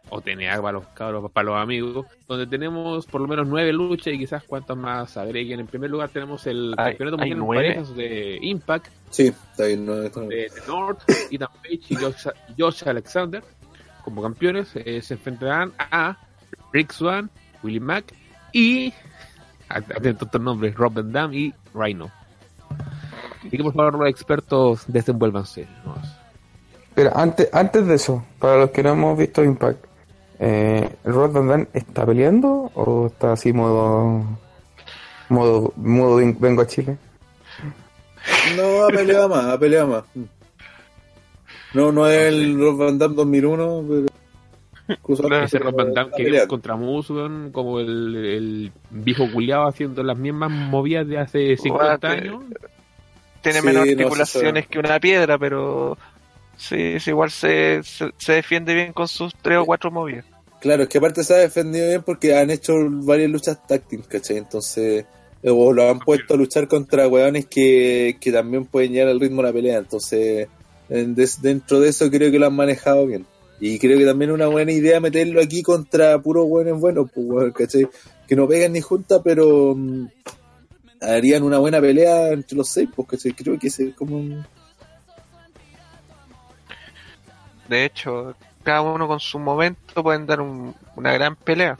o 0.10 0.22
TNA 0.22 0.62
para 0.62 0.74
los 0.74 0.86
cabros, 0.90 1.32
para 1.32 1.46
los 1.46 1.56
amigos, 1.58 2.06
donde 2.28 2.46
tenemos 2.46 3.06
por 3.08 3.22
lo 3.22 3.28
menos 3.28 3.48
nueve 3.48 3.72
luchas 3.74 4.14
y 4.14 4.18
quizás 4.20 4.44
cuántas 4.44 4.78
más 4.78 5.18
agreguen. 5.18 5.60
En 5.62 5.68
primer 5.68 5.90
lugar 5.90 6.10
tenemos 6.10 6.46
el 6.46 6.76
Hay- 6.78 6.92
campeonato 6.92 7.18
mundial 7.18 7.40
nueve. 7.40 7.64
parejas 7.70 7.96
de 7.96 8.38
Impact, 8.42 8.88
Sí, 9.14 9.28
está 9.52 9.66
bien. 9.66 9.86
No, 9.86 10.02
está 10.02 10.20
bien. 10.22 10.30
de, 10.30 10.36
de 10.50 10.68
North, 10.68 11.00
Ethan 11.32 11.48
Page 11.62 11.80
y 11.90 11.96
Josh, 11.96 12.28
Josh 12.58 12.84
Alexander 12.88 13.44
como 14.04 14.22
campeones. 14.22 14.70
eh, 14.76 15.02
se 15.02 15.14
enfrentarán 15.14 15.72
a 15.78 16.18
Rick 16.74 16.92
Swan, 16.92 17.30
Willie 17.64 17.80
Mack 17.80 18.14
y 18.52 18.94
atentos 19.70 20.28
estos 20.28 20.42
nombres, 20.42 20.76
Rob 20.76 20.94
Van 20.94 21.12
Dam 21.12 21.34
y 21.34 21.54
Rhino. 21.74 22.12
Y 23.44 23.50
que 23.58 23.64
por 23.64 23.74
favor 23.74 24.00
los 24.00 24.10
expertos 24.10 24.84
desenvuélvanse. 24.88 25.68
¿no? 25.86 25.96
Pero 26.96 27.16
antes, 27.16 27.50
antes 27.54 27.86
de 27.88 27.96
eso, 27.96 28.26
para 28.40 28.58
los 28.58 28.72
que 28.72 28.84
no 28.84 28.90
hemos 28.90 29.18
visto 29.18 29.44
Impact, 29.44 29.86
eh, 30.40 30.96
¿Rod 31.06 31.32
Van 31.32 31.48
Dam 31.48 31.68
está 31.74 32.06
peleando 32.06 32.72
o 32.76 33.08
está 33.08 33.34
así 33.34 33.54
modo 33.54 34.26
modo, 35.30 35.72
modo 35.78 36.16
ven- 36.18 36.38
vengo 36.40 36.62
a 36.64 36.68
Chile? 36.68 36.98
No, 38.56 38.84
ha 38.86 38.88
peleado 38.90 39.30
más, 39.30 39.46
ha 39.46 39.60
peleado 39.60 39.88
más. 39.88 40.04
No, 41.74 41.92
no 41.92 42.08
es 42.08 42.22
el 42.34 42.60
Rob 42.60 42.78
Van 42.78 42.98
Damme 42.98 43.16
2001, 43.16 43.86
pero. 43.90 44.08
Claro, 45.28 45.46
Ese 45.46 45.60
Rob 45.60 45.76
Van 45.76 45.94
Damme 45.94 46.12
está 46.12 46.24
que 46.24 46.38
es 46.38 46.48
contra 46.48 46.76
weón, 46.76 47.52
como 47.52 47.80
el, 47.80 48.16
el 48.16 48.72
viejo 48.90 49.32
culiado 49.32 49.68
haciendo 49.68 50.04
las 50.04 50.18
mismas 50.18 50.52
movidas 50.52 51.08
de 51.08 51.18
hace 51.20 51.58
50 51.58 51.86
Guate. 51.86 52.08
años. 52.08 52.44
Tiene 53.42 53.60
Sí, 53.60 53.66
menos 53.66 53.88
articulaciones 53.90 54.68
que 54.68 54.80
una 54.80 55.00
piedra, 55.00 55.38
pero 55.38 55.98
sí, 56.56 57.00
sí, 57.00 57.10
igual 57.10 57.32
se, 57.32 57.82
se, 57.84 58.12
se 58.18 58.34
defiende 58.34 58.74
bien 58.74 58.94
con 58.94 59.08
sus 59.08 59.34
tres 59.36 59.58
o 59.58 59.66
cuatro 59.66 59.92
movidas. 59.92 60.26
Claro, 60.62 60.84
es 60.84 60.90
que 60.90 60.98
aparte 60.98 61.24
se 61.26 61.34
ha 61.34 61.38
defendido 61.38 61.88
bien 61.88 62.04
porque 62.04 62.38
han 62.38 62.50
hecho 62.50 62.74
varias 62.90 63.30
luchas 63.30 63.66
táctiles, 63.68 64.08
¿cachai? 64.08 64.38
Entonces, 64.38 65.06
o 65.46 65.74
lo 65.74 65.90
han 65.90 66.00
puesto 66.00 66.34
a 66.34 66.38
luchar 66.38 66.68
contra 66.68 67.08
weones 67.08 67.46
que, 67.48 68.18
que 68.20 68.32
también 68.32 68.66
pueden 68.66 68.92
llegar 68.94 69.10
al 69.10 69.20
ritmo 69.20 69.42
de 69.42 69.48
la 69.50 69.54
pelea. 69.54 69.78
Entonces, 69.80 70.48
en 70.90 71.16
des- 71.16 71.42
dentro 71.42 71.80
de 71.80 71.90
eso 71.90 72.10
creo 72.10 72.32
que 72.32 72.40
lo 72.40 72.48
han 72.48 72.56
manejado 72.56 73.06
bien. 73.08 73.26
Y 73.60 73.80
creo 73.80 73.98
que 73.98 74.06
también 74.06 74.32
es 74.32 74.36
una 74.36 74.48
buena 74.48 74.72
idea 74.72 75.00
meterlo 75.00 75.42
aquí 75.42 75.62
contra 75.64 76.20
puros 76.22 76.46
weones 76.48 76.80
buenos, 76.80 77.10
pues. 77.14 77.54
Que 78.28 78.36
no 78.36 78.48
pegan 78.48 78.74
ni 78.74 78.82
juntas, 78.82 79.22
pero 79.24 79.74
mm, 79.76 80.08
harían 81.02 81.44
una 81.44 81.60
buena 81.60 81.80
pelea 81.80 82.30
entre 82.32 82.58
los 82.58 82.68
seis, 82.70 82.90
pues, 82.96 83.08
¿cachai? 83.08 83.34
Creo 83.34 83.58
que 83.60 83.68
es 83.68 83.80
como... 83.98 84.18
un- 84.18 84.46
De 87.70 87.86
hecho, 87.86 88.36
cada 88.64 88.82
uno 88.82 89.08
con 89.08 89.20
su 89.20 89.40
momento 89.40 90.04
pueden 90.04 90.26
dar 90.26 90.42
un- 90.42 90.76
una 90.96 91.14
gran 91.14 91.36
pelea. 91.36 91.78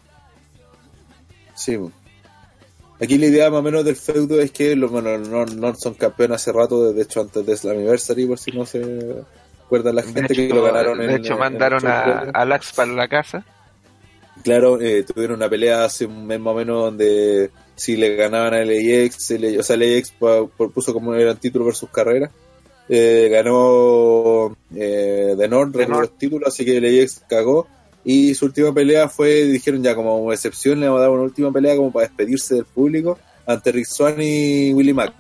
Sí. 1.56 1.78
po. 1.78 1.92
Aquí 3.04 3.18
la 3.18 3.26
idea 3.26 3.50
más 3.50 3.60
o 3.60 3.64
menos 3.64 3.84
del 3.86 3.96
feudo 3.96 4.40
es 4.40 4.52
que 4.52 4.76
los 4.76 4.90
bueno, 4.92 5.18
no, 5.18 5.46
no 5.46 5.76
son 5.76 5.94
campeones 5.96 6.36
hace 6.38 6.52
rato, 6.52 6.94
de 6.94 7.02
hecho 7.02 7.22
antes 7.22 7.46
de 7.46 7.58
Slammiversary, 7.58 8.26
por 8.26 8.40
si 8.40 8.52
no 8.52 8.66
se 8.66 8.82
acuerda 9.66 9.92
la 9.92 10.02
De 10.04 10.14
gente 10.14 10.34
que 10.34 10.50
lo 10.50 10.64
ganaron 10.64 11.02
en 11.02 11.08
de 11.08 11.16
hecho 11.16 11.34
en- 11.34 11.40
mandaron 11.40 11.82
en 11.84 11.88
a, 11.92 12.20
a 12.34 12.46
Lax 12.46 12.74
para 12.74 12.92
la 12.94 13.08
casa. 13.08 13.46
Claro, 14.44 14.80
eh, 14.82 15.04
tuvieron 15.04 15.38
una 15.38 15.50
pelea 15.50 15.86
hace 15.86 16.06
un 16.06 16.26
mes 16.26 16.40
más 16.40 16.54
o 16.54 16.58
menos 16.58 16.84
donde 16.86 17.50
si 17.76 17.96
le 17.98 18.16
ganaban 18.16 18.54
a 18.54 18.64
LAX, 18.66 19.32
el- 19.32 19.60
o 19.60 19.64
sea, 19.64 19.78
LAX 19.78 20.12
propuso 20.58 20.94
como 20.94 21.14
era 21.16 21.32
el 21.32 21.38
título 21.38 21.66
versus 21.66 21.90
carrera. 21.90 22.30
Eh, 22.90 23.30
ganó 23.32 24.56
eh, 24.76 25.34
recuperó 25.38 25.88
North. 25.90 26.02
los 26.02 26.18
títulos, 26.18 26.48
así 26.50 26.66
que 26.66 26.80
LAX 26.82 27.22
cagó. 27.28 27.68
Y 28.04 28.36
su 28.36 28.46
última 28.46 28.74
pelea 28.74 29.08
fue, 29.08 29.46
dijeron 29.46 29.82
ya 29.82 29.96
como 29.96 30.32
excepción, 30.34 30.80
le 30.80 30.88
vamos 30.88 31.00
a 31.00 31.04
dar 31.04 31.12
una 31.12 31.24
última 31.24 31.52
pelea 31.52 31.76
como 31.76 31.92
para 31.92 32.08
despedirse 32.08 32.56
del 32.56 32.66
público 32.66 33.18
ante 33.46 33.72
Rick 33.72 33.86
Swan 33.86 34.16
y 34.20 34.74
Willie 34.74 34.94
Mack. 34.94 35.14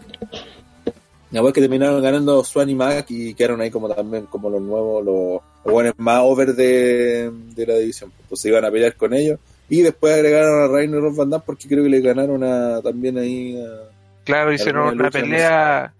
La 1.31 1.39
verdad 1.39 1.49
es 1.49 1.53
que 1.53 1.61
terminaron 1.61 2.01
ganando 2.01 2.43
Swan 2.43 2.69
y 2.69 2.76
Mack 2.76 3.10
y 3.10 3.34
quedaron 3.34 3.61
ahí 3.61 3.72
como 3.72 3.89
también 3.89 4.26
como 4.27 4.49
los 4.49 4.61
nuevos, 4.61 5.03
los, 5.03 5.41
los 5.65 5.73
buenos 5.73 5.93
más 5.97 6.19
over 6.23 6.53
de, 6.53 7.31
de 7.31 7.65
la 7.65 7.76
división. 7.76 8.11
Pues 8.30 8.41
se 8.41 8.49
iban 8.49 8.65
a 8.65 8.72
pelear 8.72 8.95
con 8.95 9.14
ellos. 9.14 9.39
Y 9.69 9.81
después 9.81 10.14
agregaron 10.14 10.61
a 10.61 10.68
Reiner 10.68 11.01
Van 11.01 11.30
Damme 11.30 11.43
porque 11.45 11.68
creo 11.68 11.84
que 11.84 11.89
le 11.89 12.01
ganaron 12.01 12.43
a, 12.43 12.81
también 12.81 13.18
ahí 13.18 13.60
a, 13.60 13.89
Claro, 14.23 14.53
hicieron 14.53 14.99
una 14.99 15.10
pelea 15.10 15.93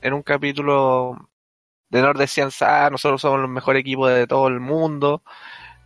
en 0.00 0.12
un 0.12 0.22
capítulo 0.22 1.28
de 1.90 2.00
Nord 2.00 2.18
decían, 2.18 2.50
ah, 2.60 2.88
nosotros 2.90 3.20
somos 3.20 3.40
los 3.40 3.50
mejores 3.50 3.80
equipos 3.80 4.10
de 4.10 4.26
todo 4.26 4.48
el 4.48 4.60
mundo. 4.60 5.22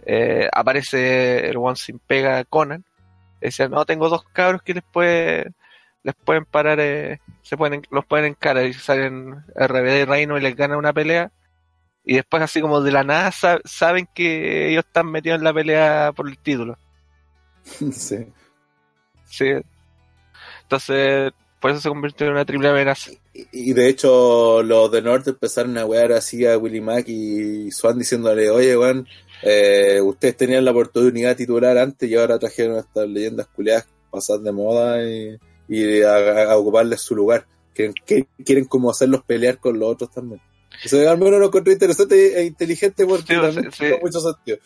Eh, 0.06 0.48
aparece 0.52 1.48
el 1.48 1.56
One 1.56 1.76
sin 1.76 1.98
pega 1.98 2.44
Conan. 2.44 2.84
Decían, 3.40 3.70
no, 3.70 3.84
tengo 3.86 4.08
dos 4.08 4.24
cabros 4.32 4.62
que 4.62 4.74
les 4.74 4.82
puede, 4.84 5.52
les 6.02 6.14
pueden 6.14 6.44
parar, 6.44 6.78
eh, 6.80 7.20
se 7.42 7.56
pueden, 7.56 7.82
los 7.90 8.04
pueden 8.04 8.26
encarar 8.26 8.66
y 8.66 8.74
salen 8.74 9.44
RBD 9.54 10.02
y 10.02 10.04
Reino 10.04 10.36
y 10.36 10.42
les 10.42 10.54
ganan 10.56 10.78
una 10.78 10.92
pelea. 10.92 11.30
Y 12.04 12.14
después 12.14 12.42
así 12.42 12.60
como 12.60 12.80
de 12.80 12.92
la 12.92 13.04
nada 13.04 13.30
sa- 13.32 13.60
saben 13.64 14.08
que 14.14 14.70
ellos 14.70 14.84
están 14.86 15.10
metidos 15.10 15.38
en 15.38 15.44
la 15.44 15.54
pelea 15.54 16.12
por 16.14 16.28
el 16.28 16.38
título. 16.38 16.76
sí. 17.92 18.26
Sí. 19.24 19.52
Entonces, 20.62 21.32
por 21.60 21.70
eso 21.70 21.80
se 21.80 21.88
convirtió 21.88 22.26
en 22.26 22.32
una 22.32 22.44
triple 22.44 22.68
amenaza. 22.68 23.10
Y, 23.34 23.70
y 23.70 23.72
de 23.72 23.88
hecho, 23.88 24.62
los 24.62 24.90
de 24.90 25.02
Norte 25.02 25.30
empezaron 25.30 25.76
a 25.78 25.84
wear 25.84 26.12
así 26.12 26.46
a 26.46 26.56
Willie 26.58 26.80
Mack 26.80 27.08
y 27.08 27.70
Swan 27.70 27.98
diciéndole, 27.98 28.50
oye, 28.50 28.74
Juan, 28.74 29.06
eh, 29.42 30.00
ustedes 30.02 30.36
tenían 30.36 30.64
la 30.64 30.70
oportunidad 30.70 31.36
titular 31.36 31.78
antes 31.78 32.08
y 32.08 32.14
ahora 32.14 32.38
trajeron 32.38 32.78
estas 32.78 33.08
leyendas 33.08 33.46
culiadas 33.48 33.86
pasadas 34.10 34.42
de 34.42 34.52
moda 34.52 35.02
y, 35.02 35.38
y 35.68 36.02
a, 36.02 36.50
a 36.52 36.56
ocuparles 36.56 37.00
su 37.00 37.14
lugar. 37.14 37.46
Quieren, 37.74 37.94
que, 38.04 38.26
quieren 38.44 38.64
como 38.64 38.90
hacerlos 38.90 39.22
pelear 39.24 39.58
con 39.58 39.78
los 39.78 39.88
otros 39.90 40.10
también. 40.10 40.40
Eso 40.84 40.96
al 41.08 41.18
menos 41.18 41.40
lo 41.40 41.46
encontré 41.46 41.72
interesante 41.74 42.40
e 42.40 42.44
inteligente 42.44 43.06
porque 43.06 43.34
Sí, 43.52 43.60
sí. 43.72 43.84
mucho 44.00 44.20
sentido. 44.20 44.58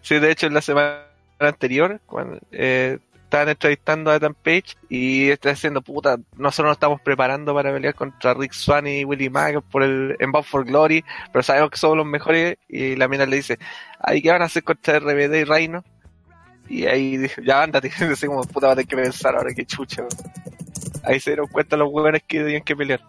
Sí, 0.00 0.18
de 0.18 0.30
hecho, 0.30 0.46
en 0.46 0.54
la 0.54 0.62
semana 0.62 1.06
anterior, 1.38 2.00
cuando 2.06 2.38
eh, 2.50 2.98
estaban 3.32 3.48
entrevistando 3.48 4.10
a 4.10 4.16
Ethan 4.16 4.34
Page 4.34 4.76
y 4.90 5.30
está 5.30 5.48
diciendo, 5.48 5.80
puta, 5.80 6.18
nosotros 6.36 6.66
nos 6.68 6.76
estamos 6.76 7.00
preparando 7.00 7.54
para 7.54 7.72
pelear 7.72 7.94
contra 7.94 8.34
Rick 8.34 8.52
Swan 8.52 8.86
y 8.86 9.06
Willie 9.06 9.30
Mack 9.30 9.62
por 9.70 9.82
el, 9.82 10.16
en 10.20 10.32
Bound 10.32 10.44
for 10.46 10.66
Glory, 10.66 11.02
pero 11.32 11.42
sabemos 11.42 11.70
que 11.70 11.78
somos 11.78 11.96
los 11.96 12.04
mejores. 12.04 12.58
Y 12.68 12.94
la 12.96 13.08
mina 13.08 13.24
le 13.24 13.36
dice, 13.36 13.58
ay, 14.00 14.20
¿qué 14.20 14.30
van 14.30 14.42
a 14.42 14.44
hacer 14.44 14.62
contra 14.64 14.98
RBD 14.98 15.34
y 15.34 15.44
Reino? 15.44 15.82
Y 16.68 16.84
ahí 16.84 17.16
dijo, 17.16 17.40
ya 17.40 17.62
ándate, 17.62 17.90
así 18.12 18.26
como, 18.26 18.42
puta, 18.42 18.66
va 18.66 18.72
a 18.74 18.76
tener 18.76 18.88
que 18.88 18.96
pensar 18.96 19.34
ahora, 19.34 19.54
qué 19.54 19.64
chucha. 19.64 20.02
weón". 20.02 20.12
Ahí 21.02 21.18
se 21.18 21.30
dieron 21.30 21.46
cuenta 21.48 21.78
los 21.78 21.88
huevones 21.90 22.22
que 22.28 22.38
tenían 22.38 22.62
que 22.62 22.76
pelear. 22.76 23.00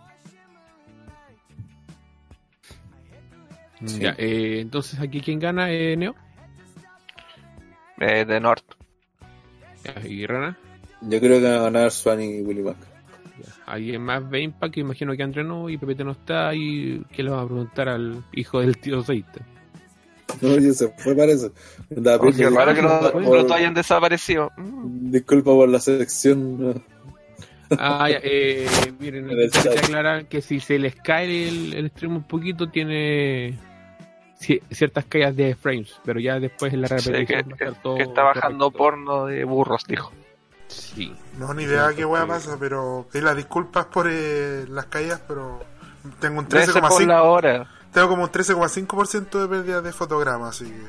Sí. 3.86 4.00
Ya, 4.00 4.16
eh, 4.18 4.60
entonces 4.62 5.02
aquí 5.02 5.20
quién 5.20 5.40
gana, 5.40 5.70
eh, 5.70 5.98
Neo 5.98 6.16
Eh, 8.00 8.24
de 8.24 8.40
North. 8.40 8.64
Y 10.08 10.26
Rana. 10.26 10.58
Yo 11.02 11.20
creo 11.20 11.40
que 11.40 11.46
van 11.46 11.54
a 11.54 11.64
ganar 11.64 11.92
Swan 11.92 12.22
y 12.22 12.42
Willie 12.42 12.64
Mack. 12.64 12.78
Ya. 13.40 13.54
Alguien 13.66 14.02
más 14.02 14.30
ve 14.30 14.42
Impact, 14.42 14.78
imagino 14.78 15.16
que 15.16 15.24
André 15.24 15.44
no 15.44 15.70
y 15.70 15.78
Pepete 15.78 16.04
no 16.04 16.12
está 16.12 16.54
y 16.56 17.02
que 17.12 17.24
le 17.24 17.30
vamos 17.32 17.46
a 17.46 17.48
preguntar 17.50 17.90
al 17.90 18.24
hijo 18.34 18.60
del 18.62 18.78
tío 18.78 19.04
Seita. 19.04 19.42
No, 20.42 20.58
ya 20.58 20.74
se 20.74 20.88
fue 20.98 21.16
para 21.16 21.32
eso. 21.32 21.48
Oh, 21.92 21.96
qué 21.96 22.02
perdido. 22.02 22.50
raro 22.52 22.74
que 22.74 22.82
los, 22.82 23.12
Por- 23.12 23.22
los 23.22 23.44
dos 23.48 23.52
hayan 23.52 23.74
desaparecido. 23.76 24.52
Mm. 24.58 25.12
Disculpa 25.12 25.52
por 25.52 25.70
la 25.70 25.80
sección. 25.80 26.82
Ah, 27.78 28.10
ya, 28.10 28.20
eh, 28.24 28.66
miren, 29.00 29.26
En 29.30 29.32
el 29.32 29.40
hay 29.42 29.50
que 29.50 29.60
chat. 29.60 29.78
aclarar 29.78 30.26
que 30.28 30.42
si 30.42 30.60
se 30.60 30.80
les 30.80 30.96
cae 30.96 31.48
el, 31.48 31.74
el 31.76 31.90
stream 31.92 32.16
un 32.16 32.24
poquito, 32.24 32.68
tiene 32.70 33.60
ciertas 34.72 35.06
caídas 35.06 35.36
de 35.36 35.56
frames, 35.56 36.00
pero 36.04 36.20
ya 36.20 36.40
después 36.40 36.74
en 36.74 36.82
la 36.82 36.88
Sí, 36.88 37.12
repetición 37.12 37.26
que, 37.26 37.34
va 37.34 37.40
a 37.40 37.44
que- 37.58 37.64
estar 37.66 37.82
todo 37.82 37.96
que 37.98 38.04
está 38.04 38.24
bajando 38.24 38.66
correcto. 38.72 38.78
porno 38.78 39.26
de 39.28 39.44
burros, 39.44 39.86
dijo. 39.88 40.12
Sí. 40.68 41.14
No, 41.38 41.54
ni 41.54 41.64
idea 41.64 41.90
qué 41.96 42.04
wea 42.06 42.26
pasa, 42.26 42.58
pero 42.60 43.06
pedí 43.12 43.22
las 43.24 43.36
disculpas 43.36 43.86
por 43.86 44.08
eh, 44.10 44.66
las 44.70 44.86
caídas, 44.88 45.22
pero 45.28 45.60
tengo 46.20 46.40
un 46.40 46.48
Debe 46.48 46.66
ser 46.66 46.82
por 46.82 46.90
13,5%. 46.92 47.08
la 47.08 47.24
hora. 47.24 47.68
Tengo 47.92 48.08
como 48.10 48.24
un 48.24 48.30
13,5% 48.32 49.40
de 49.42 49.48
pérdida 49.48 49.82
de 49.82 49.92
fotogramas, 49.94 50.50
así 50.62 50.66
que 50.72 50.82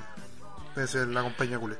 debe 0.76 0.88
ser 0.88 1.08
la 1.08 1.22
compañía 1.22 1.58
culé. 1.58 1.76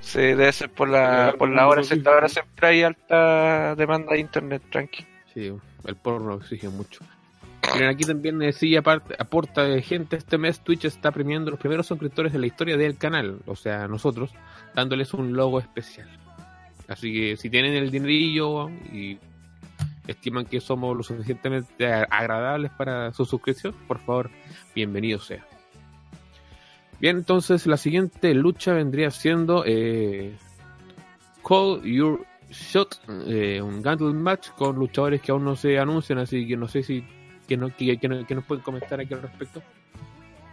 Sí, 0.00 0.20
debe 0.20 0.52
ser 0.52 0.70
por 0.70 0.88
la, 0.88 1.34
por 1.36 1.48
la 1.48 1.66
hora. 1.66 1.82
Si 1.82 1.94
esta 1.94 2.10
hora 2.10 2.28
siempre 2.28 2.68
hay 2.68 2.82
alta 2.82 3.74
demanda 3.74 4.12
de 4.12 4.20
internet, 4.20 4.62
tranqui. 4.70 5.04
Sí, 5.32 5.52
el 5.84 5.96
porno 5.96 6.34
exige 6.34 6.68
mucho. 6.68 7.00
Miren, 7.72 7.88
aquí 7.88 8.04
también 8.04 8.42
eh, 8.42 8.52
sí 8.52 8.76
aparte, 8.76 9.14
aporta 9.18 9.64
de 9.64 9.82
gente 9.82 10.16
este 10.16 10.38
mes 10.38 10.60
Twitch 10.60 10.84
está 10.84 11.10
premiando 11.10 11.50
los 11.50 11.58
primeros 11.58 11.86
suscriptores 11.86 12.32
de 12.32 12.38
la 12.38 12.46
historia 12.46 12.76
del 12.76 12.96
canal, 12.96 13.38
o 13.46 13.56
sea, 13.56 13.88
nosotros, 13.88 14.30
dándoles 14.74 15.14
un 15.14 15.34
logo 15.34 15.58
especial. 15.58 16.08
Así 16.88 17.12
que 17.12 17.36
si 17.36 17.48
tienen 17.48 17.74
el 17.74 17.90
dinerillo 17.90 18.68
y 18.68 19.18
estiman 20.06 20.44
que 20.44 20.60
somos 20.60 20.96
lo 20.96 21.02
suficientemente 21.02 21.86
agradables 21.92 22.70
para 22.72 23.12
su 23.12 23.24
suscripción, 23.24 23.74
por 23.88 23.98
favor, 23.98 24.30
bienvenido 24.74 25.18
sea. 25.18 25.44
Bien, 27.00 27.16
entonces 27.16 27.66
la 27.66 27.76
siguiente 27.76 28.34
lucha 28.34 28.72
vendría 28.72 29.10
siendo 29.10 29.64
eh, 29.66 30.36
Call 31.46 31.82
Your 31.82 32.24
Shot, 32.50 33.00
eh, 33.26 33.60
un 33.60 33.82
Gauntlet 33.82 34.14
match 34.14 34.50
con 34.50 34.76
luchadores 34.76 35.20
que 35.20 35.32
aún 35.32 35.44
no 35.44 35.56
se 35.56 35.78
anuncian, 35.78 36.18
así 36.18 36.46
que 36.46 36.56
no 36.56 36.68
sé 36.68 36.82
si 36.82 37.04
que, 37.48 37.56
no, 37.56 37.74
que, 37.76 37.98
que 37.98 38.08
no- 38.08 38.26
que 38.26 38.34
nos 38.34 38.44
pueden 38.44 38.62
comentar 38.62 39.00
aquí 39.00 39.14
al 39.14 39.22
respecto. 39.22 39.62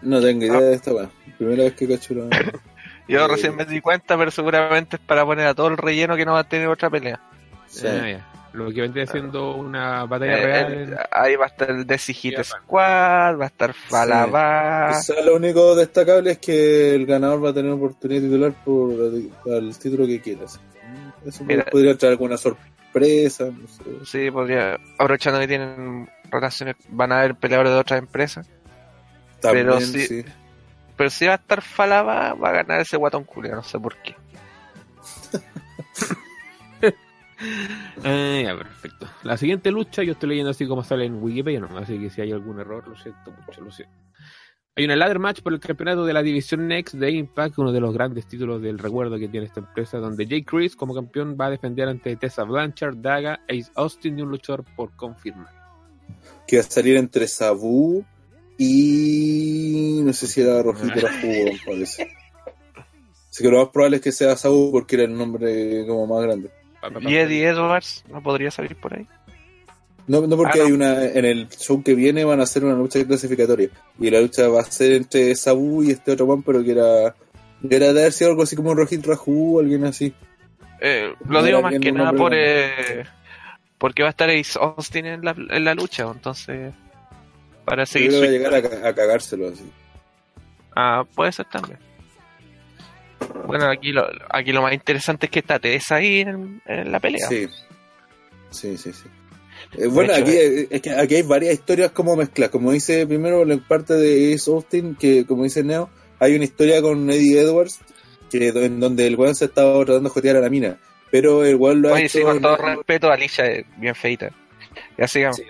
No 0.02 0.20
tengo 0.22 0.46
idea 0.46 0.60
de 0.60 0.74
esta 0.74 0.94
weá. 0.94 1.10
Primera 1.38 1.64
vez 1.64 1.74
que 1.74 1.88
cacho 1.88 2.14
la. 2.16 2.28
Yo 3.08 3.26
Eh, 3.26 3.28
recién 3.28 3.56
me 3.56 3.66
di 3.66 3.82
cuenta, 3.82 4.18
pero 4.18 4.32
seguramente 4.32 4.96
es 4.96 5.02
para 5.02 5.26
poner 5.26 5.48
a 5.48 5.54
todo 5.54 5.68
el 5.68 5.78
relleno 5.78 6.16
que 6.16 6.26
no 6.26 6.34
va 6.34 6.40
a 6.40 6.44
tener 6.48 6.68
otra 6.68 6.90
pelea. 6.90 7.20
Sí. 7.68 7.88
Ah, 7.88 8.10
ya. 8.10 8.28
Lo 8.54 8.70
que 8.72 8.82
vendría 8.82 9.08
siendo 9.08 9.56
una 9.56 10.04
batalla 10.06 10.38
Eh, 10.38 10.46
real. 10.46 10.74
eh, 10.74 10.84
en- 10.84 10.96
ahí 11.12 11.36
va 11.38 11.46
a 11.46 11.48
estar 11.48 11.70
el 11.72 11.86
Desi 11.88 12.14
Hit 12.14 12.36
Ya, 12.38 12.44
Squad, 12.44 13.38
va 13.40 13.46
a 13.46 13.48
estar 13.48 13.74
Falabá. 13.74 14.90
Quizá 14.90 15.22
lo 15.22 15.36
único 15.36 15.74
destacable 15.76 16.32
es 16.32 16.38
que 16.40 16.96
el 16.96 17.06
ganador 17.06 17.44
va 17.46 17.50
a 17.50 17.54
tener 17.54 17.72
oportunidad 17.72 18.22
titular 18.22 18.54
por 18.66 18.92
el 19.46 19.78
título 19.78 20.06
que 20.06 20.20
quieras. 20.22 20.60
Eso 21.26 21.44
Mira. 21.46 21.64
podría 21.66 21.96
traer 21.98 22.14
alguna 22.14 22.38
sorpresa. 22.38 22.70
No 23.52 23.68
sé. 23.68 23.84
Sí, 24.06 24.32
podría. 24.32 24.78
Aprovechando 24.98 25.40
que 25.40 25.48
tienen 25.48 26.10
rotaciones, 26.30 26.76
van 26.90 27.12
a 27.12 27.20
haber 27.20 27.36
peleadores 27.36 27.72
de 27.74 27.80
otras 27.80 28.00
empresas. 28.00 28.48
También, 29.42 29.68
Pero 29.68 29.80
sí- 29.82 30.06
sí. 30.08 30.26
Pero 30.98 31.10
si 31.10 31.26
va 31.26 31.34
a 31.34 31.36
estar 31.36 31.62
Falaba, 31.62 32.34
va 32.34 32.50
a 32.50 32.52
ganar 32.52 32.80
ese 32.82 32.98
guatón 32.98 33.24
culia, 33.24 33.56
no 33.56 33.64
sé 33.64 33.80
por 33.80 33.96
qué. 34.04 34.16
Ah, 38.04 38.42
ya, 38.44 38.56
perfecto. 38.56 39.08
La 39.24 39.38
siguiente 39.38 39.72
lucha, 39.72 40.04
yo 40.04 40.12
estoy 40.14 40.30
leyendo 40.30 40.52
así 40.52 40.68
como 40.68 40.84
sale 40.84 41.06
en 41.06 41.22
Wikipedia, 41.24 41.60
¿no? 41.60 41.76
así 41.78 41.98
que 42.00 42.10
si 42.10 42.22
hay 42.22 42.32
algún 42.32 42.60
error, 42.60 42.88
lo 42.88 42.96
siento 42.98 43.32
mucho, 43.32 43.62
lo 43.62 43.72
siento. 43.72 43.96
Hay 44.78 44.86
una 44.86 44.96
ladder 44.96 45.20
match 45.20 45.42
por 45.42 45.52
el 45.52 45.60
campeonato 45.60 46.06
de 46.06 46.14
la 46.14 46.24
división 46.24 46.66
Next 46.70 46.96
de 46.96 47.12
Impact, 47.12 47.58
uno 47.58 47.74
de 47.74 47.82
los 47.82 47.94
grandes 47.94 48.26
títulos 48.26 48.62
del 48.62 48.80
recuerdo 48.80 49.20
que 49.20 49.28
tiene 49.28 49.48
esta 49.48 49.60
empresa, 49.60 49.98
donde 49.98 50.26
Jay 50.26 50.44
Chris 50.44 50.78
como 50.78 50.96
campeón 50.96 51.36
va 51.40 51.48
a 51.48 51.50
defender 51.50 51.90
ante 51.90 52.16
Tessa 52.16 52.44
Blanchard, 52.44 52.96
Daga, 52.96 53.42
Ace 53.50 53.70
Austin 53.76 54.18
y 54.18 54.22
un 54.22 54.30
luchador 54.30 54.64
por 54.78 54.96
confirmar. 54.96 55.50
Que 56.48 56.56
va 56.56 56.64
a 56.64 56.66
salir 56.66 56.96
entre 56.96 57.28
Sabu 57.28 58.06
y. 58.58 60.00
No 60.06 60.14
sé 60.14 60.28
si 60.28 60.40
era 60.40 60.64
Rojito 60.64 60.98
era 60.98 61.20
Jugo, 61.20 61.52
parece. 61.66 62.10
Así 63.30 63.44
que 63.44 63.50
lo 63.50 63.60
más 63.60 63.70
probable 63.74 63.98
es 63.98 64.04
que 64.04 64.14
sea 64.14 64.38
Sabu 64.38 64.72
porque 64.72 64.96
era 64.96 65.04
el 65.04 65.18
nombre 65.18 65.86
como 65.86 66.08
más 66.08 66.24
grande. 66.24 66.50
Y 67.02 67.16
Eddie 67.16 67.50
Edwards 67.50 68.06
no 68.10 68.24
podría 68.24 68.52
salir 68.52 68.78
por 68.78 68.94
ahí. 68.94 69.06
No, 70.12 70.28
no 70.28 70.36
porque 70.36 70.60
Ah, 70.60 70.64
no. 70.64 70.66
hay 70.68 70.72
una. 70.74 71.06
En 71.06 71.24
el 71.26 71.48
show 71.50 71.82
que 71.82 71.96
viene 71.96 72.26
van 72.26 72.40
a 72.40 72.44
hacer 72.44 72.66
una 72.66 72.76
lucha 72.76 73.04
clasificatoria. 73.06 73.70
Y 74.00 74.10
la 74.10 74.20
lucha 74.20 74.48
va 74.50 74.62
a 74.62 74.66
ser 74.66 74.92
entre 74.94 75.34
Sabu 75.36 75.84
y 75.84 75.92
este 75.92 76.12
otro 76.12 76.28
man, 76.28 76.44
pero 76.44 76.64
que 76.64 76.72
era. 76.72 77.16
Era 77.70 77.94
de 77.94 78.00
haber 78.02 78.12
sido 78.12 78.32
algo 78.32 78.44
así 78.44 78.56
como 78.56 78.74
Rojit 78.76 79.06
Raju 79.06 79.58
o 79.58 79.60
alguien 79.62 79.86
así. 79.86 80.14
Eh, 80.82 81.14
lo 81.30 81.44
digo 81.44 81.62
más 81.62 81.74
que 81.80 81.92
un 81.92 81.98
nada 81.98 82.12
por 82.14 82.34
eh, 82.36 83.06
porque 83.78 84.02
va 84.02 84.10
a 84.10 84.12
estar 84.12 84.30
Ace 84.32 84.58
Austin 84.60 85.06
en 85.06 85.24
la, 85.24 85.32
en 85.38 85.64
la 85.64 85.76
lucha, 85.76 86.08
entonces 86.12 86.74
para 87.66 87.84
Yo 87.84 87.86
seguir 87.86 88.10
creo 88.10 88.22
que 88.22 88.28
va 88.28 88.32
a 88.32 88.32
llegar 88.32 88.54
a, 88.56 88.62
ca- 88.82 88.88
a 88.90 88.94
cagárselo 88.96 89.48
así. 89.50 89.72
Ah, 90.76 91.04
puede 91.16 91.32
ser 91.32 91.46
también. 91.46 91.78
Bueno, 93.46 93.70
aquí 93.70 93.92
lo, 93.92 94.08
aquí 94.30 94.52
lo 94.52 94.62
más 94.64 94.74
interesante 94.74 95.28
es 95.28 95.32
que 95.32 95.40
está 95.40 95.60
Tessa 95.60 95.96
ahí 95.96 96.22
en, 96.22 96.62
en 96.66 96.92
la 96.92 97.00
pelea. 97.00 97.28
Sí. 97.30 97.48
Sí, 98.50 98.78
sí, 98.78 98.92
sí. 98.92 99.06
Eh, 99.78 99.88
bueno, 99.88 100.14
hecho, 100.14 100.24
aquí, 100.24 100.32
eh, 100.32 100.68
es 100.70 100.82
que 100.82 100.90
aquí 100.92 101.16
hay 101.16 101.22
varias 101.22 101.54
historias 101.54 101.92
como 101.92 102.16
mezclas. 102.16 102.50
Como 102.50 102.72
dice 102.72 103.08
primero 103.08 103.46
la 103.46 103.58
parte 103.58 103.94
de 103.94 104.34
Ace 104.34 104.52
Austin, 104.52 104.96
que 104.96 105.26
como 105.26 105.44
dice 105.44 105.64
Neo, 105.64 105.90
hay 106.20 106.36
una 106.36 106.44
historia 106.44 106.82
con 106.82 107.10
Eddie 107.10 107.40
Edwards 107.40 107.80
que 108.32 108.48
en 108.48 108.80
donde 108.80 109.08
el 109.08 109.16
weón 109.16 109.36
se 109.36 109.46
estaba 109.46 109.74
tratando 109.86 110.10
de 110.10 110.14
jotear 110.14 110.38
a 110.38 110.42
la 110.42 110.50
mina. 110.50 110.78
Pero 111.12 111.44
el 111.44 111.56
weón 111.56 111.82
lo 111.82 111.90
ha 111.90 111.94
Oye, 111.94 112.06
hecho. 112.06 112.20
sí, 112.20 112.24
con 112.24 112.42
todo 112.42 112.56
respeto, 112.56 113.12
Alicia 113.12 113.46
es 113.46 113.66
bien 113.78 113.94
feita. 113.96 114.32
Ya 114.98 115.08
sigamos. 115.08 115.38
Sí. 115.38 115.44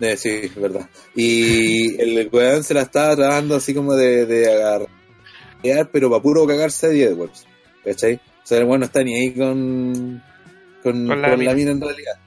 Eh, 0.00 0.16
sí, 0.16 0.40
es 0.44 0.54
verdad. 0.54 0.88
Y 1.14 2.00
el, 2.00 2.28
weón 2.32 2.62
se 2.62 2.74
la 2.74 2.82
estaba 2.82 3.16
tratando 3.16 3.56
así 3.56 3.74
como 3.74 3.94
de, 3.94 4.24
de 4.26 4.50
agarrar, 4.50 4.88
pero 5.92 6.08
para 6.08 6.22
puro 6.22 6.46
cagarse 6.46 6.86
a 6.86 6.90
Eddie 6.90 7.04
Edwards. 7.06 7.46
¿Cachai? 7.84 8.14
O 8.14 8.46
sea, 8.46 8.58
el 8.58 8.64
weón 8.64 8.80
no 8.80 8.86
está 8.86 9.02
ni 9.02 9.14
ahí 9.14 9.32
con, 9.32 10.22
con, 10.82 11.06
Con 11.06 11.22
con 11.22 11.44
la 11.44 11.54
mina 11.54 11.72
en 11.72 11.80
realidad. 11.80 12.18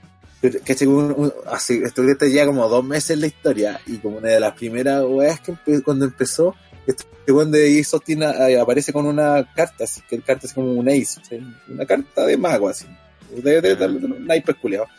Un- 0.87 1.33
así, 1.47 1.81
estuviste 1.83 2.31
ya 2.31 2.45
como 2.45 2.67
dos 2.67 2.83
meses 2.83 3.11
en 3.11 3.21
la 3.21 3.27
historia 3.27 3.79
y 3.87 3.97
como 3.97 4.17
una 4.17 4.29
de 4.29 4.39
las 4.39 4.53
primeras 4.53 5.03
weas 5.07 5.39
que 5.39 5.53
empe- 5.53 5.81
cuando 5.83 6.05
empezó, 6.05 6.53
este 6.85 7.05
weón 7.31 7.51
de 7.51 7.79
eh, 7.79 8.59
aparece 8.59 8.91
con 8.91 9.05
una 9.05 9.47
carta, 9.55 9.85
así 9.85 10.01
que 10.09 10.15
el 10.17 10.23
carta 10.23 10.45
es 10.47 10.53
como 10.53 10.73
un 10.73 10.89
ace, 10.89 11.21
¿sí? 11.29 11.39
una 11.69 11.85
carta 11.85 12.25
de 12.25 12.35
mago 12.37 12.67
así, 12.67 12.85
de, 13.31 13.61
de, 13.61 13.75
de, 13.75 13.87
de 13.87 14.07
naipes 14.19 14.55
culiados. 14.57 14.89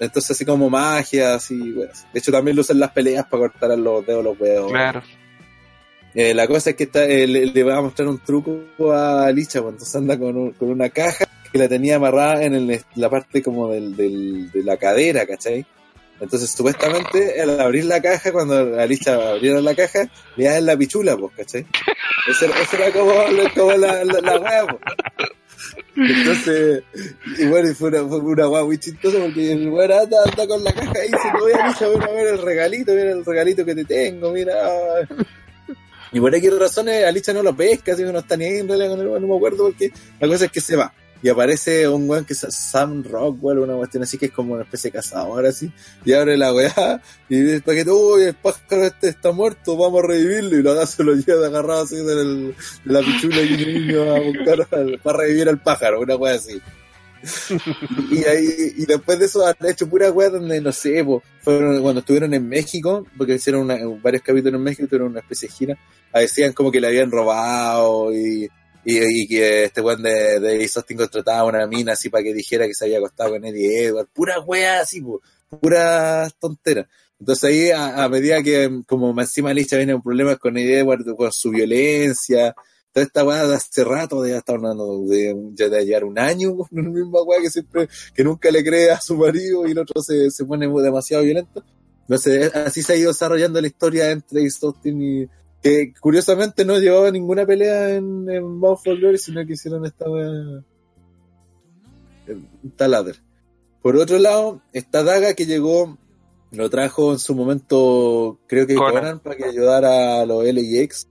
Entonces 0.00 0.30
así 0.30 0.44
como 0.44 0.70
magia, 0.70 1.34
así, 1.34 1.72
weas. 1.72 2.06
De 2.12 2.20
hecho 2.20 2.30
también 2.32 2.56
lo 2.56 2.62
usan 2.62 2.78
las 2.78 2.92
peleas 2.92 3.26
para 3.26 3.40
cortar 3.48 3.72
a 3.72 3.76
los 3.76 4.06
dedos 4.06 4.24
los 4.24 4.40
huevos. 4.40 4.70
Claro. 4.72 5.02
Eh, 6.14 6.32
la 6.34 6.46
cosa 6.46 6.70
es 6.70 6.76
que 6.76 6.84
está, 6.84 7.04
eh, 7.04 7.26
le, 7.26 7.46
le 7.46 7.62
va 7.64 7.76
a 7.76 7.82
mostrar 7.82 8.08
un 8.08 8.18
truco 8.18 8.92
a 8.92 9.30
Licha, 9.32 9.60
pues, 9.60 9.72
entonces 9.74 9.94
anda 9.96 10.18
con, 10.18 10.36
un- 10.36 10.52
con 10.52 10.70
una 10.70 10.88
caja 10.88 11.26
que 11.52 11.58
la 11.58 11.68
tenía 11.68 11.96
amarrada 11.96 12.42
en 12.44 12.54
el- 12.54 12.80
la 12.94 13.10
parte 13.10 13.42
como 13.42 13.70
del, 13.72 13.96
del- 13.96 14.50
de 14.50 14.62
la 14.62 14.76
cadera, 14.76 15.26
¿cachai? 15.26 15.64
Entonces 16.20 16.50
supuestamente 16.50 17.40
al 17.40 17.60
abrir 17.60 17.84
la 17.84 18.02
caja, 18.02 18.32
cuando 18.32 18.78
Alicia 18.80 19.14
abriera 19.14 19.60
la 19.60 19.74
caja, 19.74 20.08
le 20.36 20.56
en 20.56 20.66
la 20.66 20.76
pichula, 20.76 21.16
pues, 21.16 21.32
¿cachai? 21.36 21.64
Eso, 22.28 22.46
era- 22.46 22.92
como, 22.92 23.12
como 23.54 23.72
la, 23.72 24.04
la, 24.04 24.20
la 24.20 24.38
wea, 24.40 24.66
pues. 24.66 24.82
Entonces, 25.96 26.82
y 27.38 27.46
bueno, 27.46 27.70
y 27.70 27.74
fue 27.74 27.88
una, 27.88 28.04
fue 28.08 28.18
una 28.20 28.46
guay 28.46 28.64
muy 28.64 28.78
chistosa 28.78 29.18
porque 29.18 29.52
el 29.52 29.68
weón 29.68 29.90
anda, 29.92 30.16
anda 30.24 30.46
con 30.46 30.62
la 30.62 30.72
caja 30.72 30.92
ahí 31.00 31.08
diciendo, 31.10 31.44
oye, 31.44 31.54
Alicia, 31.54 31.88
ven 31.88 32.02
a 32.02 32.06
ver 32.08 32.26
el 32.28 32.42
regalito, 32.42 32.92
mira 32.92 33.10
el 33.12 33.24
regalito 33.24 33.64
que 33.64 33.74
te 33.74 33.84
tengo, 33.84 34.30
mira. 34.32 34.54
Y 36.12 36.20
por 36.20 36.34
X 36.34 36.58
razones 36.58 37.04
Alicia 37.04 37.34
no 37.34 37.42
lo 37.42 37.54
pesca, 37.54 37.92
así 37.92 38.02
que 38.04 38.12
no 38.12 38.20
está 38.20 38.36
ni 38.36 38.44
ahí 38.44 38.58
en 38.58 38.68
realidad 38.68 38.90
con 38.90 39.00
el 39.00 39.06
no 39.20 39.26
me 39.28 39.36
acuerdo 39.36 39.64
porque 39.64 39.90
la 40.20 40.28
cosa 40.28 40.44
es 40.46 40.52
que 40.52 40.60
se 40.60 40.76
va. 40.76 40.92
Y 41.22 41.28
aparece 41.28 41.88
un 41.88 42.08
weón 42.08 42.24
que 42.24 42.32
es 42.34 42.46
Sam 42.50 43.02
Rockwell, 43.02 43.58
una 43.58 43.74
cuestión 43.74 44.04
así 44.04 44.18
que 44.18 44.26
es 44.26 44.32
como 44.32 44.54
una 44.54 44.62
especie 44.62 44.90
de 44.90 44.98
cazador 44.98 45.46
así, 45.46 45.72
y 46.04 46.12
abre 46.12 46.36
la 46.36 46.52
weá, 46.54 47.02
y 47.28 47.40
dice 47.40 47.60
para 47.60 47.82
que 47.82 47.90
uy, 47.90 48.22
el 48.22 48.34
pájaro 48.34 48.84
este 48.84 49.08
está 49.08 49.32
muerto, 49.32 49.76
vamos 49.76 50.04
a 50.04 50.06
revivirlo, 50.06 50.56
y 50.56 50.62
lo 50.62 50.86
se 50.86 51.02
lo 51.02 51.14
lleva 51.14 51.46
agarrado 51.48 51.82
así 51.82 51.96
de, 51.96 52.12
el- 52.12 52.54
la 52.84 53.00
pichula 53.00 53.42
y 53.42 53.52
un 53.54 53.74
niño 53.86 54.14
a 54.14 54.20
buscar 54.20 54.68
al- 54.70 55.00
para 55.02 55.18
revivir 55.18 55.48
al 55.48 55.60
pájaro, 55.60 56.00
una 56.00 56.14
weá 56.14 56.34
así. 56.36 56.60
y 58.12 58.24
ahí, 58.24 58.74
y 58.76 58.86
después 58.86 59.18
de 59.18 59.26
eso 59.26 59.44
han 59.44 59.56
hecho 59.68 59.88
pura 59.88 60.10
weá 60.12 60.30
donde 60.30 60.60
no 60.60 60.70
sé, 60.70 61.02
po, 61.04 61.20
fueron 61.42 61.82
cuando 61.82 61.98
estuvieron 62.00 62.32
en 62.32 62.48
México, 62.48 63.04
porque 63.16 63.34
hicieron 63.34 63.62
una- 63.62 63.78
varios 64.00 64.22
capítulos 64.22 64.58
en 64.58 64.62
México, 64.64 64.86
tuvieron 64.86 65.08
una 65.10 65.20
especie 65.20 65.48
de 65.48 65.54
gira, 65.54 65.78
decían 66.14 66.52
como 66.52 66.70
que 66.70 66.80
le 66.80 66.86
habían 66.86 67.10
robado 67.10 68.12
y, 68.14 68.48
y, 68.90 69.28
que 69.28 69.64
este 69.64 69.82
weón 69.82 70.02
de, 70.02 70.40
de 70.40 70.64
Ace 70.64 70.82
contrataba 70.96 71.40
a 71.40 71.44
una 71.44 71.66
mina 71.66 71.92
así 71.92 72.08
para 72.08 72.24
que 72.24 72.32
dijera 72.32 72.66
que 72.66 72.74
se 72.74 72.86
había 72.86 72.98
acostado 72.98 73.30
con 73.30 73.44
Eddie 73.44 73.84
Edwards, 73.84 74.10
pura 74.14 74.40
weá 74.40 74.80
así, 74.80 75.02
po, 75.02 75.20
pura 75.60 76.30
tontera. 76.38 76.88
Entonces 77.20 77.44
ahí 77.44 77.70
a, 77.70 78.04
a 78.04 78.08
medida 78.08 78.42
que 78.42 78.82
como 78.86 79.18
encima 79.20 79.52
Licha 79.52 79.76
viene 79.76 80.00
problemas 80.00 80.38
con 80.38 80.56
Eddie 80.56 80.78
Edwards, 80.78 81.04
con 81.16 81.30
su 81.32 81.50
violencia, 81.50 82.54
toda 82.92 83.04
esta 83.04 83.24
weá 83.24 83.46
de 83.46 83.56
hace 83.56 83.84
rato, 83.84 84.22
de 84.22 84.36
estar 84.36 84.56
hablando 84.56 85.04
de, 85.06 85.36
ya 85.52 85.68
de 85.68 85.84
llevar 85.84 86.04
un 86.04 86.18
año 86.18 86.56
con 86.56 86.68
la 86.70 86.82
misma 86.88 87.22
weá 87.22 87.42
que 87.42 87.50
siempre, 87.50 87.88
que 88.14 88.24
nunca 88.24 88.50
le 88.50 88.64
cree 88.64 88.90
a 88.90 89.00
su 89.00 89.16
marido 89.16 89.66
y 89.66 89.72
el 89.72 89.78
otro 89.80 90.00
se, 90.00 90.30
se 90.30 90.44
pone 90.46 90.66
demasiado 90.66 91.24
violento. 91.24 91.62
Entonces 92.02 92.54
así 92.54 92.82
se 92.82 92.94
ha 92.94 92.96
ido 92.96 93.10
desarrollando 93.10 93.60
la 93.60 93.66
historia 93.66 94.10
entre 94.10 94.46
Ace 94.46 94.64
Austin 94.64 95.02
y 95.02 95.28
que 95.62 95.92
curiosamente 96.00 96.64
no 96.64 96.78
llevaba 96.78 97.10
ninguna 97.10 97.44
pelea 97.44 97.94
en, 97.94 98.28
en 98.30 98.60
Bound 98.60 98.78
for 98.82 98.96
Glory, 98.96 99.18
sino 99.18 99.44
que 99.44 99.54
hicieron 99.54 99.84
esta 99.84 100.06
en 102.26 102.70
Taladder. 102.76 103.16
Por 103.82 103.96
otro 103.96 104.18
lado, 104.18 104.60
esta 104.72 105.02
daga 105.02 105.34
que 105.34 105.46
llegó, 105.46 105.96
lo 106.50 106.70
trajo 106.70 107.12
en 107.12 107.18
su 107.18 107.34
momento, 107.34 108.38
creo 108.46 108.66
que 108.66 108.74
Conan. 108.74 109.20
Para 109.20 109.36
que 109.36 109.44
ayudara 109.44 110.20
a 110.20 110.26
los 110.26 110.44
LAX, 110.44 111.08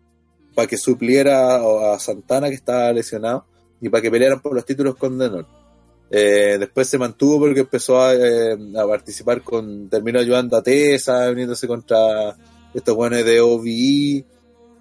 para 0.53 0.67
que 0.67 0.77
supliera 0.77 1.93
a 1.93 1.99
Santana 1.99 2.49
que 2.49 2.55
estaba 2.55 2.91
lesionado 2.93 3.45
y 3.81 3.89
para 3.89 4.01
que 4.01 4.11
pelearan 4.11 4.41
por 4.41 4.53
los 4.53 4.65
títulos 4.65 4.95
con 4.95 5.17
Denor. 5.17 5.45
Eh, 6.09 6.55
después 6.57 6.87
se 6.87 6.97
mantuvo 6.97 7.39
porque 7.39 7.61
empezó 7.61 7.99
a, 8.01 8.15
eh, 8.15 8.57
a 8.77 8.87
participar 8.87 9.41
con, 9.41 9.89
terminó 9.89 10.19
ayudando 10.19 10.55
a 10.55 10.63
Tessa, 10.63 11.29
viniéndose 11.29 11.67
contra 11.67 12.35
estos 12.73 12.95
buenos 12.95 13.25
de 13.25 13.41
OVE 13.41 14.25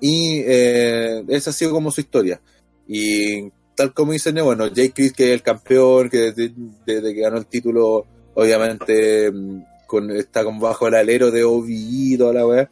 y 0.01 0.43
eh, 0.47 1.24
esa 1.28 1.51
ha 1.51 1.52
sido 1.52 1.73
como 1.73 1.90
su 1.90 2.01
historia. 2.01 2.40
Y 2.86 3.51
tal 3.74 3.93
como 3.93 4.12
dicen, 4.12 4.36
bueno, 4.43 4.68
Jake 4.68 4.93
Chris 4.94 5.12
que 5.12 5.28
es 5.28 5.32
el 5.32 5.43
campeón, 5.43 6.09
que 6.09 6.32
desde, 6.32 6.52
desde 6.85 7.14
que 7.14 7.20
ganó 7.20 7.39
el 7.39 7.47
título, 7.47 8.06
obviamente 8.35 9.31
mm, 9.31 9.62
con, 9.86 10.10
está 10.10 10.44
como 10.44 10.60
bajo 10.60 10.89
el 10.89 10.94
alero 10.94 11.31
de 11.31 11.44
OVE 11.44 11.73
y 11.73 12.16
toda 12.16 12.32
la 12.32 12.47
weá. 12.47 12.70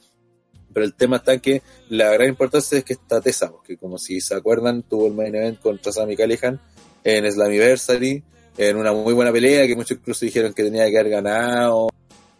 Pero 0.72 0.86
el 0.86 0.94
tema 0.94 1.18
está 1.18 1.34
en 1.34 1.40
que 1.40 1.62
la 1.88 2.12
gran 2.12 2.28
importancia 2.28 2.78
es 2.78 2.84
que 2.84 2.94
está 2.94 3.20
Tessa, 3.20 3.50
porque 3.50 3.76
como 3.76 3.96
si 3.96 4.20
se 4.20 4.34
acuerdan, 4.34 4.82
tuvo 4.82 5.06
el 5.06 5.14
main 5.14 5.34
event 5.34 5.60
contra 5.60 5.92
Sami 5.92 6.16
Callihan 6.16 6.60
en 7.04 7.30
Slammiversary, 7.30 8.24
en 8.56 8.76
una 8.76 8.92
muy 8.92 9.14
buena 9.14 9.30
pelea 9.30 9.66
que 9.66 9.76
muchos 9.76 9.98
incluso 9.98 10.24
dijeron 10.24 10.52
que 10.52 10.64
tenía 10.64 10.90
que 10.90 10.98
haber 10.98 11.12
ganado, 11.12 11.88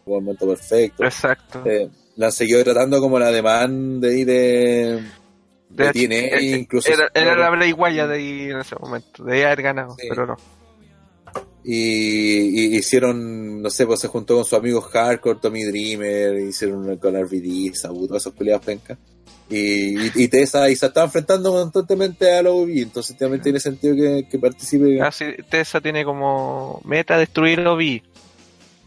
un 0.05 0.13
momento 0.13 0.47
perfecto. 0.47 1.05
Exacto. 1.05 1.63
Eh, 1.65 1.89
la 2.15 2.27
han 2.27 2.31
seguido 2.31 2.63
tratando 2.63 2.99
como 3.01 3.19
la 3.19 3.31
demanda 3.31 4.07
de, 4.07 4.25
de, 4.25 5.03
de 5.69 5.83
De- 5.85 5.91
TNA, 5.91 6.15
eh, 6.39 6.57
incluso. 6.59 6.91
Era, 6.91 7.09
era 7.13 7.35
la 7.55 7.73
Wyatt 7.75 8.09
de 8.09 8.15
ahí 8.15 8.41
en 8.51 8.59
ese 8.59 8.75
momento. 8.79 9.23
Debía 9.23 9.47
haber 9.47 9.61
ganado, 9.61 9.95
Sí. 9.99 10.07
pero 10.09 10.25
no. 10.27 10.37
y, 11.63 12.65
y 12.75 12.75
hicieron, 12.77 13.61
no 13.61 13.69
sé, 13.69 13.85
pues 13.87 13.99
se 13.99 14.07
juntó 14.07 14.35
con 14.35 14.45
sus 14.45 14.57
amigos 14.57 14.85
Hardcore, 14.85 15.39
Tommy 15.41 15.63
Dreamer, 15.63 16.39
hicieron 16.41 16.97
con 16.97 17.15
RVD, 17.15 17.73
Sabu, 17.73 18.07
todos 18.07 18.21
esos 18.21 18.33
peleados 18.33 18.63
penca. 18.65 18.97
Y, 19.49 20.05
y, 20.07 20.11
y 20.15 20.27
Tessa, 20.27 20.69
y 20.69 20.75
se 20.75 20.87
estaba 20.87 21.05
enfrentando 21.05 21.51
constantemente 21.51 22.31
a 22.31 22.41
la 22.41 22.49
OB, 22.51 22.69
entonces 22.77 23.15
también 23.17 23.41
tiene 23.43 23.59
sentido 23.59 23.95
que, 23.95 24.27
que 24.29 24.39
participe. 24.39 25.01
Así, 25.01 25.25
Tessa 25.49 25.81
tiene 25.81 26.03
como 26.05 26.81
meta 26.83 27.17
destruir 27.17 27.59
OB. 27.59 28.01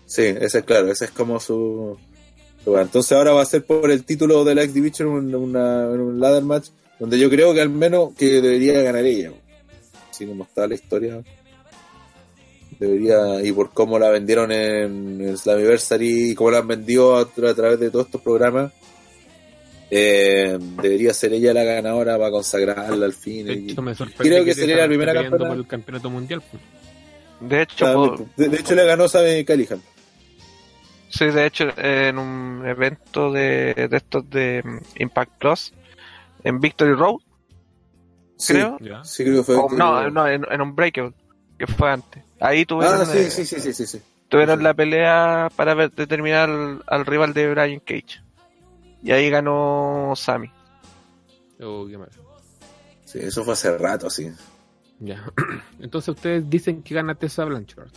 Sí, 0.06 0.22
ese 0.22 0.58
es 0.58 0.64
claro, 0.64 0.90
ese 0.90 1.04
es 1.06 1.10
como 1.10 1.38
su. 1.38 1.96
Entonces 2.76 3.12
ahora 3.12 3.32
va 3.32 3.42
a 3.42 3.46
ser 3.46 3.64
por 3.64 3.90
el 3.90 4.04
título 4.04 4.44
de 4.44 4.54
la 4.54 4.62
X 4.62 4.74
Division 4.74 5.08
un, 5.08 5.34
una- 5.34 5.86
un 5.88 6.18
ladder 6.20 6.42
match 6.42 6.68
donde 6.98 7.18
yo 7.18 7.30
creo 7.30 7.54
que 7.54 7.60
al 7.60 7.70
menos 7.70 8.10
que 8.18 8.40
debería 8.40 8.82
ganar 8.82 9.04
ella. 9.04 9.30
Así 10.10 10.26
como 10.26 10.42
está 10.44 10.66
la 10.66 10.74
historia. 10.74 11.22
Debería, 12.78 13.42
y 13.42 13.50
por 13.52 13.70
cómo 13.72 13.98
la 13.98 14.08
vendieron 14.10 14.52
en, 14.52 15.20
en 15.20 15.36
Slammiversary 15.36 16.30
y 16.30 16.34
cómo 16.34 16.50
la 16.52 16.58
han 16.58 16.68
vendido 16.68 17.16
a, 17.16 17.22
a 17.22 17.54
través 17.54 17.80
de 17.80 17.90
todos 17.90 18.06
estos 18.06 18.20
programas, 18.20 18.72
eh, 19.90 20.56
debería 20.82 21.12
ser 21.14 21.32
ella 21.32 21.52
la 21.54 21.64
ganadora 21.64 22.16
para 22.18 22.30
consagrarla 22.30 23.06
al 23.06 23.14
fin. 23.14 23.46
De 23.46 23.54
y- 23.54 23.70
hecho, 23.70 23.82
me 23.82 23.94
sorprende 23.94 24.28
creo 24.34 24.44
que 24.44 24.54
sería 24.54 24.76
la 24.76 24.86
primera 24.86 25.12
campeona. 25.14 25.48
por 25.48 25.56
el 25.56 25.66
campeonato 25.66 26.10
mundial. 26.10 26.42
pues. 26.50 26.62
De 27.50 27.62
hecho, 27.62 27.86
Ah, 27.86 28.24
de, 28.36 28.48
de 28.48 28.56
hecho 28.58 28.74
le 28.74 28.84
ganó 28.84 29.08
Sammy 29.08 29.44
Callihan. 29.44 29.80
Sí, 31.08 31.26
de 31.26 31.46
hecho, 31.46 31.68
en 31.76 32.18
un 32.18 32.66
evento 32.66 33.32
de, 33.32 33.88
de 33.90 33.96
estos 33.96 34.28
de 34.30 34.62
mm, 34.64 34.78
Impact 35.02 35.32
Plus, 35.38 35.72
en 36.44 36.60
Victory 36.60 36.94
Road, 36.94 37.16
Sí, 38.36 38.52
creo. 38.52 38.78
Ya. 38.80 39.02
sí 39.04 39.24
creo 39.24 39.38
que 39.38 39.42
fue. 39.42 39.56
O, 39.56 39.68
no, 39.70 40.10
no, 40.10 40.28
en, 40.28 40.46
en 40.50 40.60
un 40.60 40.74
Breakout, 40.76 41.14
que 41.58 41.66
fue 41.66 41.90
antes. 41.90 42.22
Ahí 42.40 42.64
tuvieron, 42.64 43.00
Ah, 43.00 43.04
sí, 43.04 43.18
eh, 43.18 43.30
sí, 43.30 43.44
sí, 43.44 43.58
sí, 43.60 43.72
sí, 43.72 43.86
sí. 43.86 44.00
tuvieron 44.28 44.58
Sí. 44.58 44.64
la 44.64 44.74
pelea 44.74 45.48
para 45.56 45.74
ver- 45.74 45.90
determinar 45.90 46.48
al, 46.48 46.82
al 46.86 47.04
rival 47.04 47.34
de 47.34 47.50
Brian 47.50 47.80
Cage. 47.80 48.22
Y 49.02 49.10
ahí 49.10 49.28
ganó 49.30 50.12
Sammy. 50.14 50.50
Oh, 51.60 51.86
qué 51.88 51.98
mal. 51.98 52.08
Sí, 53.04 53.18
eso 53.20 53.42
fue 53.44 53.54
hace 53.54 53.76
rato, 53.76 54.08
sí. 54.08 54.30
Ya. 55.00 55.24
Entonces 55.80 56.08
ustedes 56.14 56.48
dicen 56.48 56.82
que 56.82 56.94
gana 56.94 57.14
Tessa 57.16 57.44
Blanchard. 57.44 57.88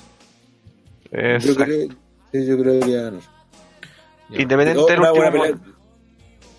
Yo 1.11 1.17
Exacto. 1.19 1.63
creo, 1.65 1.89
sí, 2.31 2.45
yo 2.45 2.57
creo 2.57 2.79
que 2.79 2.91
va 2.91 2.99
a 2.99 3.03
ganar. 3.03 3.21
Independiente 4.29 4.91
del 4.91 4.99
último 4.99 5.31
pelea. 5.31 5.59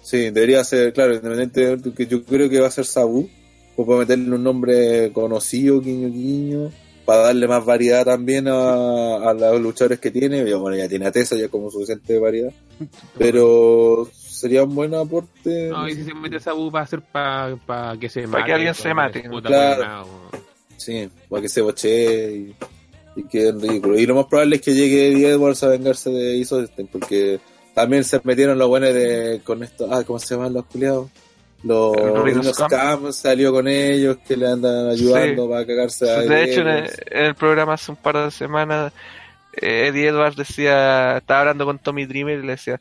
Sí, 0.02 0.30
debería 0.30 0.64
ser, 0.64 0.92
claro, 0.92 1.14
independiente 1.14 1.76
de 1.76 1.94
que 1.94 2.06
yo 2.06 2.24
creo 2.24 2.50
que 2.50 2.60
va 2.60 2.66
a 2.66 2.70
ser 2.72 2.84
Sabu, 2.84 3.30
o 3.76 3.86
para 3.86 4.00
meterle 4.00 4.34
un 4.34 4.42
nombre 4.42 5.12
conocido, 5.12 5.80
guiño 5.80 6.08
guiño, 6.08 6.70
para 7.04 7.22
darle 7.22 7.48
más 7.48 7.64
variedad 7.64 8.04
también 8.04 8.48
a, 8.48 9.30
a 9.30 9.34
los 9.34 9.60
luchadores 9.60 10.00
que 10.00 10.10
tiene. 10.10 10.48
Ya, 10.48 10.56
bueno, 10.56 10.76
ya 10.76 10.88
tiene 10.88 11.06
a 11.06 11.12
Tessa, 11.12 11.36
ya 11.36 11.48
como 11.48 11.70
suficiente 11.70 12.18
variedad. 12.18 12.52
Pero 13.18 14.08
sería 14.12 14.64
un 14.64 14.74
buen 14.74 14.94
aporte. 14.94 15.68
No, 15.68 15.88
y 15.88 15.94
si 15.94 16.04
se 16.04 16.14
mete 16.14 16.40
Sabu 16.40 16.70
va 16.70 16.80
a 16.80 16.86
ser 16.86 17.00
para 17.00 17.96
que 17.98 18.08
se 18.08 18.26
Pa' 18.26 18.44
que 18.44 18.52
alguien 18.52 18.74
se 18.74 18.92
mate. 18.92 19.22
Claro. 19.22 20.06
Sí, 20.76 21.08
para 21.28 21.42
que 21.42 21.48
se 21.48 21.60
boche 21.60 22.32
y, 22.32 22.54
y 23.16 23.24
quede 23.24 23.52
ridículo. 23.52 23.98
Y 23.98 24.06
lo 24.06 24.14
más 24.14 24.26
probable 24.26 24.56
es 24.56 24.62
que 24.62 24.74
llegue 24.74 25.08
Eddie 25.08 25.28
Edwards 25.30 25.62
a 25.62 25.68
vengarse 25.68 26.10
de 26.10 26.36
Isosten, 26.36 26.86
porque 26.86 27.40
también 27.74 28.04
se 28.04 28.20
metieron 28.24 28.58
los 28.58 28.68
buenos 28.68 28.94
de 28.94 29.40
con 29.44 29.62
esto. 29.62 29.88
Ah, 29.90 30.02
¿cómo 30.04 30.18
se 30.18 30.34
llaman 30.34 30.52
los 30.54 30.64
culiados? 30.66 31.10
Los. 31.62 31.94
Scum 32.54 33.12
salió 33.12 33.52
con 33.52 33.68
ellos 33.68 34.16
que 34.26 34.36
le 34.36 34.48
andan 34.48 34.88
ayudando 34.88 35.44
Sí. 35.44 35.48
para 35.50 35.66
cagarse 35.66 36.10
a 36.10 36.20
De 36.20 36.44
hecho, 36.44 36.60
en 36.62 36.68
el, 36.68 36.76
Edwards. 36.84 37.00
en 37.10 37.24
el 37.24 37.34
programa 37.34 37.74
hace 37.74 37.90
un 37.92 37.96
par 37.96 38.16
de 38.16 38.30
semanas, 38.30 38.92
eh, 39.54 39.86
Eddie 39.88 40.08
Edwards 40.08 40.36
decía, 40.36 41.18
estaba 41.18 41.40
hablando 41.40 41.64
con 41.64 41.78
Tommy 41.78 42.04
Dreamer 42.06 42.40
y 42.40 42.42
le 42.46 42.52
decía, 42.52 42.80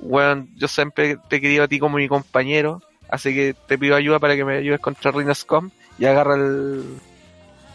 bueno, 0.00 0.46
yo 0.56 0.66
siempre 0.68 1.18
te 1.28 1.36
he 1.36 1.40
querido 1.40 1.64
a 1.64 1.68
ti 1.68 1.78
como 1.78 1.98
mi 1.98 2.08
compañero, 2.08 2.80
así 3.10 3.34
que 3.34 3.54
te 3.66 3.76
pido 3.76 3.96
ayuda 3.96 4.18
para 4.18 4.34
que 4.34 4.44
me 4.44 4.58
ayudes 4.58 4.80
contra 4.80 5.10
Rhino 5.10 5.34
Scum 5.34 5.70
y 5.98 6.06
agarra 6.06 6.36
el, 6.36 6.84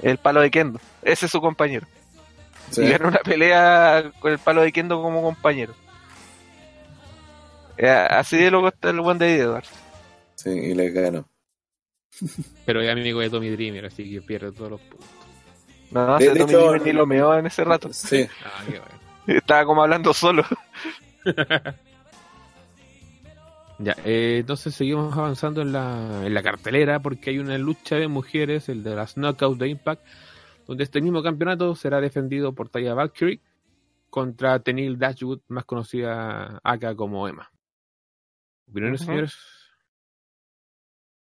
el 0.01 0.17
palo 0.17 0.41
de 0.41 0.51
Kendo. 0.51 0.79
Ese 1.01 1.25
es 1.25 1.31
su 1.31 1.41
compañero. 1.41 1.87
Sí. 2.71 2.81
Y 2.83 2.89
ganó 2.89 3.07
una 3.09 3.19
pelea 3.19 4.11
con 4.19 4.31
el 4.31 4.39
palo 4.39 4.61
de 4.61 4.71
Kendo 4.71 5.01
como 5.01 5.21
compañero. 5.21 5.73
Eh, 7.77 7.89
así 7.89 8.37
de 8.37 8.51
loco 8.51 8.67
está 8.69 8.89
el 8.91 9.01
buen 9.01 9.17
de 9.17 9.35
Edwards. 9.39 9.69
Sí, 10.35 10.49
y 10.49 10.73
le 10.73 10.89
ganó. 10.91 11.25
Pero 12.65 12.81
es 12.81 12.89
amigo 12.91 13.19
de 13.19 13.29
Tommy 13.29 13.49
Dreamer, 13.49 13.85
así 13.85 14.09
que 14.09 14.21
pierde 14.21 14.51
todos 14.51 14.71
los 14.71 14.81
puntos. 14.81 15.07
No, 15.91 16.17
De- 16.17 16.27
Tommy 16.27 16.39
hecho- 16.41 16.59
Dreamer 16.59 16.81
ni 16.83 16.91
lo 16.93 17.05
meó 17.05 17.37
en 17.37 17.45
ese 17.47 17.63
rato. 17.63 17.91
Sí. 17.91 18.27
Ah, 18.45 18.63
qué 18.65 18.79
bueno. 18.79 19.01
Estaba 19.27 19.65
como 19.65 19.81
hablando 19.83 20.13
solo. 20.13 20.43
Ya, 23.83 23.95
eh, 24.05 24.37
entonces 24.41 24.75
seguimos 24.75 25.17
avanzando 25.17 25.61
en 25.61 25.71
la, 25.71 26.23
en 26.25 26.33
la 26.33 26.43
cartelera 26.43 26.99
porque 27.01 27.31
hay 27.31 27.39
una 27.39 27.57
lucha 27.57 27.95
de 27.95 28.07
mujeres, 28.07 28.69
el 28.69 28.83
de 28.83 28.95
las 28.95 29.15
Knockouts 29.15 29.57
de 29.59 29.69
Impact, 29.69 30.05
donde 30.67 30.83
este 30.83 31.01
mismo 31.01 31.23
campeonato 31.23 31.75
será 31.75 31.99
defendido 31.99 32.53
por 32.53 32.69
Taya 32.69 32.93
Valkyrie 32.93 33.39
contra 34.09 34.59
Tenil 34.59 34.99
Dashwood, 34.99 35.39
más 35.47 35.65
conocida 35.65 36.59
acá 36.63 36.95
como 36.95 37.27
Emma. 37.27 37.49
¿Opiniones, 38.69 39.01
Ujú. 39.01 39.09
señores? 39.09 39.33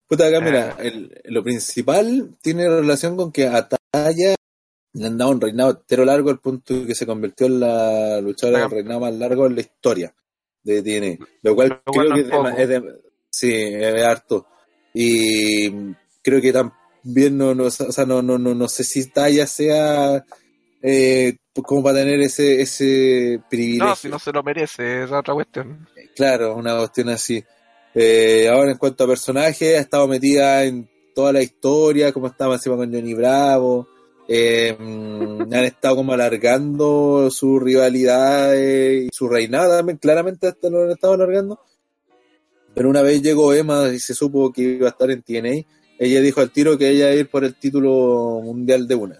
Puta, 0.08 0.26
acá, 0.26 0.38
Ah. 0.38 0.40
mira, 0.40 0.76
el- 0.80 1.20
lo 1.24 1.42
principal 1.42 2.36
tiene 2.42 2.68
relación 2.68 3.16
con 3.16 3.32
que 3.32 3.46
a 3.46 3.66
Taya 3.68 4.34
le 4.94 5.06
han 5.06 5.16
dado 5.16 5.30
un 5.30 5.40
reinado 5.40 5.70
entero 5.70 6.04
largo 6.04 6.28
al 6.28 6.38
punto 6.38 6.84
que 6.86 6.94
se 6.94 7.06
convirtió 7.06 7.46
en 7.46 7.60
la 7.60 8.20
luchadora 8.20 8.58
Ah. 8.58 8.62
del 8.62 8.70
reinado 8.72 9.00
más 9.00 9.14
largo 9.14 9.46
en 9.46 9.54
la 9.54 9.60
historia 9.62 10.14
de 10.62 10.82
TNA. 10.82 11.26
Lo 11.42 11.54
cual 11.54 11.68
Lo 11.86 11.92
creo 11.92 12.14
que 12.14 12.20
es 12.20 12.26
es, 12.26 12.30
de- 12.30 12.62
es 12.62 12.68
de- 12.68 13.00
sí, 13.30 13.52
es 13.54 14.04
harto. 14.04 14.46
Y 14.94 15.70
creo 16.22 16.40
que 16.40 16.52
también 16.52 17.36
no, 17.38 17.54
no, 17.54 17.64
o 17.64 17.70
sea, 17.70 18.04
no, 18.06 18.22
no, 18.22 18.38
no, 18.38 18.54
no 18.54 18.68
sé 18.68 18.84
si 18.84 19.10
Taya 19.10 19.46
sea 19.46 20.24
eh, 20.82 21.36
como 21.62 21.82
para 21.82 21.98
tener 21.98 22.20
ese, 22.20 22.60
ese 22.60 23.40
privilegio. 23.48 23.84
No, 23.86 23.96
si 23.96 24.08
no 24.08 24.18
se 24.18 24.32
lo 24.32 24.42
merece, 24.42 25.04
es 25.04 25.12
otra 25.12 25.34
cuestión. 25.34 25.88
Claro, 26.14 26.54
una 26.56 26.76
cuestión 26.76 27.08
así. 27.10 27.42
Eh, 27.94 28.48
ahora 28.50 28.72
en 28.72 28.78
cuanto 28.78 29.04
a 29.04 29.08
personajes, 29.08 29.76
ha 29.76 29.80
estado 29.80 30.08
metida 30.08 30.64
en 30.64 30.88
toda 31.14 31.32
la 31.32 31.42
historia, 31.42 32.12
como 32.12 32.26
estaba 32.26 32.54
encima 32.54 32.76
con 32.76 32.92
Johnny 32.92 33.14
Bravo. 33.14 33.86
Eh, 34.34 34.74
mm, 34.78 35.42
han 35.52 35.64
estado 35.64 35.96
como 35.96 36.14
alargando 36.14 37.28
su 37.30 37.58
rivalidad 37.60 38.54
y 38.54 39.08
su 39.12 39.28
reinado 39.28 39.76
también, 39.76 39.98
claramente 39.98 40.46
hasta 40.46 40.70
lo 40.70 40.84
han 40.84 40.90
estado 40.92 41.12
alargando. 41.12 41.60
Pero 42.74 42.88
una 42.88 43.02
vez 43.02 43.20
llegó 43.20 43.52
Emma 43.52 43.88
y 43.92 43.98
se 43.98 44.14
supo 44.14 44.50
que 44.50 44.62
iba 44.62 44.86
a 44.86 44.90
estar 44.92 45.10
en 45.10 45.20
TNA, 45.22 45.66
ella 45.98 46.20
dijo 46.22 46.40
al 46.40 46.50
tiro 46.50 46.78
que 46.78 46.88
ella 46.88 47.08
iba 47.08 47.12
a 47.12 47.14
ir 47.16 47.28
por 47.28 47.44
el 47.44 47.54
título 47.56 48.40
mundial 48.42 48.88
de 48.88 48.94
una. 48.94 49.18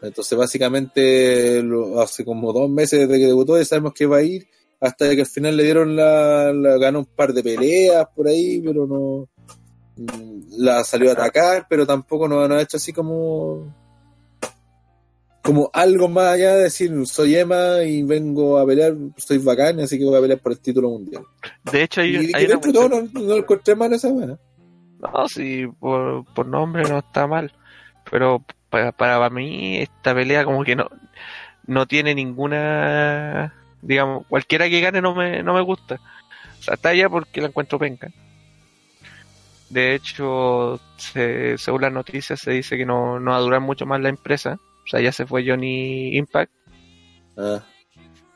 Entonces 0.00 0.38
básicamente 0.38 1.62
hace 1.98 2.24
como 2.24 2.50
dos 2.54 2.70
meses 2.70 3.00
desde 3.00 3.20
que 3.20 3.26
debutó 3.26 3.58
ya 3.58 3.66
sabemos 3.66 3.92
que 3.92 4.06
va 4.06 4.16
a 4.18 4.22
ir 4.22 4.46
hasta 4.80 5.14
que 5.14 5.20
al 5.20 5.26
final 5.26 5.58
le 5.58 5.64
dieron 5.64 5.94
la, 5.94 6.54
la- 6.54 6.78
ganó 6.78 7.00
un 7.00 7.04
par 7.06 7.34
de 7.34 7.42
peleas 7.42 8.06
por 8.16 8.28
ahí, 8.28 8.62
pero 8.64 8.86
no 8.86 9.28
mm, 9.96 10.42
la 10.62 10.82
salió 10.84 11.10
a 11.10 11.12
atacar, 11.12 11.66
pero 11.68 11.86
tampoco 11.86 12.26
nos 12.28 12.48
no 12.48 12.54
ha 12.54 12.62
hecho 12.62 12.78
así 12.78 12.94
como 12.94 13.83
como 15.44 15.70
algo 15.74 16.08
más 16.08 16.32
allá 16.32 16.56
de 16.56 16.62
decir 16.64 16.90
soy 17.06 17.36
Emma 17.36 17.82
y 17.84 18.02
vengo 18.02 18.58
a 18.58 18.66
pelear, 18.66 18.94
estoy 19.14 19.38
bacán, 19.38 19.78
así 19.78 19.98
que 19.98 20.04
voy 20.06 20.16
a 20.16 20.20
pelear 20.22 20.40
por 20.40 20.52
el 20.52 20.58
título 20.58 20.88
mundial. 20.88 21.22
De 21.70 21.82
hecho, 21.82 22.00
hay, 22.00 22.14
y 22.14 22.16
hay 22.34 22.46
una 22.46 22.54
dentro 22.54 22.72
de 22.72 22.72
todo 22.72 22.88
no, 22.88 23.20
no 23.26 23.34
encontré 23.36 23.74
mal 23.76 23.92
esa 23.92 24.08
buena. 24.08 24.38
No, 25.00 25.28
sí, 25.28 25.66
por, 25.78 26.24
por 26.34 26.46
nombre 26.46 26.88
no 26.88 26.98
está 26.98 27.26
mal. 27.26 27.52
Pero 28.10 28.42
para, 28.70 28.90
para 28.92 29.28
mí, 29.28 29.76
esta 29.76 30.14
pelea 30.14 30.46
como 30.46 30.64
que 30.64 30.76
no, 30.76 30.88
no 31.66 31.86
tiene 31.86 32.14
ninguna. 32.14 33.54
Digamos, 33.82 34.26
cualquiera 34.26 34.68
que 34.70 34.80
gane 34.80 35.02
no 35.02 35.14
me, 35.14 35.42
no 35.42 35.52
me 35.52 35.60
gusta. 35.60 36.00
O 36.58 36.62
sea, 36.62 36.74
está 36.74 36.88
allá 36.88 37.10
porque 37.10 37.42
la 37.42 37.48
encuentro 37.48 37.78
penca. 37.78 38.08
De 39.68 39.94
hecho, 39.94 40.80
se- 40.96 41.58
según 41.58 41.82
las 41.82 41.92
noticias, 41.92 42.40
se 42.40 42.52
dice 42.52 42.76
que 42.78 42.86
no, 42.86 43.20
no 43.20 43.32
va 43.32 43.36
a 43.36 43.40
durar 43.40 43.60
mucho 43.60 43.84
más 43.84 44.00
la 44.00 44.08
empresa. 44.08 44.58
O 44.84 44.88
sea, 44.88 45.00
ya 45.00 45.12
se 45.12 45.26
fue 45.26 45.44
Johnny 45.46 46.16
Impact. 46.16 46.52
Ah, 47.36 47.64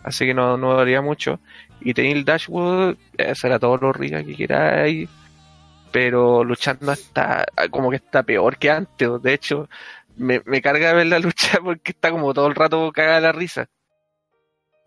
así 0.03 0.27
que 0.27 0.35
no, 0.35 0.57
no 0.57 0.77
daría 0.77 1.03
mucho. 1.03 1.41
Y 1.81 1.95
Tenil 1.95 2.25
Dashwood, 2.25 2.97
eh, 3.17 3.35
será 3.35 3.59
todo 3.59 3.77
lo 3.77 3.93
rica 3.93 4.25
que 4.25 4.35
queráis, 4.35 5.09
pero 5.93 6.43
luchando 6.45 6.93
está 6.93 7.47
como 7.71 7.91
que 7.91 7.97
está 7.97 8.23
peor 8.23 8.57
que 8.59 8.71
antes. 8.71 9.09
De 9.23 9.35
hecho, 9.35 9.69
me, 10.17 10.43
me 10.47 10.61
carga 10.63 10.93
ver 10.93 11.07
la 11.07 11.19
lucha 11.19 11.59
porque 11.65 11.93
está 11.93 12.11
como 12.11 12.33
todo 12.35 12.47
el 12.49 12.55
rato 12.55 12.91
cagada 12.93 13.21
la 13.21 13.33
risa. 13.33 13.69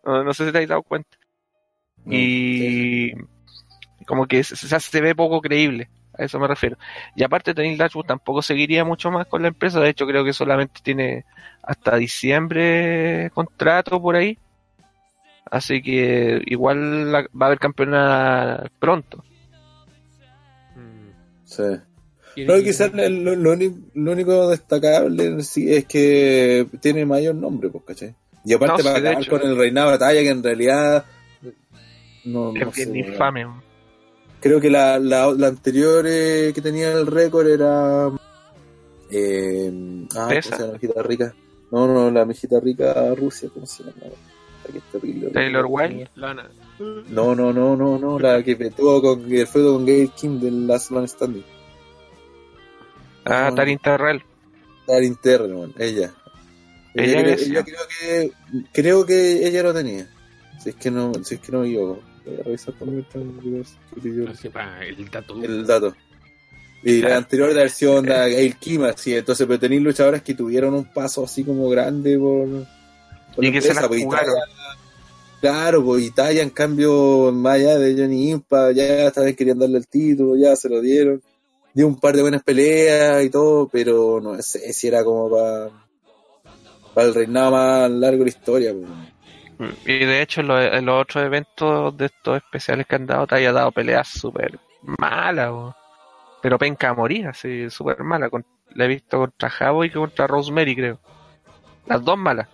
No, 0.03 0.23
no 0.23 0.33
sé 0.33 0.45
si 0.45 0.51
te 0.51 0.57
habéis 0.57 0.69
dado 0.69 0.83
cuenta. 0.83 1.17
sí. 2.05 3.13
Y 3.99 4.05
como 4.05 4.25
que 4.25 4.43
se, 4.43 4.55
se- 4.55 4.79
se 4.79 5.01
ve 5.01 5.13
poco 5.15 5.41
creíble. 5.41 5.89
A 6.21 6.25
eso 6.25 6.39
me 6.39 6.47
refiero. 6.47 6.77
Y 7.15 7.23
aparte, 7.23 7.53
Tenil 7.53 7.77
Dashwood 7.77 8.05
tampoco 8.05 8.41
seguiría 8.41 8.83
mucho 8.85 9.11
más 9.11 9.27
con 9.27 9.41
la 9.41 9.47
empresa. 9.49 9.79
De 9.79 9.89
hecho, 9.89 10.05
creo 10.07 10.23
que 10.23 10.33
solamente 10.33 10.79
tiene 10.83 11.25
hasta 11.63 11.95
diciembre 11.97 13.29
contrato 13.33 14.01
por 14.01 14.15
ahí. 14.15 14.37
Así 15.49 15.81
que 15.81 16.41
igual 16.45 17.11
la- 17.11 17.21
va 17.39 17.45
a 17.45 17.45
haber 17.47 17.59
campeona 17.59 18.69
pronto. 18.79 19.23
Mm. 20.75 21.09
Sí. 21.45 21.63
¿Quién- 22.33 22.47
No, 22.47 22.53
quizás 22.63 22.93
lo, 22.93 23.35
lo 23.35 23.55
lo 23.55 24.11
único 24.13 24.49
destacable 24.49 25.43
sí 25.43 25.73
es 25.73 25.85
que 25.85 26.65
tiene 26.79 27.05
mayor 27.05 27.35
nombre, 27.35 27.69
pues, 27.69 27.83
¿cachai? 27.85 28.15
Y 28.45 28.53
aparte 28.53 28.71
No, 28.73 28.77
sí, 28.77 28.83
para 28.85 28.99
de 29.01 29.07
acabar 29.09 29.23
hecho. 29.23 29.31
con 29.31 29.41
el 29.49 29.57
reinado 29.57 29.87
de 29.91 29.97
batalla, 29.97 30.21
que 30.21 30.29
en 30.29 30.41
realidad 30.43 31.05
no, 32.23 32.53
Es 32.55 32.63
no 32.65 32.71
bien 32.71 32.95
infame. 32.95 33.45
Creo 34.41 34.59
que 34.59 34.69
la, 34.69 34.97
la, 34.99 35.31
la 35.31 35.47
anterior 35.47 36.03
eh, 36.07 36.51
que 36.53 36.61
tenía 36.61 36.91
el 36.91 37.05
récord 37.05 37.47
era 37.47 38.09
eh, 39.11 39.71
ah, 40.15 40.27
¿cómo 40.27 40.31
¿Esa? 40.31 40.55
se 40.57 40.61
llama 40.63 40.65
la 40.67 40.73
mijita 40.73 41.03
rica? 41.03 41.35
No, 41.71 41.87
no, 41.87 42.11
la 42.11 42.25
mijita 42.25 42.59
rica 42.59 43.13
Rusia, 43.15 43.49
¿cómo 43.53 43.65
se 43.65 43.83
llama? 43.83 43.95
La 44.65 44.71
que 44.71 44.77
es 44.79 44.83
terrible. 44.91 45.29
Taylor 45.29 45.65
Wilde. 45.69 46.09
Lana. 46.15 46.49
No, 46.79 47.35
no, 47.35 47.53
no, 47.53 47.75
no, 47.75 47.99
no, 47.99 48.19
la 48.19 48.41
que 48.43 48.55
tuvo 48.71 49.01
con 49.01 49.29
que 49.29 49.45
fue 49.45 49.63
con 49.63 49.85
Gail 49.85 50.09
Kim 50.11 50.39
del 50.39 50.65
Last 50.67 50.89
Man 50.91 51.07
Standing. 51.07 51.45
Ah, 53.25 53.49
No. 53.49 53.55
Tarin 53.55 53.77
Terrell. 53.77 54.23
Tarin 54.87 55.15
Terrell, 55.17 55.53
weón, 55.53 55.73
ella. 55.77 56.11
Ella 56.93 57.21
Ella, 57.21 57.35
ella 57.35 57.63
creo 57.63 57.81
que 57.87 58.31
creo 58.73 59.05
que 59.05 59.47
ella 59.47 59.63
lo 59.63 59.73
tenía. 59.73 60.07
Si 60.61 60.69
es 60.69 60.75
que 60.75 60.89
no, 60.91 61.13
si 61.23 61.35
es 61.35 61.41
que 61.41 61.51
no 61.51 61.59
me 61.61 61.67
equivoco. 61.67 61.99
Para 64.51 64.85
el 64.85 65.09
dato. 65.09 65.43
el 65.43 65.65
dato. 65.65 65.95
Y 66.83 67.01
la 67.01 67.17
anterior 67.17 67.53
versión 67.53 68.05
de 68.05 68.13
Gail 68.13 68.55
Kim, 68.57 68.83
así, 68.83 69.13
entonces 69.13 69.45
pero 69.45 69.59
tenéis 69.59 69.83
luchadoras 69.83 70.23
que 70.23 70.33
tuvieron 70.33 70.73
un 70.73 70.85
paso 70.85 71.23
así 71.23 71.43
como 71.43 71.69
grande 71.69 72.17
por, 72.17 72.47
por 73.35 73.43
Y 73.43 73.47
la 73.47 73.53
que 73.53 73.61
se 73.61 73.67
empresa, 73.67 73.81
la 73.81 73.87
pues, 73.87 74.03
jugaron. 74.03 74.33
Claro, 75.41 75.83
pues 75.83 76.03
Italia 76.03 76.41
en 76.41 76.49
cambio, 76.49 77.31
más 77.31 77.55
allá 77.55 77.77
de 77.77 77.95
Johnny 77.95 78.31
Impa, 78.31 78.71
ya 78.71 79.11
también 79.11 79.35
querían 79.35 79.59
darle 79.59 79.77
el 79.77 79.87
título, 79.87 80.35
ya 80.35 80.55
se 80.55 80.69
lo 80.69 80.81
dieron. 80.81 81.21
Dio 81.73 81.87
un 81.87 81.99
par 81.99 82.15
de 82.15 82.23
buenas 82.23 82.43
peleas 82.43 83.23
y 83.23 83.29
todo, 83.29 83.67
pero 83.67 84.19
no 84.19 84.41
sé 84.41 84.73
si 84.73 84.87
era 84.87 85.03
como 85.03 85.29
para 85.29 85.69
para 86.93 87.07
el 87.07 87.13
reinado 87.13 87.51
más 87.51 87.91
largo 87.91 88.19
de 88.19 88.23
la 88.25 88.29
historia. 88.29 88.73
pues. 88.73 88.89
Y 89.85 90.05
de 90.05 90.21
hecho, 90.21 90.41
en 90.41 90.85
los, 90.85 91.01
otros 91.01 91.23
eventos 91.23 91.95
de 91.97 92.05
estos 92.05 92.37
especiales 92.37 92.87
que 92.87 92.95
han 92.95 93.05
dado, 93.05 93.27
te 93.27 93.35
haya 93.35 93.51
dado 93.51 93.71
peleas 93.71 94.07
súper 94.07 94.59
malas. 94.81 95.75
Pero 96.41 96.57
penca 96.57 96.89
a 96.89 96.93
morir, 96.93 97.27
así, 97.27 97.69
súper 97.69 98.03
mala. 98.03 98.29
Con- 98.29 98.45
La 98.73 98.85
he 98.85 98.87
visto 98.87 99.19
contra 99.19 99.49
Javo 99.49 99.83
y 99.85 99.91
contra 99.91 100.27
Rosemary, 100.27 100.75
creo. 100.75 100.99
Las 101.85 102.03
dos 102.03 102.17
malas. 102.17 102.47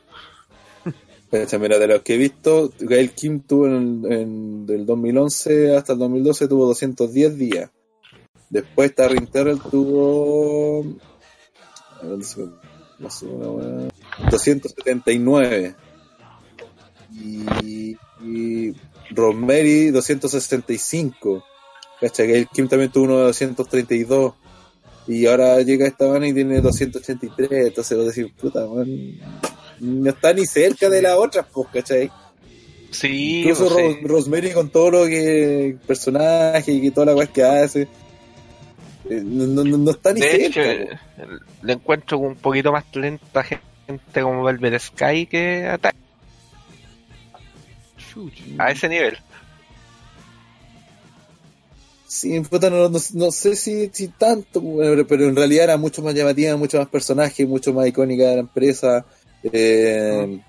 Mira, 1.60 1.78
de 1.78 1.88
los 1.88 2.02
que 2.02 2.16
he 2.16 2.18
visto, 2.18 2.72
Gail 2.80 3.12
Kim 3.12 3.42
tuvo 3.42 3.68
en, 3.68 4.04
en- 4.12 4.66
del 4.66 4.86
2011 4.86 5.76
hasta 5.76 5.94
el 5.94 6.00
2012 6.00 6.48
tuvo 6.48 6.66
210 6.68 7.38
días. 7.38 7.70
Después 8.50 8.96
Taryn 8.96 9.28
Terrell 9.28 9.60
tuvo 9.60 10.86
a 12.02 12.06
ver, 12.06 12.20
una 13.24 13.50
weá. 13.50 13.88
279. 14.30 15.76
Y, 17.24 17.98
y 18.24 18.74
Rosemary 19.12 19.90
265. 19.92 21.44
Cacha, 22.00 22.24
Gail 22.24 22.48
Kim 22.54 22.68
también 22.68 22.92
tuvo 22.92 23.06
uno 23.06 23.18
de 23.20 23.24
232. 23.26 24.34
Y 25.08 25.26
ahora 25.26 25.62
llega 25.62 25.88
esta 25.88 26.06
van 26.08 26.26
y 26.26 26.34
tiene 26.34 26.62
283. 26.62 27.50
Entonces 27.68 28.16
decís, 28.16 28.32
puta, 28.40 28.66
man, 28.68 28.88
no 29.80 30.10
está 30.10 30.34
ni 30.34 30.46
cerca 30.46 30.90
de 30.90 31.02
la 31.02 31.18
otra, 31.18 31.44
pues, 31.44 31.68
¿cachai? 31.74 32.12
Sí, 32.92 33.40
Incluso 33.42 33.68
pues, 33.70 33.74
Ro- 33.74 33.94
sí. 33.94 34.00
Rosemary 34.08 34.52
con 34.52 34.70
todo 34.70 34.92
lo 34.92 35.06
que 35.08 35.78
personaje 35.88 36.72
y 36.72 36.92
toda 36.92 37.08
la 37.08 37.16
weá 37.16 37.28
que 37.28 37.44
hace. 37.44 37.82
eh, 39.10 39.22
No, 39.24 39.46
no, 39.64 39.78
no 39.78 39.92
está 39.92 40.14
ni 40.14 40.22
De 40.22 40.52
cerca. 40.52 40.62
po. 41.18 41.28
le 41.64 41.74
encuentro 41.74 42.18
un 42.20 42.36
poquito 42.36 42.72
más 42.72 42.84
lenta 42.94 43.44
gente 43.44 44.22
como 44.22 44.44
Velvet 44.44 44.80
Sky 44.80 45.26
que 45.26 45.66
Attack. 45.68 45.96
A 48.58 48.72
ese 48.72 48.90
nivel. 48.90 49.18
Sí, 52.08 52.40
puta, 52.40 52.70
no, 52.70 52.88
no, 52.90 53.00
no 53.14 53.32
sé 53.32 53.56
si, 53.56 53.90
si 53.92 54.08
tanto, 54.08 54.64
pero 55.10 55.28
en 55.28 55.36
realidad 55.36 55.66
era 55.66 55.78
mucho 55.78 56.02
más 56.02 56.14
llamativa, 56.14 56.56
mucho 56.56 56.78
más 56.80 56.88
personaje, 56.88 57.46
mucho 57.46 57.74
más 57.74 57.86
icónica 57.88 58.24
de 58.24 58.36
la 58.36 58.40
empresa. 58.42 59.06
eh, 59.44 60.40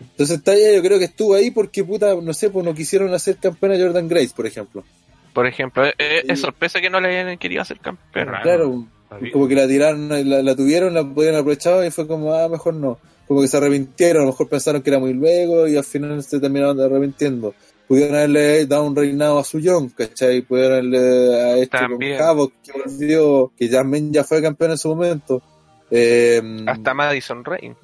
Entonces 0.00 0.38
está 0.38 0.54
yo 0.54 0.80
creo 0.82 0.98
que 1.00 1.06
estuvo 1.06 1.34
ahí 1.34 1.50
porque, 1.50 1.82
puta, 1.82 2.14
no 2.14 2.32
sé, 2.32 2.50
pues 2.50 2.64
no 2.64 2.74
quisieron 2.74 3.12
hacer 3.12 3.36
campeona 3.38 3.76
Jordan 3.76 4.06
Grace, 4.08 4.32
por 4.36 4.46
ejemplo. 4.46 4.84
Por 5.32 5.46
ejemplo, 5.46 5.84
eh, 5.84 5.94
eh, 5.98 6.22
es 6.28 6.38
Sí. 6.38 6.44
sorpresa 6.44 6.80
que 6.80 6.90
no 6.90 7.00
le 7.00 7.08
hayan 7.08 7.38
querido 7.38 7.62
hacer 7.62 7.80
campeón. 7.80 8.28
Raro. 8.28 8.42
Claro, 8.42 8.86
como 9.32 9.48
que 9.48 9.54
la 9.56 9.66
tiraron, 9.66 10.08
la, 10.08 10.42
la 10.42 10.54
tuvieron, 10.54 10.94
la 10.94 11.02
podían 11.04 11.34
aprovechar 11.34 11.84
y 11.84 11.90
fue 11.90 12.06
como, 12.06 12.32
ah, 12.34 12.48
mejor 12.48 12.74
no. 12.74 12.98
Como 13.32 13.40
que 13.40 13.48
se 13.48 13.56
arrepintieron, 13.56 14.20
a 14.20 14.24
lo 14.26 14.32
mejor 14.32 14.46
pensaron 14.46 14.82
que 14.82 14.90
era 14.90 14.98
muy 14.98 15.14
luego 15.14 15.66
y 15.66 15.74
al 15.74 15.84
final 15.84 16.22
se 16.22 16.38
terminaron 16.38 16.78
arrepintiendo. 16.78 17.54
Pudieron 17.88 18.14
haberle 18.14 18.66
dado 18.66 18.84
un 18.84 18.94
reinado 18.94 19.38
a 19.38 19.44
Suyón, 19.44 19.88
¿cachai? 19.88 20.42
Pudieron 20.42 20.72
haberle 20.72 21.62
hecho 21.62 21.78
También. 21.78 22.18
con 22.18 22.26
Havoc, 22.26 22.52
que 22.62 22.72
volvió, 22.72 23.52
que 23.56 23.68
también 23.68 24.12
ya 24.12 24.22
fue 24.22 24.42
campeón 24.42 24.72
en 24.72 24.76
su 24.76 24.90
momento. 24.90 25.42
Eh, 25.90 26.42
Hasta 26.66 26.92
Madison 26.92 27.42
Rain. 27.42 27.74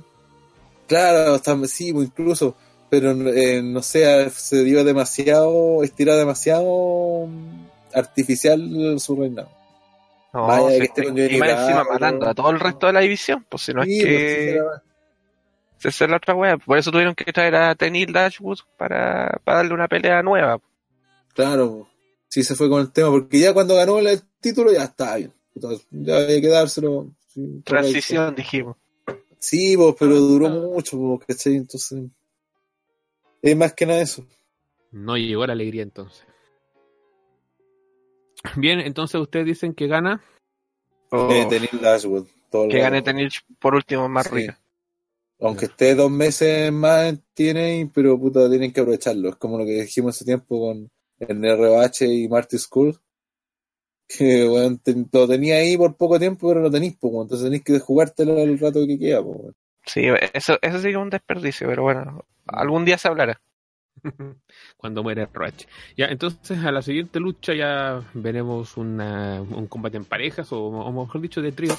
Claro, 0.86 1.32
hasta, 1.32 1.56
sí, 1.66 1.94
pues, 1.94 2.08
incluso, 2.08 2.54
pero 2.90 3.12
eh, 3.12 3.62
no 3.62 3.80
sé, 3.80 4.28
se 4.28 4.64
dio 4.64 4.84
demasiado, 4.84 5.82
estiró 5.82 6.14
demasiado 6.14 7.26
mm, 7.26 7.64
artificial 7.94 9.00
su 9.00 9.16
reinado. 9.16 9.48
No, 10.34 10.46
Vaya, 10.46 10.78
que 10.78 11.04
con 11.04 11.16
y 11.18 11.38
más 11.38 11.48
encima 11.52 11.84
matando 11.84 12.28
a 12.28 12.34
todo 12.34 12.50
el 12.50 12.60
resto 12.60 12.86
de 12.86 12.92
la 12.92 13.00
división, 13.00 13.46
pues 13.48 13.62
si 13.62 13.72
no 13.72 13.82
Sí, 13.84 13.98
es 13.98 14.04
pues, 14.04 14.12
que. 14.12 14.87
Esa 15.84 16.04
es 16.04 16.10
la 16.10 16.16
otra 16.16 16.34
wea. 16.34 16.56
Por 16.58 16.78
eso 16.78 16.90
tuvieron 16.90 17.14
que 17.14 17.32
traer 17.32 17.54
a 17.56 17.74
Tenil 17.74 18.12
Dashwood 18.12 18.58
para, 18.76 19.40
para 19.44 19.58
darle 19.58 19.74
una 19.74 19.88
pelea 19.88 20.22
nueva. 20.22 20.60
Claro, 21.34 21.88
sí 22.28 22.42
se 22.42 22.54
fue 22.56 22.68
con 22.68 22.80
el 22.80 22.90
tema, 22.92 23.10
porque 23.10 23.38
ya 23.38 23.52
cuando 23.54 23.74
ganó 23.76 23.98
el 23.98 24.20
título 24.40 24.72
ya 24.72 24.84
está 24.84 25.16
bien. 25.16 25.32
Ya 25.90 26.16
había 26.18 26.40
que 26.40 26.48
dárselo. 26.48 27.10
sí, 27.28 27.62
Transición, 27.64 28.34
dijimos. 28.34 28.76
Sí, 29.38 29.76
pues, 29.76 29.94
pero 29.98 30.16
duró 30.16 30.48
mucho, 30.48 30.98
pues, 30.98 31.26
¿cachai? 31.28 31.56
Entonces, 31.56 32.04
es 33.42 33.56
más 33.56 33.72
que 33.72 33.86
nada 33.86 34.00
eso. 34.02 34.24
No 34.90 35.16
llegó 35.16 35.46
la 35.46 35.52
alegría 35.52 35.82
entonces. 35.82 36.24
Bien, 38.56 38.80
entonces 38.80 39.20
ustedes 39.20 39.46
dicen 39.46 39.74
que 39.74 39.86
gana. 39.86 40.22
O 41.10 41.30
Eh, 41.30 41.46
Tenil 41.48 41.80
Dashwood. 41.80 42.26
todo 42.50 42.68
que 42.68 42.78
gane 42.78 43.02
Tenil 43.02 43.30
por 43.58 43.74
último 43.74 44.08
más 44.08 44.26
Sí. 44.28 44.34
rica. 44.34 44.58
Aunque 45.40 45.66
esté 45.66 45.94
dos 45.94 46.10
meses 46.10 46.72
más 46.72 47.14
tiene, 47.34 47.90
pero 47.94 48.18
puta, 48.18 48.48
tienen 48.50 48.72
que 48.72 48.80
aprovecharlo. 48.80 49.28
Es 49.28 49.36
como 49.36 49.58
lo 49.58 49.64
que 49.64 49.82
dijimos 49.82 50.16
hace 50.16 50.24
tiempo 50.24 50.58
con 50.60 50.90
el 51.20 51.44
ROH 51.44 52.04
y 52.06 52.28
Marty 52.28 52.58
School. 52.58 52.98
Que 54.08 54.78
te- 54.82 55.06
lo 55.12 55.28
tenía 55.28 55.56
ahí 55.56 55.76
por 55.76 55.94
poco 55.96 56.18
tiempo, 56.18 56.48
pero 56.48 56.60
lo 56.62 56.70
tenéis, 56.70 56.96
pues, 56.98 57.12
entonces 57.12 57.44
tenéis 57.44 57.62
que 57.62 57.78
jugártelo 57.78 58.38
el 58.38 58.58
rato 58.58 58.80
que 58.86 58.98
queda, 58.98 59.22
pues. 59.22 59.54
Sí, 59.84 60.06
eso, 60.32 60.58
eso 60.62 60.78
sí 60.78 60.84
que 60.84 60.90
es 60.90 60.96
un 60.96 61.10
desperdicio, 61.10 61.68
pero 61.68 61.82
bueno, 61.82 62.24
algún 62.46 62.84
día 62.84 62.96
se 62.98 63.08
hablará. 63.08 63.40
Cuando 64.76 65.02
muere 65.02 65.26
Roach. 65.32 65.66
Ya, 65.96 66.06
entonces 66.06 66.58
a 66.64 66.72
la 66.72 66.82
siguiente 66.82 67.20
lucha 67.20 67.52
ya 67.54 68.02
veremos 68.14 68.76
una- 68.76 69.42
un 69.42 69.66
combate 69.66 69.98
en 69.98 70.04
parejas, 70.04 70.52
o, 70.52 70.58
o 70.66 70.92
mejor 71.04 71.20
dicho, 71.20 71.42
de 71.42 71.52
trío, 71.52 71.74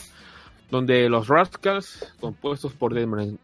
donde 0.70 1.10
los 1.10 1.28
Rascals, 1.28 2.14
compuestos 2.20 2.74
por 2.74 2.94
Desmond, 2.94 3.40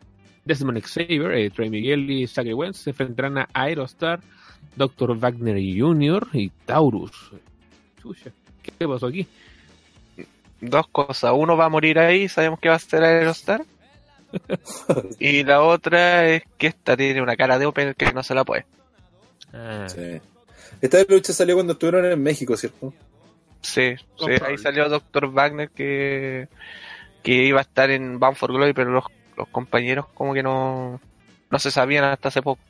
Desmond 0.46 0.82
Xavier, 0.82 1.32
eh, 1.32 1.50
Trey 1.50 1.70
Miguel 1.70 2.10
y 2.10 2.28
Zachary 2.28 2.54
Wentz, 2.54 2.78
se 2.78 2.92
enfrentarán 2.92 3.40
a 3.40 3.50
Aerostar, 3.54 4.22
Dr. 4.76 5.18
Wagner 5.18 5.58
Jr. 5.58 6.28
y 6.34 6.50
Taurus. 6.66 7.32
Chucha, 8.02 8.32
¿qué 8.62 8.88
pasó 8.88 9.08
aquí? 9.08 9.28
Dos 10.62 10.88
cosas. 10.88 11.34
Uno 11.36 11.58
va 11.58 11.66
a 11.66 11.70
morir 11.70 12.00
ahí, 12.00 12.30
sabemos 12.30 12.60
que 12.60 12.70
va 12.70 12.76
a 12.76 12.80
ser 12.80 13.04
Aerostar. 13.04 13.66
y 15.20 15.44
la 15.44 15.62
otra 15.62 16.28
es 16.28 16.44
que 16.58 16.68
esta 16.68 16.96
tiene 16.96 17.22
una 17.22 17.36
cara 17.36 17.58
de 17.58 17.66
Open 17.66 17.94
que 17.96 18.14
no 18.14 18.24
se 18.24 18.36
la 18.36 18.44
puede. 18.44 18.66
Ah, 19.54 19.88
Sí. 19.90 20.22
Esta 20.82 20.98
lucha 21.08 21.32
salió 21.34 21.56
cuando 21.56 21.74
estuvieron 21.74 22.06
en 22.06 22.22
México, 22.22 22.58
¿cierto? 22.58 22.94
Sí, 23.62 23.96
sí, 23.96 24.32
ahí 24.46 24.58
salió 24.58 24.90
Dr. 24.90 25.32
Wagner 25.32 25.70
que, 25.70 26.48
que 27.24 27.46
iba 27.46 27.60
a 27.60 27.64
estar 27.64 27.90
en 27.90 28.20
Bound 28.20 28.36
for 28.36 28.52
Glory, 28.52 28.74
pero 28.74 28.92
los, 28.92 29.06
los 29.38 29.48
compañeros 29.50 30.06
como 30.14 30.34
que 30.34 30.44
no, 30.44 31.00
no 31.52 31.60
se 31.60 31.72
sabían 31.72 32.04
hasta 32.06 32.30
hace 32.30 32.42
poco. 32.42 32.62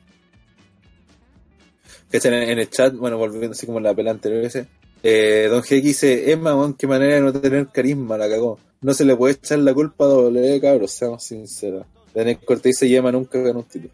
¿Cachan? 2.10 2.34
En, 2.34 2.50
en 2.50 2.58
el 2.58 2.70
chat, 2.70 2.94
bueno, 2.94 3.18
volviendo 3.18 3.50
así 3.52 3.66
como 3.66 3.78
en 3.78 3.84
la 3.84 3.94
pelea 3.94 4.12
anterior 4.12 4.44
ese, 4.44 4.66
eh, 5.02 5.46
Don 5.50 5.62
G 5.62 5.80
dice, 5.82 6.30
Emma, 6.30 6.54
weón, 6.54 6.74
qué 6.74 6.86
manera 6.86 7.14
de 7.16 7.20
no 7.20 7.32
tener 7.32 7.68
carisma, 7.68 8.16
la 8.16 8.28
cagó. 8.28 8.58
No 8.80 8.94
se 8.94 9.04
le 9.04 9.16
puede 9.16 9.34
echar 9.34 9.58
la 9.60 9.74
culpa 9.74 10.04
a 10.04 10.08
W, 10.08 10.60
cabros, 10.60 10.90
seamos 10.92 11.22
sinceros. 11.24 11.86
Daniel 12.14 12.38
Cortés 12.44 12.78
dice, 12.78 12.94
Emma 12.96 13.10
nunca 13.12 13.38
ganó 13.40 13.60
un 13.60 13.64
título. 13.64 13.92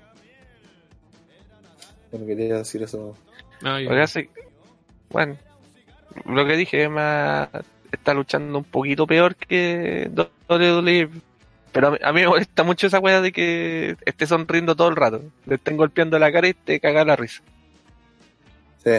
Bueno, 2.11 2.27
quería 2.27 2.57
decir 2.59 2.83
eso. 2.83 3.17
que 3.61 4.01
hace- 4.01 4.29
bueno, 5.11 5.37
lo 6.27 6.47
que 6.47 6.57
dije, 6.57 6.83
Emma 6.83 7.49
está 7.91 8.13
luchando 8.15 8.59
un 8.59 8.65
poquito 8.65 9.07
peor 9.07 9.35
que 9.37 10.11
WWE. 10.49 11.09
Pero 11.73 11.89
a 11.89 11.91
mí, 11.93 11.99
a 12.03 12.13
mí 12.13 12.21
me 12.21 12.29
molesta 12.29 12.63
mucho 12.63 12.87
esa 12.87 12.99
wea 12.99 13.21
de 13.21 13.33
que 13.33 13.97
esté 14.05 14.27
sonriendo 14.27 14.77
todo 14.77 14.89
el 14.89 14.97
rato. 14.97 15.23
Le 15.47 15.55
estén 15.55 15.77
golpeando 15.77 16.19
la 16.19 16.31
cara 16.31 16.49
y 16.49 16.55
te 16.55 16.79
caga 16.81 17.05
la 17.05 17.17
risa. 17.17 17.43
Sí, 18.85 18.91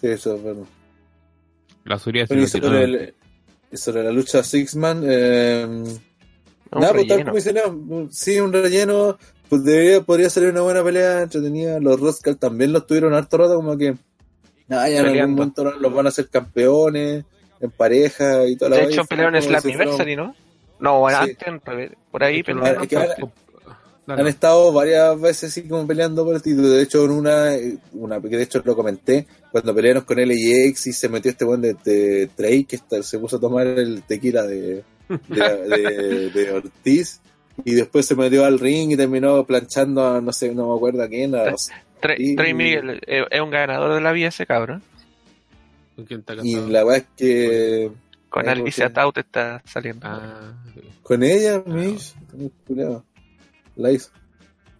sí, 0.00 0.06
eso 0.08 0.34
es 0.34 0.42
verdad. 0.42 0.64
La 1.84 1.98
seguridad 1.98 2.26
Bueno, 2.28 2.46
sobre, 2.48 2.84
el- 2.84 3.14
sobre 3.72 4.02
la 4.02 4.10
lucha 4.10 4.42
Six 4.42 4.74
Man, 4.76 5.02
eh, 5.06 5.64
Un 5.66 6.80
Nada, 6.80 6.92
pues 6.92 7.06
tal 7.06 7.18
relleno. 7.18 7.24
como 7.24 7.36
dice, 7.36 7.52
no, 7.52 8.08
sí, 8.10 8.40
un 8.40 8.52
relleno, 8.52 9.16
pues 9.48 9.62
debería, 9.62 10.00
podría 10.00 10.28
salir 10.28 10.50
una 10.50 10.62
buena 10.62 10.82
pelea 10.82 11.22
entretenida. 11.22 11.78
Los 11.78 12.00
Rascal 12.00 12.36
también 12.38 12.72
los 12.72 12.86
tuvieron 12.88 13.14
harto 13.14 13.38
rato, 13.38 13.54
como 13.54 13.78
que, 13.78 13.94
nada, 14.66 14.88
ya 14.88 14.98
en 15.00 15.06
algún 15.06 15.36
momento 15.36 15.62
los 15.78 15.94
van 15.94 16.06
a 16.06 16.08
hacer 16.08 16.28
campeones, 16.28 17.24
en 17.60 17.70
pareja 17.70 18.46
y 18.46 18.56
toda 18.56 18.70
la 18.70 18.76
De 18.76 18.82
vaina, 18.82 18.94
hecho, 18.94 19.04
pelearon 19.08 19.36
en 19.36 19.42
Slammiversary, 19.42 20.16
¿no? 20.16 20.34
No, 20.80 21.00
bueno, 21.00 21.18
Sí. 21.24 21.36
antes, 21.46 21.90
por 22.10 22.22
ahí, 22.24 22.42
pero 22.42 22.64
es 22.64 22.88
que 22.88 22.96
Dale. 22.96 23.14
Han 24.22 24.26
estado 24.28 24.72
varias 24.72 25.20
veces 25.20 25.50
así 25.50 25.66
como 25.66 25.84
peleando 25.84 26.24
por 26.24 26.36
el 26.36 26.42
título. 26.42 26.68
De 26.68 26.82
hecho, 26.82 27.04
en 27.04 27.10
una, 27.10 27.50
una 27.94 28.20
que 28.20 28.28
de 28.36 28.42
hecho 28.44 28.62
lo 28.64 28.76
comenté, 28.76 29.26
cuando 29.50 29.74
pelearon 29.74 30.04
con 30.04 30.18
LAX 30.18 30.86
y 30.86 30.92
se 30.92 31.08
metió 31.08 31.32
este 31.32 31.44
buen 31.44 31.60
de, 31.60 31.74
de 31.84 32.30
Trey, 32.36 32.62
que 32.64 32.76
está- 32.76 33.02
se 33.02 33.18
puso 33.18 33.36
a 33.38 33.40
tomar 33.40 33.66
el 33.66 34.02
tequila 34.04 34.44
de, 34.44 34.84
de, 35.08 35.58
de- 35.68 36.30
de 36.30 36.52
Ortiz, 36.52 37.20
y 37.64 37.74
después 37.74 38.06
se 38.06 38.14
metió 38.14 38.44
al 38.44 38.60
ring 38.60 38.92
y 38.92 38.96
terminó 38.96 39.42
planchando 39.44 40.06
a 40.06 40.20
no 40.20 40.32
sé, 40.32 40.54
no 40.54 40.68
me 40.68 40.76
acuerdo 40.76 41.02
a 41.02 41.08
quién. 41.08 41.34
a- 41.34 41.52
Trey, 42.00 42.16
Y- 42.20 42.36
Trey 42.36 42.54
Miguel 42.54 43.00
eh, 43.08 43.24
es 43.28 43.40
un 43.40 43.50
ganador 43.50 43.92
de 43.92 44.00
la 44.02 44.12
vida 44.12 44.28
ese 44.28 44.46
cabrón. 44.46 44.84
¿Con 45.96 46.04
quién 46.04 46.20
está 46.20 46.34
y 46.44 46.54
la 46.54 46.84
verdad 46.84 46.98
es 46.98 47.06
que 47.16 47.90
Con 48.36 48.48
Alicia. 48.50 48.92
Taut 48.92 49.16
está 49.16 49.62
saliendo. 49.64 50.06
Ah, 50.06 50.52
con 51.02 51.22
ella, 51.22 51.62
Mish, 51.64 52.14
culiao, 52.66 53.02
la 53.76 53.92
hizo. 53.92 54.10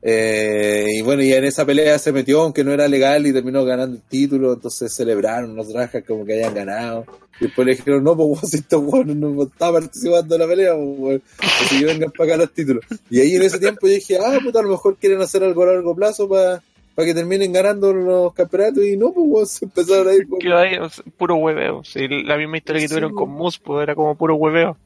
Eh, 0.02 0.86
y 0.98 1.00
bueno, 1.00 1.22
y 1.22 1.32
en 1.32 1.44
esa 1.44 1.64
pelea 1.64 1.98
se 1.98 2.12
metió, 2.12 2.42
aunque 2.42 2.62
no 2.62 2.72
era 2.72 2.86
legal, 2.86 3.26
y 3.26 3.32
terminó 3.32 3.64
ganando 3.64 3.96
el 3.96 4.02
título, 4.02 4.52
entonces 4.52 4.92
celebraron 4.92 5.56
los 5.56 5.72
trajes 5.72 6.04
como 6.04 6.26
que 6.26 6.34
hayan 6.34 6.54
ganado. 6.54 7.06
Y 7.40 7.46
después 7.46 7.66
le 7.66 7.74
dijeron, 7.76 8.04
no, 8.04 8.14
pues 8.14 8.28
vos, 8.28 8.50
si 8.50 8.58
estos 8.58 8.82
weones 8.84 9.16
no 9.16 9.42
está 9.42 9.72
participando 9.72 10.34
en 10.34 10.40
la 10.42 10.46
pelea, 10.46 10.74
pues 10.98 11.22
así 11.38 11.78
que 11.78 11.86
vengan 11.86 12.10
para 12.10 12.34
acá 12.34 12.42
los 12.42 12.52
títulos. 12.52 12.84
Y 13.08 13.20
ahí 13.20 13.36
en 13.36 13.42
ese 13.42 13.58
tiempo 13.58 13.86
yo 13.86 13.94
dije, 13.94 14.18
ah, 14.18 14.38
puta, 14.42 14.60
a 14.60 14.62
lo 14.62 14.70
mejor 14.70 14.96
quieren 14.96 15.22
hacer 15.22 15.42
algo 15.42 15.62
a 15.62 15.66
largo 15.66 15.96
plazo 15.96 16.28
para 16.28 16.62
que 17.04 17.12
terminen 17.14 17.52
ganando 17.52 17.92
los 17.92 18.32
campeonatos, 18.32 18.84
y 18.84 18.96
no, 18.96 19.12
pues 19.12 19.50
se 19.50 19.64
empezaron 19.66 20.08
a 20.08 20.14
ir 20.14 20.26
como- 20.26 20.38
Quedó 20.38 20.56
ahí, 20.56 20.76
o 20.76 20.88
sea, 20.88 21.04
puro 21.18 21.36
hueveo. 21.36 21.82
Sí, 21.84 22.06
la 22.08 22.38
misma 22.38 22.56
historia 22.56 22.80
que 22.80 22.88
Sí, 22.88 22.94
tuvieron 22.94 23.12
con 23.14 23.28
Moose, 23.30 23.58
pues 23.62 23.82
era 23.82 23.94
como 23.94 24.14
puro 24.16 24.36
hueveo. 24.36 24.76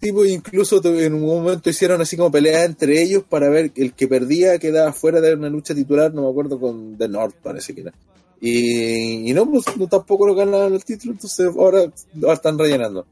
tipo, 0.00 0.24
incluso 0.24 0.80
te- 0.80 1.06
en 1.06 1.14
un 1.14 1.20
momento 1.24 1.70
hicieron 1.70 2.00
así 2.00 2.16
como 2.16 2.32
peleas 2.32 2.64
entre 2.64 3.00
ellos 3.00 3.22
para 3.28 3.48
ver 3.48 3.70
el 3.76 3.92
que 3.92 4.08
perdía 4.08 4.58
quedaba 4.58 4.92
fuera 4.92 5.20
de 5.20 5.32
una 5.34 5.48
lucha 5.48 5.76
titular, 5.76 6.12
no 6.12 6.22
me 6.22 6.30
acuerdo 6.30 6.58
con 6.58 6.98
The 6.98 7.06
North 7.06 7.36
parece 7.40 7.72
que 7.72 7.82
era. 7.82 7.92
Y, 8.40 9.30
y 9.30 9.32
no, 9.32 9.48
pues 9.48 9.64
no, 9.76 9.86
tampoco 9.86 10.26
lo 10.26 10.34
ganaron 10.34 10.74
el 10.74 10.84
título, 10.84 11.12
entonces 11.12 11.46
ahora, 11.56 11.84
ahora 12.20 12.34
están 12.34 12.58
rellenando. 12.58 13.06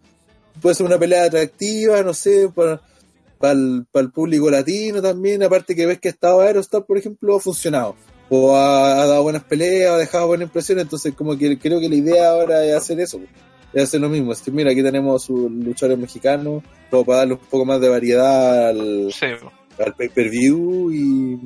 Puede 0.61 0.75
ser 0.75 0.85
una 0.87 0.99
pelea 0.99 1.27
atractiva, 1.27 2.03
no 2.03 2.13
sé, 2.13 2.49
para, 2.53 2.81
para, 3.39 3.53
el, 3.53 3.87
para 3.93 4.07
el 4.07 4.11
público 4.11 4.51
latino 4.51 5.01
también, 5.01 5.45
aparte 5.45 5.77
que 5.77 5.87
ves 5.87 6.01
que 6.01 6.09
estado 6.09 6.41
Aerostar, 6.41 6.85
por 6.85 6.99
ejemplo, 6.99 7.37
ha 7.37 7.41
funcionado. 7.41 7.95
O 8.31 8.55
ha, 8.57 9.03
ha 9.03 9.07
dado 9.07 9.23
buenas 9.25 9.43
peleas, 9.45 9.93
ha 9.93 9.99
dejado 9.99 10.29
buena 10.29 10.45
impresión, 10.45 10.79
entonces 10.79 11.15
como 11.15 11.37
que 11.37 11.59
creo 11.59 11.81
que 11.81 11.89
la 11.89 11.97
idea 11.97 12.31
ahora 12.31 12.65
es 12.65 12.75
hacer 12.75 13.01
eso. 13.01 13.21
Es 13.73 13.83
hacer 13.85 14.01
lo 14.01 14.09
mismo. 14.09 14.33
Es 14.33 14.41
que 14.41 14.51
mira, 14.51 14.71
aquí 14.71 14.83
tenemos 14.83 15.25
sus 15.25 15.51
luchadores 15.51 15.99
mexicanos, 15.99 16.63
como 16.91 17.05
para 17.05 17.19
darle 17.19 17.35
un 17.35 17.41
poco 17.41 17.65
más 17.65 17.81
de 17.81 17.89
variedad 17.89 18.69
al, 18.69 19.13
Sí, 19.13 19.27
al 19.85 19.95
pay-per-view 19.95 20.93
y 20.93 21.41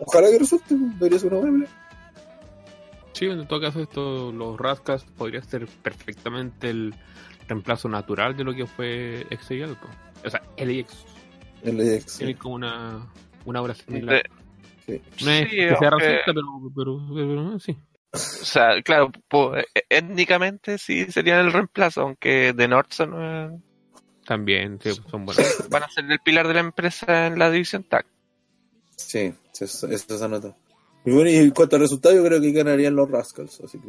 ojalá 0.00 0.30
que 0.30 0.38
resulte, 0.38 0.74
debería 0.76 1.18
ser 1.18 1.32
una 1.32 1.40
buena 1.40 1.52
pelea. 1.66 1.80
Sí, 3.12 3.26
en 3.26 3.46
todo 3.46 3.60
caso, 3.60 3.80
esto, 3.80 4.32
los 4.32 4.58
Rascas 4.58 5.04
podría 5.16 5.42
ser 5.42 5.66
perfectamente 5.82 6.70
el 6.70 6.92
reemplazo 7.46 7.88
natural 7.88 8.36
de 8.36 8.42
lo 8.44 8.52
que 8.54 8.66
fue 8.66 9.24
po. 9.30 9.88
O 10.26 10.30
sea, 10.30 10.42
LX. 10.58 11.04
El 11.62 11.80
EX, 11.80 12.18
Tiene 12.18 12.36
como 12.36 12.56
una, 12.56 13.06
una 13.44 13.62
obra 13.62 13.74
similar. 13.74 14.22
De- 14.22 14.43
sí. 14.86 15.02
No 15.24 15.30
es 15.30 15.48
Sí, 15.50 15.56
que 15.56 15.76
sea 15.76 15.88
aunque- 15.90 16.06
racista, 16.08 16.32
pero, 16.34 16.46
pero, 16.74 17.00
pero, 17.14 17.58
sí. 17.58 17.76
O 18.12 18.16
sea, 18.16 18.80
claro, 18.82 19.10
eh, 19.56 19.64
étnicamente 19.88 20.78
sí 20.78 21.06
serían 21.10 21.40
el 21.46 21.52
reemplazo, 21.52 22.02
aunque 22.02 22.54
The 22.56 22.68
North 22.68 22.92
son, 22.92 23.12
eh, 23.16 23.50
También 24.24 24.78
sí, 24.80 24.92
son 25.10 25.26
buenos. 25.26 25.68
van 25.68 25.82
a 25.82 25.88
ser 25.88 26.04
el 26.10 26.20
pilar 26.20 26.46
de 26.46 26.54
la 26.54 26.60
empresa 26.60 27.26
en 27.26 27.38
la 27.38 27.50
división 27.50 27.82
TAC. 27.84 28.06
Sí, 28.96 29.34
eso, 29.60 29.88
eso 29.88 30.18
se 30.18 30.28
nota. 30.28 30.56
Y 31.04 31.10
bueno, 31.10 31.28
y 31.28 31.36
en 31.36 31.50
cuanto 31.50 31.76
al 31.76 31.82
resultado, 31.82 32.14
yo 32.14 32.24
creo 32.24 32.40
que 32.40 32.52
ganarían 32.52 32.94
los 32.94 33.10
Rascals, 33.10 33.60
así 33.62 33.78
que 33.80 33.88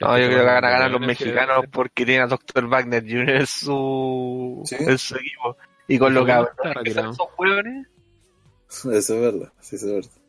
No, 0.00 0.18
yo 0.18 0.26
creo 0.26 0.40
que 0.40 0.44
van 0.44 0.64
a 0.64 0.70
ganar 0.70 0.90
los 0.90 1.00
mexicanos 1.00 1.64
porque 1.70 2.04
tienen 2.04 2.24
a 2.24 2.26
Dr. 2.26 2.66
Wagner 2.66 3.04
Jr. 3.04 3.30
en 3.30 3.46
su, 3.46 4.60
Sí. 4.64 4.74
en 4.80 4.98
su 4.98 5.14
equipo. 5.16 5.56
Y 5.86 5.98
con 5.98 6.12
lo 6.14 6.24
que 6.26 6.32
son 6.92 7.16
hueones, 7.38 7.86
eso 8.68 8.92
es 8.92 9.08
verdad, 9.20 9.52
sí, 9.60 9.76
eso 9.76 9.86
es 9.86 9.92
verdad. 9.92 10.21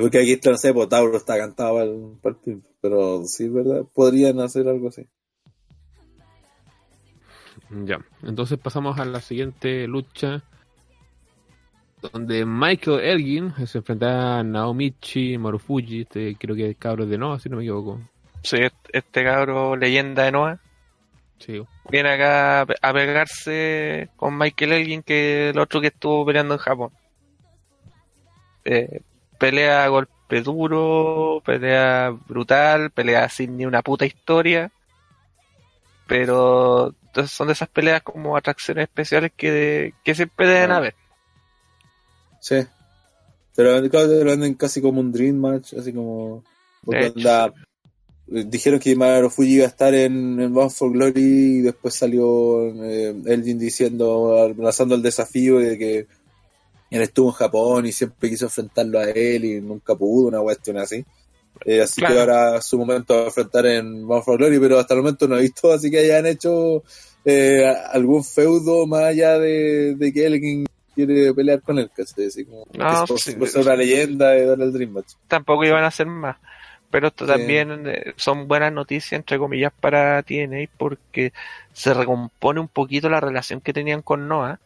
Porque 0.00 0.18
aquí 0.18 0.32
está, 0.32 0.50
no 0.50 0.56
sé, 0.56 0.72
Tauro 0.88 1.16
está 1.16 1.36
cantado 1.36 1.74
para 1.74 1.84
el, 1.84 2.18
para 2.22 2.34
el 2.36 2.40
pin, 2.40 2.64
pero 2.80 3.24
sí 3.24 3.44
es 3.46 3.52
verdad, 3.52 3.82
podrían 3.92 4.38
hacer 4.40 4.68
algo 4.68 4.88
así. 4.88 5.08
Ya, 7.84 7.98
entonces 8.22 8.58
pasamos 8.58 8.98
a 8.98 9.04
la 9.04 9.20
siguiente 9.20 9.86
lucha. 9.88 10.42
Donde 12.00 12.44
Michael 12.46 13.00
Elgin 13.00 13.52
se 13.66 13.78
enfrenta 13.78 14.38
a 14.38 14.42
Naomichi 14.44 15.36
Marufuji, 15.36 16.02
este 16.02 16.36
creo 16.36 16.54
que 16.54 16.70
es 16.70 16.76
cabro 16.76 17.04
de 17.04 17.18
Nova, 17.18 17.40
si 17.40 17.48
no 17.48 17.56
me 17.56 17.64
equivoco. 17.64 18.00
sí, 18.42 18.56
este- 18.60 18.98
este 18.98 19.24
cabro 19.24 19.74
leyenda 19.74 20.22
de 20.24 20.32
Noah 20.32 20.60
Sí, 21.40 21.60
viene 21.90 22.10
acá 22.10 22.62
a 22.62 22.92
pegarse 22.92 24.10
con 24.16 24.38
Michael 24.38 24.72
Elgin, 24.72 25.02
que 25.02 25.50
el 25.50 25.58
otro 25.58 25.80
que 25.80 25.88
estuvo 25.88 26.24
peleando 26.24 26.54
en 26.54 26.60
Japón. 26.60 26.90
Eh, 28.64 29.00
pelea 29.38 29.84
a 29.84 29.88
golpe 29.88 30.42
duro, 30.42 31.42
pelea 31.44 32.10
brutal, 32.28 32.90
pelea 32.90 33.28
sin 33.28 33.56
ni 33.56 33.66
una 33.66 33.82
puta 33.82 34.04
historia. 34.04 34.70
Pero 36.06 36.94
entonces 37.06 37.30
son 37.30 37.48
de 37.48 37.52
esas 37.52 37.68
peleas 37.68 38.02
como 38.02 38.36
atracciones 38.36 38.84
especiales 38.84 39.32
que, 39.36 39.94
que 40.04 40.14
siempre 40.14 40.46
deben 40.46 40.72
haber. 40.72 40.94
Sí. 42.40 42.66
Te 43.54 43.64
lo 43.64 43.72
venden 43.82 44.54
casi 44.54 44.80
como 44.80 45.00
un 45.00 45.10
Dream 45.10 45.36
Match, 45.36 45.74
así 45.74 45.92
como. 45.92 46.44
onda, 46.86 47.52
eh, 48.28 48.44
dijeron 48.46 48.78
que 48.78 48.94
Maru 48.94 49.30
Fuji 49.30 49.54
iba 49.54 49.64
a 49.64 49.68
estar 49.68 49.92
en, 49.94 50.40
en 50.40 50.54
Bound 50.54 50.70
for 50.70 50.92
Glory 50.92 51.58
y 51.58 51.60
después 51.62 51.94
salió 51.94 52.68
eh, 52.84 53.14
Elgin 53.26 53.58
diciendo, 53.58 54.54
lanzando 54.56 54.94
el 54.94 55.02
desafío 55.02 55.58
de 55.58 55.76
que 55.76 56.06
él 56.90 57.02
estuvo 57.02 57.28
en 57.28 57.34
Japón 57.34 57.86
y 57.86 57.92
siempre 57.92 58.28
quiso 58.30 58.46
enfrentarlo 58.46 58.98
a 58.98 59.10
él 59.10 59.44
y 59.44 59.60
nunca 59.60 59.94
pudo, 59.94 60.28
una 60.28 60.40
cuestión 60.40 60.78
así. 60.78 61.04
Eh, 61.64 61.82
así 61.82 62.00
Claro. 62.00 62.14
que 62.14 62.20
ahora 62.20 62.56
es 62.58 62.64
su 62.64 62.78
momento 62.78 63.14
de 63.14 63.24
enfrentar 63.26 63.66
en 63.66 64.06
Bound 64.06 64.24
for 64.24 64.38
Glory, 64.38 64.58
pero 64.60 64.78
hasta 64.78 64.94
el 64.94 65.00
momento 65.00 65.26
no 65.26 65.36
he 65.36 65.42
visto 65.42 65.72
así 65.72 65.90
que 65.90 65.98
hayan 65.98 66.26
hecho 66.26 66.82
eh, 67.24 67.64
algún 67.92 68.22
feudo 68.24 68.86
más 68.86 69.02
allá 69.04 69.38
de, 69.38 69.94
de 69.96 70.12
que 70.12 70.24
Elgin 70.26 70.66
quiere 70.94 71.34
pelear 71.34 71.60
con 71.60 71.78
él, 71.78 71.90
¿cachai? 71.94 72.26
Así 72.26 72.44
como, 72.44 72.64
No, 72.72 73.04
que 73.06 73.14
es 73.14 73.22
sí. 73.22 73.34
ser 73.46 73.62
una 73.62 73.76
leyenda 73.76 74.30
de 74.30 74.52
el 74.52 74.72
Dream 74.72 74.92
Match. 74.92 75.12
tampoco 75.26 75.64
iban 75.64 75.84
a 75.84 75.88
hacer 75.88 76.06
más. 76.06 76.36
Pero 76.90 77.08
esto 77.08 77.26
Sí. 77.26 77.32
también 77.32 77.86
eh, 77.86 78.14
son 78.16 78.48
buenas 78.48 78.72
noticias, 78.72 79.12
entre 79.18 79.36
comillas, 79.38 79.72
para 79.78 80.22
TNA 80.22 80.70
porque 80.78 81.32
se 81.74 81.92
recompone 81.92 82.60
un 82.60 82.68
poquito 82.68 83.10
la 83.10 83.20
relación 83.20 83.60
que 83.60 83.74
tenían 83.74 84.00
con 84.00 84.26
Noah. 84.26 84.58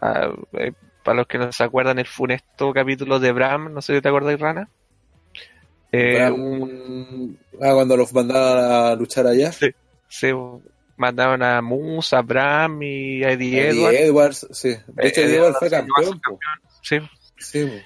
Ah, 0.00 0.32
eh, 0.54 0.72
para 1.02 1.16
los 1.18 1.26
que 1.26 1.38
no 1.38 1.52
se 1.52 1.64
acuerdan, 1.64 1.98
el 1.98 2.06
funesto 2.06 2.72
capítulo 2.72 3.18
de 3.20 3.32
Bram, 3.32 3.72
no 3.72 3.82
sé 3.82 3.94
si 3.96 4.00
te 4.00 4.08
acuerdas, 4.08 4.38
Rana. 4.40 4.68
Eh, 5.90 6.16
Bram- 6.18 6.34
un- 6.34 7.38
Ah, 7.60 7.72
cuando 7.74 7.96
los 7.96 8.12
mandaban 8.12 8.64
a 8.64 8.94
luchar 8.94 9.26
allá. 9.26 9.52
se 9.52 10.34
mandaron 10.96 11.42
a 11.42 11.60
Moose, 11.62 12.14
a 12.16 12.22
Bram 12.22 12.82
y 12.82 13.24
a 13.24 13.32
Eddie 13.32 13.68
Eddie 13.68 13.70
Edwards. 13.80 13.98
Edwards, 14.00 14.46
sí. 14.52 14.68
De 14.88 15.08
hecho, 15.08 15.20
Eddie 15.22 15.36
Edwards 15.36 15.58
fue 15.58 15.70
campeón. 15.70 16.20
Sí, 16.82 16.98
Sí, 17.38 17.82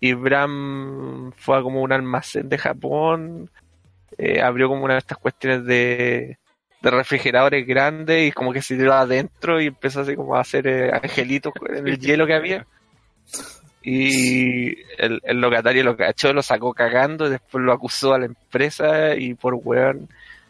y 0.00 0.12
Bram 0.14 1.32
fue 1.36 1.58
a 1.58 1.62
como 1.62 1.82
un 1.82 1.92
almacén 1.92 2.48
de 2.48 2.56
Japón, 2.58 3.50
eh, 4.16 4.40
abrió 4.40 4.68
como 4.68 4.84
una 4.84 4.94
de 4.94 5.00
estas 5.00 5.18
cuestiones 5.18 5.64
de, 5.64 6.38
de 6.80 6.90
refrigeradores 6.90 7.66
grandes 7.66 8.28
y 8.28 8.32
como 8.32 8.52
que 8.52 8.62
se 8.62 8.76
tiró 8.76 8.94
adentro 8.94 9.60
y 9.60 9.66
empezó 9.66 10.02
así 10.02 10.14
como 10.14 10.36
a 10.36 10.40
hacer 10.40 10.66
eh, 10.66 10.90
angelitos 10.92 11.52
en 11.68 11.88
el 11.88 11.98
hielo 11.98 12.26
que 12.26 12.34
había. 12.34 12.66
Y 13.82 14.80
el, 15.00 15.20
el 15.24 15.40
locatario 15.40 15.82
lo 15.82 15.96
cachó, 15.96 16.32
lo 16.32 16.42
sacó 16.42 16.74
cagando 16.74 17.26
y 17.26 17.30
después 17.30 17.64
lo 17.64 17.72
acusó 17.72 18.14
a 18.14 18.18
la 18.18 18.26
empresa 18.26 19.14
y 19.14 19.34
por 19.34 19.54
weón 19.54 20.08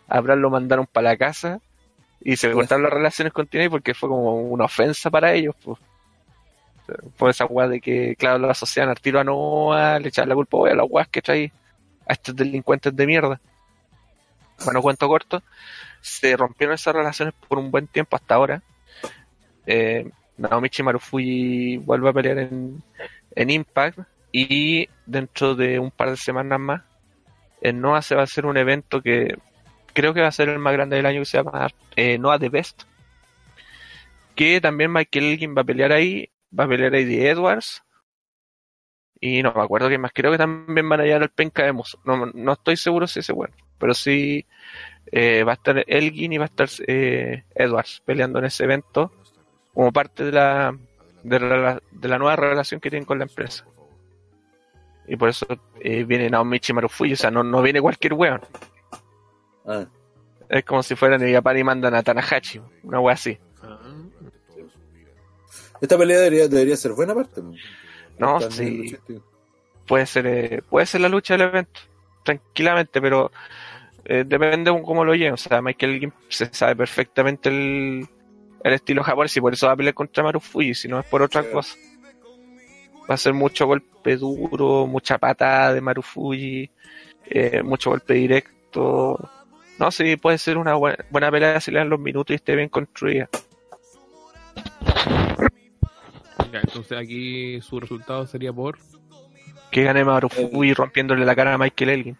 a 0.09 0.21
lo 0.21 0.51
mandaron 0.51 0.87
para 0.87 1.11
la 1.11 1.17
casa 1.17 1.61
y 2.21 2.37
se 2.37 2.51
cortaron 2.51 2.83
las 2.83 2.93
relaciones 2.93 3.33
con 3.33 3.47
TNA 3.47 3.71
porque 3.71 3.95
fue 3.95 4.09
como 4.09 4.37
una 4.37 4.65
ofensa 4.65 5.11
para 5.11 5.33
ellos. 5.33 5.55
Pues. 5.63 5.79
Por 7.17 7.31
esa 7.31 7.45
weá 7.45 7.69
de 7.69 7.81
que, 7.81 8.17
claro, 8.17 8.39
lo 8.39 8.51
asociaban 8.51 8.91
al 8.91 9.01
tiro 9.01 9.21
a 9.21 9.25
Noah, 9.25 9.99
le 9.99 10.09
echaban 10.09 10.31
la 10.31 10.35
culpa 10.35 10.57
"Oye, 10.57 10.73
a 10.73 10.77
las 10.77 10.87
weas 10.89 11.09
que 11.09 11.21
trae 11.21 11.53
a 12.07 12.15
estos 12.15 12.35
delincuentes 12.35 12.97
de 12.97 13.07
mierda. 13.07 13.41
Bueno, 14.65 14.83
cuento 14.83 15.07
corto, 15.07 15.43
se 16.09 16.37
rompieron 16.37 16.75
esas 16.75 16.95
relaciones 16.95 17.35
por 17.49 17.59
un 17.59 17.71
buen 17.71 17.87
tiempo 17.87 18.17
hasta 18.17 18.35
ahora. 18.35 18.63
Eh, 19.67 20.11
Naomichi 20.39 20.83
Marufuji 20.83 21.77
vuelve 21.79 22.09
a 22.09 22.13
pelear 22.13 22.39
en, 22.39 22.83
en 23.35 23.51
Impact 23.51 23.99
y 24.33 24.89
dentro 25.07 25.55
de 25.55 25.79
un 25.79 25.91
par 25.91 26.11
de 26.11 26.17
semanas 26.17 26.61
más 26.61 26.83
en 27.61 27.81
Noah 27.81 28.03
se 28.03 28.15
va 28.15 28.23
a 28.23 28.25
hacer 28.25 28.47
un 28.47 28.57
evento 28.57 29.03
que 29.03 29.37
creo 29.93 30.15
que 30.15 30.21
va 30.21 30.29
a 30.29 30.33
ser 30.33 30.49
el 30.49 30.59
más 30.59 30.73
grande 30.73 30.97
del 30.97 31.07
año 31.07 31.21
que 31.21 31.27
se 31.27 31.39
llama 31.39 31.69
eh, 31.97 32.19
Noah 32.19 32.39
The 32.39 32.49
Best 32.49 32.83
que 34.35 34.61
también 34.61 34.93
Michael 34.93 35.25
Elgin 35.25 35.57
va 35.57 35.63
a 35.63 35.65
pelear 35.65 35.93
ahí 35.93 36.31
va 36.57 36.65
a 36.65 36.69
pelear 36.69 36.95
Eddie 36.95 37.31
Edwards 37.31 37.83
y 39.21 39.43
no 39.43 39.53
me 39.53 39.63
acuerdo 39.63 39.89
quién 39.89 40.01
más 40.01 40.13
creo 40.15 40.31
que 40.31 40.39
también 40.39 40.89
van 40.89 41.01
a 41.01 41.05
llegar 41.05 41.23
al 41.23 41.31
penca 41.31 41.65
de 41.65 41.73
Moose. 41.73 41.99
no, 42.05 42.27
no 42.27 42.53
estoy 42.53 42.77
seguro 42.77 43.07
si 43.07 43.21
ese 43.21 43.33
bueno 43.33 43.55
pero 43.79 43.95
sí 43.95 44.47
eh, 45.13 45.45
va 45.45 45.53
a 45.53 45.55
estar 45.55 45.85
Elgin 45.87 46.33
y 46.33 46.39
va 46.39 46.45
a 46.45 46.49
estar 46.49 46.69
eh, 46.87 47.45
Edwards 47.55 48.03
peleando 48.05 48.39
en 48.39 48.47
ese 48.47 48.65
evento 48.65 49.13
como 49.75 49.93
parte 49.93 50.25
de 50.25 50.33
la, 50.33 50.77
de 51.23 51.41
la 51.41 51.83
de 51.91 52.09
la 52.09 52.19
nueva 52.19 52.37
relación 52.37 52.81
que 52.81 52.91
tienen 52.91 53.07
con 53.07 53.19
la 53.19 53.25
empresa. 53.25 53.65
Y 55.07 55.17
por 55.17 55.31
eso 55.31 55.47
eh, 55.81 56.05
viene 56.05 56.29
Naomichi 56.29 56.73
Marufuji 56.73 57.15
o 57.15 57.17
sea 57.17 57.31
no, 57.31 57.43
no 57.43 57.63
viene 57.63 57.81
cualquier 57.81 58.15
weón. 58.15 58.41
Ah, 59.67 59.87
es 60.49 60.65
como 60.65 60.83
si 60.83 60.95
fueran 60.95 61.23
en 61.23 61.35
Japón 61.35 61.59
y 61.59 61.65
mandan 61.65 61.95
a 61.95 62.03
Tanahashi 62.03 62.61
una 62.83 63.01
wea 63.01 63.15
así. 63.15 63.39
Esta 65.81 65.97
pelea 65.97 66.19
debería, 66.19 66.49
debería 66.49 66.77
ser 66.77 66.93
buena 66.93 67.15
parte. 67.15 67.41
No, 68.19 68.41
sí. 68.51 68.97
puede 69.87 70.07
ser 70.07 70.27
eh, 70.27 70.63
puede 70.69 70.87
ser 70.87 71.01
la 71.01 71.09
lucha 71.09 71.35
del 71.35 71.49
evento 71.49 71.81
tranquilamente 72.25 73.01
pero 73.01 73.31
eh, 74.09 74.25
depende 74.27 74.71
de 74.73 74.83
cómo 74.83 75.05
lo 75.05 75.15
lleven 75.15 75.35
o 75.35 75.37
sea 75.37 75.61
Michael 75.63 75.93
Elgin 75.95 76.13
se 76.29 76.47
sabe 76.53 76.75
perfectamente 76.77 77.49
el, 77.51 78.07
el 78.65 78.73
estilo 78.73 79.03
japonés 79.05 79.37
y 79.37 79.41
por 79.41 79.53
eso 79.53 79.67
va 79.67 79.75
a 79.75 79.77
pelear 79.77 79.95
contra 79.95 80.25
Marufuji 80.25 80.75
si 80.75 80.89
no 80.89 80.99
es 80.99 81.07
por 81.07 81.23
otra 81.23 81.43
Sí. 81.43 81.49
cosa 81.53 81.77
va 83.11 83.15
a 83.15 83.19
ser 83.19 83.33
mucho 83.35 83.67
golpe 83.67 84.17
duro 84.17 84.87
mucha 84.87 85.19
patada 85.19 85.75
de 85.75 85.81
Marufuji 85.81 86.71
eh, 87.27 87.63
mucho 87.63 87.91
golpe 87.91 88.15
directo 88.15 89.19
no 89.79 89.91
sí 89.91 90.17
puede 90.17 90.39
ser 90.39 90.57
una 90.59 90.75
buena, 90.75 90.97
buena 91.11 91.31
pelea 91.31 91.61
si 91.61 91.71
le 91.71 91.79
dan 91.79 91.89
los 91.91 92.01
minutos 92.01 92.33
y 92.33 92.37
esté 92.37 92.57
bien 92.57 92.69
construida 92.69 93.29
Ya, 96.53 96.61
entonces 96.61 96.97
aquí 96.99 97.61
su 97.61 97.79
resultado 97.79 98.27
sería 98.27 98.53
por. 98.53 98.79
que 99.71 99.85
gane 99.85 100.03
Marufuji 100.05 100.73
rompiéndole 100.73 101.25
la 101.27 101.37
cara 101.37 101.55
a 101.55 101.59
Michael 101.59 101.91
Elgin 101.91 102.19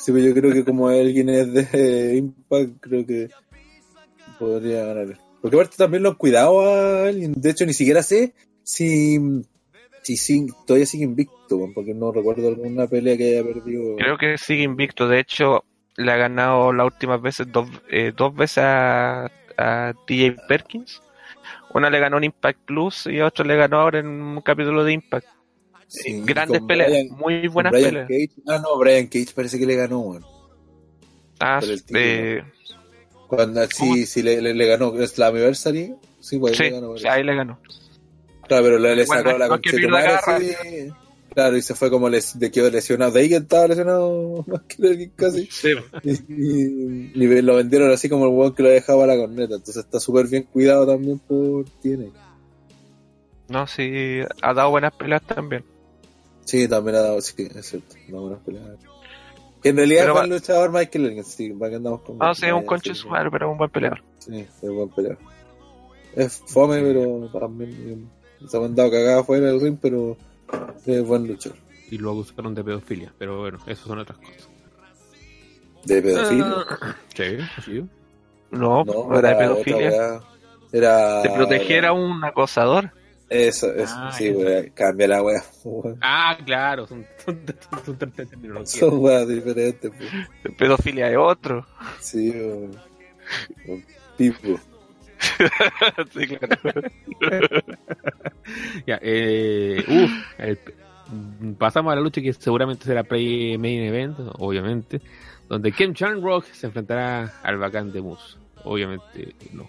Sí, 0.00 0.12
pero 0.12 0.24
yo 0.24 0.34
creo 0.34 0.52
que 0.52 0.64
como 0.64 0.88
alguien 0.88 1.28
es 1.28 1.52
de 1.52 2.16
Impact, 2.16 2.80
creo 2.80 3.06
que 3.06 3.28
podría 4.38 4.86
ganar. 4.86 5.18
Porque 5.42 5.56
aparte 5.56 5.76
también 5.76 6.02
lo 6.02 6.10
han 6.10 6.14
cuidado 6.14 6.60
a 6.60 7.08
alguien. 7.08 7.34
De 7.36 7.50
hecho, 7.50 7.66
ni 7.66 7.74
siquiera 7.74 8.02
sé 8.02 8.32
si, 8.62 9.18
si, 10.02 10.16
si 10.16 10.46
todavía 10.66 10.86
sigue 10.86 11.04
invicto, 11.04 11.68
porque 11.74 11.92
no 11.92 12.12
recuerdo 12.12 12.48
alguna 12.48 12.86
pelea 12.86 13.16
que 13.18 13.38
haya 13.38 13.44
perdido. 13.44 13.96
Creo 13.96 14.16
que 14.16 14.38
sigue 14.38 14.62
invicto. 14.62 15.06
De 15.06 15.20
hecho, 15.20 15.64
le 15.96 16.10
ha 16.12 16.16
ganado 16.16 16.72
las 16.72 16.86
últimas 16.86 17.20
veces 17.20 17.46
dos, 17.52 17.68
eh, 17.90 18.12
dos 18.16 18.34
veces 18.34 18.64
a, 18.64 19.30
a 19.58 19.92
TJ 20.06 20.46
Perkins. 20.48 21.02
Una 21.74 21.90
le 21.90 22.00
ganó 22.00 22.16
en 22.16 22.24
Impact 22.24 22.60
Plus 22.64 23.06
y 23.06 23.20
a 23.20 23.26
otro 23.26 23.44
le 23.44 23.56
ganó 23.56 23.80
ahora 23.80 23.98
en 23.98 24.06
un 24.06 24.40
capítulo 24.40 24.82
de 24.82 24.94
Impact. 24.94 25.26
Sí, 25.90 26.22
Grandes 26.24 26.62
peleas, 26.62 26.88
Brian- 26.90 27.08
muy 27.18 27.48
buenas 27.48 27.72
Brian 27.72 27.90
peleas. 27.90 28.08
Cage. 28.08 28.42
Ah, 28.46 28.58
no, 28.62 28.78
Brian 28.78 29.06
Cage 29.08 29.32
parece 29.34 29.58
que 29.58 29.66
le 29.66 29.74
ganó, 29.74 29.98
weón. 30.00 30.24
Ah, 31.40 31.58
el 31.62 31.82
eh, 31.94 32.42
Cuando 33.26 33.66
sí, 33.66 34.06
sí 34.06 34.22
le, 34.22 34.40
le, 34.40 34.54
le 34.54 34.66
ganó 34.66 34.92
Slammiversary. 35.04 35.94
Sí, 36.20 36.38
pues 36.38 36.56
sí, 36.56 36.64
le 36.64 36.70
ganó. 36.70 36.96
sí, 36.96 37.08
ahí 37.08 37.24
le 37.24 37.34
ganó. 37.34 37.58
Claro, 38.46 38.64
pero 38.64 38.78
le, 38.78 38.94
le 38.94 39.04
Bueno, 39.04 39.22
sacó 39.22 39.38
la 39.38 39.48
no 39.48 39.54
así. 39.96 40.56
Claro, 41.34 41.56
y 41.56 41.62
se 41.62 41.74
fue 41.74 41.90
como 41.90 42.08
les, 42.08 42.38
de 42.38 42.50
quedó 42.50 42.68
lesionado. 42.70 43.12
De 43.12 43.20
ahí 43.20 43.28
que 43.28 43.36
estaba 43.36 43.68
lesionado 43.68 44.44
más 44.48 44.62
que 44.62 44.86
alguien 44.86 45.12
casi. 45.16 45.46
Sí. 45.50 45.70
Y, 46.02 46.10
y- 46.12 47.12
y 47.14 47.42
lo 47.42 47.54
vendieron 47.56 47.90
así 47.90 48.08
como 48.08 48.26
el 48.26 48.32
weón 48.32 48.54
que 48.54 48.62
lo 48.64 48.68
dejaba 48.68 49.04
a 49.04 49.06
la 49.08 49.16
corneta. 49.16 49.54
Entonces 49.54 49.76
está 49.84 49.98
súper 49.98 50.26
bien 50.28 50.44
cuidado 50.44 50.86
también 50.86 51.18
por 51.20 51.64
tiene. 51.80 52.10
No, 53.48 53.66
sí, 53.66 54.20
ha 54.42 54.54
dado 54.54 54.70
buenas 54.70 54.92
peleas 54.94 55.22
también. 55.22 55.64
Sí, 56.50 56.66
también 56.66 56.96
ha 56.96 57.00
dado, 57.02 57.20
sí, 57.20 57.34
es 57.54 57.64
cierto. 57.66 57.94
Una 58.08 58.18
buena 58.20 58.36
pelea. 58.38 58.62
Que 59.62 59.68
en 59.68 59.76
realidad 59.76 60.02
Pero 60.02 60.14
va- 60.14 60.24
el 60.24 60.30
luchador 60.30 60.72
Michael 60.72 61.06
Elgin, 61.06 61.24
sí, 61.24 61.50
para 61.52 61.70
que 61.70 61.76
andamos 61.76 62.00
con. 62.00 62.18
No, 62.18 62.34
sí, 62.34 62.46
es 62.46 62.52
un 62.52 62.64
conche 62.66 62.92
su 62.94 63.08
madre, 63.08 63.30
pero 63.30 63.46
es 63.46 63.52
un 63.52 63.58
buen 63.58 63.70
peleador. 63.70 64.02
Sí, 64.18 64.38
es 64.40 64.60
buen 64.70 64.88
peleador. 64.88 65.18
Es 66.16 66.42
fome, 66.46 66.80
pero 66.82 67.28
también 67.38 68.10
se 68.48 68.56
han 68.56 68.74
dado 68.74 68.90
cagadas 68.90 69.24
fuera 69.26 69.46
del 69.46 69.60
ring, 69.60 69.78
pero 69.80 70.16
es 70.86 71.06
buen 71.06 71.28
luchador. 71.28 71.56
Y 71.88 71.98
lo 71.98 72.10
acusaron 72.10 72.52
de 72.54 72.64
pedofilia. 72.64 73.12
Pero 73.16 73.38
bueno, 73.42 73.58
eso 73.68 73.86
son 73.86 74.00
otras 74.00 74.18
cosas. 74.18 74.48
De 75.84 76.02
pedofilia. 76.02 76.54
Sí, 77.14 77.36
sí. 77.64 77.84
No, 78.50 78.84
No, 78.84 79.06
no 79.08 79.18
era 79.20 79.28
de 79.30 79.34
pedofilia. 79.36 80.20
Era. 80.72 81.22
De 81.22 81.30
proteger 81.30 81.86
a 81.86 81.92
un 81.92 82.24
acosador. 82.24 82.90
Eso, 83.30 83.72
eso, 83.72 83.94
Ah, 83.96 84.10
sí, 84.12 84.30
weá. 84.30 84.68
Cambia 84.74 85.06
la 85.08 85.22
weá. 85.22 85.42
Ah, 86.02 86.36
claro, 86.44 86.86
son, 86.86 87.06
son, 87.24 87.40
son, 87.84 88.66
son 88.66 88.98
weas 88.98 89.26
diferentes, 89.28 89.90
pues. 89.96 90.56
Pedofilia 90.56 91.08
es 91.10 91.16
otro. 91.16 91.64
Sí, 92.00 92.30
weón. 92.30 92.76
Un 93.68 93.84
Tipo. 94.16 94.60
sí, 96.12 96.26
claro. 96.26 96.82
Ya, 98.86 98.98
eh, 99.02 99.84
uf, 99.86 100.10
el- 100.38 100.58
pasamos 101.56 101.92
a 101.92 101.96
la 101.96 102.00
lucha 102.02 102.20
que 102.20 102.32
seguramente 102.32 102.84
será 102.84 103.04
pre-main 103.04 103.82
event, 103.82 104.16
obviamente, 104.38 105.00
donde 105.48 105.70
Ken 105.72 105.92
Shamrock 105.92 106.46
se 106.46 106.66
enfrentará 106.66 107.34
al 107.42 107.58
bacán 107.58 107.92
de 107.92 108.00
Moose. 108.02 108.38
Obviamente 108.64 109.34
no. 109.52 109.68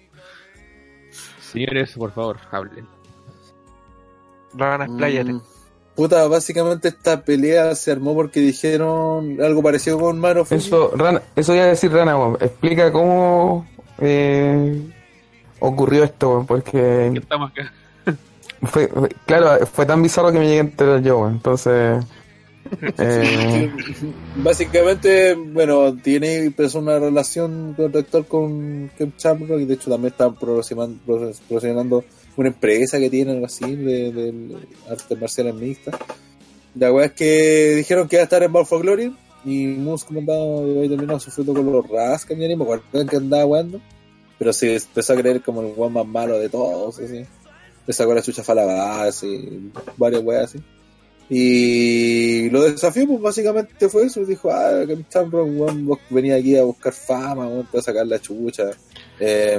Señores, 1.41 1.93
por 1.93 2.11
favor, 2.11 2.37
hablen. 2.51 2.87
Hagan 4.59 4.81
expláyate. 4.83 5.33
Mm, 5.33 5.41
Puta, 5.95 6.25
básicamente 6.27 6.87
esta 6.87 7.21
pelea 7.23 7.75
se 7.75 7.91
armó 7.91 8.15
porque 8.15 8.39
dijeron 8.39 9.41
algo 9.41 9.61
parecido 9.61 9.99
con 9.99 10.21
Fuji. 10.21 10.55
Eso, 10.55 10.91
Rana, 10.95 11.21
eso 11.35 11.53
iba 11.53 11.65
a 11.65 11.67
decir 11.67 11.91
Rana, 11.91 12.17
weón. 12.17 12.37
Explica 12.39 12.91
cómo 12.91 13.67
eh, 13.99 14.81
ocurrió 15.59 16.03
esto, 16.05 16.29
weón, 16.29 16.45
porque 16.47 17.11
Estamos 17.13 17.51
acá. 17.51 17.73
fue, 18.63 18.87
fue- 18.87 19.09
claro, 19.25 19.65
fue 19.67 19.85
tan 19.85 20.01
bizarro 20.01 20.31
que 20.31 20.39
me 20.39 20.45
llegué 20.45 20.57
a 20.59 20.61
enterar 20.61 21.01
yo, 21.01 21.19
weón. 21.19 21.33
Entonces, 21.33 22.03
eh, 22.97 23.69
Básicamente, 24.37 25.33
bueno, 25.35 25.93
tiene 25.95 26.45
empezó 26.45 26.79
una 26.79 26.99
relación 26.99 27.73
contractual 27.75 28.25
con 28.25 28.89
Ken 28.97 29.13
Shamrock 29.17 29.59
y 29.59 29.65
de 29.65 29.73
hecho 29.73 29.89
también 29.91 30.11
están 30.13 30.35
promocionando, 30.35 30.97
promocionando 31.47 32.03
una 32.37 32.49
empresa 32.49 32.99
que 32.99 33.09
tiene 33.09 33.31
algo 33.31 33.45
así 33.45 33.75
de, 33.75 34.11
de 34.11 34.57
artes 34.89 35.19
marciales 35.19 35.55
mixtas. 35.55 35.95
La 36.75 36.91
weá 36.91 37.07
es 37.07 37.11
que 37.11 37.75
dijeron 37.75 38.07
que 38.07 38.15
iba 38.15 38.21
a 38.21 38.23
estar 38.23 38.41
en 38.43 38.51
Bound 38.51 38.67
for 38.67 38.81
Glory 38.81 39.15
y 39.43 39.67
Moose 39.67 40.05
como 40.05 40.19
andaba 40.19 40.59
había 40.59 40.89
terminado 40.89 41.19
sufriendo 41.19 41.53
con 41.53 41.71
los 41.71 41.89
Rascals, 41.89 42.39
ni 42.39 42.55
me 42.55 42.63
acuerdo 42.63 42.83
que 43.09 43.15
andaba 43.17 43.43
jugando, 43.43 43.81
pero 44.37 44.53
se 44.53 44.75
empezó 44.75 45.13
a 45.13 45.17
creer 45.17 45.41
como 45.41 45.61
el 45.61 45.73
weón 45.75 45.93
más 45.93 46.05
malo 46.05 46.37
de 46.39 46.49
todos, 46.49 46.99
así. 46.99 47.25
Le 47.87 47.93
sacó 47.93 48.13
la 48.13 48.21
chucha 48.21 48.43
falabada, 48.43 49.07
así, 49.07 49.71
varias 49.97 50.23
weas 50.23 50.43
así. 50.45 50.59
Y 51.33 52.49
lo 52.49 52.61
desafió, 52.63 53.07
pues 53.07 53.21
básicamente 53.21 53.87
fue 53.87 54.03
eso. 54.03 54.25
Dijo, 54.25 54.51
ah, 54.51 54.83
que 54.85 54.97
Shamrock, 55.09 56.01
venía 56.09 56.35
aquí 56.35 56.57
a 56.57 56.63
buscar 56.63 56.91
fama, 56.91 57.47
weón, 57.47 57.65
te 57.71 57.77
a 57.77 57.81
sacar 57.81 58.05
la 58.05 58.19
chucha. 58.19 58.71
Eh, 59.17 59.57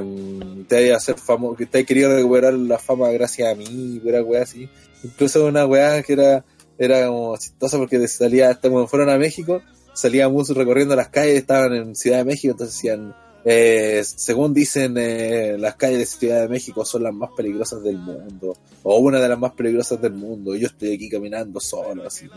te 0.67 0.83
vas 0.83 0.93
a 0.93 0.97
hacer 0.97 1.17
famoso, 1.17 1.55
que 1.55 1.65
te 1.65 1.83
querido 1.83 2.15
recuperar 2.15 2.53
la 2.53 2.77
fama 2.77 3.09
gracias 3.09 3.51
a 3.51 3.55
mí, 3.55 3.99
pura 4.03 4.21
weá 4.21 4.43
así. 4.43 4.69
Incluso 5.03 5.47
una 5.47 5.65
weá 5.65 6.03
que 6.03 6.13
era, 6.13 6.45
era 6.77 7.07
como 7.07 7.35
chistosa 7.37 7.79
porque 7.79 8.07
salía, 8.07 8.51
hasta 8.51 8.69
cuando 8.69 8.87
fueron 8.87 9.09
a 9.09 9.17
México, 9.17 9.63
salía 9.95 10.29
Moose 10.29 10.53
recorriendo 10.53 10.95
las 10.95 11.09
calles, 11.09 11.37
estaban 11.37 11.73
en 11.73 11.95
Ciudad 11.95 12.19
de 12.19 12.25
México, 12.25 12.51
entonces 12.51 12.75
decían, 12.75 13.15
eh, 13.45 14.01
según 14.05 14.53
dicen, 14.53 14.95
eh, 14.97 15.57
las 15.59 15.75
calles 15.75 15.99
de 15.99 16.05
Ciudad 16.05 16.41
de 16.41 16.47
México 16.47 16.85
son 16.85 17.03
las 17.03 17.13
más 17.13 17.31
peligrosas 17.35 17.83
del 17.83 17.97
mundo, 17.97 18.55
o 18.83 18.97
una 18.99 19.19
de 19.19 19.29
las 19.29 19.39
más 19.39 19.51
peligrosas 19.53 20.01
del 20.01 20.13
mundo, 20.13 20.55
y 20.55 20.61
yo 20.61 20.67
estoy 20.67 20.93
aquí 20.95 21.09
caminando 21.09 21.59
solo, 21.59 22.07
así, 22.07 22.27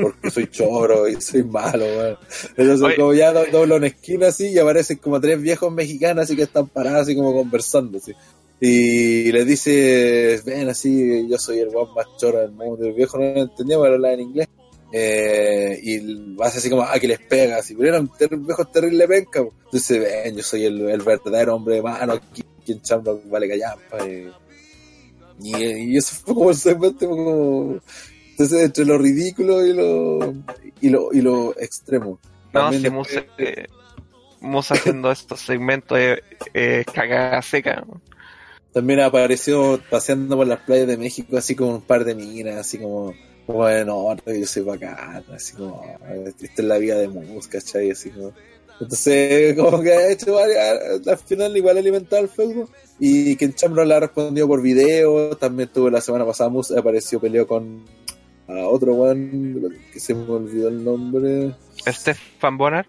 porque 0.00 0.30
soy 0.30 0.48
choro 0.50 1.08
y 1.08 1.20
soy 1.20 1.42
malo. 1.44 1.84
Entonces, 2.56 2.82
Oye. 2.82 2.96
como 2.96 3.12
ya 3.14 3.32
do- 3.32 3.46
doblo 3.50 3.76
una 3.76 3.88
esquina 3.88 4.28
así, 4.28 4.48
y 4.48 4.58
aparecen 4.58 4.98
como 4.98 5.20
tres 5.20 5.40
viejos 5.40 5.72
mexicanos 5.72 6.24
así 6.24 6.36
que 6.36 6.42
están 6.44 6.68
parados 6.68 7.02
así 7.02 7.14
como 7.16 7.34
conversando, 7.34 7.98
así. 7.98 8.12
Y 8.58 9.30
les 9.32 9.46
dice, 9.46 10.40
ven 10.46 10.66
así, 10.70 11.28
yo 11.28 11.36
soy 11.38 11.58
el 11.58 11.68
guan 11.68 11.92
más 11.94 12.06
choro 12.16 12.38
del 12.38 12.52
mundo. 12.52 12.86
Y 12.86 12.88
el 12.88 12.94
viejo 12.94 13.18
no 13.18 13.24
lo 13.34 13.42
entendía, 13.42 13.78
pero 13.78 13.94
hablaba 13.96 14.14
en 14.14 14.20
inglés. 14.20 14.48
Eh, 14.92 15.78
y 15.82 16.34
vas 16.34 16.56
así 16.56 16.70
como, 16.70 16.82
ah, 16.82 16.98
que 16.98 17.08
les 17.08 17.18
pega, 17.18 17.58
así, 17.58 17.74
pero 17.74 17.88
eran 17.88 18.08
ter 18.16 18.34
viejos 18.36 18.70
terrible 18.70 19.08
penca. 19.08 19.42
po. 19.42 19.52
Entonces, 19.64 20.00
ven, 20.00 20.36
yo 20.36 20.42
soy 20.42 20.64
el, 20.64 20.88
el 20.88 21.02
verdadero 21.02 21.54
hombre 21.56 21.76
de 21.76 21.82
mano, 21.82 22.12
aquí, 22.14 22.44
aquí 22.60 22.72
en 22.72 22.80
Shamrock 22.80 23.28
vale 23.28 23.48
callampa. 23.48 23.98
eh. 24.06 24.30
Y, 25.42 25.64
y 25.64 25.96
eso 25.96 26.14
fue 26.24 26.34
como 26.34 26.50
el 26.50 26.56
segmento, 26.56 27.08
como... 27.08 27.78
Entonces, 28.30 28.64
entre 28.64 28.84
lo 28.84 28.98
ridículo 28.98 29.64
y 29.64 29.72
lo, 29.72 30.34
y 30.80 30.88
lo, 30.90 31.12
y 31.12 31.22
lo 31.22 31.58
extremo. 31.58 32.18
No, 32.52 32.72
si 32.72 32.90
Musa, 32.90 33.24
eh, 33.38 33.66
Musa 34.40 34.74
haciendo 34.74 35.10
estos 35.10 35.40
segmentos 35.40 35.96
de 35.96 36.22
eh, 36.52 36.84
cagada 36.92 37.40
seca. 37.42 37.82
¿no? 37.86 38.00
También 38.72 39.00
apareció 39.00 39.80
paseando 39.90 40.36
por 40.36 40.46
las 40.46 40.60
playas 40.60 40.86
de 40.86 40.98
México 40.98 41.38
así 41.38 41.54
como 41.54 41.76
un 41.76 41.80
par 41.80 42.04
de 42.04 42.14
minas, 42.14 42.56
así 42.56 42.76
como, 42.78 43.14
bueno, 43.46 44.16
yo 44.26 44.46
soy 44.46 44.62
bacán, 44.62 45.24
así 45.32 45.54
como, 45.54 45.82
esta 46.40 46.62
es 46.62 46.64
la 46.64 46.78
vida 46.78 46.96
de 46.96 47.08
Mus, 47.08 47.46
¿cachai? 47.48 47.90
Así 47.90 48.10
como. 48.10 48.32
Entonces, 48.80 49.54
como 49.58 49.80
que 49.80 49.92
ha 49.92 50.10
hecho 50.10 50.34
varias, 50.34 51.06
al 51.06 51.18
final 51.18 51.56
igual 51.56 51.78
alimentado 51.78 52.22
el 52.22 52.28
feudo. 52.28 52.68
Y 52.98 53.36
Ken 53.36 53.54
Chambro 53.54 53.84
le 53.84 53.94
ha 53.94 54.00
respondido 54.00 54.48
por 54.48 54.62
video, 54.62 55.36
también 55.36 55.68
tuvo 55.72 55.90
la 55.90 56.00
semana 56.00 56.24
pasada 56.24 56.50
Mus, 56.50 56.70
apareció, 56.70 57.20
peleó 57.20 57.46
con 57.46 57.84
a 58.48 58.68
otro 58.68 58.94
one, 58.94 59.70
que 59.92 60.00
se 60.00 60.14
me 60.14 60.22
olvidó 60.28 60.68
el 60.68 60.84
nombre. 60.84 61.54
Stefan 61.86 62.56
Bonner, 62.56 62.86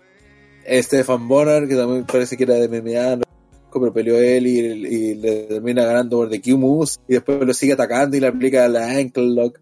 Stefan 0.66 1.28
Bonner, 1.28 1.68
que 1.68 1.76
también 1.76 2.06
parece 2.06 2.38
que 2.38 2.44
era 2.44 2.56
de 2.56 2.68
MMA, 2.68 3.24
5, 3.66 3.80
pero 3.80 3.94
peleó 3.94 4.18
él 4.18 4.48
y, 4.48 4.60
y 4.60 5.16
le 5.16 5.44
termina 5.44 5.84
ganando 5.86 6.18
por 6.18 6.30
The 6.30 6.42
Q-Moves 6.42 7.00
y 7.08 7.14
después 7.14 7.40
lo 7.42 7.54
sigue 7.54 7.74
atacando 7.74 8.18
y 8.18 8.20
le 8.20 8.28
aplica 8.28 8.68
la 8.68 8.88
Ankle 8.90 9.36
Lock, 9.36 9.60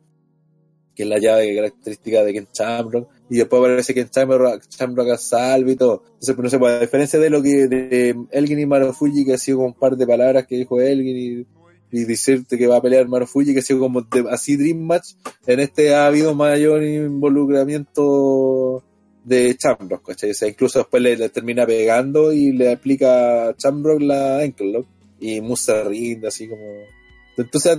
que 0.96 1.04
es 1.04 1.10
la 1.10 1.20
llave 1.20 1.56
característica 1.56 2.24
de 2.24 2.34
Ken 2.34 2.48
Shamrock. 2.54 3.10
Y 3.30 3.38
después 3.38 3.60
aparece 3.60 3.94
Ken 3.94 4.10
Shamrock, 4.12 4.64
Shamrock 4.70 5.10
a 5.10 5.18
salve 5.18 5.74
y 5.74 5.76
todo. 5.76 6.04
Entonces, 6.06 6.38
no 6.38 6.50
sé, 6.50 6.60
pues, 6.60 6.74
a 6.74 6.80
diferencia 6.80 7.20
de 7.20 7.30
lo 7.30 7.42
que 7.42 7.68
de 7.68 8.16
Elgin 8.32 8.60
y 8.60 8.66
Marufuji, 8.66 9.26
que 9.26 9.34
ha 9.34 9.38
sido 9.38 9.58
como 9.58 9.70
un 9.70 9.74
par 9.74 9.98
de 9.98 10.08
palabras 10.08 10.46
que 10.48 10.58
dijo 10.58 10.80
Elgin 10.80 11.18
y, 11.18 11.46
y 11.92 12.06
decirte 12.06 12.58
que 12.58 12.68
va 12.68 12.78
a 12.78 12.82
pelear 12.82 13.08
Marufuji, 13.08 13.54
que 13.54 13.60
ha 13.60 13.64
sido 13.64 13.80
como 13.80 14.06
así 14.30 14.56
Dream 14.56 14.80
Match, 14.80 15.14
en 15.46 15.60
este 15.60 15.94
ha 15.94 16.08
habido 16.08 16.34
mayor 16.36 16.84
involucramiento 16.84 18.84
de 19.24 19.58
Shamrock, 19.60 20.06
¿cachai? 20.06 20.32
O 20.32 20.34
sea, 20.34 20.48
incluso 20.48 20.80
después 20.80 21.02
le, 21.02 21.18
le 21.18 21.30
termina 21.30 21.66
pegando 21.66 22.32
y 22.32 22.52
le 22.52 22.72
aplica 22.72 23.50
a 23.50 23.56
Shamrock 23.58 24.02
la 24.02 24.40
ankle 24.40 24.72
lock 24.72 24.88
y 25.20 25.42
Musa 25.42 25.84
rinde 25.84 26.28
así 26.28 26.48
como... 26.48 26.64
Entonces, 27.38 27.78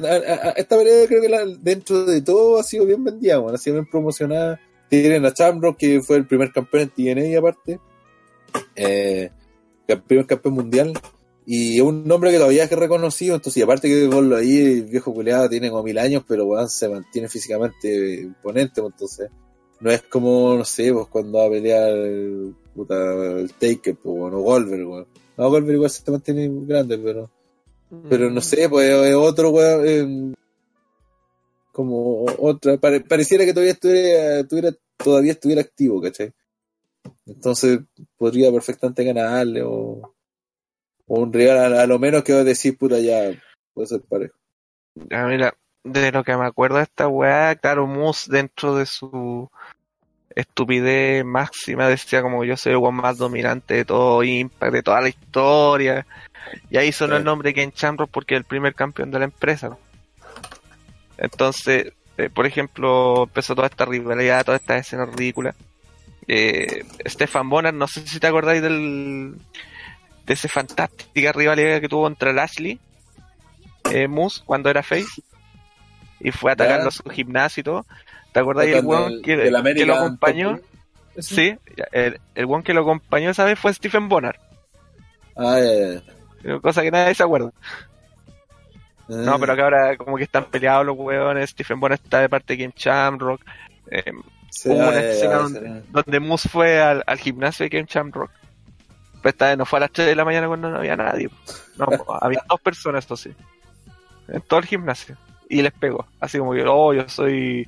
esta 0.56 0.76
pelea 0.76 1.06
creo 1.06 1.22
que 1.22 1.28
la- 1.28 1.46
dentro 1.46 2.04
de 2.04 2.20
todo 2.20 2.58
ha 2.58 2.62
sido 2.62 2.84
bien 2.84 3.02
vendida, 3.02 3.38
bueno, 3.38 3.56
ha 3.56 3.58
sido 3.58 3.76
bien 3.76 3.86
promocionada. 3.90 4.60
Tienen 4.88 5.24
a 5.24 5.30
Shamrock, 5.30 5.76
que 5.78 6.00
fue 6.02 6.16
el 6.18 6.26
primer 6.26 6.52
campeón 6.52 6.82
en 6.82 6.90
TNA 6.90 7.38
aparte, 7.38 7.80
eh, 8.74 9.30
el 9.88 10.02
primer 10.02 10.26
campeón 10.26 10.54
mundial, 10.54 10.92
y 11.44 11.76
es 11.76 11.82
un 11.82 12.04
nombre 12.06 12.30
que 12.30 12.38
todavía 12.38 12.64
es 12.64 12.70
reconocido, 12.70 13.34
entonces, 13.36 13.62
aparte 13.62 13.88
que 13.88 14.08
con 14.08 14.28
lo 14.28 14.36
ahí, 14.36 14.58
el 14.58 14.82
viejo 14.84 15.14
culeado 15.14 15.48
tiene 15.48 15.70
como 15.70 15.82
mil 15.82 15.98
años, 15.98 16.24
pero 16.26 16.68
se 16.68 16.88
mantiene 16.88 17.28
físicamente 17.28 18.20
imponente, 18.22 18.80
entonces, 18.80 19.30
no 19.80 19.90
es 19.90 20.02
como, 20.02 20.54
no 20.56 20.64
sé, 20.64 20.92
pues 20.92 21.06
cuando 21.08 21.38
va 21.38 21.46
a 21.46 21.50
pelear 21.50 21.90
el, 21.90 22.54
puta, 22.74 22.94
el 23.38 23.52
Taker, 23.52 23.96
pues, 23.96 24.16
bueno, 24.18 24.38
o 24.38 24.42
Goldberg, 24.42 24.88
weón. 24.88 25.06
No, 25.36 25.50
Goldberg 25.50 25.74
igual 25.76 25.90
se 25.90 26.10
mantiene 26.10 26.48
grande, 26.66 26.98
pero, 26.98 27.30
pero 28.08 28.30
no 28.30 28.40
sé, 28.40 28.68
pues 28.68 28.90
es 28.90 29.14
otro 29.14 29.50
weón, 29.50 30.34
como 31.72 32.24
otra, 32.38 32.78
pare- 32.78 33.00
pareciera 33.00 33.44
que 33.44 33.52
todavía 33.52 33.72
estuviera, 33.74 34.72
todavía 34.96 35.32
estuviera 35.32 35.60
activo, 35.60 36.00
¿cachai? 36.00 36.32
Entonces 37.26 37.80
podría 38.16 38.50
perfectamente 38.50 39.04
ganarle 39.04 39.62
o, 39.62 40.14
o 41.06 41.20
un 41.20 41.32
rival 41.32 41.74
a, 41.74 41.86
lo 41.86 41.98
menos 41.98 42.22
que 42.24 42.32
va 42.32 42.40
a 42.40 42.44
decir, 42.44 42.78
puta, 42.78 42.98
ya 42.98 43.30
puede 43.74 43.88
ser 43.88 44.00
parejo. 44.02 44.36
Ah, 45.10 45.26
mira, 45.26 45.54
de 45.84 46.10
lo 46.12 46.24
que 46.24 46.36
me 46.36 46.46
acuerdo 46.46 46.80
esta 46.80 47.08
weá, 47.08 47.54
claro, 47.56 47.86
Moose 47.86 48.30
dentro 48.32 48.74
de 48.76 48.86
su 48.86 49.50
estupidez 50.36 51.24
máxima 51.24 51.88
decía 51.88 52.22
como 52.22 52.44
yo 52.44 52.56
soy 52.56 52.72
el 52.72 52.78
weón 52.78 52.94
más 52.94 53.18
dominante 53.18 53.74
de 53.74 53.84
todo 53.84 54.22
Impact, 54.22 54.72
de 54.72 54.82
toda 54.82 55.00
la 55.00 55.08
historia. 55.08 56.06
Y 56.70 56.76
ahí 56.76 56.92
sonó 56.92 57.16
el 57.16 57.24
nombre 57.24 57.52
Ken 57.54 57.72
Shamrock 57.74 58.10
porque 58.10 58.34
es 58.34 58.38
el 58.38 58.44
primer 58.44 58.74
campeón 58.74 59.10
de 59.10 59.18
la 59.18 59.24
empresa. 59.24 59.76
Entonces, 61.18 61.92
eh, 62.18 62.30
por 62.30 62.46
ejemplo, 62.46 63.24
empezó 63.24 63.54
toda 63.54 63.68
esta 63.68 63.84
rivalidad, 63.84 64.44
toda 64.44 64.58
esta 64.58 64.76
escena 64.76 65.06
ridícula. 65.06 65.54
Eh, 66.28 66.84
Stefan 67.06 67.48
Bonner, 67.48 67.72
no 67.72 67.86
sé 67.86 68.06
si 68.06 68.20
te 68.20 68.26
acordáis 68.26 68.60
del 68.62 69.36
de 70.26 70.34
esa 70.34 70.48
fantástica 70.48 71.32
rivalidad 71.32 71.80
que 71.80 71.88
tuvo 71.88 72.02
contra 72.02 72.32
Lashley 72.32 72.80
eh, 73.92 74.08
Moose 74.08 74.42
cuando 74.44 74.68
era 74.68 74.82
face 74.82 75.22
y 76.18 76.32
fue 76.32 76.50
atacando 76.50 76.84
Ya. 76.84 76.88
a 76.88 76.90
su 76.90 77.04
gimnasio 77.10 77.60
y 77.60 77.64
todo. 77.64 77.86
¿Te 78.36 78.40
acordáis 78.40 78.76
el 78.76 78.84
weón 78.84 79.12
Del- 79.12 79.22
que, 79.22 79.34
del 79.38 79.74
que 79.74 79.86
lo 79.86 79.94
acompañó? 79.94 80.60
Sí, 81.18 81.56
el, 81.90 82.20
el 82.34 82.44
weón 82.44 82.62
que 82.62 82.74
lo 82.74 82.82
acompañó 82.82 83.30
esa 83.30 83.46
vez 83.46 83.58
fue 83.58 83.72
Stephen 83.72 84.10
Bonner, 84.10 84.38
Ah, 85.34 85.58
ya, 85.58 86.02
ya. 86.44 86.60
cosa 86.60 86.82
que 86.82 86.90
nadie 86.90 87.14
se 87.14 87.22
acuerda. 87.22 87.50
No, 89.08 89.32
Ah, 89.32 89.36
pero 89.40 89.56
que 89.56 89.62
ahora 89.62 89.96
como 89.96 90.18
que 90.18 90.24
están 90.24 90.44
peleados 90.50 90.84
los 90.84 90.98
weones, 90.98 91.48
Stephen 91.48 91.80
Bonner 91.80 91.98
está 92.02 92.20
de 92.20 92.28
parte 92.28 92.52
de 92.52 92.58
Ken 92.58 92.72
Shamrock. 92.76 93.40
Eh, 93.90 94.12
sí, 94.50 94.68
hubo 94.68 94.82
ah, 94.82 94.88
una 94.88 95.00
ya, 95.00 95.08
escena 95.10 95.34
donde, 95.36 95.82
donde 95.88 96.20
Moose 96.20 96.48
fue 96.50 96.82
al, 96.82 97.02
al 97.06 97.18
gimnasio 97.18 97.64
de 97.64 97.70
Ken 97.70 97.86
Shamrock. 97.86 98.30
Pero 99.22 99.30
esta 99.30 99.46
vez 99.48 99.56
no 99.56 99.64
fue 99.64 99.78
a 99.78 99.80
las 99.80 99.92
3 99.92 100.08
de 100.08 100.14
la 100.14 100.26
mañana 100.26 100.46
cuando 100.46 100.68
no 100.68 100.76
había 100.76 100.94
nadie. 100.94 101.30
No, 101.78 101.86
había 102.20 102.44
dos 102.46 102.60
personas, 102.60 103.04
esto 103.04 103.16
sí. 103.16 103.32
En 104.28 104.42
todo 104.42 104.60
el 104.60 104.66
gimnasio. 104.66 105.16
Y 105.48 105.62
les 105.62 105.72
pegó. 105.72 106.06
Así 106.20 106.38
como 106.38 106.52
que, 106.52 106.64
oh, 106.66 106.92
yo 106.92 107.08
soy 107.08 107.66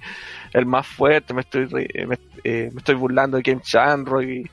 el 0.53 0.67
más 0.67 0.87
fuerte, 0.87 1.35
me 1.35 1.43
estoy 1.43 1.69
eh, 1.95 2.07
me, 2.07 2.19
eh, 2.45 2.71
me 2.73 2.79
estoy 2.79 2.95
burlando 2.97 3.37
de 3.37 3.43
Ken 3.43 3.61
Shamrock. 3.65 4.23
Y 4.23 4.51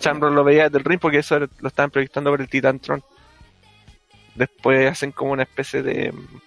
Shamrock 0.00 0.32
lo 0.32 0.44
veía 0.44 0.64
desde 0.64 0.78
el 0.78 0.84
ring 0.84 1.00
porque 1.00 1.18
eso 1.18 1.38
lo 1.38 1.68
estaban 1.68 1.90
proyectando 1.90 2.30
por 2.30 2.40
el 2.40 2.48
Titantron. 2.48 3.02
Después 4.34 4.90
hacen 4.90 5.12
como 5.12 5.32
una 5.32 5.42
especie 5.42 5.82
de 5.82 6.12
mm, 6.12 6.40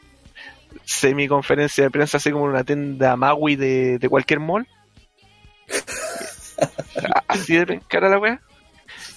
semi-conferencia 0.83 1.83
de 1.83 1.91
prensa, 1.91 2.17
así 2.17 2.31
como 2.31 2.45
una 2.45 2.63
tienda 2.63 3.15
Maui 3.15 3.55
de, 3.55 3.99
de 3.99 4.09
cualquier 4.09 4.39
mall. 4.39 4.67
así 7.27 7.55
de 7.57 7.81
cara 7.87 8.09
la 8.09 8.17
wea. 8.17 8.41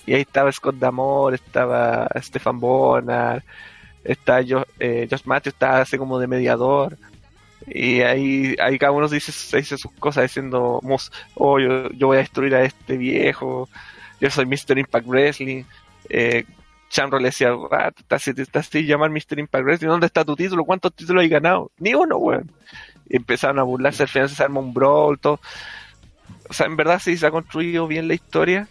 Y 0.06 0.14
ahí 0.14 0.22
estaba 0.22 0.50
Scott 0.52 0.76
Damore, 0.76 1.36
estaba 1.36 2.08
Stefan 2.16 2.58
Bonner, 2.58 3.44
está 4.04 4.42
Josh, 4.42 4.64
eh, 4.78 5.06
Josh 5.10 5.24
Matthews, 5.24 5.54
estaba 5.54 5.80
así 5.80 5.98
como 5.98 6.18
de 6.18 6.26
mediador. 6.26 6.96
Y 7.66 8.00
ahí, 8.00 8.54
ahí 8.60 8.78
cada 8.78 8.92
uno 8.92 9.08
dice, 9.08 9.32
se 9.32 9.58
dice 9.58 9.76
sus 9.76 9.92
cosas 9.92 10.24
diciendo, 10.24 10.80
oh, 11.34 11.58
yo, 11.58 11.90
yo 11.90 12.06
voy 12.06 12.16
a 12.16 12.20
destruir 12.20 12.54
a 12.54 12.62
este 12.62 12.96
viejo, 12.96 13.68
yo 14.20 14.30
soy 14.30 14.46
Mr. 14.46 14.78
Impact 14.78 15.06
Wrestling. 15.06 15.64
Eh, 16.08 16.44
Shamrock 16.90 17.20
le 17.20 17.28
decía, 17.28 17.50
ah, 17.70 17.90
te 17.90 18.00
estás, 18.00 18.28
estás 18.28 18.66
sin 18.66 18.86
llamar 18.86 19.10
Mr. 19.10 19.38
Impact 19.38 19.64
Wrestling, 19.64 19.88
¿dónde 19.88 20.06
está 20.06 20.24
tu 20.24 20.34
título? 20.34 20.64
¿Cuántos 20.64 20.94
títulos 20.94 21.22
hay 21.22 21.28
ganado? 21.28 21.70
Ni 21.78 21.94
uno, 21.94 22.16
weón. 22.16 22.50
Y 23.08 23.16
empezaron 23.16 23.58
a 23.58 23.62
burlarse, 23.62 24.04
al 24.04 24.08
final 24.08 24.28
se 24.28 24.42
arma 24.42 24.60
un 24.60 24.72
brawl, 24.72 25.18
todo. 25.18 25.40
O 26.48 26.52
sea, 26.52 26.66
en 26.66 26.76
verdad 26.76 27.00
sí 27.02 27.16
se 27.16 27.26
ha 27.26 27.30
construido 27.30 27.86
bien 27.86 28.08
la 28.08 28.14
historia. 28.14 28.68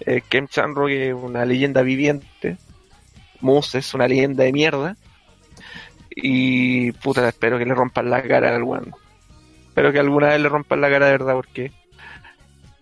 Eh, 0.00 0.22
Ken 0.28 0.46
Shamrock 0.50 0.90
es 0.90 1.14
una 1.14 1.44
leyenda 1.44 1.82
viviente. 1.82 2.58
Moose 3.40 3.78
es 3.78 3.94
una 3.94 4.08
leyenda 4.08 4.44
de 4.44 4.52
mierda. 4.52 4.96
Y 6.10 6.92
puta, 6.92 7.28
espero 7.28 7.58
que 7.58 7.64
le 7.64 7.74
rompan 7.74 8.10
la 8.10 8.22
cara 8.22 8.54
al 8.54 8.62
weón. 8.62 8.92
Espero 9.68 9.92
que 9.92 10.00
alguna 10.00 10.28
vez 10.28 10.40
le 10.40 10.48
rompan 10.48 10.80
la 10.80 10.90
cara 10.90 11.06
de 11.06 11.12
verdad 11.12 11.34
porque 11.34 11.72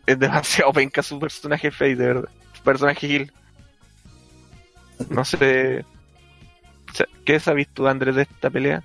es 0.06 0.18
demasiado 0.18 0.72
penca 0.74 1.02
su 1.02 1.18
personaje 1.18 1.70
face, 1.70 1.96
de 1.96 2.06
verdad. 2.06 2.30
Su 2.54 2.62
personaje 2.62 3.06
Gil. 3.06 3.32
No 5.10 5.24
sé. 5.24 5.84
¿Qué 7.24 7.38
sabes 7.38 7.68
tú, 7.68 7.86
Andrés, 7.86 8.16
de 8.16 8.22
esta 8.22 8.50
pelea? 8.50 8.82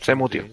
Se 0.00 0.14
mutió. 0.14 0.44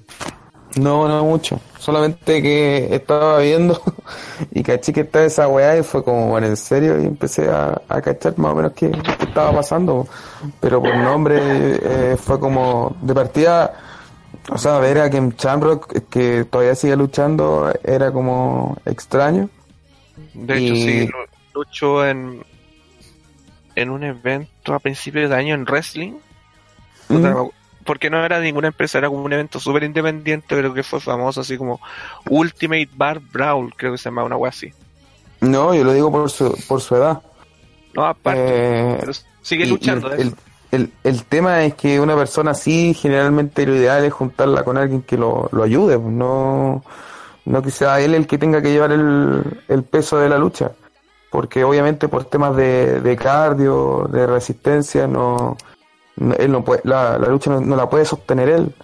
No, 0.78 1.08
no 1.08 1.24
mucho. 1.24 1.60
Solamente 1.80 2.42
que 2.42 2.94
estaba 2.94 3.40
viendo 3.40 3.82
y 4.52 4.62
caché 4.64 4.92
que 4.92 5.02
estaba 5.02 5.26
esa 5.26 5.48
weá 5.48 5.78
y 5.78 5.84
fue 5.84 6.04
como, 6.04 6.28
bueno, 6.28 6.48
en 6.48 6.58
serio, 6.58 7.00
y 7.02 7.06
empecé 7.06 7.50
a, 7.50 7.82
a 7.88 8.02
cachar 8.02 8.38
más 8.38 8.52
o 8.52 8.56
menos 8.56 8.74
qué, 8.74 8.92
qué 8.92 9.26
estaba 9.26 9.54
pasando. 9.54 10.08
Pero 10.60 10.82
por 10.82 10.96
nombre 10.96 11.38
eh, 11.42 12.18
fue 12.18 12.40
como, 12.40 12.96
de 13.02 13.14
partida, 13.14 13.74
o 14.50 14.58
sea, 14.58 14.80
ver 14.80 15.00
a 15.00 15.10
Ken 15.10 15.34
Shamrock 15.38 16.10
que 16.10 16.46
todavía 16.46 16.76
sigue 16.76 16.96
luchando 16.96 17.72
era 17.84 18.12
como 18.12 18.78
extraño. 18.86 19.50
De 20.34 20.58
hecho, 20.58 20.74
Y- 20.74 20.82
sí, 20.84 21.08
lu- 21.08 21.14
luchó 21.62 22.06
en, 22.06 22.44
en 23.76 23.90
un 23.90 24.04
evento 24.04 24.74
a 24.74 24.80
principios 24.80 25.30
de 25.30 25.36
año 25.38 25.56
en 25.56 25.64
wrestling. 25.66 26.14
Mm. 27.08 27.24
Porque 27.86 28.10
no 28.10 28.24
era 28.26 28.40
de 28.40 28.46
ninguna 28.46 28.68
empresa, 28.68 28.98
era 28.98 29.08
como 29.10 29.24
un 29.24 29.32
evento 29.32 29.60
súper 29.60 29.84
independiente, 29.84 30.48
pero 30.50 30.74
que 30.74 30.84
fue 30.84 31.00
famoso, 31.00 31.42
así 31.42 31.56
como 31.58 31.80
Ultimate 32.30 32.90
Bar 32.96 33.20
Brawl, 33.20 33.74
creo 33.76 33.92
que 33.92 33.98
se 33.98 34.06
llamaba 34.10 34.26
una 34.26 34.38
wea 34.38 34.50
así. 34.50 34.74
No, 35.42 35.74
yo 35.76 35.84
lo 35.84 35.94
digo 35.94 36.12
por 36.12 36.30
su, 36.32 36.58
por 36.68 36.82
su 36.82 36.96
edad. 36.96 37.22
No, 37.94 38.06
aparte, 38.06 38.42
Eh, 38.42 38.98
pero 39.00 39.12
sigue 39.42 39.66
luchando. 39.68 40.12
el, 40.14 40.22
el, 40.22 40.36
el, 40.72 40.92
el 41.04 41.24
tema 41.26 41.64
es 41.64 41.76
que 41.76 42.00
una 42.00 42.16
persona 42.16 42.52
así, 42.52 42.94
generalmente 42.96 43.66
lo 43.68 43.76
ideal 43.76 44.04
es 44.04 44.12
juntarla 44.14 44.64
con 44.64 44.78
alguien 44.78 45.04
que 45.04 45.18
lo, 45.18 45.48
lo 45.52 45.62
ayude, 45.64 45.98
pues, 46.00 46.12
no, 46.12 46.84
no 47.46 47.62
que 47.62 47.70
sea 47.72 48.02
él 48.02 48.16
el 48.16 48.26
que 48.26 48.38
tenga 48.40 48.62
que 48.62 48.72
llevar 48.72 48.92
el, 48.92 49.62
el 49.68 49.84
peso 49.84 50.18
de 50.18 50.28
la 50.30 50.38
lucha. 50.40 50.72
Porque 51.30 51.64
obviamente 51.64 52.08
por 52.08 52.26
temas 52.26 52.56
de, 52.56 53.02
de 53.02 53.16
cardio, 53.16 54.10
de 54.12 54.26
resistencia, 54.26 55.06
no- 55.06 55.56
él 56.38 56.52
no 56.52 56.64
puede, 56.64 56.82
la, 56.84 57.18
la 57.18 57.28
lucha 57.28 57.52
no, 57.52 57.60
no 57.62 57.76
la 57.76 57.90
puede 57.90 58.06
sostener 58.06 58.50
él, 58.50 58.76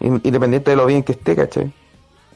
in- 0.00 0.20
independiente 0.24 0.70
de 0.70 0.76
lo 0.76 0.86
bien 0.86 1.02
que 1.02 1.12
esté, 1.12 1.34
¿cachai? 1.36 1.72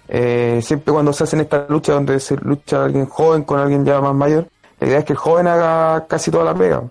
Eh, 0.08 0.60
siempre 0.62 0.92
cuando 0.92 1.12
se 1.12 1.24
hacen 1.24 1.40
estas 1.40 1.68
luchas 1.68 1.96
donde 1.96 2.18
se 2.20 2.36
lucha 2.36 2.84
alguien 2.84 3.06
joven 3.06 3.42
con 3.44 3.58
alguien 3.60 3.84
ya 3.84 4.00
más 4.00 4.14
mayor, 4.14 4.48
la 4.80 4.86
idea 4.86 4.98
es 5.00 5.04
que 5.04 5.12
el 5.12 5.18
joven 5.18 5.46
haga 5.48 6.06
casi 6.06 6.30
toda 6.30 6.44
la 6.44 6.54
pega. 6.54 6.82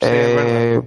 Sí, 0.00 0.06
Eh, 0.08 0.82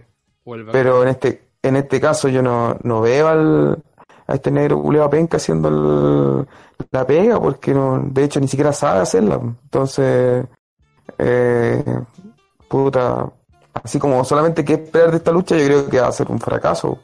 pero 0.72 1.02
en 1.04 1.10
este 1.10 1.42
en 1.64 1.76
este 1.78 2.02
caso 2.02 2.28
yo 2.28 2.42
no, 2.42 2.78
no 2.84 3.00
veo 3.02 3.28
al, 3.30 3.82
a 4.28 4.34
este 4.36 4.52
negro 4.52 4.82
culeado 4.82 5.10
penca 5.10 5.38
haciendo 5.38 5.70
el- 5.70 6.48
la 6.92 7.08
pega 7.08 7.40
porque 7.40 7.74
no, 7.74 8.00
de 8.06 8.24
hecho 8.26 8.40
ni 8.40 8.48
siquiera 8.50 8.74
sabe 8.74 9.00
hacerla. 9.00 9.36
Entonces, 9.64 10.46
eh, 11.18 11.84
puta, 12.68 13.32
así 13.74 14.00
como 14.00 14.24
solamente 14.26 14.64
que 14.66 14.74
esperar 14.74 15.12
de 15.12 15.18
esta 15.18 15.32
lucha, 15.32 15.56
yo 15.58 15.66
creo 15.66 15.90
que 15.90 16.00
va 16.00 16.08
a 16.08 16.12
ser 16.12 16.30
un 16.32 16.40
fracaso. 16.40 17.00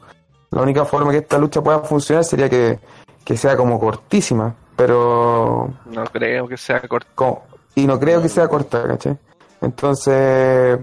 La 0.50 0.62
única 0.62 0.84
forma 0.84 1.10
que 1.12 1.18
esta 1.18 1.38
lucha 1.38 1.62
pueda 1.62 1.78
funcionar 1.80 2.24
sería 2.24 2.48
que, 2.48 2.78
que 3.24 3.36
sea 3.36 3.56
como 3.56 3.78
cortísima, 3.78 4.54
pero 4.76 5.72
No 5.86 6.04
creo 6.04 6.48
que 6.48 6.56
sea 6.56 6.80
corto. 6.88 7.08
como- 7.14 7.44
y 7.74 7.86
no 7.86 7.98
creo 8.00 8.20
que 8.20 8.28
sea 8.28 8.48
corta, 8.48 8.86
¿cachai? 8.86 9.16
Entonces, 9.60 10.78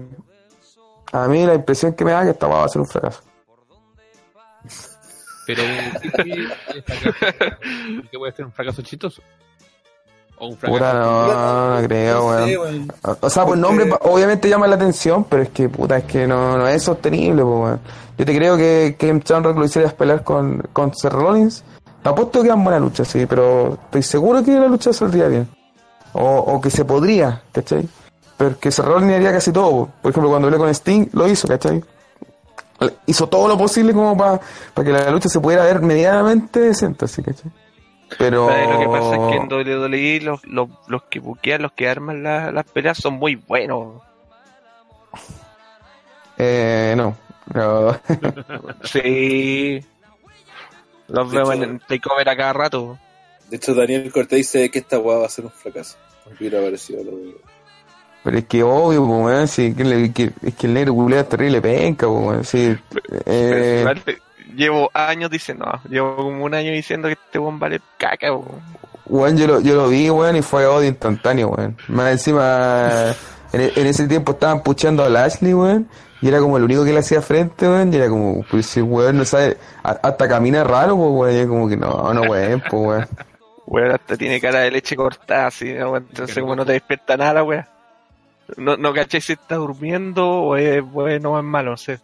a 1.12 1.28
mí 1.28 1.44
la 1.46 1.54
impresión 1.54 1.92
que 1.92 2.04
me 2.04 2.12
da 2.12 2.20
es 2.20 2.24
que 2.26 2.30
esta 2.32 2.46
va 2.46 2.64
a 2.64 2.68
ser 2.68 2.80
un 2.80 2.88
fracaso. 2.88 3.22
Pero. 5.46 5.62
¿Qué 8.10 8.18
puede 8.18 8.32
ser 8.32 8.44
un 8.44 8.52
fracaso 8.52 8.82
chistoso? 8.82 9.22
O 10.40 10.46
un 10.48 10.56
fracaso. 10.56 10.78
Puta, 10.78 10.92
no, 10.94 11.80
no 11.80 11.86
creo, 11.86 12.32
No 12.32 12.46
sé, 12.46 12.58
weón. 12.58 12.72
weón. 12.74 12.92
O 13.02 13.10
o 13.10 13.30
sea, 13.30 13.44
pues 13.44 13.44
Porque- 13.46 13.60
nombre 13.60 13.86
pa- 13.86 14.00
obviamente 14.02 14.48
llama 14.48 14.66
la 14.66 14.76
atención, 14.76 15.24
pero 15.24 15.42
es 15.42 15.48
que 15.50 15.68
puta, 15.68 15.96
es 15.98 16.04
que 16.04 16.26
no, 16.26 16.56
no 16.58 16.68
es 16.68 16.82
sostenible, 16.82 17.42
pues, 17.42 17.54
weón. 17.56 17.80
Yo 18.18 18.24
te 18.24 18.34
creo 18.36 18.56
que, 18.56 18.96
que 18.98 19.08
en 19.08 19.20
Shamrock 19.20 19.56
lo 19.56 19.64
hicieras 19.64 19.92
pelear 19.94 20.22
con, 20.24 20.62
con 20.72 20.94
Seth 20.94 21.12
Rollins. 21.12 21.62
Te 22.02 22.08
apuesto 22.08 22.42
que 22.42 22.48
es 22.48 22.54
buena 22.54 22.78
lucha, 22.78 23.04
sí, 23.04 23.26
pero 23.26 23.74
estoy 23.84 24.02
seguro 24.02 24.42
que 24.44 24.52
la 24.58 24.66
lucha 24.68 24.92
saldría 24.92 25.28
bien. 25.28 25.48
O, 26.12 26.22
o 26.38 26.60
que 26.60 26.70
se 26.70 26.84
podría, 26.84 27.42
¿cachai? 27.52 27.88
Pero 28.36 28.58
que 28.58 28.70
Seth 28.70 28.84
Rollins 28.86 29.12
haría 29.14 29.32
casi 29.32 29.52
todo. 29.52 29.70
po. 29.70 29.88
Por 30.02 30.10
ejemplo, 30.12 30.30
cuando 30.30 30.46
hablé 30.48 30.58
con 30.58 30.68
Sting, 30.72 31.08
lo 31.12 31.28
hizo, 31.28 31.46
¿cachai? 31.48 31.82
Hizo 33.06 33.26
todo 33.28 33.48
lo 33.48 33.58
posible 33.58 33.92
como 33.92 34.16
para 34.16 34.40
que 34.76 34.92
la 34.92 35.10
lucha 35.10 35.28
se 35.28 35.40
pudiera 35.40 35.64
ver 35.64 35.80
medianamente 35.82 36.60
decente, 36.60 37.06
así, 37.06 37.22
¿cachai? 37.22 37.50
Pero... 38.16 38.48
Lo 38.48 38.78
que 38.80 38.86
pasa 38.86 39.14
es 39.16 39.30
que 39.30 39.36
en 39.36 39.52
WWE 39.52 40.20
los, 40.22 40.44
los, 40.46 40.68
los 40.86 41.02
que 41.04 41.20
buquean, 41.20 41.62
los 41.62 41.72
que 41.72 41.88
arman 41.88 42.22
la- 42.22 42.50
las 42.50 42.64
peleas 42.64 42.96
son 42.98 43.14
muy 43.14 43.34
buenos. 43.36 44.02
Eh, 46.36 46.94
no. 46.96 47.16
No. 47.54 47.98
Sí. 48.84 49.84
Los 51.08 51.30
De 51.30 51.38
veo 51.38 51.52
hecho- 51.52 51.62
en 51.64 51.78
Takeover 51.80 52.28
a 52.28 52.36
cada 52.36 52.52
rato. 52.52 52.98
De 53.50 53.56
hecho, 53.56 53.74
Daniel 53.74 54.12
Cortés 54.12 54.38
dice 54.38 54.70
que 54.70 54.78
esta 54.80 54.98
weá 54.98 55.18
va 55.18 55.26
a 55.26 55.30
ser 55.30 55.46
un 55.46 55.50
fracaso. 55.50 55.96
No 56.26 56.32
hubiera 56.38 56.60
parecido 56.60 57.02
lo 57.02 57.16
de- 57.16 57.36
Pero 58.24 58.38
es 58.38 58.44
que 58.44 58.62
obvio, 58.62 59.06
pues, 59.06 59.24
weón, 59.24 59.48
sí, 59.48 59.74
que 59.74 60.12
que- 60.12 60.32
es 60.46 60.54
que 60.54 60.66
el 60.66 60.74
negro 60.74 60.92
culea 60.94 61.26
terrible 61.26 61.62
penca, 61.62 62.06
pues, 62.06 62.20
weón, 62.26 62.44
sí. 62.44 62.76
Eh, 63.24 63.84
Pero, 64.04 64.18
llevo 64.58 64.90
años 64.92 65.30
diciendo, 65.30 65.64
no, 65.64 65.90
llevo 65.90 66.16
como 66.16 66.44
un 66.44 66.52
año 66.54 66.72
diciendo 66.72 67.08
que 67.08 67.14
este 67.14 67.38
buen 67.38 67.58
vale 67.58 67.80
caca, 67.96 68.32
weón. 68.32 68.60
weón, 69.06 69.36
yo 69.38 69.46
lo, 69.46 69.60
yo 69.60 69.74
lo 69.76 69.88
vi, 69.88 70.10
weón, 70.10 70.36
y 70.36 70.42
fue 70.42 70.66
odio 70.66 70.88
instantáneo, 70.88 71.48
weón. 71.48 71.76
Más 71.88 72.12
encima, 72.12 73.14
en, 73.52 73.60
e- 73.60 73.72
en 73.76 73.86
ese 73.86 74.06
tiempo 74.08 74.32
estaban 74.32 74.62
puchando 74.62 75.04
a 75.04 75.08
Lashley, 75.08 75.54
weón, 75.54 75.88
y 76.20 76.28
era 76.28 76.40
como 76.40 76.56
el 76.56 76.64
único 76.64 76.84
que 76.84 76.92
le 76.92 76.98
hacía 76.98 77.22
frente, 77.22 77.68
weón, 77.68 77.92
y 77.94 77.96
era 77.96 78.08
como, 78.08 78.44
pues 78.50 78.66
si 78.66 78.82
weón 78.82 79.16
no 79.18 79.24
sabe, 79.24 79.56
a- 79.84 79.98
hasta 80.02 80.28
camina 80.28 80.64
raro, 80.64 80.96
pues, 80.96 81.10
weón, 81.12 81.34
y 81.34 81.38
es 81.38 81.46
como 81.46 81.68
que 81.68 81.76
no, 81.76 82.12
no, 82.12 82.22
weón, 82.22 82.62
pues, 82.68 82.82
weón. 82.86 83.08
Weón, 83.70 83.90
hasta 83.92 84.16
tiene 84.16 84.40
cara 84.40 84.60
de 84.60 84.70
leche 84.70 84.96
cortada, 84.96 85.48
así, 85.48 85.74
¿no? 85.74 85.90
weón? 85.90 86.06
Entonces, 86.08 86.38
como 86.38 86.56
no 86.56 86.64
te 86.64 86.72
despierta 86.72 87.18
nada, 87.18 87.42
weón. 87.44 87.66
No, 88.56 88.78
no 88.78 88.94
caché 88.94 89.20
si 89.20 89.34
está 89.34 89.56
durmiendo 89.56 90.26
o 90.26 90.56
es 90.56 90.82
bueno 90.82 91.32
o 91.32 91.38
es 91.38 91.44
malo, 91.44 91.72
no 91.72 91.76
sé. 91.76 92.00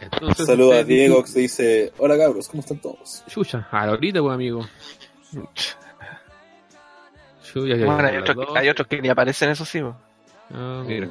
Entonces, 0.00 0.46
Saluda 0.46 0.78
a 0.80 0.84
Diego 0.84 1.22
que 1.22 1.28
se 1.30 1.40
dice: 1.40 1.92
Hola 1.98 2.16
cabros, 2.18 2.48
¿cómo 2.48 2.60
están 2.60 2.78
todos? 2.78 3.22
Chucha, 3.28 3.66
a 3.70 3.86
la 3.86 3.92
ahorita, 3.92 4.20
pues, 4.20 4.34
amigo. 4.34 4.66
Chucha, 7.42 7.76
Bueno, 7.86 8.06
hay 8.08 8.16
otros, 8.18 8.36
que- 8.52 8.58
hay 8.58 8.68
otros 8.68 8.86
que 8.88 9.00
ni 9.00 9.08
aparecen, 9.08 9.50
eso 9.50 9.64
sí, 9.64 9.80
weón. 9.80 9.96
Ah, 10.52 10.82
mira. 10.86 11.08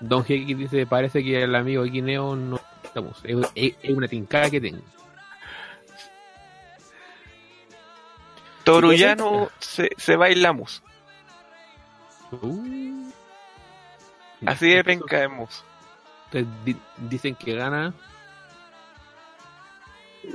Don 0.00 0.20
X 0.26 0.46
dice, 0.58 0.86
parece 0.86 1.22
que 1.22 1.42
el 1.42 1.54
amigo 1.54 1.82
Guineo 1.84 2.34
no 2.36 2.60
estamos. 2.84 3.18
Es, 3.24 3.36
es- 3.54 3.74
es 3.82 3.90
una 3.96 4.08
tincada 4.08 4.48
que 4.50 4.60
tengo. 4.60 4.82
Torullano 8.64 9.50
se, 9.58 9.90
se 9.96 10.16
bailamos. 10.16 10.82
Uh. 12.30 13.10
Así 14.46 14.70
de 14.70 14.84
penca 14.84 15.22
es 15.24 15.30
Mus. 15.30 15.50
Entonces, 15.50 15.71
di- 16.64 16.76
dicen 17.08 17.34
que 17.34 17.54
gana. 17.54 17.94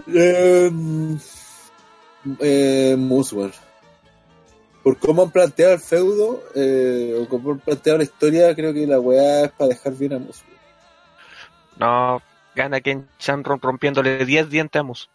Eh, 0.08 0.72
eh, 2.40 2.96
Muswell. 2.98 3.54
Por 4.84 4.98
cómo 5.00 5.24
han 5.24 5.32
planteado 5.32 5.74
el 5.74 5.80
feudo, 5.80 6.44
eh, 6.56 7.18
o 7.20 7.28
cómo 7.28 7.52
han 7.52 7.60
planteado 7.60 7.98
la 7.98 8.04
historia, 8.06 8.56
creo 8.56 8.74
que 8.74 8.88
la 8.88 9.00
weá 9.00 9.46
es 9.46 9.52
para 9.52 9.70
dejar 9.70 9.94
bien 9.94 10.14
a 10.14 10.20
Muswell. 10.20 10.58
No, 11.78 12.22
gana 12.56 12.82
Ken 12.82 13.08
Shamrock 13.20 13.64
rompiéndole 13.64 14.26
10 14.26 14.50
dientes 14.50 14.80
a 14.80 14.84
Mus. 14.84 15.10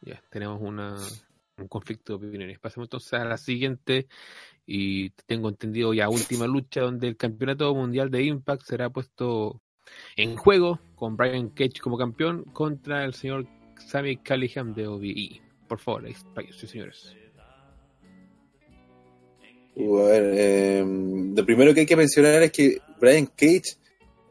Ya, 0.00 0.22
tenemos 0.30 0.60
una, 0.62 0.96
un 1.58 1.68
conflicto 1.68 2.16
de 2.18 2.26
opiniones. 2.28 2.58
Pasemos 2.58 2.86
entonces 2.86 3.12
a 3.12 3.24
la 3.24 3.36
siguiente. 3.36 4.06
Y 4.70 5.08
tengo 5.26 5.48
entendido 5.48 5.94
ya 5.94 6.10
última 6.10 6.46
lucha 6.46 6.82
donde 6.82 7.08
el 7.08 7.16
campeonato 7.16 7.74
mundial 7.74 8.10
de 8.10 8.22
Impact 8.24 8.64
será 8.66 8.90
puesto 8.90 9.62
en 10.14 10.36
juego 10.36 10.78
con 10.94 11.16
Brian 11.16 11.48
Cage 11.48 11.80
como 11.82 11.96
campeón 11.96 12.44
contra 12.52 13.02
el 13.06 13.14
señor 13.14 13.46
Sammy 13.78 14.18
Callihan 14.18 14.74
de 14.74 14.86
OVE. 14.86 15.40
Por 15.66 15.78
favor, 15.78 16.06
expláyense, 16.06 16.66
señores. 16.66 17.16
Uh, 19.74 19.98
a 20.00 20.08
ver, 20.08 20.32
eh, 20.34 20.84
lo 21.36 21.46
primero 21.46 21.72
que 21.72 21.80
hay 21.80 21.86
que 21.86 21.96
mencionar 21.96 22.42
es 22.42 22.52
que 22.52 22.78
Brian 23.00 23.26
Cage 23.26 23.76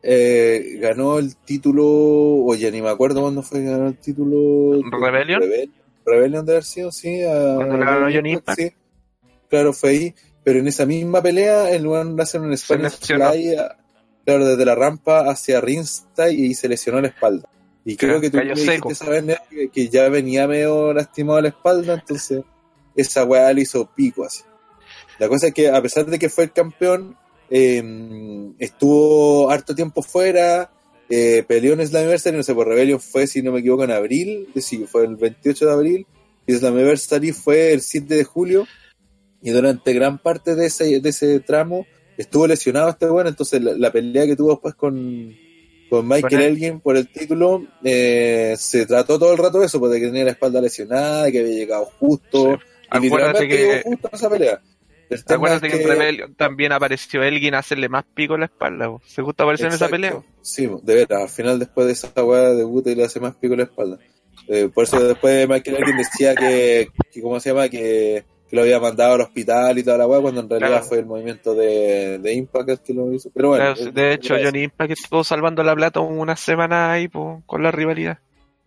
eh, 0.03 0.77
ganó 0.79 1.17
el 1.19 1.35
título, 1.37 1.83
o 1.85 2.53
ya 2.55 2.69
ni 2.69 2.81
me 2.81 2.89
acuerdo 2.89 3.21
cuándo 3.21 3.41
fue 3.41 3.61
que 3.61 3.65
ganó 3.71 3.87
el 3.87 3.97
título. 3.97 4.81
¿Rebellion? 4.91 5.41
Rebel- 5.41 5.71
Rebellion 6.05 6.45
de 6.45 6.51
haber 6.51 6.63
sido, 6.63 6.91
sí. 6.91 7.23
a- 7.23 7.55
Cuando 7.55 7.77
ganó 7.79 8.11
Johnny 8.13 8.33
Impact. 8.33 8.59
Sí, 8.59 8.71
claro, 9.49 9.73
fue 9.73 9.89
ahí. 9.89 10.15
Pero 10.43 10.59
en 10.59 10.67
esa 10.67 10.85
misma 10.85 11.21
pelea, 11.21 11.71
en 11.71 11.83
lugar 11.83 12.05
de 12.05 12.23
hacer 12.23 12.41
un 12.41 12.57
Spanish. 12.57 12.99
Fly, 13.01 13.55
claro, 14.25 14.47
desde 14.47 14.65
la 14.65 14.75
rampa 14.75 15.29
hacia 15.29 15.59
ringside 15.59 16.31
y 16.31 16.53
se 16.53 16.69
lesionó 16.69 17.01
la 17.01 17.09
espalda. 17.09 17.49
Y 17.83 17.95
creo 17.95 18.19
que 18.19 18.29
tú 18.29 18.37
me 18.37 18.53
dijiste 18.53 19.21
Neo, 19.21 19.37
que, 19.49 19.69
que 19.69 19.89
ya 19.89 20.09
venía 20.09 20.47
medio 20.47 20.93
lastimado 20.93 21.41
la 21.41 21.49
espalda, 21.49 21.93
entonces 21.93 22.43
esa 22.95 23.23
weá 23.23 23.53
le 23.53 23.61
hizo 23.61 23.89
pico 23.95 24.25
así. 24.25 24.43
La 25.19 25.29
cosa 25.29 25.47
es 25.47 25.53
que 25.53 25.69
a 25.69 25.81
pesar 25.81 26.05
de 26.05 26.19
que 26.19 26.29
fue 26.29 26.45
el 26.45 26.51
campeón, 26.51 27.15
eh, 27.49 28.51
estuvo 28.59 29.49
harto 29.49 29.73
tiempo 29.73 30.01
fuera, 30.01 30.69
eh, 31.09 31.43
peleó 31.47 31.73
en 31.73 31.87
Slammiversary, 31.87 32.35
no 32.35 32.43
sé, 32.43 32.53
por 32.53 32.67
Rebellion 32.67 32.99
fue, 32.99 33.27
si 33.27 33.41
no 33.41 33.51
me 33.51 33.59
equivoco, 33.59 33.85
en 33.85 33.91
abril, 33.91 34.49
sí, 34.57 34.85
fue 34.85 35.05
el 35.05 35.15
28 35.15 35.65
de 35.65 35.71
abril, 35.71 36.07
y 36.45 36.53
Slammiversary 36.53 37.31
fue 37.31 37.71
el 37.73 37.81
7 37.81 38.15
de 38.15 38.23
julio, 38.23 38.67
y 39.47 39.51
durante 39.51 39.93
gran 39.93 40.17
parte 40.17 40.55
de 40.55 40.65
ese, 40.65 40.99
de 40.99 41.09
ese 41.09 41.39
tramo 41.39 41.87
estuvo 42.17 42.47
lesionado 42.47 42.89
este 42.89 43.05
bueno, 43.05 43.29
entonces 43.29 43.61
la, 43.61 43.71
la 43.77 43.91
pelea 43.93 44.25
que 44.25 44.35
tuvo 44.35 44.51
después 44.51 44.75
con, 44.75 45.33
con 45.89 46.05
Michael. 46.05 46.41
Elgin 46.41 46.79
por 46.81 46.97
el 46.97 47.07
título, 47.07 47.65
eh, 47.81 48.55
se 48.57 48.85
trató 48.85 49.17
todo 49.17 49.31
el 49.31 49.37
rato 49.37 49.59
de 49.61 49.67
eso, 49.67 49.79
pues, 49.79 49.93
de 49.93 50.01
que 50.01 50.07
tenía 50.07 50.25
la 50.25 50.31
espalda 50.31 50.59
lesionada, 50.59 51.31
que 51.31 51.39
había 51.39 51.53
llegado 51.53 51.85
justo, 51.97 52.55
y 52.55 53.07
Acuérdate 53.07 53.47
que- 53.47 53.55
llegó 53.57 53.81
justo 53.83 54.09
a 54.11 54.15
esa 54.17 54.29
pelea. 54.29 54.61
El 55.09 55.23
Acuérdate 55.25 55.67
es 55.67 55.73
que 55.75 55.81
en 55.83 55.87
Rebellion 55.87 56.35
también 56.35 56.73
apareció 56.73 57.23
Elgin 57.23 57.53
a 57.55 57.59
hacerle 57.59 57.87
más 57.87 58.03
pico 58.13 58.33
en 58.33 58.41
la 58.41 58.47
espalda. 58.47 58.87
po. 58.87 59.01
¿Se 59.05 59.21
gusta 59.21 59.43
aparecer 59.43 59.67
en 59.67 59.73
esa 59.75 59.87
pelea? 59.87 60.21
Sí, 60.41 60.69
de 60.83 60.95
veras, 60.95 61.21
al 61.21 61.29
final 61.29 61.59
después 61.59 61.87
de 61.87 61.93
esa 61.93 62.11
weá 62.25 62.49
debuta 62.49 62.91
y 62.91 62.95
le 62.95 63.05
hace 63.05 63.21
más 63.21 63.33
pico 63.37 63.53
en 63.53 63.59
la 63.59 63.63
espalda. 63.63 63.97
Eh, 64.49 64.69
por 64.73 64.83
eso 64.83 64.99
después 65.01 65.47
Michael 65.47 65.77
Elgin 65.77 65.95
decía 65.97 66.35
que, 66.35 66.89
que 67.13 67.21
¿cómo 67.21 67.39
se 67.39 67.49
llama? 67.51 67.69
Que, 67.69 68.25
que 68.49 68.55
lo 68.55 68.61
había 68.63 68.79
mandado 68.79 69.15
al 69.15 69.21
hospital 69.21 69.77
y 69.77 69.83
toda 69.83 69.97
la 69.97 70.07
weá, 70.07 70.21
cuando 70.21 70.41
en 70.41 70.49
realidad 70.49 70.69
Claro. 70.69 70.85
fue 70.85 70.99
el 70.99 71.05
movimiento 71.05 71.53
de, 71.53 72.17
de 72.19 72.33
Impact 72.33 72.83
que 72.83 72.93
lo 72.93 73.11
hizo. 73.13 73.29
Pero 73.33 73.49
bueno, 73.49 73.73
Claro, 73.73 73.89
eh, 73.89 73.91
de 73.93 74.13
hecho. 74.13 74.35
Johnny 74.41 74.63
Impact 74.63 74.91
estuvo 74.91 75.23
salvando 75.23 75.63
la 75.63 75.75
plata 75.75 75.99
una 75.99 76.35
semana 76.35 76.91
ahí 76.91 77.07
po, 77.07 77.43
con 77.45 77.61
la 77.63 77.71
rivalidad. 77.71 78.19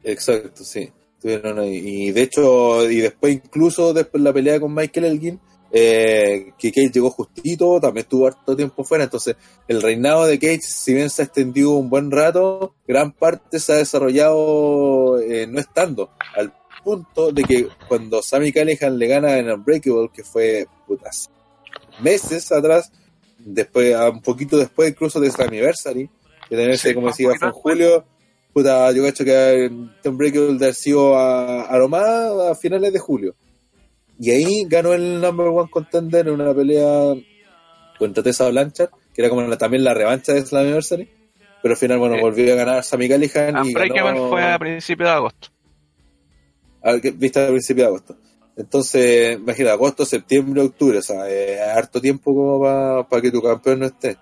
Exacto, 0.04 0.64
sí. 0.64 0.90
Estuvieron 1.16 1.58
ahí. 1.58 1.76
Y 1.76 2.10
de 2.12 2.22
hecho, 2.22 2.90
y 2.90 2.96
después 3.00 3.34
incluso 3.34 3.92
después 3.92 4.22
la 4.22 4.32
pelea 4.32 4.58
con 4.60 4.74
Michael 4.74 5.06
Elgin, 5.06 5.40
eh, 5.72 6.52
que 6.58 6.72
Cage 6.72 6.90
llegó 6.90 7.10
justito, 7.10 7.78
también 7.80 8.02
estuvo 8.04 8.26
harto 8.26 8.56
tiempo 8.56 8.82
fuera, 8.82 9.04
entonces 9.04 9.36
el 9.68 9.80
reinado 9.80 10.26
de 10.26 10.38
Cage, 10.38 10.62
si 10.62 10.94
bien 10.94 11.10
se 11.10 11.22
ha 11.22 11.24
extendido 11.26 11.70
un 11.72 11.88
buen 11.88 12.10
rato, 12.10 12.74
gran 12.88 13.12
parte 13.12 13.60
se 13.60 13.72
ha 13.74 13.76
desarrollado 13.76 15.20
eh, 15.20 15.46
no 15.46 15.60
estando, 15.60 16.10
al 16.34 16.52
punto 16.82 17.30
de 17.32 17.42
que 17.44 17.68
cuando 17.88 18.22
Sammy 18.22 18.52
Callihan 18.52 18.98
le 18.98 19.06
gana 19.06 19.38
en 19.38 19.50
Unbreakable, 19.50 20.10
que 20.12 20.24
fue 20.24 20.66
putas, 20.86 21.30
meses 22.00 22.50
atrás, 22.52 22.90
después, 23.38 23.94
un 24.12 24.20
poquito 24.22 24.56
después 24.56 24.90
incluso 24.90 25.20
de 25.20 25.30
Slammiversary, 25.30 26.08
que 26.48 26.56
también 26.56 26.76
Sí, 26.78 26.88
se, 26.88 26.94
como 26.94 27.08
decía, 27.08 27.30
fue 27.38 27.48
en 27.48 27.52
julio, 27.54 28.04
puta, 28.52 28.90
yo 28.92 29.02
cacho 29.04 29.24
que 29.24 29.70
Unbreakable 30.04 30.58
de 30.58 30.64
haber 30.64 30.74
sido 30.74 31.16
a, 31.16 31.62
a 31.62 32.50
a 32.50 32.54
finales 32.54 32.92
de 32.92 32.98
julio. 32.98 33.34
Y 34.18 34.30
ahí 34.32 34.64
ganó 34.68 34.92
el 34.92 35.20
number 35.20 35.46
one 35.48 35.70
contender 35.70 36.28
en 36.28 36.34
una 36.34 36.52
pelea 36.52 37.14
contra 37.98 38.22
Tessa 38.22 38.48
Blanchard, 38.48 38.90
que 39.14 39.22
era 39.22 39.28
como 39.30 39.42
la- 39.42 39.56
también 39.56 39.84
la 39.84 39.94
revancha 39.94 40.32
de 40.32 40.44
Slammiversary. 40.44 41.08
Pero 41.62 41.72
al 41.74 41.78
final, 41.78 41.98
bueno, 41.98 42.14
Eh, 42.16 42.20
volvió 42.22 42.52
a 42.54 42.56
ganar 42.56 42.82
Sammy 42.84 43.06
Callihan 43.08 43.54
y 43.64 43.68
Unbreakable 43.68 44.02
ganó... 44.02 44.28
fue 44.30 44.42
a 44.52 44.58
principios 44.58 45.08
de 45.10 45.14
agosto. 45.14 45.48
A- 46.82 47.00
que- 47.00 47.10
viste 47.12 47.40
al 47.40 47.48
principio 47.50 47.84
de 47.84 47.88
agosto. 47.88 48.16
Entonces, 48.56 49.36
imagina, 49.38 49.72
agosto, 49.72 50.04
septiembre, 50.04 50.60
octubre, 50.62 50.98
o 50.98 51.02
sea, 51.02 51.24
harto 51.76 52.00
tiempo 52.00 52.34
como 52.34 53.06
para 53.08 53.22
que 53.22 53.30
tu 53.30 53.40
campeón 53.40 53.80
no 53.80 53.86
esté. 53.86 54.16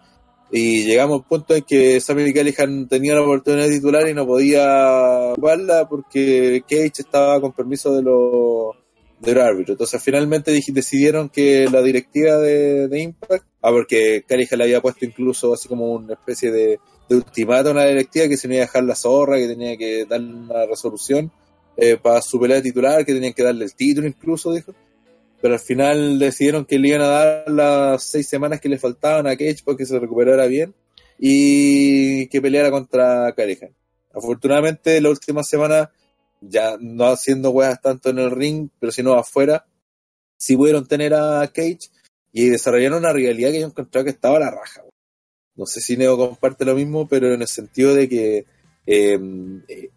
Y 0.50 0.84
llegamos 0.84 1.14
a 1.14 1.16
un 1.18 1.24
punto 1.24 1.54
en 1.54 1.62
que 1.62 2.00
Sammy 2.00 2.32
Callihan 2.32 2.88
tenía 2.88 3.14
la 3.14 3.22
oportunidad 3.22 3.66
de 3.66 3.74
titular 3.74 4.08
y 4.08 4.14
no 4.14 4.26
podía 4.26 5.32
jugarla 5.34 5.88
porque 5.88 6.62
Cage 6.68 6.92
estaba 7.00 7.40
con 7.40 7.52
permiso 7.52 7.94
de 7.94 8.02
los 8.02 8.76
de 9.20 9.34
los 9.34 9.42
árbitros. 9.44 9.74
Entonces, 9.74 10.00
finalmente 10.02 10.52
decidieron 10.52 11.28
que 11.28 11.68
la 11.68 11.82
directiva 11.82 12.36
de, 12.36 12.86
de 12.86 13.00
Impact, 13.00 13.44
ah, 13.62 13.70
porque 13.70 14.22
Callihan 14.26 14.58
le 14.58 14.64
había 14.64 14.80
puesto 14.80 15.04
incluso 15.04 15.52
así 15.52 15.66
como 15.68 15.92
una 15.92 16.14
especie 16.14 16.52
de, 16.52 16.78
de 17.08 17.16
ultimátum 17.16 17.76
a 17.76 17.82
la 17.84 17.88
directiva 17.90 18.28
que 18.28 18.36
se 18.36 18.42
tenía 18.42 18.58
que 18.60 18.66
dejar 18.66 18.84
la 18.84 18.94
zorra, 18.94 19.36
que 19.38 19.48
tenía 19.48 19.76
que 19.76 20.04
dar 20.06 20.20
una 20.20 20.64
resolución 20.66 21.32
eh, 21.80 21.96
para 21.96 22.20
su 22.20 22.40
pelea 22.40 22.60
titular, 22.60 23.06
que 23.06 23.14
tenían 23.14 23.32
que 23.32 23.44
darle 23.44 23.64
el 23.64 23.74
título 23.74 24.08
incluso, 24.08 24.52
dijo. 24.52 24.74
Pero 25.40 25.54
al 25.54 25.60
final 25.60 26.18
decidieron 26.18 26.64
que 26.64 26.76
le 26.76 26.88
iban 26.88 27.02
a 27.02 27.06
dar 27.06 27.48
las 27.48 28.02
seis 28.02 28.28
semanas 28.28 28.60
que 28.60 28.68
le 28.68 28.78
faltaban 28.78 29.28
a 29.28 29.36
Cage 29.36 29.62
para 29.64 29.76
que 29.76 29.86
se 29.86 29.96
recuperara 29.96 30.46
bien 30.46 30.74
y 31.20 32.26
que 32.26 32.42
peleara 32.42 32.72
contra 32.72 33.32
Callihan. 33.32 33.72
Afortunadamente, 34.12 35.00
la 35.00 35.10
última 35.10 35.44
semana, 35.44 35.92
ya 36.40 36.76
no 36.80 37.06
haciendo 37.06 37.50
weas 37.50 37.80
tanto 37.80 38.10
en 38.10 38.18
el 38.18 38.32
ring, 38.32 38.68
pero 38.80 38.90
sino 38.90 39.12
afuera, 39.12 39.64
sí 40.36 40.56
pudieron 40.56 40.84
tener 40.88 41.14
a 41.14 41.46
Cage 41.46 41.90
y 42.32 42.48
desarrollaron 42.48 42.98
una 42.98 43.12
rivalidad 43.12 43.52
que 43.52 43.60
yo 43.60 43.66
encontraba 43.66 44.04
que 44.04 44.10
estaba 44.10 44.38
a 44.38 44.40
la 44.40 44.50
raja. 44.50 44.82
No 45.54 45.64
sé 45.64 45.80
si 45.80 45.96
Neo 45.96 46.16
comparte 46.16 46.64
lo 46.64 46.74
mismo, 46.74 47.06
pero 47.06 47.32
en 47.32 47.42
el 47.42 47.48
sentido 47.48 47.94
de 47.94 48.08
que 48.08 48.46
eh, 48.86 49.18
eh, 49.68 49.90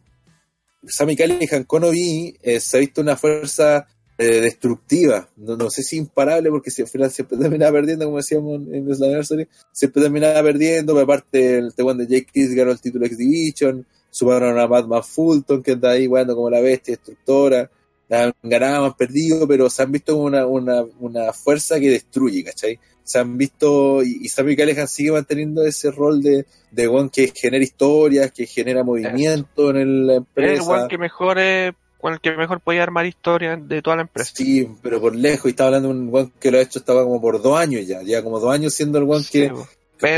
Sammy 0.87 1.15
Callihan 1.15 1.63
con 1.65 1.83
Obi 1.83 2.35
eh, 2.41 2.59
se 2.59 2.77
ha 2.77 2.79
visto 2.79 3.01
una 3.01 3.15
fuerza 3.15 3.87
eh, 4.17 4.41
destructiva, 4.41 5.27
no, 5.37 5.69
sé 5.69 5.81
si 5.81 5.97
imparable, 5.97 6.49
porque 6.49 6.69
si 6.69 6.81
al 6.81 6.87
final 6.87 7.11
siempre 7.11 7.37
terminaba 7.39 7.71
perdiendo, 7.71 8.05
como 8.05 8.17
decíamos 8.17 8.61
en, 8.61 8.75
en 8.75 8.95
Slammiversary, 8.95 9.47
siempre 9.71 10.03
terminaba 10.03 10.43
perdiendo, 10.43 10.99
aparte 10.99 11.57
el 11.57 11.73
T1 11.73 11.95
de 11.95 12.07
Jake 12.07 12.27
Kiss 12.31 12.53
ganó 12.53 12.71
el 12.71 12.79
título 12.79 13.05
X 13.05 13.17
Division, 13.17 13.85
sumaron 14.09 14.59
a 14.59 14.67
Madman 14.67 15.03
Fulton, 15.03 15.63
que 15.63 15.71
anda 15.71 15.91
ahí 15.91 16.07
jugando 16.07 16.35
como 16.35 16.49
la 16.49 16.61
bestia 16.61 16.93
destructora, 16.93 17.71
han 18.09 18.33
ganado, 18.43 18.85
han 18.85 18.93
perdido, 18.93 19.47
pero 19.47 19.69
se 19.69 19.83
han 19.83 19.91
visto 19.91 20.13
como 20.13 20.25
una, 20.25 20.45
una, 20.45 20.83
una 20.99 21.33
fuerza 21.33 21.79
que 21.79 21.89
destruye, 21.89 22.43
¿cachai? 22.43 22.77
Se 23.11 23.19
han 23.19 23.37
visto, 23.37 24.01
y, 24.03 24.19
y 24.21 24.29
Sammy 24.29 24.55
Callihan 24.55 24.87
sigue 24.87 25.11
manteniendo 25.11 25.63
ese 25.65 25.91
rol 25.91 26.21
de, 26.21 26.45
de 26.71 26.87
one 26.87 27.09
que 27.11 27.31
genera 27.35 27.63
historias, 27.63 28.31
que 28.31 28.45
genera 28.45 28.83
movimiento 28.83 29.69
en 29.71 29.77
el- 29.77 30.07
la 30.07 30.13
Es 30.13 30.17
empresa. 30.19 30.63
el 30.63 30.69
one 30.79 30.87
que 30.89 30.97
mejor 30.97 31.39
es, 31.39 31.73
el 32.03 32.19
que 32.21 32.31
mejor 32.35 32.59
podía 32.61 32.83
armar 32.83 33.05
historias 33.05 33.59
de 33.67 33.81
toda 33.81 33.97
la 33.97 34.01
empresa. 34.03 34.31
Sí, 34.33 34.67
pero 34.81 34.99
por 35.01 35.15
lejos, 35.15 35.45
y 35.45 35.49
estaba 35.49 35.67
hablando 35.67 35.89
de 35.89 35.93
un 35.95 36.09
one 36.15 36.31
que 36.39 36.51
lo 36.51 36.57
ha 36.57 36.61
hecho, 36.61 36.79
estaba 36.79 37.03
como 37.03 37.19
por 37.21 37.41
dos 37.41 37.57
años 37.59 37.85
ya, 37.85 38.01
ya 38.01 38.23
como 38.23 38.39
dos 38.39 38.51
años 38.53 38.73
siendo 38.73 38.97
el 38.97 39.03
one 39.03 39.23
Sí, 39.23 39.31
que, 39.41 39.49
po. 39.49 39.55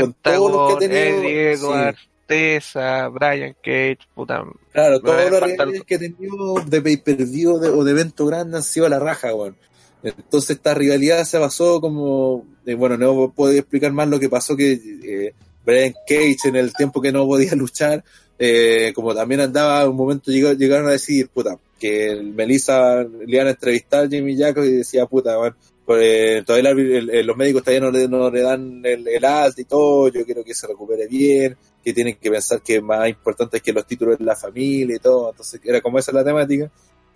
con 0.00 0.14
todo 0.22 0.48
lo 0.48 0.68
que 0.68 0.76
Pentagon, 0.76 0.76
ha 0.76 0.78
tenido, 0.78 1.28
Eddie 1.28 1.52
Edwards, 1.52 1.98
sí, 2.28 2.78
Brian 3.12 3.54
Cage, 3.62 3.98
puta. 4.14 4.44
claro, 4.72 5.00
todos 5.00 5.16
los 5.30 5.40
falta 5.40 5.46
rivalidades 5.46 5.60
algo. 5.60 5.84
que 5.84 5.94
ha 5.94 5.98
tenido 5.98 6.54
de 6.66 6.80
pay-per-view 6.80 7.58
de- 7.58 7.68
o 7.68 7.84
de 7.84 7.90
evento 7.90 8.24
grande 8.26 8.56
han 8.56 8.62
sido 8.62 8.86
a 8.86 8.88
la 8.88 8.98
raja, 8.98 9.34
weón. 9.34 9.56
Entonces 10.04 10.56
esta 10.56 10.74
rivalidad 10.74 11.24
se 11.24 11.38
basó 11.38 11.80
como, 11.80 12.44
eh, 12.66 12.74
bueno, 12.74 12.98
no 12.98 13.32
puedo 13.32 13.52
explicar 13.54 13.92
más 13.92 14.06
lo 14.06 14.20
que 14.20 14.28
pasó 14.28 14.54
que 14.54 14.72
eh, 14.72 15.34
Brian 15.64 15.94
Cage 16.06 16.48
en 16.48 16.56
el 16.56 16.74
tiempo 16.74 17.00
que 17.00 17.10
no 17.10 17.26
podía 17.26 17.54
luchar, 17.56 18.04
eh, 18.38 18.92
como 18.94 19.14
también 19.14 19.40
andaba, 19.40 19.88
un 19.88 19.96
momento 19.96 20.30
llegaron 20.30 20.88
a 20.88 20.92
decir, 20.92 21.28
puta, 21.28 21.58
que 21.80 22.08
el 22.08 22.34
Melissa 22.34 23.02
le 23.02 23.34
iban 23.34 23.46
a 23.46 23.50
entrevistar 23.50 24.04
a 24.04 24.08
Jimmy 24.08 24.36
Jacobs 24.36 24.66
y 24.66 24.72
decía, 24.72 25.06
puta, 25.06 25.38
bueno, 25.38 25.56
pues, 25.86 26.02
eh, 26.02 26.42
todavía 26.44 26.74
los 27.22 27.36
médicos 27.36 27.62
todavía 27.62 27.80
no 27.80 27.90
le, 27.90 28.08
no 28.08 28.30
le 28.30 28.40
dan 28.42 28.82
el, 28.84 29.06
el 29.08 29.24
y 29.56 29.64
todo, 29.64 30.08
yo 30.08 30.24
quiero 30.24 30.44
que 30.44 30.54
se 30.54 30.66
recupere 30.66 31.06
bien, 31.06 31.56
que 31.82 31.92
tienen 31.92 32.16
que 32.16 32.30
pensar 32.30 32.60
que 32.62 32.80
más 32.80 33.08
importante 33.08 33.58
es 33.58 33.62
que 33.62 33.72
los 33.72 33.86
títulos 33.86 34.18
de 34.18 34.24
la 34.24 34.36
familia 34.36 34.96
y 34.96 34.98
todo, 34.98 35.30
entonces 35.30 35.60
era 35.64 35.80
como 35.80 35.98
esa 35.98 36.12
la 36.12 36.24
temática, 36.24 36.70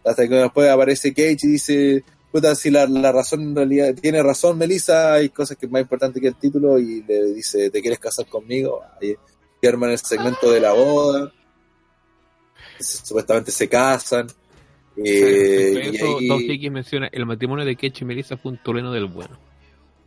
hasta 0.04 0.28
que 0.28 0.34
después 0.34 0.68
aparece 0.68 1.12
Cage 1.12 1.38
y 1.42 1.48
dice, 1.48 2.04
puta, 2.32 2.54
si 2.54 2.70
la, 2.70 2.86
la 2.86 3.10
razón 3.12 3.40
en 3.42 3.56
realidad, 3.56 3.94
tiene 3.94 4.22
razón 4.22 4.58
Melissa, 4.58 5.14
hay 5.14 5.28
cosas 5.30 5.56
que 5.56 5.66
es 5.66 5.72
más 5.72 5.82
importante 5.82 6.20
que 6.20 6.28
el 6.28 6.34
título 6.36 6.78
y 6.78 7.02
le 7.02 7.32
dice, 7.32 7.70
¿te 7.70 7.80
quieres 7.80 7.98
casar 7.98 8.26
conmigo? 8.26 8.80
Ahí 9.00 9.14
y 9.60 9.66
arman 9.66 9.90
el 9.90 9.98
segmento 9.98 10.50
de 10.52 10.60
la 10.60 10.72
boda, 10.72 11.32
supuestamente 12.78 13.50
se 13.50 13.68
casan, 13.68 14.26
eh, 14.96 15.90
y 15.92 15.96
eso, 15.96 16.18
ahí- 16.18 16.28
Don 16.28 16.72
menciona 16.72 17.08
el 17.10 17.26
matrimonio 17.26 17.64
de 17.64 17.76
Ketch 17.76 18.02
y 18.02 18.04
Melissa 18.04 18.36
fue 18.36 18.52
un 18.52 18.58
toleno 18.62 18.92
del 18.92 19.06
bueno. 19.06 19.38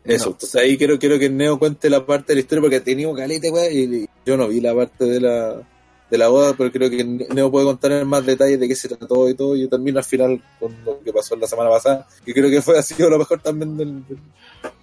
Eso, 0.04 0.26
No. 0.26 0.32
entonces 0.32 0.56
ahí 0.62 0.78
quiero, 0.78 0.98
quiero 0.98 1.20
que 1.20 1.30
Neo 1.30 1.60
cuente 1.60 1.90
la 1.90 2.06
parte 2.06 2.28
de 2.32 2.36
la 2.36 2.40
historia 2.42 2.62
porque 2.62 2.78
ha 2.78 2.84
tenido 2.84 3.14
calete, 3.14 3.52
weón, 3.52 3.72
y 3.74 4.06
yo 4.26 4.36
no 4.38 4.48
vi 4.48 4.60
la 4.62 4.74
parte 4.74 5.06
de 5.06 5.20
la 5.22 5.68
de 6.12 6.18
la 6.18 6.28
boda, 6.28 6.54
pero 6.58 6.70
creo 6.70 6.90
que 6.90 7.06
Neo 7.06 7.50
puede 7.50 7.66
contar 7.66 7.94
en 7.94 8.06
más 8.06 8.26
detalles 8.26 8.60
de 8.60 8.68
qué 8.68 8.76
se 8.76 8.90
trató 8.90 9.30
y 9.30 9.34
todo. 9.34 9.56
Yo 9.56 9.70
termino 9.70 9.98
al 9.98 10.04
final 10.04 10.44
con 10.60 10.76
lo 10.86 11.02
que 11.02 11.14
pasó 11.14 11.38
la 11.38 11.48
semana 11.48 11.70
pasada, 11.70 12.06
que 12.26 12.34
creo 12.34 12.50
que 12.50 12.62
fue 12.62 12.78
ha 12.78 12.82
sido 12.82 13.10
lo 13.10 13.18
mejor 13.18 13.40
también 13.42 13.78
del, 13.78 14.06
del, 14.06 14.20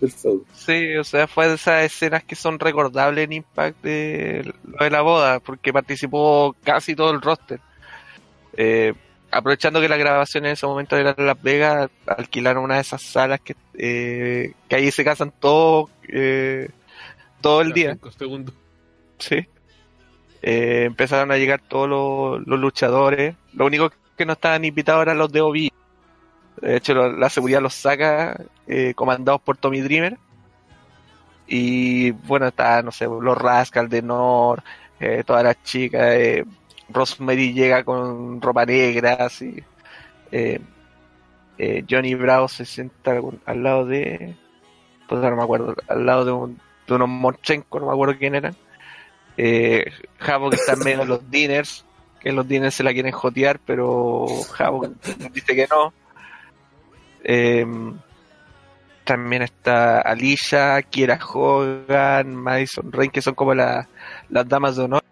del 0.01 0.11
feudo. 0.11 0.45
Sí, 0.55 0.97
o 0.97 1.05
sea, 1.05 1.29
fue 1.29 1.49
de 1.49 1.57
esas 1.57 1.85
escenas 1.85 2.25
que 2.25 2.35
son 2.35 2.59
recordables 2.59 3.27
en 3.27 3.35
Impact 3.35 3.83
de 3.83 4.55
lo 4.65 4.83
de 4.83 4.91
la 4.91 5.03
boda, 5.03 5.39
porque 5.41 5.71
participó 5.71 6.57
casi 6.65 6.97
todo 6.97 7.11
el 7.11 7.21
roster. 7.21 7.61
Eh, 8.57 8.95
aprovechando 9.31 9.83
que 9.83 9.89
la 9.91 9.99
grabación 9.99 10.47
en 10.47 10.53
ese 10.53 10.67
momento 10.67 10.97
era 10.97 11.15
en 11.17 11.27
Las 11.27 11.43
Vegas, 11.43 11.91
alquilaron 12.07 12.65
una 12.65 12.77
de 12.77 12.81
esas 12.81 13.03
salas 13.03 13.41
que, 13.43 13.55
eh, 13.75 14.55
que 14.67 14.77
ahí 14.77 14.91
se 14.91 15.05
casan 15.05 15.31
todos 15.39 15.91
eh, 16.09 16.71
todo 17.43 17.61
el 17.61 17.75
día. 17.75 17.93
Cinco 17.93 18.13
segundos. 18.13 18.55
Sí. 19.19 19.47
Eh, 20.43 20.85
empezaron 20.85 21.33
a 21.33 21.37
llegar 21.37 21.61
todos 21.61 21.89
los, 21.89 22.61
luchadores. 22.61 23.35
Lo 23.53 23.67
único 23.67 23.91
que 24.17 24.27
no 24.27 24.35
estaban 24.35 24.65
invitados 24.65 25.03
eran 25.03 25.19
los 25.19 25.33
de 25.33 25.41
OB. 25.41 25.71
De 26.61 26.77
hecho, 26.77 26.95
la 26.95 27.29
seguridad 27.31 27.63
los 27.63 27.75
saca, 27.75 28.41
eh, 28.67 28.93
comandados 28.95 29.41
por 29.41 29.57
Tommy 29.57 29.81
Dreamer. 29.81 30.19
Y 31.47 32.11
bueno, 32.11 32.49
está, 32.49 32.83
no 32.83 32.93
sé, 32.93 33.07
los 33.07 33.39
Rascal 33.39 33.89
de 33.89 34.03
Nor, 34.03 34.63
eh, 35.01 35.23
todas 35.27 35.43
las 35.45 35.63
chicas. 35.63 36.03
Eh, 36.15 36.45
Rosemary 36.91 37.53
llega 37.53 37.85
con 37.85 38.41
ropa 38.41 38.67
negra, 38.67 39.15
así. 39.21 39.63
Johnny 41.89 42.15
Bravo 42.15 42.49
se 42.49 42.65
sienta 42.65 43.21
al- 43.47 43.63
lado 43.63 43.85
de. 43.87 44.37
Pues 45.09 45.21
no 45.23 45.37
me 45.37 45.43
acuerdo, 45.43 45.75
al 45.89 46.07
lado 46.07 46.25
de, 46.25 46.33
un, 46.33 46.61
unos 46.89 47.09
Monchenko, 47.09 47.81
no 47.81 47.87
me 47.87 47.93
acuerdo 47.93 48.19
quién 48.19 48.35
eran. 48.35 48.55
Eh, 49.41 49.85
Havoc 50.19 50.55
está 50.55 50.73
en 50.73 50.81
medio 50.81 50.99
de 50.99 51.07
los 51.07 51.31
dinners, 51.31 51.85
que 52.21 52.33
los 52.33 52.47
dinners 52.49 52.75
se 52.75 52.83
la 52.83 52.93
quieren 52.93 53.13
jotear, 53.13 53.61
pero 53.65 54.27
Havoc 54.59 54.89
dice 55.33 55.55
que 55.55 55.69
no. 55.71 55.93
Eh, 57.23 57.65
también 59.05 59.43
está 59.43 60.01
Alicia, 60.01 60.83
Kiera 60.83 61.19
Hogan, 61.25 62.35
Madison 62.35 62.91
Rain, 62.93 63.11
que 63.13 63.23
son 63.23 63.35
como 63.35 63.55
la- 63.55 63.89
las 64.29 64.49
damas 64.49 64.77
de 64.77 64.85
honor. 64.85 65.03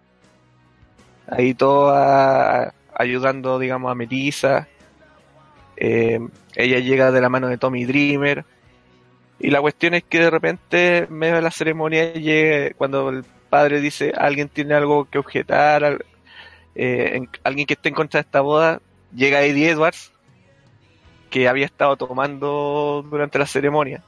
Ahí 1.29 1.55
todas 1.55 2.73
ayudando, 2.95 3.59
digamos, 3.59 3.91
a 3.91 3.95
Melissa. 3.95 4.67
Eh, 5.77 6.19
ella 6.55 6.79
llega 6.81 7.11
de 7.13 7.21
la 7.21 7.29
mano 7.29 7.49
de 7.49 7.59
Tommy 7.59 7.85
Dreamer. 7.85 8.45
Y 9.39 9.51
la 9.51 9.61
cuestión 9.61 9.95
es 9.95 10.03
que 10.05 10.19
de 10.21 10.31
repente, 10.31 10.99
en 11.05 11.13
medio 11.15 11.37
de 11.37 11.43
la 11.43 11.51
ceremonia, 11.51 12.13
llegue, 12.13 12.75
cuando 12.77 13.11
el 13.11 13.25
padre 13.57 13.81
dice 13.81 14.13
alguien 14.17 14.49
tiene 14.49 14.75
algo 14.75 15.07
que 15.11 15.19
objetar, 15.19 16.05
eh, 16.75 17.11
en- 17.17 17.29
alguien 17.43 17.67
que 17.67 17.75
esté 17.75 17.89
en 17.89 17.95
contra 17.95 18.19
de 18.19 18.27
esta 18.27 18.41
boda, 18.43 18.81
llega 19.15 19.43
Eddie 19.43 19.71
Edwards, 19.71 20.13
que 21.31 21.49
había 21.49 21.65
estado 21.67 21.97
tomando 21.97 23.03
durante 23.11 23.39
la 23.39 23.47
ceremonia. 23.47 24.03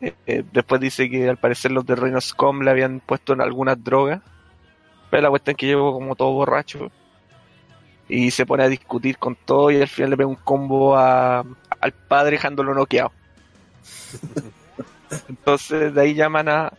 Eh, 0.00 0.12
eh, 0.26 0.42
después 0.52 0.80
dice 0.80 1.08
que 1.08 1.28
al 1.28 1.38
parecer 1.38 1.70
los 1.70 1.86
de 1.86 1.94
Reynolds 1.96 2.34
Com 2.34 2.60
le 2.62 2.70
habían 2.70 3.00
puesto 3.00 3.32
en 3.32 3.40
algunas 3.40 3.82
drogas, 3.82 4.20
pero 5.10 5.22
la 5.22 5.30
cuestión 5.30 5.52
es 5.54 5.56
que 5.58 5.66
llegó 5.66 5.92
como 5.92 6.16
todo 6.16 6.32
borracho 6.32 6.90
y 8.08 8.30
se 8.30 8.44
pone 8.44 8.64
a 8.64 8.68
discutir 8.68 9.16
con 9.18 9.36
todo 9.36 9.70
y 9.70 9.80
al 9.80 9.88
final 9.88 10.10
le 10.10 10.16
pega 10.16 10.28
un 10.28 10.36
combo 10.50 10.96
a- 10.96 11.44
al 11.80 11.92
padre 12.08 12.32
dejándolo 12.32 12.74
noqueado. 12.74 13.12
Entonces 15.28 15.94
de 15.94 16.00
ahí 16.00 16.14
llaman 16.14 16.48
a 16.48 16.72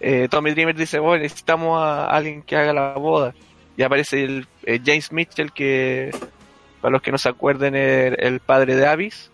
eh, 0.00 0.28
Tommy 0.30 0.50
Dreamer 0.52 0.74
dice, 0.74 0.98
bueno, 0.98 1.22
necesitamos 1.22 1.80
a 1.80 2.06
alguien 2.06 2.42
que 2.42 2.56
haga 2.56 2.72
la 2.72 2.94
boda. 2.94 3.34
Y 3.76 3.82
aparece 3.82 4.24
el 4.24 4.46
eh, 4.64 4.80
James 4.84 5.12
Mitchell, 5.12 5.52
que 5.52 6.10
para 6.80 6.92
los 6.92 7.02
que 7.02 7.12
no 7.12 7.18
se 7.18 7.28
acuerden, 7.28 7.74
el, 7.74 8.16
el 8.18 8.40
padre 8.40 8.76
de 8.76 8.86
Avis. 8.86 9.30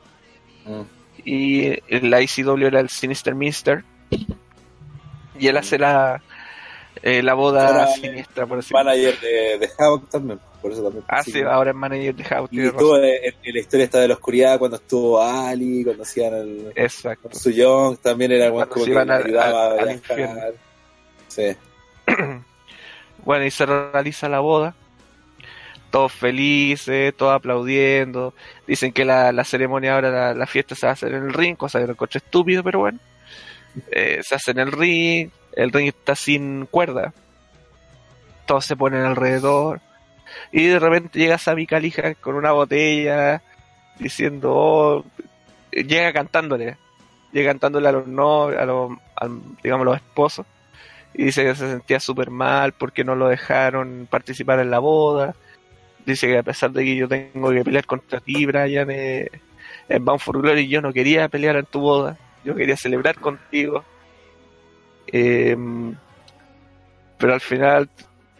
Mm. 0.66 0.82
y 1.24 1.80
la 2.01 2.20
ICW 2.20 2.66
era 2.66 2.80
el 2.80 2.88
Sinister 2.88 3.36
Mister 3.36 3.84
y 5.38 5.47
él 5.48 5.56
hace 5.56 5.78
la 5.78 6.22
eh, 7.02 7.23
la 7.23 7.35
boda 7.35 7.68
Ahora, 7.68 7.86
siniestra 7.89 8.47
por 8.47 8.59
decirlo 8.59 8.82
Manager 8.85 9.20
de, 9.20 9.59
de 9.59 9.70
Havoc 9.78 10.09
también, 10.09 10.40
por 10.62 10.73
eso 10.73 10.82
también. 10.82 11.05
ah 11.09 11.23
sí, 11.23 11.32
sí 11.32 11.43
ahora 11.43 11.70
es 11.70 11.77
manager 11.77 12.14
de 12.14 12.24
House 12.24 12.48
Y 12.52 12.60
estuvo 12.66 12.97
en, 12.98 13.05
en 13.43 13.55
la 13.55 13.60
historia 13.60 13.85
esta 13.85 14.01
de 14.01 14.09
la 14.09 14.14
oscuridad 14.14 14.59
cuando 14.59 14.77
estuvo 14.78 15.23
Ali, 15.23 15.85
cuando 15.85 16.02
hacían 16.02 16.35
el 16.35 16.73
exacto 16.74 17.31
su 17.39 17.51
Young, 17.51 17.98
también 17.98 18.32
era 18.32 18.51
Cuando 18.51 18.73
como 18.73 18.85
se 18.86 18.93
que 18.93 18.98
al- 18.98 19.10
ayudaba 19.10 19.73
a 19.73 19.85
viajar. 19.85 20.55
Sí. 21.28 21.56
Bueno, 23.24 23.44
y 23.44 23.51
se 23.51 23.66
realiza 23.66 24.28
la 24.28 24.39
boda. 24.40 24.74
Todos 25.90 26.12
felices, 26.12 27.12
todos 27.16 27.35
aplaudiendo. 27.35 28.35
Dicen 28.68 28.93
que 28.93 29.05
la, 29.05 29.32
la 29.32 29.43
ceremonia 29.44 29.94
ahora, 29.94 30.10
la, 30.10 30.35
la 30.35 30.47
fiesta 30.47 30.74
se 30.77 30.86
va 30.86 30.90
a 30.90 30.93
hacer 30.93 31.12
en 31.12 31.24
el 31.24 31.32
ring, 31.32 31.56
cosa 31.56 31.81
que 31.81 31.86
no 31.86 31.93
encontré 31.93 32.18
estúpido, 32.18 32.62
pero 32.62 32.81
bueno. 32.81 32.98
Eh, 33.90 34.20
se 34.23 34.35
hace 34.36 34.52
en 34.52 34.59
el 34.60 34.70
ring, 34.73 35.31
el 35.57 35.73
ring 35.73 35.89
está 35.89 36.15
sin 36.15 36.66
cuerda. 36.66 37.12
Todos 38.47 38.65
se 38.65 38.77
ponen 38.77 39.05
alrededor. 39.05 39.81
Y 40.53 40.66
de 40.66 40.78
repente 40.78 41.19
llega 41.19 41.39
Sammy 41.39 41.66
Callihan 41.66 42.15
con 42.20 42.37
una 42.37 42.53
botella, 42.53 43.43
diciendo, 43.99 44.53
oh, 44.55 45.05
llega 45.73 46.12
cantándole. 46.12 46.77
Llega 47.33 47.51
cantándole 47.51 47.89
a 47.89 47.93
los 47.93 48.07
novios, 48.07 48.61
a 48.61 48.65
los, 48.65 48.93
al- 49.16 49.41
digamos, 49.62 49.85
los 49.85 49.97
esposos 49.97 50.47
y 51.19 51.24
dice 51.24 51.45
que 51.45 51.55
se 51.55 51.70
sentía 51.70 51.99
súper 51.99 52.31
mal 52.31 52.73
porque 52.73 53.03
no 53.03 53.15
lo 53.15 53.28
dejaron 53.28 54.07
participar 54.11 54.61
en 54.61 54.70
la 54.70 54.78
boda. 54.81 55.35
Dice 56.05 56.27
que 56.27 56.39
a 56.39 56.43
pesar 56.43 56.70
de 56.73 56.85
que 56.85 56.95
yo 56.95 57.09
tengo 57.09 57.51
que 57.51 57.65
pelear 57.65 57.87
contra 57.87 58.20
ti, 58.20 58.45
Brian, 58.45 58.91
eh, 58.91 59.31
en 59.89 60.05
Bound 60.05 60.20
for 60.20 60.41
Glory, 60.43 60.69
yo 60.69 60.83
no 60.83 60.93
quería 60.93 61.28
pelear 61.28 61.57
en 61.57 61.65
tu 61.65 61.81
boda, 61.81 62.19
yo 62.45 62.55
quería 62.55 62.77
celebrar 62.77 63.16
contigo. 63.19 63.83
Eh, 65.12 65.57
pero 67.19 67.35
al 67.35 67.41
final, 67.41 67.89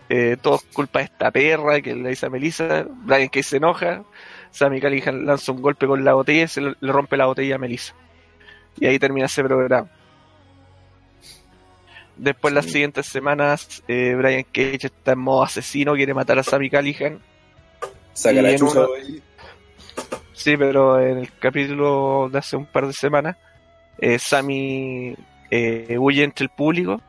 eh, 0.09 0.36
todo 0.40 0.56
es 0.56 0.62
culpa 0.72 1.01
de 1.01 1.06
esta 1.06 1.30
perra 1.30 1.80
que 1.80 1.94
le 1.94 2.10
dice 2.10 2.26
a 2.26 2.30
Melissa. 2.30 2.86
Brian 2.88 3.28
que 3.28 3.43
se 3.43 3.56
enoja, 3.56 4.05
Sammy 4.51 4.80
Callihan 4.80 5.26
lanza 5.26 5.52
un 5.52 5.62
golpe 5.62 5.86
con 5.86 6.05
la 6.05 6.14
botella 6.14 6.44
y 6.44 6.48
se 6.48 6.60
le, 6.60 6.74
rompe 6.80 7.16
la 7.16 7.26
botella 7.26 7.56
a 7.56 7.59
Melissa. 7.59 7.94
Y 8.78 8.86
ahí 8.86 8.98
termina 8.98 9.26
ese 9.26 9.43
programa. 9.43 9.88
Después, 12.16 12.55
las 12.55 12.66
siguientes 12.66 13.06
semanas, 13.06 13.82
eh, 13.88 14.14
Brian 14.16 14.44
Cage 14.44 14.86
está 14.86 15.12
en 15.12 15.18
modo 15.18 15.43
asesino, 15.43 15.94
quiere 15.94 16.14
matar 16.14 16.38
a 16.38 16.43
Sammy 16.43 16.70
Callihan. 16.70 17.20
Saca 18.14 18.40
la 18.40 18.56
chucha, 18.56 18.80
uno-. 18.80 18.88
Sí, 20.32 20.56
pero 20.56 21.01
en 21.01 21.18
el 21.18 21.32
capítulo 21.38 22.28
de 22.30 22.38
hace 22.38 22.56
un 22.56 22.66
par 22.66 22.86
de 22.86 22.93
semanas, 22.93 23.36
eh, 23.98 24.18
Sammy 24.18 25.14
eh, 25.51 25.97
huye 25.98 26.24
entre 26.24 26.44
el 26.44 26.51
público 26.51 27.01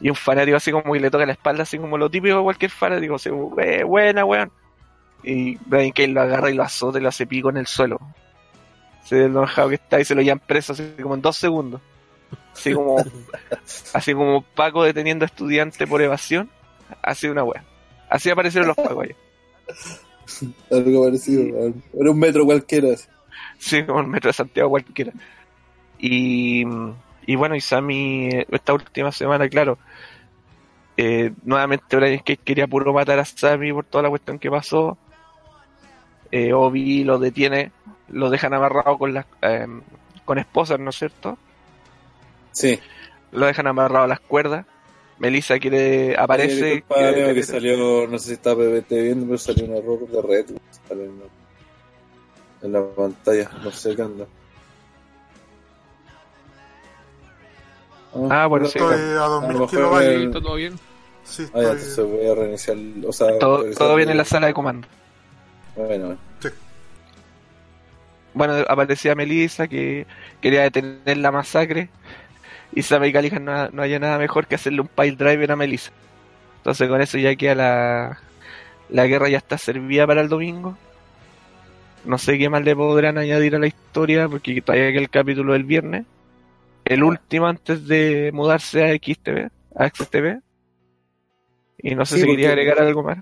y 0.00 0.08
un 0.08 0.16
fanático 0.16 0.56
así 0.56 0.72
como 0.72 0.92
que 0.92 1.00
le 1.00 1.10
toca 1.10 1.26
la 1.26 1.32
espalda, 1.32 1.62
así 1.62 1.78
como 1.78 1.96
lo 1.96 2.10
típico 2.10 2.36
de 2.36 2.42
cualquier 2.42 2.70
fanático, 2.70 3.14
así 3.14 3.30
como, 3.30 3.58
"Eh, 3.60 3.84
buena, 3.84 4.24
weón. 4.24 4.50
Y 5.22 5.56
Brian 5.66 5.92
Cage 5.92 6.08
lo 6.08 6.20
agarra 6.22 6.50
y 6.50 6.54
lo 6.54 6.64
azota 6.64 6.98
y 6.98 7.02
lo 7.02 7.08
hace 7.08 7.26
pico 7.26 7.50
en 7.50 7.56
el 7.58 7.66
suelo. 7.66 8.00
Se 9.04 9.16
ve 9.16 9.24
enojado 9.26 9.68
que 9.68 9.76
está 9.76 10.00
y 10.00 10.04
se 10.04 10.14
lo 10.14 10.22
llevan 10.22 10.40
preso 10.40 10.72
así 10.72 10.94
como 11.00 11.14
en 11.14 11.22
dos 11.22 11.36
segundos. 11.36 11.80
Así 12.52 12.72
como, 12.72 12.96
así 13.94 14.14
como 14.14 14.42
Paco 14.42 14.82
deteniendo 14.84 15.24
a 15.24 15.26
estudiante 15.26 15.86
por 15.86 16.02
evasión, 16.02 16.50
así 17.02 17.28
una 17.28 17.44
wea. 17.44 17.64
Así 18.08 18.30
aparecieron 18.30 18.68
los 18.68 18.76
Pacos 18.76 19.04
allá. 19.04 19.14
Algo 20.70 21.04
parecido. 21.04 21.42
weón. 21.44 21.82
Era 21.98 22.10
un 22.10 22.18
metro 22.18 22.44
cualquiera. 22.44 22.88
así. 22.94 23.06
Sí, 23.58 23.84
como 23.84 24.00
el 24.00 24.06
metro 24.08 24.28
de 24.28 24.34
Santiago 24.34 24.70
cualquiera. 24.70 25.12
Y, 25.98 26.64
y 27.26 27.36
bueno, 27.36 27.54
y 27.54 27.60
Sammy, 27.60 28.30
esta 28.50 28.72
última 28.72 29.12
semana, 29.12 29.48
claro, 29.48 29.78
eh, 30.96 31.32
nuevamente 31.44 31.96
Brian 31.96 32.18
Cage 32.18 32.38
quería 32.44 32.66
puro 32.66 32.92
matar 32.92 33.18
a 33.18 33.24
Sammy 33.24 33.72
por 33.72 33.84
toda 33.84 34.02
la 34.02 34.10
cuestión 34.10 34.38
que 34.38 34.50
pasó. 34.50 34.98
Eh, 36.30 36.52
Obi 36.52 37.04
lo 37.04 37.18
detiene, 37.18 37.72
lo 38.08 38.30
dejan 38.30 38.54
amarrado 38.54 38.98
con 38.98 39.14
las 39.14 39.26
eh, 39.42 39.66
con 40.24 40.38
esposas, 40.38 40.78
¿no 40.80 40.90
es 40.90 40.96
cierto? 40.96 41.38
Sí. 42.52 42.78
Lo 43.32 43.46
dejan 43.46 43.66
amarrado 43.66 44.04
a 44.04 44.08
las 44.08 44.20
cuerdas. 44.20 44.66
Melissa 45.18 45.58
quiere, 45.58 46.16
aparece. 46.16 46.84
Quiere 46.88 47.34
que 47.34 47.42
salió, 47.42 48.06
no 48.08 48.18
sé 48.18 48.28
si 48.28 48.32
está 48.34 48.54
PPT 48.54 48.90
viendo, 48.90 49.26
pero 49.26 49.38
salió 49.38 49.64
un 49.66 49.76
error 49.76 50.08
de 50.08 50.22
red. 50.22 50.46
sale 50.88 51.04
en, 51.04 51.18
la, 51.20 51.24
en 52.62 52.72
la 52.72 52.94
pantalla, 52.94 53.50
no 53.62 53.70
sé 53.70 53.94
qué 53.94 54.02
anda. 54.02 54.26
Ah, 58.30 58.46
bueno, 58.46 58.66
sí, 58.66 58.78
Estoy 58.78 58.94
a 59.16 59.24
A 59.24 59.28
2000 59.28 59.52
lo 59.52 59.58
mejor 59.60 59.70
kilobytes. 59.70 60.18
Sí, 60.20 60.24
¿Está 60.26 60.40
todo 60.40 60.54
bien? 60.54 60.78
Sí, 61.24 61.42
Ah, 61.54 61.62
ya, 61.62 61.72
estoy- 61.72 61.72
entonces 61.72 62.04
voy 62.06 62.26
a 62.26 62.34
reiniciar. 62.34 62.76
O 63.06 63.12
sea, 63.12 63.38
todo, 63.38 63.96
bien 63.96 64.10
en 64.10 64.16
la 64.16 64.24
sala 64.24 64.46
de 64.48 64.54
comando. 64.54 64.88
Bueno, 65.76 66.06
bueno. 66.06 66.18
bueno, 68.34 68.54
aparecía 68.68 69.14
Melissa 69.14 69.68
que 69.68 70.06
quería 70.40 70.62
detener 70.62 71.16
la 71.18 71.30
masacre 71.30 71.88
y 72.74 72.82
Sammy 72.82 73.12
Callihan 73.12 73.44
no, 73.44 73.68
no 73.70 73.82
haya 73.82 73.98
nada 73.98 74.18
mejor 74.18 74.46
que 74.46 74.54
hacerle 74.54 74.80
un 74.82 74.88
pile 74.88 75.16
driver 75.16 75.52
a 75.52 75.56
Melissa. 75.56 75.92
Entonces 76.58 76.88
con 76.88 77.00
eso 77.00 77.18
ya 77.18 77.34
queda 77.36 77.54
la, 77.54 78.18
la 78.88 79.06
guerra 79.06 79.28
ya 79.28 79.38
está 79.38 79.58
servida 79.58 80.06
para 80.06 80.20
el 80.20 80.28
domingo. 80.28 80.76
No 82.04 82.18
sé 82.18 82.36
qué 82.38 82.48
más 82.48 82.62
le 82.64 82.74
podrán 82.74 83.16
añadir 83.18 83.54
a 83.54 83.58
la 83.58 83.66
historia 83.66 84.28
porque 84.28 84.60
todavía 84.60 84.90
queda 84.90 85.00
el 85.00 85.10
capítulo 85.10 85.52
del 85.52 85.64
viernes. 85.64 86.04
El 86.92 87.02
último 87.02 87.46
antes 87.46 87.86
de 87.86 88.30
mudarse 88.32 88.84
a 88.84 88.94
XTV, 88.94 89.48
a 89.76 89.88
XTV. 89.88 90.40
Y 91.78 91.94
no 91.94 92.04
sé 92.06 92.16
Sí, 92.16 92.20
si 92.22 92.26
quería 92.28 92.48
agregar 92.50 92.80
algo 92.80 93.02
más. 93.02 93.18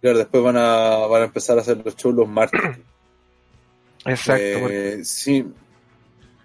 Claro, 0.00 0.18
después 0.18 0.42
van 0.42 0.56
a, 0.56 0.96
van 1.06 1.22
a 1.22 1.24
empezar 1.26 1.58
a 1.58 1.60
hacer 1.60 1.80
los 1.84 1.96
shows 1.96 2.14
los 2.14 2.28
martes. 2.28 2.60
Exacto. 4.04 4.42
Eh, 4.44 4.58
porque- 4.60 5.04
sí. 5.04 5.44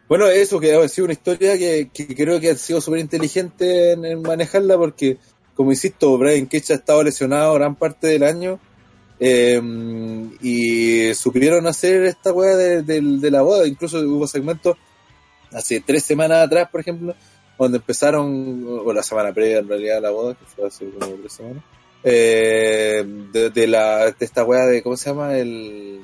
Bueno, 0.07 0.27
eso 0.27 0.59
que 0.59 0.73
ha 0.75 0.87
sido 0.89 1.05
una 1.05 1.13
historia 1.13 1.57
que, 1.57 1.89
que 1.93 2.07
creo 2.13 2.39
que 2.39 2.51
ha 2.51 2.55
sido 2.55 2.81
súper 2.81 2.99
inteligente 2.99 3.93
en, 3.93 4.05
en 4.05 4.21
manejarla 4.21 4.77
porque, 4.77 5.17
como 5.55 5.71
insisto, 5.71 6.17
Brian 6.17 6.45
Cage 6.45 6.73
ha 6.73 6.75
estado 6.75 7.03
lesionado 7.03 7.53
gran 7.55 7.75
parte 7.75 8.07
del 8.07 8.23
año 8.23 8.59
eh, 9.19 9.59
y 10.41 11.13
supieron 11.15 11.65
hacer 11.67 12.03
esta 12.03 12.31
weá 12.33 12.55
de, 12.55 12.83
de- 12.83 13.01
de 13.01 13.31
la 13.31 13.41
boda. 13.41 13.65
Incluso 13.65 13.99
hubo 14.01 14.27
segmentos 14.27 14.75
hace 15.53 15.79
tres 15.81 16.03
semanas 16.03 16.45
atrás, 16.45 16.69
por 16.71 16.81
ejemplo, 16.81 17.15
donde 17.57 17.77
empezaron, 17.77 18.65
o 18.67 18.91
la 18.93 19.03
semana 19.03 19.31
previa 19.33 19.59
en 19.59 19.67
realidad 19.67 19.97
a 19.97 20.01
la 20.01 20.09
boda, 20.11 20.33
que 20.35 20.45
fue 20.45 20.67
hace 20.67 20.89
como 20.89 21.13
tres 21.15 21.33
semanas, 21.33 21.63
eh, 22.03 23.03
de, 23.31 23.49
de 23.49 23.67
la, 23.67 24.05
de 24.11 24.25
esta 24.25 24.43
weá 24.43 24.65
de, 24.65 24.81
¿cómo 24.83 24.97
se 24.97 25.09
llama? 25.09 25.37
El 25.37 26.01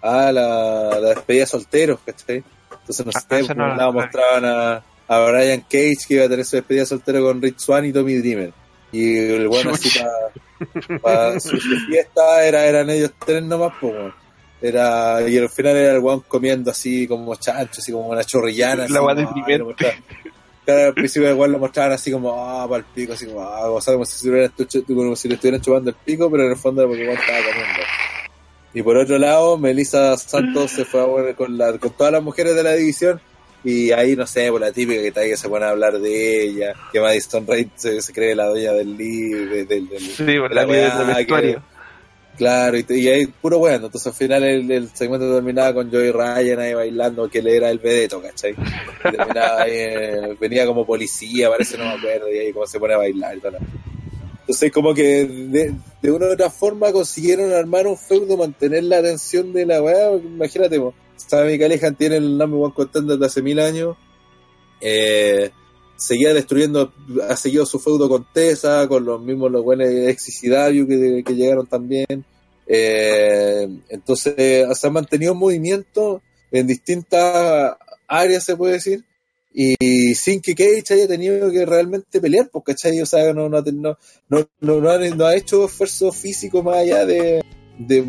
Ah, 0.00 0.30
la, 0.32 1.00
la 1.00 1.08
despedida 1.10 1.42
de 1.42 1.46
solteros, 1.48 1.98
¿cachai? 2.06 2.44
Entonces, 2.70 3.04
no 3.04 3.12
Ah, 3.14 3.20
sé, 3.20 3.44
por 3.44 3.56
no 3.56 3.74
lado 3.74 3.92
mostraban 3.92 4.44
a, 4.44 4.82
a 5.08 5.20
Brian 5.30 5.60
Cage 5.62 5.96
que 6.06 6.14
iba 6.14 6.24
a 6.24 6.28
tener 6.28 6.44
su 6.44 6.54
despedida 6.56 6.82
de 6.82 6.86
soltero 6.86 7.22
con 7.24 7.42
Rich 7.42 7.58
Swan 7.58 7.84
y 7.84 7.92
Tommy 7.92 8.14
Dreamer. 8.14 8.52
Y 8.92 9.18
el 9.18 9.48
bueno 9.48 9.72
así 9.72 9.90
para 11.02 11.38
su, 11.40 11.56
su 11.58 11.76
fiesta 11.88 12.44
era, 12.44 12.64
eran 12.64 12.88
ellos 12.90 13.10
tres 13.26 13.42
nomás, 13.42 13.72
pues. 13.80 13.94
Era, 14.60 15.20
y 15.28 15.38
al 15.38 15.48
final 15.48 15.76
era 15.76 15.92
el 15.92 16.00
weón 16.00 16.20
comiendo 16.26 16.70
así 16.70 17.06
como 17.06 17.34
chancho, 17.36 17.80
así 17.80 17.92
como 17.92 18.08
una 18.08 18.24
chorrillana. 18.24 18.86
La 18.88 19.00
deprimente. 19.14 19.86
ah, 20.66 20.86
al 20.88 20.94
principio 20.94 21.30
igual 21.30 21.52
lo 21.52 21.58
mostraban 21.58 21.92
así 21.92 22.10
como, 22.10 22.32
ah, 22.44 22.66
para 22.68 22.78
el 22.78 22.84
pico, 22.94 23.12
así 23.12 23.26
como, 23.26 23.42
ah, 23.42 23.70
o 23.70 23.80
sea, 23.80 23.92
como 23.94 24.04
si, 24.04 24.28
como 24.86 25.14
si 25.16 25.28
le 25.28 25.34
estuvieran 25.36 25.60
chupando 25.60 25.90
el 25.90 25.96
pico, 25.96 26.30
pero 26.30 26.44
en 26.44 26.50
el 26.50 26.56
fondo 26.56 26.82
era 26.82 26.88
porque 26.88 27.02
igual 27.04 27.18
estaba 27.18 27.38
comiendo. 27.38 27.82
Y 28.74 28.82
por 28.82 28.96
otro 28.96 29.16
lado, 29.18 29.56
Melissa 29.58 30.16
Santos 30.16 30.72
se 30.72 30.84
fue 30.84 31.02
a 31.02 31.06
poner 31.06 31.34
con, 31.34 31.56
la, 31.56 31.78
con 31.78 31.90
todas 31.90 32.12
las 32.12 32.22
mujeres 32.22 32.54
de 32.54 32.62
la 32.62 32.74
división. 32.74 33.20
Y 33.64 33.90
ahí, 33.92 34.14
no 34.14 34.26
sé, 34.26 34.50
por 34.52 34.60
la 34.60 34.70
típica 34.70 35.00
que 35.00 35.08
está 35.08 35.20
ahí 35.22 35.30
que 35.30 35.36
se 35.36 35.48
pone 35.48 35.64
a 35.64 35.70
hablar 35.70 35.98
de 35.98 36.42
ella. 36.44 36.74
Que 36.92 37.00
Madison 37.00 37.44
Reid 37.46 37.68
se, 37.76 38.00
se 38.02 38.12
cree 38.12 38.34
la 38.34 38.46
dueña 38.46 38.72
del 38.72 38.96
libro. 38.96 39.54
Del, 39.54 39.66
del- 39.66 39.98
Sí, 40.00 40.38
por 40.38 40.54
la 40.54 40.64
la 40.64 40.72
del 40.72 41.06
que- 41.06 41.14
vestuario. 41.14 41.62
Claro, 42.38 42.78
y, 42.78 42.86
y 42.88 43.08
ahí 43.08 43.26
puro 43.26 43.58
bueno. 43.58 43.86
Entonces 43.86 44.06
al 44.06 44.14
final 44.14 44.44
el, 44.44 44.88
segmento 44.94 45.30
terminaba 45.34 45.74
con 45.74 45.90
Joey 45.90 46.12
Ryan 46.12 46.60
ahí 46.60 46.74
bailando, 46.74 47.28
que 47.28 47.40
él 47.40 47.48
era 47.48 47.70
el 47.70 47.78
vedeto, 47.78 48.22
¿cachai? 48.22 48.54
Terminaba 49.02 49.62
ahí, 49.62 49.72
eh, 49.74 50.36
venía 50.40 50.64
como 50.64 50.86
policía, 50.86 51.50
parece, 51.50 51.76
no 51.76 51.84
me 51.84 51.90
acuerdo, 51.90 52.32
y 52.32 52.38
ahí 52.38 52.52
como 52.52 52.66
se 52.66 52.78
pone 52.78 52.94
a 52.94 52.98
bailar 52.98 53.38
tal. 53.40 53.58
Entonces 54.40 54.72
como 54.72 54.94
que 54.94 55.26
de, 55.26 56.10
una 56.10 56.26
u 56.26 56.32
otra 56.32 56.48
forma 56.48 56.90
consiguieron 56.90 57.52
armar 57.52 57.86
un 57.86 57.98
feudo, 57.98 58.38
mantener 58.38 58.84
la 58.84 58.98
atención 58.98 59.52
de 59.52 59.66
la 59.66 59.82
weá, 59.82 60.14
imagínate, 60.14 60.80
Sammy 61.16 61.58
Callihan 61.58 61.94
tiene 61.96 62.16
el 62.16 62.38
number 62.38 62.58
one 62.58 62.72
contender 62.74 63.16
desde 63.16 63.26
hace 63.26 63.42
mil 63.42 63.60
años, 63.60 63.96
eh, 64.80 65.50
seguía 65.98 66.32
destruyendo, 66.32 66.92
ha 67.28 67.36
seguido 67.36 67.66
su 67.66 67.78
feudo 67.78 68.08
con 68.08 68.26
Tessa, 68.32 68.88
con 68.88 69.04
los 69.04 69.20
mismos 69.20 69.50
los 69.52 69.62
buenos 69.62 69.88
exicidario 69.88 70.86
que, 70.86 71.22
que 71.26 71.34
llegaron 71.34 71.66
también, 71.66 72.24
eh, 72.66 73.68
entonces 73.90 74.34
se 74.78 74.86
ha 74.86 74.90
mantenido 74.90 75.32
en 75.32 75.38
movimiento 75.38 76.22
en 76.50 76.66
distintas 76.66 77.76
áreas, 78.06 78.44
se 78.44 78.56
puede 78.56 78.74
decir, 78.74 79.04
y 79.52 80.14
sin 80.14 80.40
que 80.40 80.54
Cage 80.54 80.94
haya 80.94 81.08
tenido 81.08 81.50
que 81.50 81.66
realmente 81.66 82.20
pelear, 82.20 82.48
pues, 82.50 82.64
¿cachai? 82.64 83.00
O 83.00 83.06
sea, 83.06 83.32
no, 83.32 83.48
no, 83.48 83.60
no, 83.60 83.96
no, 84.28 84.48
no, 84.60 84.80
no 84.80 84.90
ha, 84.90 84.98
no 84.98 85.26
ha 85.26 85.34
hecho 85.34 85.64
esfuerzo 85.64 86.12
físico 86.12 86.62
más 86.62 86.76
allá 86.76 87.04
de, 87.04 87.42
de 87.78 88.04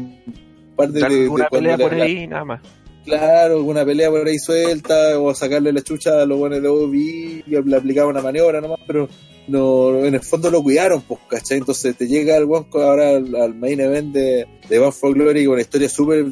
parte 0.76 0.99
Dar 0.99 1.11
de, 1.11 1.22
de 1.22 1.30
una 1.30 1.48
cuando 1.49 1.70
pelea 1.70 1.78
le- 1.78 1.84
por 1.84 1.98
la- 1.98 2.03
ahí, 2.06 2.28
nada 2.28 2.45
más. 2.45 2.61
Claro, 3.10 3.56
alguna 3.57 3.84
pelea 3.86 4.10
por 4.10 4.27
ahí 4.27 4.38
suelta, 4.38 5.19
o 5.19 5.34
sacarle 5.34 5.73
la 5.73 5.81
chucha 5.81 6.22
a 6.22 6.26
los 6.26 6.38
buenos 6.38 6.61
de 6.61 6.68
OBI, 6.68 7.44
y 7.48 7.64
le 7.64 7.76
aplicaba 7.76 8.10
una 8.10 8.22
maniobra 8.22 8.61
nomás, 8.61 8.80
pero 8.86 9.10
no, 9.48 10.06
en 10.06 10.14
el 10.14 10.22
fondo 10.22 10.52
lo 10.52 10.61
cuidaron, 10.61 11.02
pues, 11.02 11.19
¿cachai? 11.27 11.57
Entonces 11.57 11.95
te 11.98 12.07
llega 12.07 12.38
el 12.38 12.48
con- 12.48 12.68
ahora 12.73 13.10
al, 13.18 13.36
al 13.36 13.56
main 13.56 13.80
event 13.80 14.14
de, 14.14 14.45
de 14.69 14.80
Bound 14.80 14.94
for 14.94 15.14
Glory 15.15 15.44
con 15.45 15.53
una 15.53 15.61
historia 15.61 15.90
súper 15.90 16.23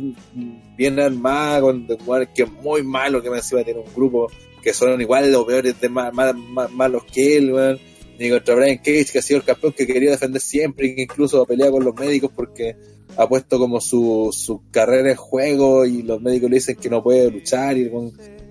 bien 0.78 1.00
armada, 1.00 1.62
con 1.62 1.88
que 2.36 2.44
es 2.44 2.52
muy 2.62 2.84
malo, 2.84 3.24
que 3.24 3.32
me 3.32 3.38
encima 3.38 3.64
tiene 3.64 3.80
un 3.80 3.94
grupo 3.96 4.32
que 4.62 4.72
son 4.74 5.02
igual 5.02 5.32
los 5.32 5.46
peores 5.46 5.82
de 5.82 5.90
ma- 5.90 6.12
malos 6.12 7.04
que 7.12 7.38
él, 7.38 7.54
weón. 7.54 7.80
Y 8.20 8.30
contra 8.32 8.56
Brian 8.56 8.78
Cage, 8.78 9.06
que 9.12 9.20
ha 9.20 9.22
sido 9.22 9.40
el 9.40 9.46
campeón 9.46 9.74
que 9.74 9.86
quería 9.88 10.12
defender 10.12 10.42
siempre, 10.42 10.88
y 10.88 10.96
que 10.96 11.02
incluso 11.04 11.44
pelea 11.46 11.72
con 11.72 11.84
los 11.84 11.96
médicos 11.96 12.32
porque 12.36 12.76
ha 13.18 13.28
puesto 13.28 13.58
como 13.58 13.82
su, 13.82 14.30
su 14.32 14.62
carrera 14.70 15.10
en 15.10 15.16
juego 15.16 15.86
y 15.86 16.04
los 16.04 16.22
médicos 16.22 16.50
le 16.50 16.56
dicen 16.58 16.76
que 16.76 16.90
no 16.90 17.02
puede 17.02 17.32
luchar 17.32 17.78
y 17.78 17.92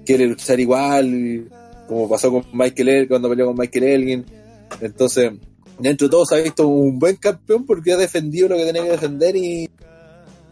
quiere 0.05 0.27
luchar 0.27 0.59
igual, 0.59 1.49
como 1.89 2.09
pasó 2.09 2.31
con 2.33 2.45
Michael 2.53 2.89
El 2.89 3.09
cuando 3.09 3.29
peleó 3.29 3.47
con 3.47 3.57
Michael 3.57 3.85
Elgin. 3.85 4.27
Entonces, 4.81 5.33
dentro 5.79 6.09
de 6.09 6.11
todo 6.11 6.27
se 6.27 6.35
ha 6.35 6.39
visto 6.39 6.67
un 6.67 6.99
buen 6.99 7.17
campeón 7.17 7.65
porque 7.65 7.93
ha 7.93 7.97
defendido 7.97 8.49
lo 8.49 8.57
que 8.57 8.65
tenía 8.65 8.83
que 8.83 8.91
defender 8.91 9.37
y 9.37 9.71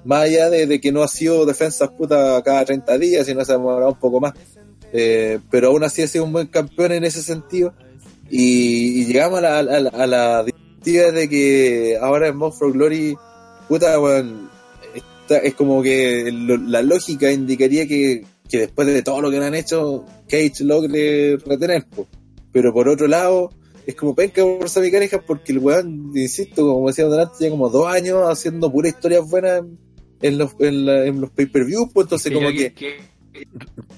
más 0.04 0.24
allá 0.24 0.50
de, 0.50 0.80
que 0.80 0.92
no 0.92 1.02
ha 1.02 1.08
sido 1.08 1.44
defensas 1.44 1.90
puta 1.90 2.40
cada 2.44 2.64
30 2.64 2.98
días, 2.98 3.26
sino 3.26 3.44
se 3.44 3.52
ha 3.52 3.56
demorado 3.56 3.92
un 3.92 3.98
poco 3.98 4.20
más. 4.20 4.34
Eh, 4.92 5.40
pero 5.50 5.68
aún 5.68 5.82
así 5.82 6.02
ha 6.02 6.06
sido 6.06 6.24
un 6.24 6.32
buen 6.32 6.46
campeón 6.46 6.92
en 6.92 7.04
ese 7.04 7.22
sentido. 7.22 7.74
Y, 8.30 9.04
llegamos 9.06 9.38
a 9.38 9.42
la, 9.42 9.58
a 9.58 10.06
la, 10.06 10.38
a 10.38 10.44
de 10.44 11.28
que 11.28 11.98
ahora 12.00 12.28
en 12.28 12.36
Mount 12.36 12.54
for 12.54 12.72
Glory, 12.72 13.16
puta, 13.68 13.98
weón, 14.00 14.48
está- 14.94 15.38
es 15.38 15.54
como 15.54 15.82
que 15.82 16.30
lo- 16.32 16.56
la 16.56 16.82
lógica 16.82 17.30
indicaría 17.32 17.86
que, 17.88 18.24
que 18.48 18.58
después 18.58 18.86
de 18.86 19.02
todo 19.02 19.20
lo 19.20 19.30
que 19.30 19.38
le 19.40 19.46
han 19.46 19.54
hecho, 19.54 20.04
Cage 20.28 20.62
logre 20.64 21.36
retener. 21.38 21.86
po. 21.86 22.06
Pero 22.52 22.72
por 22.72 22.88
otro 22.88 23.06
lado, 23.08 23.50
es 23.86 23.94
como 23.96 24.14
penca 24.14 24.42
por 24.42 24.68
Sammy 24.68 24.90
porque 25.26 25.52
el 25.52 25.58
weón, 25.58 26.12
insisto, 26.14 26.62
como 26.66 26.88
decíamos 26.88 27.12
delante, 27.12 27.34
ya 27.40 27.50
como 27.50 27.68
dos 27.68 27.86
años 27.88 28.22
haciendo 28.28 28.70
pura 28.70 28.88
historias 28.88 29.28
buenas 29.28 29.62
en 30.22 30.38
los, 30.38 30.52
en 30.60 30.86
la- 30.86 31.04
en 31.06 31.20
los 31.20 31.30
pay-per-views, 31.30 31.88
pues 31.92 32.04
entonces 32.06 32.32
como 32.32 32.48
que... 32.50 32.72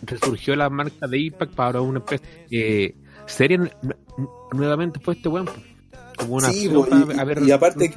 resurgió 0.02 0.56
la 0.56 0.70
marca 0.70 1.06
de 1.06 1.18
Impact 1.20 1.55
para 1.55 1.80
una 1.82 1.98
empresa 1.98 2.24
eh, 2.51 2.94
nu- 3.59 4.28
nuevamente 4.52 4.98
fue 5.01 5.14
este 5.14 5.28
weón 5.28 5.44
pues, 5.47 5.59
como 6.16 6.36
una 6.36 6.51
Sí, 6.51 6.66
opción 6.68 6.74
po, 7.06 7.14
para 7.16 7.40
y, 7.44 7.48
y 7.48 7.51
aparte, 7.51 7.93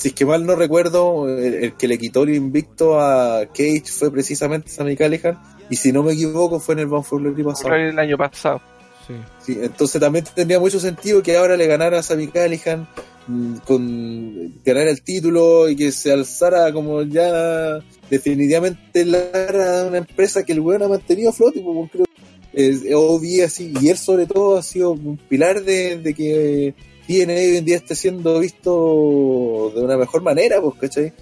si 0.00 0.08
es 0.08 0.14
que 0.14 0.24
mal 0.24 0.46
no 0.46 0.56
recuerdo, 0.56 1.28
el, 1.28 1.54
el 1.54 1.72
que 1.74 1.86
le 1.86 1.98
quitó 1.98 2.22
el 2.22 2.34
invicto 2.34 2.98
a 2.98 3.44
Cage 3.46 3.84
fue 3.86 4.10
precisamente 4.10 4.70
Sammy 4.70 4.96
Callihan, 4.96 5.38
y 5.68 5.76
si 5.76 5.92
no 5.92 6.02
me 6.02 6.14
equivoco 6.14 6.58
fue 6.58 6.72
en 6.72 6.80
el 6.80 6.86
Bound 6.86 7.04
for 7.04 7.20
Glory 7.20 7.42
pasado. 7.42 7.74
El 7.74 7.98
año 7.98 8.16
pasado. 8.16 8.62
sí. 9.06 9.12
Sí, 9.44 9.58
entonces 9.60 10.00
también 10.00 10.24
tendría 10.34 10.58
mucho 10.58 10.80
sentido 10.80 11.22
que 11.22 11.36
ahora 11.36 11.54
le 11.54 11.66
ganara 11.66 11.98
a 11.98 12.02
Sammy 12.02 12.28
Callihan 12.28 12.88
mm, 13.26 13.56
con 13.66 14.62
ganar 14.64 14.88
el 14.88 15.02
título 15.02 15.68
y 15.68 15.76
que 15.76 15.92
se 15.92 16.10
alzara 16.10 16.72
como 16.72 17.02
ya 17.02 17.80
definitivamente 18.08 19.04
la 19.04 19.30
cara 19.30 19.82
de 19.82 19.88
una 19.88 19.98
empresa 19.98 20.44
que 20.44 20.52
el 20.52 20.60
weón 20.60 20.82
ha 20.82 20.88
mantenido 20.88 21.28
a 21.28 21.34
flote, 21.34 21.60
pues, 21.60 21.90
creo 21.92 22.06
es 22.54 22.82
obvio 22.94 23.44
así, 23.44 23.72
y 23.80 23.90
él 23.90 23.98
sobre 23.98 24.26
todo 24.26 24.56
ha 24.56 24.62
sido 24.62 24.92
un 24.92 25.18
pilar 25.28 25.62
de, 25.62 25.98
de 25.98 26.14
que 26.14 26.74
TNA 27.10 27.32
hoy 27.32 27.56
en 27.56 27.64
día 27.64 27.76
esté 27.76 27.96
siendo 27.96 28.38
visto 28.38 29.72
de 29.74 29.82
una 29.82 29.96
mejor 29.96 30.22
manera, 30.22 30.60
pues, 30.60 30.76
¿cachai? 30.78 31.12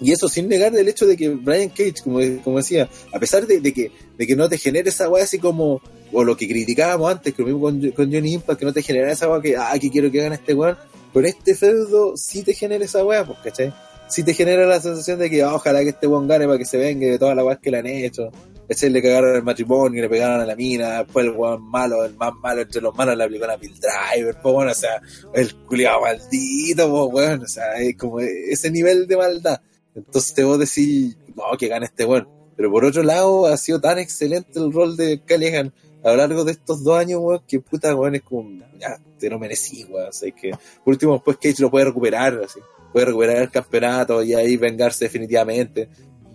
Y 0.00 0.12
eso 0.12 0.28
sin 0.28 0.48
negar 0.48 0.76
el 0.76 0.86
hecho 0.86 1.06
de 1.06 1.16
que 1.16 1.30
Brian 1.30 1.70
Cage, 1.70 2.02
como, 2.04 2.20
como 2.44 2.58
decía, 2.58 2.90
a 3.12 3.18
pesar 3.18 3.46
de, 3.46 3.72
que, 3.72 3.90
de 4.18 4.26
que 4.26 4.36
no 4.36 4.50
te 4.50 4.58
genere 4.58 4.90
esa 4.90 5.08
weá 5.08 5.24
así 5.24 5.38
como, 5.38 5.80
o 6.12 6.24
lo 6.24 6.36
que 6.36 6.46
criticábamos 6.46 7.10
antes, 7.10 7.32
que 7.32 7.42
lo 7.42 7.48
mismo 7.48 7.62
con, 7.62 7.90
con 7.92 8.12
Johnny 8.12 8.34
Impact, 8.34 8.58
que 8.58 8.66
no 8.66 8.72
te 8.74 8.82
genera 8.82 9.10
esa 9.10 9.30
weá 9.30 9.40
que, 9.40 9.56
ah, 9.56 9.72
que 9.80 9.90
quiero 9.90 10.10
que 10.10 10.18
gane 10.18 10.34
este 10.34 10.52
weón, 10.52 10.76
con 11.12 11.24
este 11.24 11.54
feudo 11.54 12.14
sí 12.16 12.42
te 12.42 12.52
genera 12.52 12.84
esa 12.84 13.02
weá, 13.02 13.24
pues, 13.24 13.38
¿cachai? 13.42 13.72
Sí 14.08 14.22
te 14.22 14.34
genera 14.34 14.66
la 14.66 14.78
sensación 14.78 15.18
de 15.18 15.30
que 15.30 15.42
ah, 15.42 15.54
ojalá 15.54 15.80
que 15.80 15.88
este 15.88 16.06
weón 16.06 16.28
gane 16.28 16.44
para 16.44 16.58
que 16.58 16.66
se 16.66 16.76
venga 16.76 17.06
de 17.06 17.18
todas 17.18 17.34
las 17.34 17.46
weas 17.46 17.58
que 17.58 17.70
le 17.70 17.78
han 17.78 17.86
hecho. 17.86 18.30
Ese 18.68 18.90
le 18.90 19.00
cagaron 19.02 19.34
el 19.34 19.42
matrimonio, 19.42 20.02
le 20.02 20.08
pegaron 20.10 20.40
a 20.40 20.46
la 20.46 20.54
mina, 20.54 21.02
después 21.02 21.24
el 21.24 21.32
weón 21.32 21.62
malo, 21.62 22.04
el 22.04 22.14
más 22.14 22.34
malo 22.34 22.60
entre 22.60 22.82
los 22.82 22.94
malos 22.94 23.16
le 23.16 23.24
aplicó 23.24 23.46
una 23.46 23.56
pill 23.56 23.74
driver, 23.80 24.36
pues 24.42 24.54
bueno, 24.54 24.72
o 24.72 24.74
sea, 24.74 25.00
el 25.32 25.54
culiado 25.66 26.02
maldito, 26.02 26.90
pues 26.90 27.14
weón, 27.14 27.42
o 27.42 27.48
sea, 27.48 27.74
es 27.80 27.96
como 27.96 28.20
ese 28.20 28.70
nivel 28.70 29.06
de 29.06 29.16
maldad. 29.16 29.60
Entonces 29.94 30.44
vos 30.44 30.58
decís, 30.58 31.16
no, 31.34 31.56
que 31.56 31.68
gane 31.68 31.86
este 31.86 32.04
weón. 32.04 32.28
Pero 32.56 32.70
por 32.70 32.84
otro 32.84 33.02
lado, 33.02 33.46
ha 33.46 33.56
sido 33.56 33.80
tan 33.80 33.98
excelente 33.98 34.58
el 34.58 34.72
rol 34.72 34.96
de 34.96 35.22
Callihan 35.24 35.72
a 36.04 36.10
lo 36.10 36.16
largo 36.16 36.44
de 36.44 36.52
estos 36.52 36.84
dos 36.84 36.98
años, 36.98 37.20
weón, 37.22 37.42
que 37.46 37.60
puta, 37.60 37.94
weón, 37.94 38.16
es 38.16 38.22
como, 38.22 38.50
ya, 38.78 39.00
te 39.18 39.30
lo 39.30 39.38
merecí, 39.38 39.84
weón. 39.84 40.08
O 40.08 40.12
sea, 40.12 40.30
que 40.30 40.50
por 40.50 40.92
último, 40.92 41.14
después 41.14 41.38
Cage 41.38 41.62
lo 41.62 41.70
puede 41.70 41.86
recuperar, 41.86 42.40
así. 42.44 42.60
Puede 42.92 43.06
recuperar 43.06 43.36
el 43.36 43.50
campeonato 43.50 44.22
y 44.22 44.34
ahí 44.34 44.56
vengarse 44.56 45.06
definitivamente. 45.06 45.88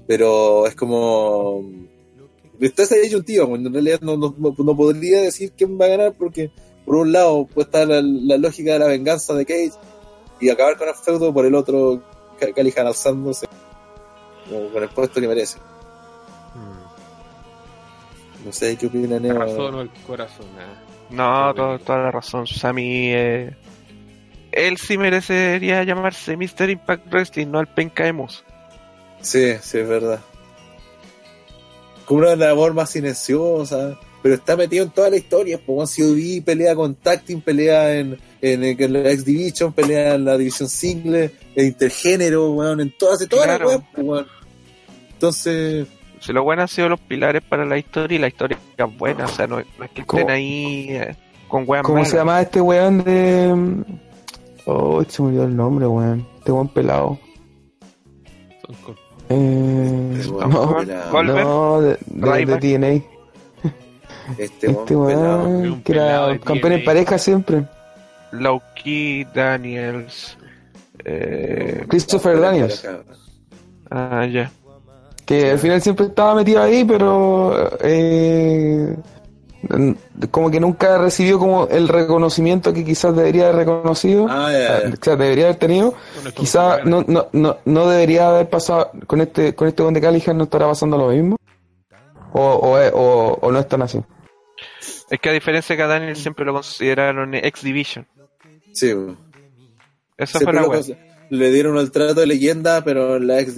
Pero 0.07 0.67
es 0.67 0.75
como. 0.75 1.63
Está 2.59 2.83
esa 2.83 2.95
disyuntiva, 2.95 3.45
weón. 3.45 3.65
En 3.65 3.73
realidad 3.73 3.99
no, 4.01 4.15
no, 4.17 4.33
no 4.37 4.77
podría 4.77 5.21
decir 5.21 5.51
quién 5.57 5.79
va 5.79 5.85
a 5.85 5.89
ganar 5.89 6.13
porque, 6.13 6.51
por 6.85 6.95
un 6.95 7.11
lado, 7.11 7.45
puede 7.47 7.65
estar 7.65 7.87
la, 7.87 8.01
la 8.01 8.37
lógica 8.37 8.73
de 8.73 8.79
la 8.79 8.87
venganza 8.87 9.33
de 9.33 9.45
Cage 9.45 9.71
y 10.39 10.49
acabar 10.49 10.77
con 10.77 10.87
el 10.87 10.95
feudo, 10.95 11.33
por 11.33 11.45
el 11.45 11.55
otro, 11.55 12.01
Ca- 12.39 12.51
Callihan 12.53 12.87
alzándose 12.87 13.47
con 14.71 14.83
el 14.83 14.89
puesto 14.89 15.19
que 15.21 15.27
merece. 15.27 15.57
Mm. 16.55 18.45
No 18.45 18.51
sé 18.51 18.75
qué 18.77 18.87
opina 18.87 19.19
Neo. 19.19 19.37
razón 19.39 19.75
o 19.75 19.81
el 19.81 19.89
corazón 20.05 20.45
ah. 20.59 20.81
No, 21.09 21.53
todo- 21.53 21.79
toda 21.79 21.99
la 21.99 22.11
razón. 22.11 22.45
Sammy, 22.47 23.11
eh, 23.13 23.55
él 24.51 24.77
sí 24.77 24.97
merecería 24.97 25.83
llamarse 25.83 26.35
Mr. 26.37 26.69
Impact 26.69 27.07
Wrestling, 27.11 27.47
no 27.47 27.59
el 27.59 27.67
penca 27.67 28.03
de 28.03 28.13
Moose. 28.13 28.43
Sí, 29.21 29.53
sí, 29.61 29.77
es 29.79 29.87
verdad. 29.87 30.19
Como 32.05 32.19
una 32.21 32.35
labor 32.35 32.73
más 32.73 32.89
silenciosa, 32.91 33.99
pero 34.21 34.35
está 34.35 34.55
metido 34.55 34.83
en 34.83 34.89
toda 34.91 35.09
la 35.09 35.17
historia. 35.17 35.59
Si 35.87 36.01
COD 36.01 36.43
pelea 36.45 36.75
con 36.75 36.95
Tacting, 36.95 37.41
pelea 37.41 37.97
en, 37.97 38.17
en, 38.41 38.63
en 38.63 38.93
la 38.93 39.11
X 39.11 39.25
Division, 39.25 39.73
pelea 39.73 40.15
en 40.15 40.25
la 40.25 40.37
división 40.37 40.67
single, 40.69 41.31
en 41.55 41.65
intergénero, 41.67 42.51
weón, 42.51 42.81
en 42.81 42.91
todas, 42.97 43.21
en 43.21 43.29
todas 43.29 43.45
Claro. 43.45 43.65
las 43.69 43.75
weas, 43.77 43.87
weón. 43.97 44.27
Entonces, 45.13 45.87
Si 46.19 46.33
lo 46.33 46.43
bueno 46.43 46.61
han 46.63 46.67
sido 46.67 46.89
los 46.89 46.99
pilares 46.99 47.41
para 47.47 47.65
la 47.65 47.77
historia 47.77 48.15
y 48.17 48.19
la 48.19 48.27
historia 48.27 48.57
es 48.77 48.97
buena, 48.97 49.25
o 49.25 49.29
sea, 49.29 49.47
no, 49.47 49.57
no 49.77 49.85
es 49.85 49.91
que 49.91 50.01
estén 50.01 50.29
ahí 50.29 50.87
eh, 50.89 51.15
con 51.47 51.63
weas 51.67 51.83
¿Cómo 51.83 51.95
malas. 51.95 52.09
se 52.11 52.17
llama 52.17 52.41
este 52.41 52.59
weón 52.61 53.03
de. 53.03 53.83
Oh, 54.65 55.03
se 55.07 55.21
me 55.21 55.27
olvidó 55.29 55.43
el 55.45 55.55
nombre, 55.55 55.87
weón. 55.87 56.27
Este 56.39 56.51
weón 56.51 56.67
pelado. 56.69 57.19
Son 58.65 58.75
con- 58.83 59.02
Eh, 59.35 60.13
este 60.19 60.31
no, 60.31 60.83
no, 61.23 61.81
de, 61.81 61.97
de, 62.05 62.45
de. 62.45 62.57
TNA. 62.57 63.03
este 64.37 64.67
weón 64.67 64.87
Este 64.87 64.95
pelado. 64.95 65.43
weón 65.47 65.71
Un 65.71 65.81
que 65.83 65.91
era 65.93 66.39
campeón 66.39 66.73
en 66.73 66.83
pareja 66.83 67.17
siempre. 67.17 67.65
Loki, 68.31 69.25
Daniels. 69.33 70.37
Eh, 71.05 71.85
Christopher 71.87 72.39
Daniels. 72.39 72.87
ah, 73.91 74.25
ya. 74.25 74.51
Que 75.25 75.51
al 75.51 75.59
final 75.59 75.81
siempre 75.81 76.07
estaba 76.07 76.35
metido 76.35 76.61
ahí, 76.61 76.83
pero 76.83 77.69
eh, 77.81 78.95
como 80.31 80.51
que 80.51 80.59
nunca 80.59 80.97
recibió 80.97 81.39
como 81.39 81.67
el 81.67 81.87
reconocimiento 81.87 82.73
que 82.73 82.83
quizás 82.83 83.15
debería 83.15 83.45
haber 83.45 83.57
reconocido, 83.57 84.27
Ah, 84.29 84.51
ya, 84.51 84.83
ya. 84.83 84.93
o 84.93 85.03
sea, 85.03 85.15
debería 85.15 85.45
haber 85.45 85.57
tenido. 85.57 85.93
Bueno, 86.15 86.29
es 86.29 86.35
Quizás 86.35 86.85
no, 86.85 87.03
no, 87.07 87.27
no, 87.31 87.57
no 87.65 87.87
debería 87.89 88.29
haber 88.29 88.49
pasado 88.49 88.91
con 89.07 89.21
este 89.21 89.55
con 89.55 89.67
este 89.67 89.83
buen 89.83 89.93
de 89.93 90.01
Callihan 90.01 90.37
no 90.37 90.45
estará 90.45 90.67
pasando 90.67 90.97
lo 90.97 91.07
mismo. 91.09 91.37
O, 92.33 92.41
o, 92.41 92.79
o, 92.79 93.33
o 93.41 93.51
no 93.51 93.59
están 93.59 93.83
así. 93.83 94.01
Es 95.09 95.19
que 95.19 95.29
a 95.29 95.33
diferencia 95.33 95.75
que 95.75 95.83
a 95.83 95.87
Daniel 95.87 96.15
siempre 96.15 96.45
lo 96.45 96.53
consideraron 96.53 97.35
X 97.35 97.61
Division. 97.63 98.07
Sí, 98.73 98.87
Siempre 100.25 100.43
fue 100.43 100.53
la 100.53 100.97
le 101.29 101.51
dieron 101.51 101.77
el 101.77 101.91
trato 101.91 102.19
de 102.19 102.27
leyenda, 102.27 102.83
pero 102.83 103.17
la 103.19 103.39
ex. 103.39 103.55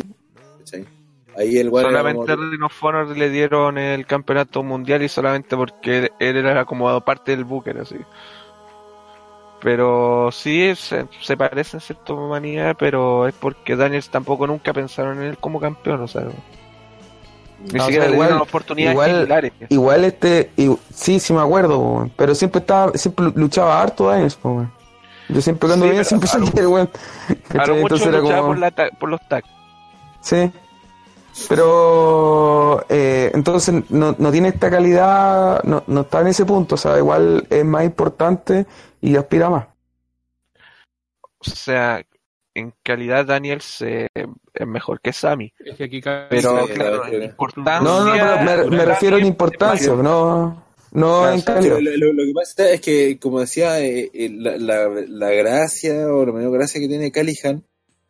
¿cachai? 0.59 0.85
Ahí 1.37 1.57
el 1.57 1.69
Solamente 1.69 2.31
a 2.31 2.35
Ring 2.35 2.63
of 2.63 2.83
Honor 2.83 3.07
le 3.17 3.29
dieron 3.29 3.77
el 3.77 4.05
campeonato 4.05 4.63
mundial 4.63 5.03
y 5.03 5.09
solamente 5.09 5.57
porque 5.57 6.11
él 6.19 6.37
era 6.37 6.63
como 6.65 6.99
parte 7.01 7.31
del 7.35 7.43
Booker, 7.43 7.77
así. 7.79 7.97
Pero 9.61 10.29
sí, 10.31 10.73
se, 10.75 11.07
se 11.21 11.35
parece 11.37 11.77
en 11.77 11.81
cierta 11.81 12.13
manera, 12.13 12.73
pero 12.73 13.27
es 13.27 13.33
porque 13.33 13.75
Daniels 13.75 14.09
tampoco 14.09 14.45
nunca 14.45 14.73
pensaron 14.73 15.17
en 15.21 15.29
él 15.29 15.37
como 15.37 15.59
campeón, 15.59 16.01
o 16.01 16.07
sea. 16.07 16.23
Ni 17.71 17.79
o 17.79 17.83
siquiera 17.83 18.03
sea, 18.03 18.09
le 18.09 18.13
igual- 18.13 18.27
dieron 18.27 18.41
oportunidades 18.41 18.93
igual- 18.93 19.15
titulares. 19.19 19.53
Igual 19.69 20.05
este, 20.05 20.51
y- 20.57 20.77
sí, 20.93 21.19
sí 21.19 21.33
me 21.33 21.41
acuerdo, 21.41 21.79
po, 21.79 22.09
pero 22.15 22.35
siempre 22.35 22.59
estaba, 22.59 22.91
siempre 22.93 23.25
luchaba 23.33 23.81
harto 23.81 24.07
Daniels, 24.07 24.35
po. 24.35 24.67
Yo 25.29 25.41
siempre 25.41 25.67
cuando 25.67 25.85
Sí, 25.85 25.89
venía 25.89 26.03
siempre 26.03 26.29
salía 26.29 26.51
el 26.57 26.67
weón. 26.67 26.89
Entonces 27.49 28.07
era 28.07 28.19
como- 28.21 28.45
por, 28.47 28.57
la 28.59 28.71
ta- 28.71 28.89
por 28.99 29.09
los 29.09 29.21
tags. 29.27 29.49
Sí. 30.21 30.51
Pero 31.49 32.85
eh, 32.89 33.31
entonces 33.33 33.89
no, 33.89 34.15
no 34.17 34.31
tiene 34.31 34.49
esta 34.49 34.69
calidad, 34.69 35.61
no, 35.63 35.83
no 35.87 36.01
está 36.01 36.21
en 36.21 36.27
ese 36.27 36.45
punto, 36.45 36.75
o 36.75 36.77
sea, 36.77 36.97
igual 36.97 37.45
es 37.49 37.65
más 37.65 37.83
importante 37.83 38.65
y 39.01 39.15
aspira 39.15 39.49
más. 39.49 39.67
O 41.39 41.43
sea, 41.43 42.01
en 42.53 42.73
calidad 42.81 43.25
Daniel 43.25 43.61
se, 43.61 44.07
es 44.15 44.67
mejor 44.67 45.01
que 45.01 45.11
Sammy. 45.13 45.53
Es 45.59 45.75
que 45.77 45.83
aquí 45.83 46.01
Pero 46.01 46.65
Sí, 46.67 46.73
claro, 46.73 47.05
en 47.07 47.23
importancia. 47.23 47.81
No, 47.81 48.05
no, 48.05 48.13
pero 48.13 48.69
me, 48.69 48.77
me 48.77 48.85
refiero 48.85 49.17
en 49.17 49.25
importancia, 49.25 49.89
mayor. 49.91 50.03
no, 50.03 50.63
no 50.91 51.19
Claro, 51.19 51.33
en 51.35 51.41
calidad. 51.41 51.79
Lo, 51.79 51.97
lo- 51.97 52.13
lo 52.13 52.23
que 52.23 52.33
pasa 52.33 52.69
es 52.71 52.79
que, 52.81 53.19
como 53.19 53.41
decía, 53.41 53.81
eh, 53.81 54.09
eh, 54.13 54.29
la, 54.33 54.57
la, 54.57 54.87
la 55.07 55.29
gracia 55.31 56.07
o 56.07 56.25
la 56.25 56.31
menor 56.31 56.53
gracia 56.53 56.79
que 56.79 56.87
tiene 56.87 57.11
Callihan 57.11 57.63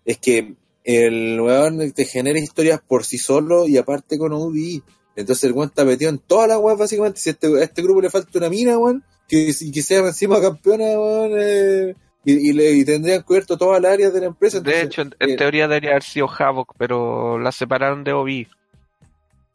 es 0.05 0.19
que 0.19 0.53
el 0.85 1.41
weón 1.41 1.91
te 1.91 2.05
genera 2.05 2.39
historias 2.39 2.79
por 2.79 3.03
sí 3.03 3.17
solo 3.17 3.67
y 3.67 3.77
aparte 3.77 4.17
con 4.17 4.31
OVI. 4.31 4.81
Entonces 5.15 5.43
el 5.45 5.53
weón 5.53 5.69
está 5.69 5.83
metido 5.83 6.09
en 6.09 6.19
todas 6.19 6.47
las 6.47 6.59
weas, 6.59 6.77
básicamente. 6.77 7.19
Si 7.19 7.29
a 7.29 7.33
este, 7.33 7.47
a 7.47 7.63
este 7.63 7.81
grupo 7.81 8.01
le 8.01 8.09
falta 8.09 8.37
una 8.37 8.49
mina, 8.49 8.77
weón, 8.77 9.03
que, 9.27 9.47
que 9.73 9.81
sea 9.81 9.99
encima 9.99 10.39
campeona, 10.39 10.85
weón, 10.85 11.31
eh, 11.37 11.95
y, 12.23 12.49
y, 12.49 12.53
le, 12.53 12.71
y 12.71 12.85
tendrían 12.85 13.21
cubierto 13.23 13.57
todas 13.57 13.81
las 13.81 13.93
áreas 13.93 14.13
de 14.13 14.19
la 14.21 14.27
empresa. 14.27 14.59
De 14.59 14.81
hecho, 14.81 15.01
en, 15.01 15.15
en 15.19 15.29
eh, 15.31 15.35
teoría 15.37 15.67
debería 15.67 15.91
haber 15.91 16.03
sido 16.03 16.27
Havoc, 16.29 16.73
pero 16.77 17.39
la 17.39 17.51
separaron 17.51 18.03
de 18.03 18.13
Obi. 18.13 18.47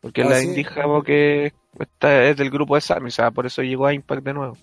Porque 0.00 0.22
Ah, 0.22 0.30
la 0.30 0.40
sí. 0.40 0.46
Indie 0.46 0.66
Havoc 0.66 1.08
es 1.08 1.52
del 2.36 2.50
grupo 2.50 2.74
de 2.74 2.80
Sammy, 2.80 3.08
o 3.08 3.12
sea, 3.12 3.30
por 3.30 3.46
eso 3.46 3.62
llegó 3.62 3.86
a 3.86 3.92
Impact 3.94 4.24
de 4.24 4.32
nuevo. 4.34 4.56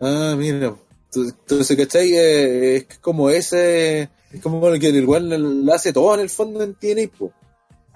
Ah, 0.00 0.34
mira. 0.36 0.74
Entonces, 1.14 1.76
¿cachai? 1.76 2.12
Eh, 2.14 2.76
es 2.76 2.98
como 2.98 3.30
ese. 3.30 4.10
Es 4.32 4.40
como 4.42 4.66
el 4.68 4.78
que 4.80 4.88
el 4.88 4.96
igual 4.96 5.64
lo 5.64 5.72
hace 5.72 5.92
todo 5.92 6.14
en 6.14 6.20
el 6.20 6.30
fondo 6.30 6.62
en 6.62 6.74
TNA, 6.74 7.08
po. 7.16 7.32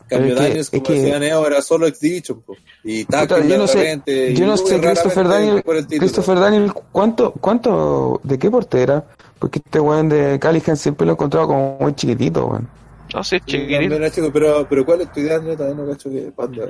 Cambio 0.09 0.35
Daniels, 0.35 0.71
como 0.71 0.83
que- 0.83 0.95
decía 0.95 1.19
Neo, 1.21 1.47
era 1.47 1.63
solo 1.63 1.87
X 1.87 2.01
Division, 2.01 2.41
po. 2.43 2.57
Y 2.83 3.05
Tackle 3.05 3.47
yo 3.49 3.59
no 3.59 3.67
sé- 3.69 3.79
repente, 3.79 4.35
yo 4.35 4.47
no 4.47 4.57
sé, 4.57 4.81
Christopher 4.81 5.29
Daniel-. 5.29 5.63
Christopher 5.89 6.41
Daniel, 6.41 6.73
¿cuánto, 6.91 7.33
cuánto, 7.41 8.21
de 8.25 8.39
qué 8.39 8.51
porte 8.51 8.83
era? 8.83 9.05
Porque 9.39 9.61
este 9.65 9.79
weón 9.79 10.09
de 10.09 10.39
Callihan 10.41 10.77
siempre 10.77 11.07
lo 11.07 11.13
he 11.13 11.15
encontrado 11.15 11.47
como 11.47 11.77
muy 11.79 11.95
chiquitito, 11.95 12.47
weón. 12.47 12.69
No 13.15 13.23
Sí, 13.23 13.39
chiquitito, 13.41 13.71
también 13.73 13.93
era 13.93 14.11
chico, 14.11 14.31
pero, 14.33 14.67
pero 14.69 14.85
¿cuál 14.85 15.03
es 15.03 15.13
tu 15.13 15.21
idea? 15.21 15.41
Yo 15.43 15.57
todavía 15.57 15.77
no 15.85 15.91
cacho 15.91 16.11
que 16.11 16.33
cuándo. 16.35 16.67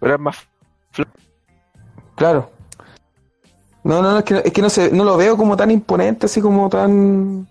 pero 0.00 0.14
es 0.14 0.20
más. 0.20 0.36
Claro. 2.16 2.50
No, 3.86 4.02
no, 4.02 4.12
no, 4.12 4.18
es 4.18 4.24
que, 4.24 4.42
es 4.44 4.52
que 4.52 4.62
no 4.62 4.68
sé, 4.70 4.90
no 4.92 5.04
lo 5.04 5.16
veo 5.16 5.36
como 5.36 5.56
tan 5.56 5.70
imponente, 5.70 6.26
así 6.26 6.40
como 6.40 6.68
tan... 6.68 7.46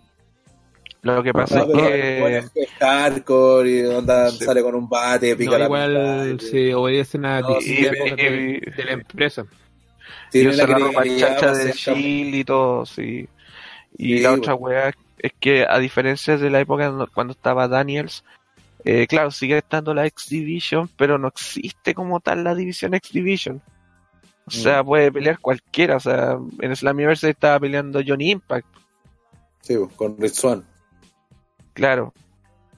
Lo 1.01 1.21
que 1.23 1.31
pasa 1.33 1.65
No, 1.65 1.87
es 1.87 2.51
que. 2.53 2.61
es 2.61 2.69
hardcore 2.79 3.69
y 3.69 3.83
onda, 3.85 4.31
sale 4.31 4.61
con 4.63 4.73
un 4.75 4.89
bate, 4.89 5.35
pica 5.35 5.51
No, 5.51 5.57
la 5.59 5.65
igual 5.65 6.33
mitad, 6.33 6.45
se 6.47 6.73
obedecen 6.73 7.25
a 7.25 7.41
No, 7.41 7.61
sí, 7.61 7.75
cosas 7.97 8.19
y- 8.19 8.21
de, 8.23 8.73
de 8.75 8.83
la 8.85 8.91
empresa. 8.93 9.45
Y 10.27 10.31
tiene 10.31 10.49
usa 10.49 10.67
la 10.67 10.77
ropa 10.79 11.03
chacha 11.05 11.39
para 11.39 11.53
de. 11.53 11.71
Shield 11.71 12.35
y 12.35 12.43
todo, 12.43 12.85
sí. 12.85 13.27
Y 13.97 14.17
Sí, 14.17 14.19
la 14.23 14.29
bueno. 14.29 14.41
otra 14.41 14.55
weá 14.55 14.93
es 15.19 15.31
que, 15.39 15.65
a 15.69 15.77
diferencia 15.79 16.37
de 16.37 16.49
la 16.49 16.59
época 16.59 16.87
cuando- 16.87 17.07
cuando 17.13 17.31
estaba 17.33 17.67
Daniels, 17.67 18.23
eh, 18.83 19.05
claro, 19.07 19.31
sigue 19.31 19.59
estando 19.59 19.93
la 19.93 20.05
X 20.07 20.27
Division, 20.29 20.89
pero 20.97 21.17
no 21.17 21.27
existe 21.27 21.93
como 21.93 22.19
tal 22.19 22.43
la 22.43 22.55
división 22.55 22.93
X 22.95 23.13
Division. 23.13 23.61
O 24.47 24.51
sea, 24.51 24.83
Mm. 24.83 24.85
puede 24.85 25.11
pelear 25.11 25.39
cualquiera. 25.39 25.95
O 25.97 25.99
sea, 25.99 26.37
en 26.59 26.75
Slammiversary 26.75 27.31
estaba 27.31 27.59
peleando 27.59 28.01
Johnny 28.05 28.31
Impact, 28.31 28.67
Sí, 29.61 29.75
pues, 29.77 29.91
con 29.93 30.17
Rich 30.19 30.35
Swan. 30.35 30.63
claro. 31.73 32.13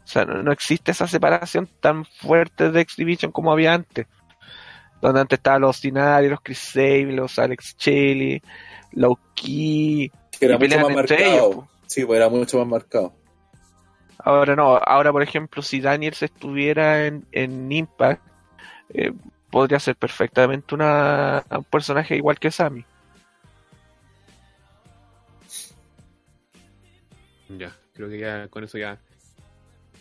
O 0.03 0.09
sea, 0.09 0.23
no, 0.23 0.41
no 0.41 0.53
existe 0.53 0.91
esa 0.91 1.05
separación 1.05 1.67
tan 1.81 2.05
fuerte 2.05 2.71
de 2.71 2.79
X 2.79 2.95
Division 2.95 3.29
como 3.33 3.51
había 3.51 3.73
antes. 3.73 4.07
Donde 5.01 5.19
antes 5.19 5.37
estaban 5.37 5.61
los 5.61 5.71
Ostinari, 5.75 6.29
los 6.29 6.39
Chris 6.41 6.59
Sable, 6.59 7.11
los 7.11 7.37
Alex 7.37 7.75
Shelley, 7.77 8.41
Low 8.93 9.19
Key. 9.35 10.09
Que 10.39 10.45
era 10.45 10.57
mucho 10.57 10.79
más 10.79 10.95
marcado. 10.95 11.19
ellos, 11.21 11.65
sí, 11.87 12.05
pues 12.05 12.17
era 12.17 12.29
mucho 12.29 12.57
más 12.59 12.67
marcado. 12.67 13.13
Ahora 14.19 14.55
no, 14.55 14.77
ahora 14.77 15.11
por 15.11 15.21
ejemplo, 15.23 15.61
si 15.61 15.81
Daniels 15.81 16.23
estuviera 16.23 17.05
en, 17.05 17.25
en 17.33 17.69
Impact, 17.69 18.21
eh, 18.93 19.11
podría 19.49 19.79
ser 19.79 19.95
perfectamente 19.95 20.75
una, 20.75 21.43
un 21.49 21.63
personaje 21.65 22.15
igual 22.15 22.39
que 22.39 22.51
Sammy. 22.51 22.83
Ya, 27.57 27.71
creo 27.93 28.09
que 28.09 28.19
ya 28.19 28.47
con 28.49 28.63
eso 28.63 28.77
ya 28.77 28.97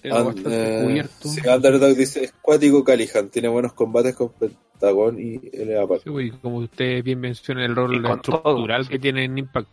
tenemos 0.03 0.27
And- 0.27 0.35
bastante 0.35 1.01
eh, 1.01 1.09
sí, 1.21 1.41
Underdog 1.49 1.97
dice, 1.97 2.25
es 2.25 2.33
cuático 2.43 2.83
Callihan, 2.85 3.29
tiene 3.29 3.49
buenos 3.49 3.73
combates 3.73 4.17
con 4.17 4.31
Pentagón 4.31 5.19
y 5.21 5.41
LA. 5.53 5.87
Sí, 6.03 6.11
güey, 6.11 6.31
como 6.31 6.59
ustedes 6.59 7.05
bien 7.05 7.21
mencionan, 7.21 7.65
el 7.65 7.77
rol 7.77 8.05
estructural 8.05 8.83
todo, 8.83 8.91
que 8.91 8.99
tiene 8.99 9.25
en 9.25 9.39
Impact, 9.39 9.71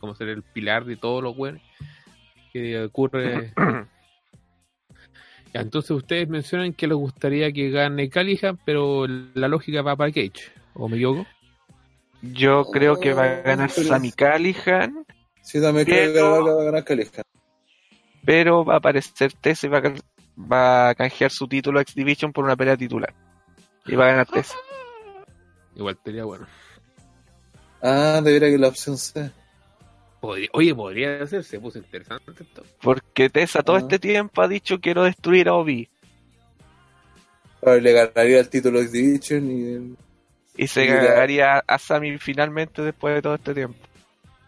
como 0.00 0.14
ser 0.16 0.28
el 0.28 0.42
pilar 0.42 0.84
de 0.84 0.96
todos 0.96 1.22
los 1.22 1.36
buenos 1.36 1.62
que 2.52 2.82
ocurre. 2.82 3.52
Ya, 5.54 5.60
entonces 5.60 5.92
ustedes 5.92 6.28
mencionan 6.28 6.72
que 6.72 6.88
les 6.88 6.96
gustaría 6.96 7.52
que 7.52 7.70
gane 7.70 8.10
Callihan, 8.10 8.58
pero 8.64 9.06
la 9.06 9.46
lógica 9.48 9.82
va 9.82 9.94
para 9.96 10.10
Cage, 10.10 10.50
¿o 10.74 10.88
me 10.88 10.96
equivoco? 10.96 11.26
Yo 12.22 12.64
creo 12.64 12.98
que 12.98 13.12
va 13.14 13.22
a 13.24 13.34
ganar 13.42 13.70
Sammy 13.70 14.10
Callihan, 14.12 15.06
Sí, 15.42 15.60
también 15.60 15.84
creo 15.86 16.06
que 16.06 16.12
Pero- 16.14 16.44
va 16.56 16.62
a 16.62 16.64
ganar 16.64 16.84
Callihan. 16.84 17.22
pero 18.24 18.64
va 18.64 18.74
a 18.74 18.78
aparecer 18.78 19.32
Tessa 19.34 19.66
y 19.66 19.70
va 19.70 19.78
a, 19.78 19.92
va 20.40 20.88
a 20.88 20.94
canjear 20.94 21.30
su 21.30 21.46
título 21.46 21.80
X 21.80 21.94
Division 21.94 22.32
por 22.32 22.44
una 22.44 22.56
pelea 22.56 22.76
titular. 22.76 23.14
Y 23.86 23.94
va 23.94 24.06
a 24.06 24.08
ganar 24.08 24.26
Tessa. 24.26 24.56
Igual 25.76 25.98
sería 26.04 26.24
bueno. 26.24 26.46
Ah, 27.82 28.20
debería 28.24 28.48
que 28.50 28.58
la 28.58 28.68
opción 28.68 28.96
sea. 28.96 29.30
Podría- 30.26 30.48
oye, 30.52 30.74
podría 30.74 31.22
hacerse, 31.22 31.50
se 31.50 31.60
puso 31.60 31.78
interesante 31.78 32.32
esto. 32.40 32.62
Porque 32.82 33.28
Tessa 33.30 33.62
todo 33.62 33.76
Ah. 33.76 33.80
este 33.80 33.98
tiempo 33.98 34.40
ha 34.42 34.48
dicho 34.48 34.80
quiero 34.80 35.02
destruir 35.04 35.48
a 35.48 35.54
Obi. 35.54 35.88
Le 37.62 37.92
ganaría 37.92 38.40
el 38.40 38.48
título 38.48 38.78
X 38.80 38.92
Division 38.92 39.50
y 39.50 39.96
Y 40.62 40.66
se 40.66 40.84
Y 40.84 40.86
ganaría 40.88 41.58
a 41.66 41.78
Sammy 41.78 42.18
finalmente 42.18 42.82
después 42.82 43.14
de 43.14 43.22
todo 43.22 43.34
este 43.36 43.54
tiempo. 43.54 43.78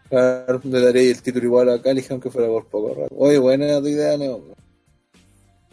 claro, 0.09 0.61
le 0.63 0.79
daría 0.81 1.11
el 1.11 1.21
título 1.21 1.45
igual 1.45 1.69
a 1.69 1.81
Callihan 1.81 2.11
aunque 2.13 2.29
fuera 2.29 2.47
por 2.47 2.65
poco 2.67 2.93
rato. 3.01 3.15
Oye, 3.17 3.37
buena 3.39 3.79
tu 3.81 3.87
idea, 3.87 4.17
¿no? 4.17 4.39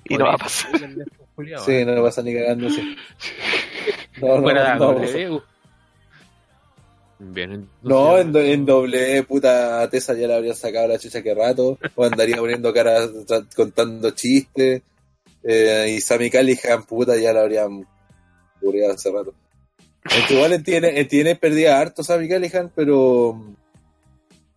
Y 0.07 0.17
no 0.19 0.25
va 0.27 0.35
a 0.35 0.39
pasar. 0.39 0.71
Sí, 1.65 1.85
no 1.85 1.95
le 1.95 2.01
pasa 2.03 2.23
ni 2.23 2.35
cagando, 2.35 2.69
sí. 2.71 2.97
No, 4.21 4.37
no, 4.37 4.43
Fuera 4.43 4.75
no, 4.77 4.93
W. 4.93 5.43
Bien, 7.19 7.53
entonces- 7.53 7.71
No, 7.83 8.19
en, 8.19 8.33
do- 8.33 8.41
en 8.41 8.67
doble, 8.67 9.23
puta, 9.23 9.81
a 9.83 9.89
Tessa 9.89 10.15
ya 10.15 10.27
le 10.27 10.35
habría 10.35 10.55
sacado 10.55 10.89
la 10.89 10.99
chucha 10.99 11.23
que 11.23 11.35
rato, 11.35 11.79
o 11.95 12.05
andaría 12.05 12.37
poniendo 12.37 12.73
cara 12.73 13.05
tra- 13.07 13.47
contando 13.55 14.11
chistes, 14.11 14.83
eh, 15.43 15.95
y 15.97 16.01
Sammy 16.01 16.31
Callihan, 16.31 16.83
puta, 16.85 17.17
ya 17.17 17.33
la 17.33 17.43
habrían 17.43 17.87
murido 18.61 18.93
hace 18.93 19.11
rato. 19.13 19.33
Aunque 20.11 20.35
igual 20.35 20.63
tiene, 20.63 21.05
tiene 21.05 21.37
perdida 21.37 21.79
harto 21.81 22.03
Sammy 22.03 22.29
Callihan, 22.29 22.71
pero, 22.75 23.41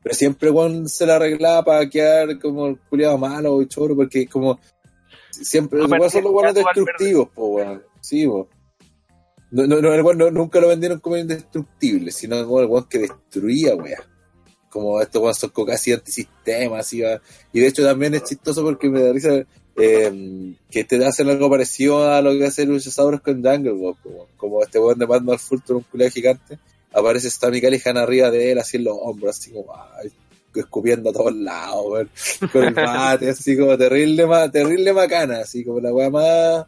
pero 0.03 0.15
siempre 0.15 0.49
Juan 0.49 0.87
se 0.89 1.05
la 1.05 1.15
arreglaba 1.17 1.63
para 1.63 1.89
quedar 1.89 2.39
como 2.39 2.67
el 2.67 2.77
culiado 2.89 3.17
malo 3.17 3.61
y 3.61 3.67
choro, 3.67 3.95
porque 3.95 4.27
como 4.27 4.59
siempre, 5.29 5.79
No 5.79 5.85
igual 5.85 6.09
son 6.11 6.23
los 6.23 6.43
al 6.43 6.53
destructivos, 6.53 7.29
po, 7.29 7.47
weón. 7.49 7.83
Sí, 8.01 8.25
po. 8.27 8.47
No, 9.51 9.65
no, 9.65 9.81
no, 9.81 9.93
el 9.93 10.01
weón 10.01 10.17
no- 10.17 10.31
nunca 10.31 10.59
lo 10.59 10.67
vendieron 10.67 10.99
como 10.99 11.17
indestructible, 11.17 12.11
sino 12.11 12.43
como 12.45 12.59
el 12.59 12.65
weón 12.67 12.85
que 12.89 12.99
destruía, 12.99 13.75
weón. 13.75 14.01
Como 14.69 15.01
estos 15.01 15.21
weones 15.21 15.37
son 15.37 15.49
como 15.51 15.67
casi 15.67 15.93
antisistemas, 15.93 16.81
así 16.81 17.01
va. 17.01 17.21
Y 17.53 17.59
de 17.61 17.67
hecho 17.67 17.83
también 17.83 18.13
es 18.15 18.23
chistoso 18.23 18.61
porque 18.63 18.89
me 18.89 19.01
da 19.01 19.13
risa 19.13 19.45
eh, 19.77 20.53
que 20.69 20.83
te 20.83 21.03
hacen 21.05 21.29
algo 21.29 21.49
parecido 21.49 22.11
a 22.11 22.21
lo 22.21 22.31
que 22.37 22.45
hace 22.45 22.65
Luchasaurus 22.65 23.21
con 23.21 23.43
Jungle 23.43 23.71
weón. 23.73 23.95
como 24.35 24.61
este 24.63 24.79
weón 24.79 24.99
de 24.99 25.05
Batman 25.05 25.39
Fulton, 25.39 25.77
un 25.77 25.83
culiado 25.83 26.11
gigante. 26.11 26.59
Aparece 26.93 27.29
Sammy 27.29 27.61
Callihan 27.61 27.97
arriba 27.97 28.31
de 28.31 28.51
él, 28.51 28.59
así 28.59 28.77
en 28.77 28.85
los 28.85 28.97
hombros, 28.99 29.37
así 29.37 29.51
como, 29.51 29.67
ay, 30.01 30.11
escupiendo 30.55 31.09
a 31.11 31.13
todos 31.13 31.35
lados, 31.35 31.85
weón. 31.87 32.09
Con 32.51 32.63
el 32.65 32.73
bate, 32.73 33.29
así 33.29 33.57
como 33.57 33.77
terrible, 33.77 34.25
ma- 34.25 34.51
terrible 34.51 34.91
macana, 34.93 35.39
así 35.39 35.63
como 35.63 35.79
la 35.79 35.93
weá 35.93 36.09
más 36.09 36.65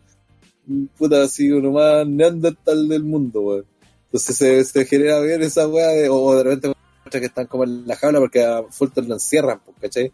puta, 0.97 1.23
así 1.23 1.51
uno 1.51 1.71
más 1.71 2.07
neandertal 2.07 2.87
del 2.87 3.03
mundo, 3.03 3.41
weón. 3.41 3.65
Entonces 4.05 4.35
se, 4.37 4.63
se 4.65 4.85
genera 4.85 5.19
bien 5.21 5.41
esa 5.43 5.67
weá, 5.67 5.89
de, 5.89 6.09
o 6.09 6.35
de 6.35 6.43
repente 6.43 6.73
que 7.11 7.25
están 7.25 7.47
como 7.47 7.63
en 7.63 7.87
la 7.87 7.95
jaula 7.95 8.19
porque 8.19 8.43
a 8.43 8.63
Fulton 8.63 9.07
lo 9.07 9.15
encierran, 9.15 9.59
pues, 9.65 9.77
¿cachai? 9.81 10.11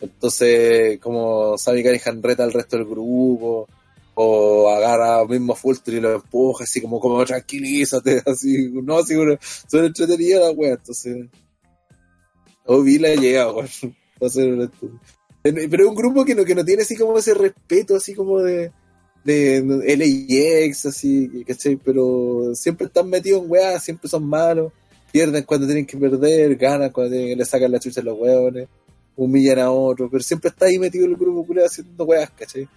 Entonces, 0.00 0.98
como 1.00 1.58
Sammy 1.58 1.82
Callihan 1.82 2.22
reta 2.22 2.44
al 2.44 2.52
resto 2.52 2.76
del 2.76 2.86
grupo, 2.86 3.68
O 4.14 4.68
agarra 4.70 5.24
mismo 5.26 5.54
Fulton 5.54 5.96
y 5.96 6.00
lo 6.00 6.14
empuja, 6.14 6.64
así 6.64 6.80
como, 6.80 7.00
como 7.00 7.24
tranquilízate, 7.24 8.22
así, 8.26 8.70
no, 8.72 8.98
así, 8.98 9.14
bueno, 9.16 9.38
son 9.40 9.84
entretenidas 9.84 10.42
las 10.42 10.56
weas, 10.56 10.78
entonces. 10.78 11.26
O 12.64 12.82
Vila 12.82 13.14
llega, 13.14 13.52
weón, 13.52 13.68
para 14.18 14.30
ser 14.30 14.52
honesto. 14.52 14.90
Pero 15.42 15.84
es 15.84 15.88
un 15.88 15.94
grupo 15.94 16.24
que 16.24 16.34
no, 16.34 16.44
que 16.44 16.54
no 16.54 16.64
tiene 16.64 16.82
así 16.82 16.96
como 16.96 17.16
ese 17.16 17.32
respeto, 17.34 17.96
así 17.96 18.14
como 18.14 18.40
de, 18.40 18.72
de 19.24 19.62
LAX, 19.96 20.86
así, 20.86 21.44
¿cachai? 21.46 21.76
Pero 21.76 22.54
siempre 22.54 22.86
están 22.86 23.08
metidos 23.08 23.42
en 23.42 23.50
weas, 23.50 23.82
siempre 23.82 24.08
son 24.08 24.24
malos, 24.24 24.72
pierden 25.12 25.44
cuando 25.44 25.66
tienen 25.66 25.86
que 25.86 25.96
perder, 25.96 26.56
ganan 26.56 26.90
cuando 26.90 27.12
tienen 27.12 27.38
le 27.38 27.44
sacan 27.44 27.72
la 27.72 27.80
chucha 27.80 28.00
a 28.00 28.04
los 28.04 28.18
weones, 28.18 28.68
humillan 29.16 29.58
a 29.58 29.70
otros, 29.70 30.08
pero 30.10 30.22
siempre 30.22 30.50
está 30.50 30.66
ahí 30.66 30.78
metido 30.78 31.06
el 31.06 31.16
grupo 31.16 31.46
culero 31.46 31.66
haciendo 31.66 32.04
weas, 32.04 32.30
¿cachai? 32.30 32.68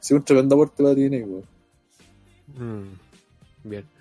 Sí, 0.00 0.14
un 0.14 0.24
tremendo 0.24 0.54
aporte 0.54 0.82
para 0.82 0.94
TNA, 0.94 1.26
weón. 1.26 1.44
Mm, 2.56 3.68
bien. 3.68 3.94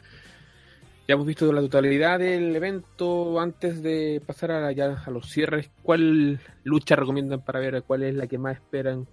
Ya 1.08 1.16
hemos 1.16 1.28
visto 1.28 1.52
la 1.52 1.60
totalidad 1.60 2.20
del 2.20 2.56
evento. 2.56 3.38
Antes 3.40 3.84
de 3.84 4.22
pasar 4.26 4.52
a, 4.52 4.72
ya 4.72 5.04
a 5.06 5.12
los 5.12 5.30
cierres, 5.30 5.70
¿cuál 5.82 6.40
lucha 6.64 6.96
recomiendan 6.96 7.44
para 7.44 7.60
ver? 7.60 7.84
¿Cuál 7.84 8.04
es 8.04 8.16
la 8.16 8.28
que 8.28 8.38
más 8.38 8.56
esperan? 8.56 9.06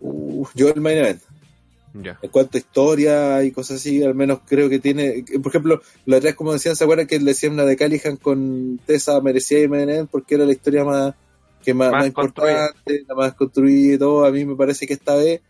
Uf, 0.00 0.50
yo 0.54 0.68
el 0.68 0.80
main 0.80 0.98
event. 0.98 1.22
En 2.22 2.30
cuanto 2.30 2.56
a 2.56 2.60
historia 2.60 3.42
y 3.44 3.50
cosas 3.50 3.78
así, 3.78 4.02
al 4.02 4.14
menos 4.14 4.40
creo 4.46 4.68
que 4.68 4.78
tiene. 4.78 5.24
Por 5.42 5.50
ejemplo, 5.50 5.80
la 6.06 6.18
otra 6.18 6.34
como 6.34 6.52
decían, 6.52 6.76
¿se 6.76 6.84
acuerdan 6.84 7.06
que 7.06 7.18
le 7.18 7.24
decían 7.24 7.56
la 7.56 7.64
de 7.64 7.76
Callihan 7.76 8.16
con 8.16 8.78
Tessa 8.86 9.20
merecía 9.20 9.58
el 9.60 9.68
main 9.68 9.88
event 9.88 10.10
porque 10.10 10.34
era 10.36 10.44
la 10.44 10.52
historia 10.52 10.84
más, 10.84 11.14
que 11.64 11.74
más, 11.74 11.90
Más 11.90 12.00
más 12.00 12.06
importante, 12.08 13.04
la 13.08 13.14
más 13.14 13.34
construida 13.34 13.94
y 13.94 13.98
todo? 13.98 14.24
A 14.24 14.30
mí 14.30 14.44
me 14.44 14.54
parece 14.54 14.86
que 14.86 14.94
esta 14.94 15.16
vez 15.16 15.40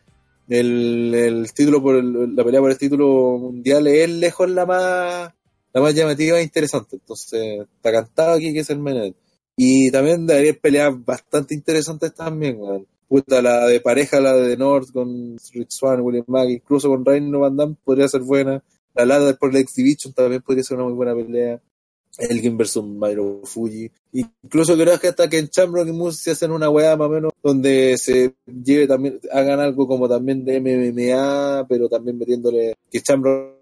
el, 0.49 1.15
el 1.15 1.53
título 1.53 1.83
por 1.83 1.97
el- 1.97 2.35
la 2.35 2.45
pelea 2.45 2.61
por 2.61 2.71
el 2.71 2.79
título 2.79 3.37
mundial 3.39 3.87
es 3.87 4.09
lejos 4.09 4.49
la 4.49 4.65
más 4.65 5.33
la 5.75 5.81
más 5.83 5.95
llamativa 5.95 6.39
e 6.39 6.43
interesante. 6.43 6.97
Entonces, 6.97 7.67
está 7.75 7.93
cantado 7.93 8.37
aquí 8.37 8.53
que 8.55 8.61
es 8.61 8.71
el 8.71 8.79
main 8.79 8.97
event. 8.97 9.17
Y 9.57 9.91
también 9.91 10.27
debería 10.27 10.55
peleas 10.55 10.95
bastante 11.05 11.55
interesantes 11.55 12.15
también. 12.15 12.59
Puta, 13.09 13.41
la 13.41 13.67
de 13.67 13.81
pareja, 13.81 14.21
la 14.21 14.35
de 14.35 14.57
North 14.57 14.93
con 14.93 15.37
Rich 15.53 15.71
Swan, 15.71 16.01
William 16.03 16.25
Mack, 16.27 16.51
incluso 16.51 16.89
con 16.89 17.05
Reino 17.05 17.41
Van 17.41 17.57
Damme 17.57 17.77
podría 17.83 18.07
ser 18.09 18.21
buena. 18.21 18.63
La 18.95 19.07
Lada 19.07 19.35
por 19.35 19.51
el 19.51 19.57
Exhibition 19.57 20.13
también 20.13 20.43
podría 20.43 20.65
ser 20.65 20.77
una 20.77 20.87
muy 20.87 20.95
buena 20.95 21.15
pelea. 21.15 21.61
Elgin 22.19 22.57
versus 22.57 22.85
Mairo 22.85 23.41
Fuji. 23.45 23.91
Incluso 24.13 24.77
creo 24.77 24.99
que 24.99 25.09
hasta 25.09 25.29
que 25.29 25.39
en 25.39 25.49
Chamrock 25.49 25.89
y 25.89 25.93
Moose 25.93 26.21
se 26.21 26.31
hacen 26.33 26.51
una 26.51 26.69
weá 26.69 26.97
más 26.97 27.07
o 27.07 27.11
menos 27.11 27.33
donde 27.43 27.97
se 27.97 28.35
lleve 28.47 28.89
también, 28.89 29.21
hagan 29.33 29.61
algo 29.61 29.87
como 29.87 30.09
también 30.09 30.45
de 30.45 30.61
MMA, 30.61 31.67
pero 31.69 31.89
también 31.89 32.19
metiéndole 32.19 32.75
que 32.91 33.01
Chamrock 33.01 33.55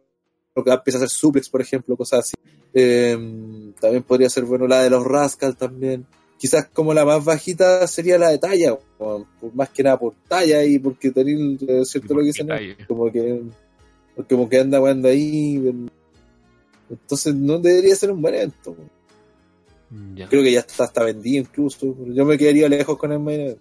empieza 0.57 0.99
a 0.99 1.05
hacer 1.05 1.11
suplex, 1.11 1.51
por 1.51 1.61
ejemplo, 1.61 1.97
cosas 1.97 2.21
así. 2.21 2.35
Eh, 2.73 3.73
también 3.79 4.03
podría 4.03 4.31
ser 4.31 4.45
bueno 4.45 4.67
la 4.67 4.83
de 4.83 4.91
los 4.91 5.05
Rascal 5.05 5.57
también. 5.57 6.07
Quizás 6.39 6.67
como 6.67 6.93
la 6.93 7.05
más 7.05 7.25
bajita 7.25 7.87
sería 7.87 8.19
la 8.19 8.31
de 8.31 8.39
talla, 8.39 8.77
por 8.99 9.27
más 9.55 9.71
que 9.71 9.83
nada 9.83 9.99
por 9.99 10.15
talla 10.29 10.63
y 10.65 10.79
porque 10.79 11.11
tener 11.11 11.35
eh, 11.67 11.85
cierto 11.85 12.15
lo 12.15 12.21
que 12.21 12.27
dicen, 12.27 12.49
como 12.87 13.11
que 13.11 13.43
porque 14.15 14.35
como 14.35 14.49
que 14.49 14.59
anda 14.59 14.81
weando 14.81 15.09
ahí. 15.09 15.89
Entonces 16.89 17.35
no 17.35 17.59
debería 17.59 17.95
ser 17.95 18.11
un 18.11 18.23
buen 18.23 18.35
evento. 18.35 18.77
Ya. 20.15 20.29
Creo 20.29 20.43
que 20.43 20.53
ya 20.53 20.61
está, 20.61 20.85
está 20.85 21.05
vendido 21.05 21.43
incluso. 21.43 21.95
pero 21.95 22.13
Yo 22.13 22.25
me 22.25 22.37
quedaría 22.39 22.69
lejos 22.69 22.99
con 22.99 23.13
el 23.13 23.21
main 23.21 23.41
event. 23.41 23.61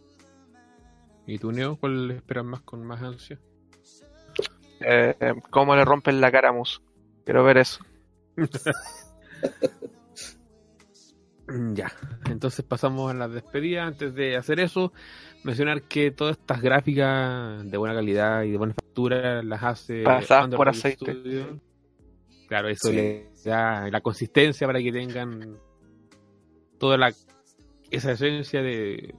¿Y 1.27 1.37
tú, 1.37 1.51
Neo? 1.51 1.77
¿Cuál 1.77 2.11
esperas 2.11 2.45
más 2.45 2.61
con 2.61 2.85
más 2.85 3.01
ansia? 3.01 3.39
Eh, 4.79 5.15
eh, 5.19 5.33
¿Cómo 5.49 5.75
le 5.75 5.83
rompen 5.83 6.21
la 6.21 6.31
cara 6.31 6.49
a 6.49 6.53
Mus? 6.53 6.81
Quiero 7.23 7.43
ver 7.43 7.57
eso. 7.57 7.79
Ya, 11.73 11.91
entonces 12.29 12.65
pasamos 12.65 13.11
a 13.11 13.13
la 13.13 13.27
despedida. 13.27 13.85
Antes 13.85 14.15
de 14.15 14.35
hacer 14.35 14.59
eso, 14.59 14.91
mencionar 15.43 15.83
que 15.83 16.09
todas 16.11 16.37
estas 16.37 16.61
gráficas 16.61 17.69
de 17.69 17.77
buena 17.77 17.93
calidad 17.93 18.43
y 18.43 18.51
de 18.51 18.57
buena 18.57 18.73
factura 18.73 19.43
las 19.43 19.61
hace 19.63 20.01
Pasadas 20.03 20.55
por 20.55 20.69
aceite. 20.69 21.11
Studio. 21.13 21.59
Claro, 22.47 22.69
eso 22.69 22.89
Sí. 22.89 22.95
le 22.95 23.29
da 23.43 23.87
la 23.89 24.01
consistencia 24.01 24.65
para 24.65 24.79
que 24.79 24.91
tengan 24.91 25.57
toda 26.79 26.97
la 26.97 27.13
esa 27.91 28.11
esencia 28.13 28.61
de, 28.63 29.13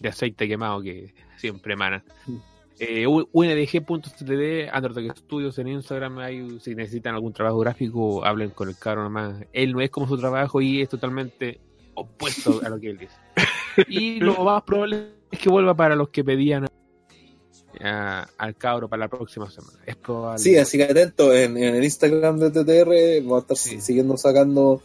de 0.00 0.08
aceite 0.08 0.48
quemado 0.48 0.82
que 0.82 1.14
siempre 1.36 1.74
emana. 1.74 2.04
Eh, 2.84 3.06
UNDG.ctd, 3.06 4.68
Underdog 4.74 5.16
Studios 5.16 5.56
en 5.58 5.68
Instagram, 5.68 6.18
si 6.60 6.74
necesitan 6.74 7.14
algún 7.14 7.32
trabajo 7.32 7.58
gráfico, 7.60 8.24
hablen 8.24 8.50
con 8.50 8.68
el 8.68 8.76
caro 8.76 9.04
nomás. 9.04 9.36
Él 9.52 9.72
no 9.72 9.80
es 9.80 9.88
como 9.90 10.08
su 10.08 10.18
trabajo 10.18 10.60
y 10.60 10.82
es 10.82 10.88
totalmente 10.88 11.60
opuesto 11.94 12.60
a 12.64 12.68
lo 12.68 12.80
que 12.80 12.90
él 12.90 12.98
dice. 12.98 13.14
Y 13.88 14.18
lo 14.18 14.34
más 14.44 14.62
probable 14.64 15.10
es 15.30 15.38
que 15.38 15.48
vuelva 15.48 15.74
para 15.76 15.94
los 15.94 16.08
que 16.08 16.24
pedían 16.24 16.66
a- 17.80 18.26
al 18.36 18.56
cabro 18.56 18.88
para 18.88 19.00
la 19.00 19.08
próxima 19.08 19.48
semana. 19.50 19.78
Es 19.86 19.94
probable. 19.96 20.38
Sí, 20.40 20.56
así 20.56 20.76
que 20.76 20.84
atento 20.84 21.32
en, 21.32 21.56
en 21.56 21.76
el 21.76 21.84
Instagram 21.84 22.38
de 22.38 22.50
TTR. 22.50 23.22
Vamos 23.22 23.38
a 23.38 23.40
estar 23.42 23.56
Sí. 23.56 23.80
siguiendo 23.80 24.16
sacando 24.16 24.82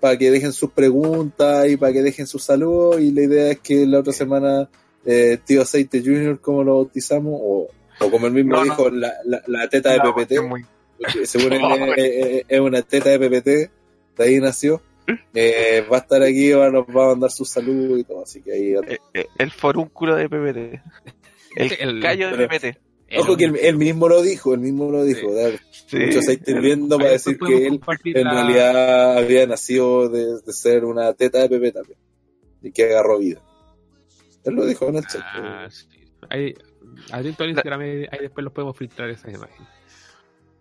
para 0.00 0.16
que 0.16 0.30
dejen 0.30 0.52
sus 0.52 0.70
preguntas 0.70 1.68
y 1.68 1.76
para 1.76 1.92
que 1.92 2.02
dejen 2.02 2.26
sus 2.28 2.44
saludos. 2.44 3.00
Y 3.00 3.10
la 3.10 3.22
idea 3.24 3.50
es 3.50 3.58
que 3.60 3.86
la 3.86 3.98
otra 4.00 4.12
semana, 4.12 4.68
eh, 5.04 5.38
Tío 5.44 5.62
Aceite 5.62 6.00
Junior, 6.00 6.40
como 6.40 6.62
lo 6.64 6.76
bautizamos, 6.76 7.34
o, 7.42 7.68
o 8.00 8.10
como 8.10 8.26
él 8.26 8.32
mismo 8.32 8.52
No, 8.52 8.58
no. 8.58 8.64
dijo, 8.64 8.90
La, 8.90 9.12
la, 9.24 9.42
la 9.46 9.68
teta 9.68 9.92
de 9.92 10.00
PPT. 10.00 10.40
muy- 10.46 10.64
según 11.24 11.52
él 11.54 11.62
es, 11.96 12.26
es- 12.26 12.44
es 12.48 12.60
una 12.60 12.82
teta 12.82 13.10
de 13.10 13.18
PPT, 13.18 13.46
de 14.18 14.24
ahí 14.24 14.38
nació. 14.40 14.82
Eh, 15.34 15.84
va 15.92 15.96
a 15.96 16.00
estar 16.00 16.22
aquí, 16.22 16.52
va, 16.52 16.70
nos 16.70 16.84
va 16.86 17.06
a 17.06 17.08
mandar 17.08 17.30
sus 17.32 17.48
saludos 17.50 17.98
y 17.98 18.04
todo, 18.04 18.22
así 18.22 18.42
que 18.42 18.52
ahí. 18.52 18.74
eh, 18.74 18.98
eh, 19.14 19.26
el 19.38 19.50
forúnculo 19.50 20.14
de 20.14 20.28
PPT. 20.28 20.82
El, 21.56 21.72
El- 21.80 22.00
callo 22.02 22.36
de 22.36 22.46
PPT. 22.46 22.78
Ojo 23.18 23.36
que 23.36 23.46
él, 23.46 23.56
él 23.60 23.76
mismo 23.76 24.08
lo 24.08 24.22
dijo, 24.22 24.54
él 24.54 24.60
mismo 24.60 24.88
lo 24.92 25.02
dijo, 25.02 25.32
Sí. 25.88 25.96
mucho 25.96 26.20
aceite 26.20 26.52
hirviendo 26.52 26.96
para 26.96 27.08
Ahí 27.08 27.14
decir 27.14 27.36
que 27.38 27.66
él 27.66 27.80
en 28.04 28.24
la- 28.24 28.32
realidad 28.34 29.18
había 29.18 29.44
nacido 29.48 30.08
de, 30.08 30.40
de 30.46 30.52
ser 30.52 30.84
una 30.84 31.12
teta 31.14 31.38
de 31.40 31.48
Pepe 31.48 31.72
también 31.72 31.98
y 32.62 32.70
que 32.70 32.84
agarró 32.84 33.18
vida. 33.18 33.40
Él 34.44 34.54
lo 34.54 34.64
dijo 34.66 34.88
en 34.88 34.96
el 34.96 35.06
chat. 35.06 35.22
Ah, 35.24 35.66
sí. 35.70 35.86
Atento 37.12 37.44
al 37.44 37.50
Instagram, 37.50 37.80
ahí 37.80 38.06
ahí 38.10 38.18
después 38.20 38.44
los 38.44 38.52
podemos 38.52 38.76
filtrar 38.76 39.08
esas 39.10 39.32
imágenes. 39.34 39.68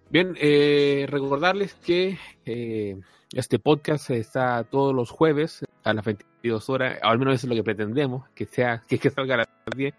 Bien, 0.09 0.35
eh, 0.39 1.05
recordarles 1.09 1.75
que 1.75 2.17
eh, 2.45 2.99
este 3.33 3.59
podcast 3.59 4.09
está 4.09 4.63
todos 4.63 4.93
los 4.95 5.11
jueves 5.11 5.63
a 5.83 5.93
las 5.93 6.03
22 6.03 6.69
horas, 6.69 6.99
o 7.03 7.07
al 7.07 7.19
menos 7.19 7.35
eso 7.35 7.45
es 7.45 7.49
lo 7.49 7.55
que 7.55 7.63
pretendemos, 7.63 8.27
que 8.33 8.45
sea 8.45 8.81
que, 8.87 8.97
que 8.97 9.09
salga 9.11 9.35
a 9.35 9.37
las 9.39 9.47
10. 9.75 9.93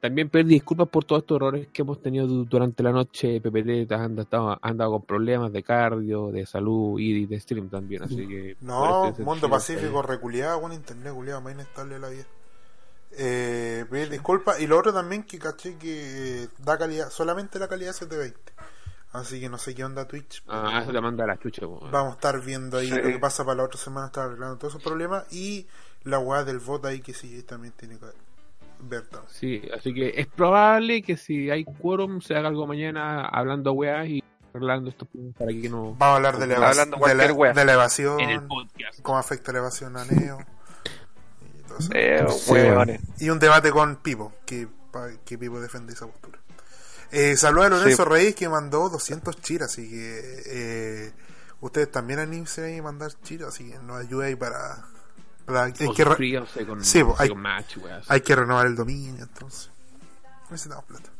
También 0.00 0.28
pedir 0.28 0.46
disculpas 0.46 0.88
por 0.88 1.04
todos 1.04 1.22
estos 1.22 1.36
errores 1.36 1.68
que 1.72 1.82
hemos 1.82 2.00
tenido 2.00 2.26
du- 2.26 2.44
durante 2.44 2.82
la 2.82 2.92
noche. 2.92 3.40
PPT 3.40 3.90
ha 3.92 4.04
andado, 4.04 4.58
andado 4.62 4.90
con 4.92 5.02
problemas 5.02 5.52
de 5.52 5.62
cardio, 5.62 6.30
de 6.30 6.46
salud 6.46 6.98
y 7.00 7.26
de 7.26 7.40
stream 7.40 7.68
también. 7.68 8.04
Así 8.04 8.26
que 8.28 8.56
No, 8.60 9.06
este 9.08 9.22
Mundo 9.22 9.48
Pacífico 9.50 10.02
reculeado 10.02 10.60
con 10.60 10.72
internet 10.72 11.12
culiado, 11.12 11.40
más 11.40 11.54
inestable 11.54 11.94
de 11.94 12.00
la 12.00 12.08
vida. 12.10 12.24
Eh, 13.12 13.84
pedir 13.90 14.10
disculpas. 14.10 14.60
Y 14.60 14.66
lo 14.66 14.78
otro 14.78 14.92
también 14.92 15.22
que 15.22 15.38
caché 15.38 15.76
que 15.78 16.44
eh, 16.44 16.48
da 16.58 16.76
calidad, 16.78 17.10
solamente 17.10 17.58
la 17.58 17.68
calidad 17.68 17.92
720. 17.92 18.52
Así 19.12 19.40
que 19.40 19.48
no 19.48 19.56
sé 19.56 19.74
qué 19.74 19.84
onda 19.84 20.06
Twitch. 20.06 20.42
Ah, 20.46 20.80
eso 20.82 20.92
te 20.92 21.00
manda 21.00 21.24
a 21.24 21.26
la 21.26 21.38
chucha. 21.38 21.64
Vamos 21.64 22.12
a 22.12 22.14
estar 22.16 22.38
viendo 22.42 22.76
ahí 22.76 22.88
Sí. 22.88 22.94
lo 22.96 23.02
que 23.04 23.18
pasa 23.18 23.44
para 23.44 23.56
la 23.58 23.64
otra 23.64 23.78
semana, 23.80 24.06
estar 24.08 24.26
arreglando 24.26 24.56
todos 24.58 24.74
esos 24.74 24.82
problemas. 24.82 25.24
Y 25.32 25.66
la 26.04 26.18
weá 26.18 26.44
del 26.44 26.58
voto 26.58 26.88
ahí 26.88 27.00
que 27.00 27.14
sí 27.14 27.42
también 27.44 27.72
tiene 27.74 27.98
que 27.98 28.04
ver 28.80 29.02
también. 29.06 29.32
Sí, 29.32 29.62
así 29.74 29.94
que 29.94 30.12
es 30.20 30.26
probable 30.26 31.00
que 31.02 31.16
si 31.16 31.50
hay 31.50 31.64
quórum 31.64 32.20
se 32.20 32.34
haga 32.36 32.48
algo 32.48 32.66
mañana 32.66 33.24
hablando 33.24 33.72
weas 33.72 34.06
y 34.06 34.22
arreglando 34.52 34.90
estos 34.90 35.08
problemas 35.08 35.36
para 35.38 35.50
que 35.52 35.68
no... 35.70 35.94
Vamos 35.94 36.02
a 36.02 36.16
hablar 36.16 36.38
de 36.38 36.46
la, 36.48 36.54
evas- 36.56 36.70
Hablando 36.78 36.96
de 37.06 37.14
la- 37.14 37.52
de 37.54 37.64
la 37.64 37.72
evasión, 37.72 38.20
En 38.20 38.30
el 38.30 38.42
podcast. 38.42 39.00
cómo 39.00 39.16
afecta 39.18 39.52
la 39.52 39.58
evasión 39.60 39.96
a 39.96 40.04
Neo. 40.04 40.38
Y. 41.80 41.88
Eh, 41.94 42.26
Sí, 42.28 42.50
huevones. 42.50 43.00
Y 43.18 43.28
un 43.30 43.38
debate 43.38 43.70
con 43.70 43.96
Pipo, 43.96 44.32
que, 44.44 44.68
que 45.24 45.38
Pipo 45.38 45.60
defiende 45.60 45.92
esa 45.92 46.06
postura. 46.06 46.38
Eh, 47.12 47.36
saluda 47.36 47.66
a 47.66 47.70
Lorenzo 47.70 48.02
Sí. 48.04 48.08
Reyes 48.08 48.34
que 48.34 48.48
mandó 48.48 48.88
200 48.88 49.40
chiras, 49.40 49.70
así 49.70 49.88
que 49.88 50.42
eh, 50.46 51.12
ustedes 51.60 51.90
también 51.90 52.18
anímense 52.18 52.64
ahí 52.64 52.78
a 52.78 52.82
mandar 52.82 53.12
chiras, 53.22 53.48
así 53.54 53.70
que 53.70 53.78
nos 53.78 53.98
ayuda 54.04 54.26
ahí 54.26 54.34
para... 54.36 54.84
para- 55.44 55.64
hay, 55.64 55.72
que 55.72 55.84
con, 56.66 56.84
Sí, 56.84 57.02
hay- 57.18 57.28
con 57.28 57.40
match, 57.40 57.76
weas. 57.78 58.04
hay 58.08 58.20
que 58.22 58.34
renovar 58.34 58.66
el 58.66 58.74
dominio, 58.74 59.22
entonces. 59.22 59.70
Necesitamos 60.50 60.84
plata. 60.84 61.10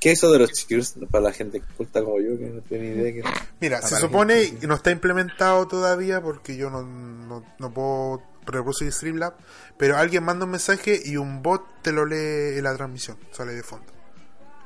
¿Qué 0.00 0.12
es 0.12 0.18
eso 0.18 0.30
de 0.30 0.38
los 0.38 0.52
cheers 0.52 0.94
para 1.10 1.24
la 1.24 1.32
gente 1.32 1.60
culta 1.76 2.02
como 2.04 2.20
yo 2.20 2.38
que 2.38 2.46
no 2.50 2.60
tiene 2.62 2.86
idea? 2.86 3.12
Que... 3.12 3.24
Mira, 3.60 3.82
se 3.82 3.96
supone 3.96 4.44
gente, 4.44 4.60
que 4.60 4.66
no 4.68 4.74
está 4.76 4.90
implementado 4.92 5.66
todavía 5.66 6.20
porque 6.22 6.56
yo 6.56 6.70
no, 6.70 6.82
no, 6.82 7.44
no 7.58 7.70
puedo 7.74 8.22
reproducir 8.52 8.92
Streamlab, 8.92 9.34
pero 9.76 9.96
alguien 9.96 10.24
manda 10.24 10.44
un 10.44 10.50
mensaje 10.52 11.00
y 11.04 11.16
un 11.16 11.42
bot 11.42 11.62
te 11.82 11.92
lo 11.92 12.04
lee 12.04 12.58
en 12.58 12.64
la 12.64 12.74
transmisión, 12.76 13.16
sale 13.30 13.52
de 13.54 13.62
fondo. 13.62 13.92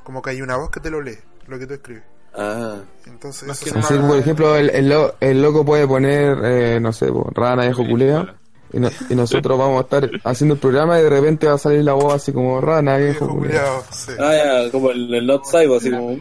Como 0.05 0.21
que 0.23 0.31
hay 0.31 0.43
una 0.43 0.57
voz 0.57 0.71
que 0.71 0.81
te 0.81 0.91
lo 0.91 1.01
lee, 1.01 1.19
lo 1.47 1.59
que 1.59 1.67
tú 1.67 1.75
escribes. 1.75 2.05
Ah, 2.35 2.79
Entonces, 3.07 3.61
que 3.61 3.71
por 3.73 4.17
ejemplo, 4.17 4.57
el, 4.57 4.71
el, 4.71 4.89
lo- 4.89 5.15
el 5.21 5.43
loco 5.43 5.65
puede 5.65 5.87
poner, 5.87 6.39
eh, 6.43 6.81
no 6.81 6.93
sé, 6.93 7.09
rana 7.35 7.65
viejo 7.65 7.87
culea. 7.87 8.35
Y, 8.73 8.81
no- 8.81 8.89
y 9.11 9.15
nosotros 9.15 9.59
vamos 9.59 9.81
a 9.81 9.83
estar 9.83 10.11
haciendo 10.25 10.55
el 10.55 10.61
programa 10.61 10.99
y 10.99 11.03
de 11.03 11.11
repente 11.11 11.47
va 11.47 11.55
a 11.55 11.59
salir 11.59 11.85
la 11.85 11.93
voz 11.93 12.15
así 12.15 12.33
como 12.33 12.59
rana 12.63 12.97
viejo 12.97 13.29
culiao, 13.29 13.85
sí, 13.93 14.13
ah 14.19 14.35
ya, 14.65 14.71
como 14.71 14.91
el, 14.93 15.13
el 15.13 15.27
Not 15.27 15.45
Cyber, 15.45 15.77
así 15.77 15.91
como. 15.91 16.17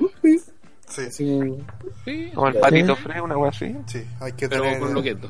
sí, 0.90 1.02
así 1.08 1.26
como 1.40 1.58
Sí, 2.04 2.32
Como 2.36 2.48
el 2.50 2.56
patito 2.60 2.96
fre, 2.98 3.22
una 3.22 3.38
wea 3.38 3.52
así. 3.52 3.74
sí, 3.86 4.06
hay 4.20 4.34
que 4.34 4.50
pero 4.50 4.64
tener... 4.64 4.80
con 4.82 4.94
loqueto. 4.94 5.30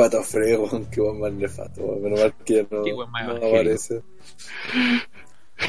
Pato 0.00 0.22
frego, 0.22 0.68
qué 0.90 1.00
buen 1.00 1.20
más 1.20 1.32
nefasto. 1.32 1.82
Menos 2.00 2.20
mal 2.20 2.34
que 2.44 2.66
no, 2.70 2.82
aparece. 3.02 4.02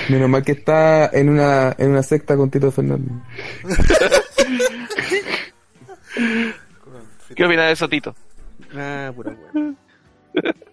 Menos 0.09 0.29
mal 0.29 0.43
que 0.43 0.53
está 0.53 1.07
en 1.07 1.29
una, 1.29 1.75
en 1.77 1.91
una 1.91 2.03
secta 2.03 2.37
con 2.37 2.49
Tito 2.49 2.71
Fernández. 2.71 3.11
¿Qué 7.35 7.45
opinas 7.45 7.67
de 7.67 7.71
eso, 7.73 7.89
Tito? 7.89 8.15
Ah, 8.73 9.11
pura. 9.15 9.35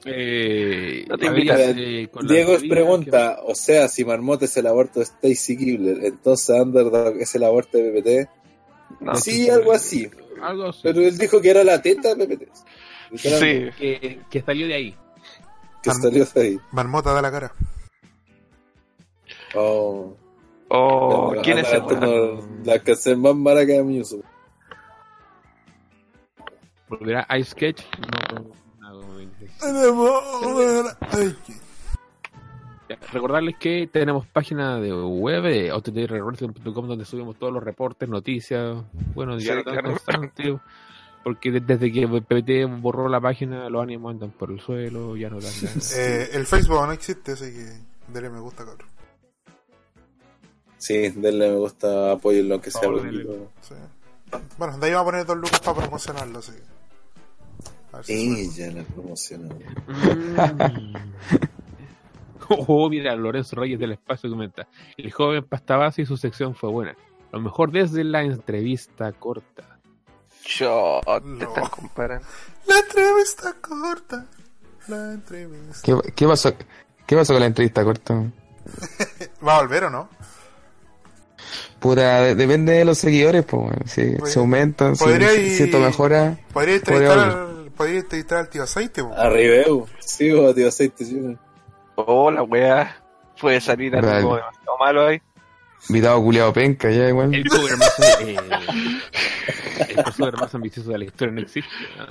Eh, 0.05 1.05
No 1.09 1.19
te 1.19 1.27
a 1.27 1.31
ver, 1.31 1.39
invitas. 1.41 1.61
eh, 1.61 2.09
Diego 2.29 2.53
teoría 2.53 2.69
pregunta, 2.71 3.39
o 3.45 3.55
sea, 3.55 3.89
si 3.89 4.05
Marmota 4.05 4.45
es 4.45 4.57
el 4.57 4.67
aborto 4.67 5.01
de 5.01 5.05
Stacy 5.07 5.57
Kibler, 5.57 6.05
entonces 6.05 6.49
Underdog 6.51 7.17
es 7.21 7.35
el 7.35 7.43
aborto 7.43 7.79
de 7.79 7.91
PPT. 7.91 8.29
No. 9.01 9.15
sí, 9.17 9.51
algo 9.51 9.73
así. 9.73 10.09
algo 10.41 10.69
así, 10.69 10.81
Pero 10.83 11.01
él 11.01 11.19
dijo 11.19 11.41
que 11.41 11.51
era 11.51 11.65
la 11.65 11.83
teta 11.83 12.15
de 12.15 12.27
PPT. 12.27 12.49
Sí. 13.17 13.71
que, 13.79 14.21
que 14.31 14.43
salió 14.43 14.67
de 14.67 14.75
ahí. 14.75 14.97
Que 15.83 15.91
salió 15.93 16.25
de 16.25 16.41
ahí. 16.41 16.61
Marmota 16.73 17.13
da 17.13 17.23
la 17.23 17.31
cara. 17.31 17.53
Oh. 19.55 20.17
Oh, 20.69 21.33
La- 21.35 21.43
¿quién 21.43 21.57
la- 21.57 21.63
es 21.63 21.69
ese 21.73 21.79
la-? 22.01 22.41
La 22.65 22.79
canción 22.81 23.23
más 23.23 23.35
mala 23.35 23.65
que 23.65 23.83
mi 23.83 24.01
uso. 24.01 24.21
Volverá 26.89 27.27
Ice 27.39 27.51
Sketch. 27.51 27.83
No, 28.33 28.39
no, 29.73 30.23
no, 30.43 30.83
no, 30.83 30.89
Ay, 31.13 31.37
Ya, 32.89 32.97
Recordarles 33.13 33.57
que 33.59 33.89
tenemos 33.93 34.27
página 34.27 34.79
de 34.81 34.93
web 34.95 35.43
de 35.43 35.73
ottrwrestling.com 35.73 36.87
donde 36.89 37.05
subimos 37.05 37.37
todos 37.37 37.53
los 37.53 37.63
reportes, 37.63 38.09
noticias, 38.09 38.79
bueno, 39.15 39.39
ya 39.39 39.57
Sí, 39.57 39.63
claro. 39.63 39.91
constante, 39.91 40.59
porque 41.25 41.51
de- 41.51 41.61
desde 41.61 41.93
que 41.93 42.07
PPT 42.09 42.65
borró 42.81 43.09
la 43.09 43.21
página 43.21 43.69
los 43.69 43.83
ánimos 43.83 44.13
andan 44.13 44.31
por 44.31 44.51
el 44.51 44.61
suelo, 44.61 45.17
ya 45.17 45.29
no 45.31 45.41
dan 45.41 45.53
ganas. 45.63 45.97
Eh, 45.97 46.31
el 46.33 46.47
Facebook 46.47 46.77
no 46.87 46.93
existe, 46.93 47.33
así 47.33 47.47
que 47.53 48.13
dele 48.13 48.31
me 48.31 48.41
gusta, 48.41 48.65
cabrón. 48.65 48.89
Sí, 50.79 51.09
denle 51.09 51.51
me 51.51 51.57
gusta, 51.57 52.13
apoyen 52.13 52.49
lo 52.49 52.61
que 52.61 52.71
sea. 52.71 52.83
Favor, 52.83 53.03
denle. 53.03 53.27
Sí. 53.63 53.75
Bueno, 54.59 54.79
de 54.79 54.87
ahí 54.87 54.93
vamos 54.93 55.09
a 55.09 55.11
poner 55.11 55.27
dos 55.27 55.37
lucas 55.37 55.61
para 55.61 55.79
promocionarlo, 55.79 56.39
así. 56.39 56.53
A 57.93 58.03
si. 58.03 58.13
Ella 58.13 58.71
la 58.73 58.83
promociona. 58.85 59.49
Mm. 59.55 60.95
oh, 62.69 62.89
mira, 62.89 63.17
Lorenzo 63.17 63.57
Reyes 63.57 63.79
del 63.81 63.93
Espacio 63.93 64.31
comenta. 64.31 64.69
El 64.97 65.11
joven 65.11 65.45
Pastabase 65.45 66.03
y 66.03 66.07
su 66.07 66.17
sección 66.17 66.55
fue 66.55 66.71
buena. 66.71 66.97
Lo 67.33 67.41
mejor 67.41 67.73
desde 67.73 68.05
la 68.05 68.23
entrevista 68.23 69.11
corta. 69.13 69.78
Yo, 70.45 71.01
te 71.05 71.21
No. 71.21 71.49
están 71.49 71.69
comparando. 71.69 72.27
La 72.67 72.79
entrevista 72.79 73.55
corta. 73.61 74.27
La 74.89 75.13
entrevista. 75.13 75.81
¿Qué, 75.83 76.13
qué 76.15 76.27
pasó? 76.27 76.53
¿Qué 77.07 77.17
pasó 77.17 77.33
con 77.35 77.41
la 77.41 77.47
entrevista 77.47 77.85
corta? 77.85 78.15
¿Va 79.47 79.57
a 79.57 79.61
volver 79.61 79.85
o 79.85 79.91
no? 79.91 80.09
Puta, 81.79 82.23
de- 82.23 82.35
depende 82.35 82.73
de 82.73 82.85
los 82.85 82.99
seguidores, 82.99 83.45
pues, 83.45 83.73
si 83.87 84.17
Pues, 84.17 84.33
se 84.33 84.39
aumentan, 84.41 84.97
si, 84.97 85.05
ir- 85.05 85.57
si 85.57 85.63
esto 85.65 85.79
mejora. 85.79 86.37
Podría 86.53 86.77
entrevistar, 86.77 87.47
Podría 87.77 88.01
entrevistar 88.01 88.39
al 88.39 88.49
tío 88.49 88.65
Aceite, 88.65 89.05
po. 89.05 89.15
Arribeu. 89.15 89.87
Sí, 90.01 90.33
o 90.33 90.53
tío 90.53 90.67
aceite, 90.69 91.05
sí. 91.05 91.37
Oh, 91.95 92.31
la 92.31 92.43
wea. 92.43 92.97
Puede 93.41 93.61
salir 93.61 93.95
algo 93.95 94.35
demasiado 94.35 94.79
malo 94.81 95.07
ahí. 95.07 95.23
Invitado 95.89 96.23
culiado 96.23 96.53
penca, 96.53 96.91
ya 96.91 97.09
igual. 97.09 97.35
El 97.35 97.49
cover 97.49 97.77
más, 97.79 97.99
eh, 98.21 98.37
el 99.89 99.97
crossover 99.97 100.37
más 100.37 100.55
ambicioso 100.55 100.91
de 100.91 100.99
la 100.99 101.05
historia 101.05 101.35
no 101.35 101.41
existe. 101.41 101.71
No. 101.97 102.07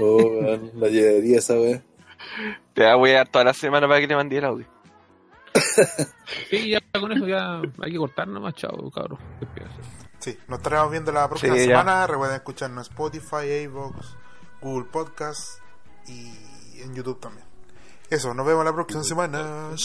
Oh, 0.00 0.16
weón, 0.16 0.70
la 0.74 0.88
llevaría 0.88 1.38
esa 1.38 1.54
vez. 1.54 1.82
Te 2.72 2.94
voy 2.94 3.10
a 3.10 3.14
dar 3.18 3.28
toda 3.28 3.44
la 3.46 3.54
semana 3.54 3.88
para 3.88 4.00
que 4.00 4.06
le 4.06 4.16
mandé 4.16 4.38
el 4.38 4.44
audio. 4.44 4.66
Sí, 6.50 6.70
ya 6.70 6.80
con 6.98 7.10
eso 7.12 7.26
ya 7.26 7.60
hay 7.82 7.92
que 7.92 7.98
cortar 7.98 8.28
nomás, 8.28 8.54
chao, 8.54 8.90
cabrón. 8.90 9.18
Sí, 10.18 10.36
nos 10.46 10.58
estaremos 10.58 10.90
viendo 10.90 11.10
la 11.12 11.28
próxima 11.28 11.54
Sí, 11.54 11.64
semana. 11.64 12.06
Recuerden 12.06 12.36
escucharnos 12.36 12.86
en 12.86 12.92
Spotify, 12.92 13.64
iVoox, 13.64 14.16
Google 14.60 14.88
Podcast 14.90 15.60
y 16.06 16.80
en 16.80 16.94
YouTube 16.94 17.20
también. 17.20 17.47
Eso, 18.10 18.32
nos 18.32 18.46
vemos 18.46 18.64
la 18.64 18.72
próxima 18.72 19.04
semana. 19.04 19.76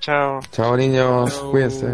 Chao. 0.00 0.40
Chao 0.52 0.76
niños, 0.76 1.34
cuídense. 1.50 1.86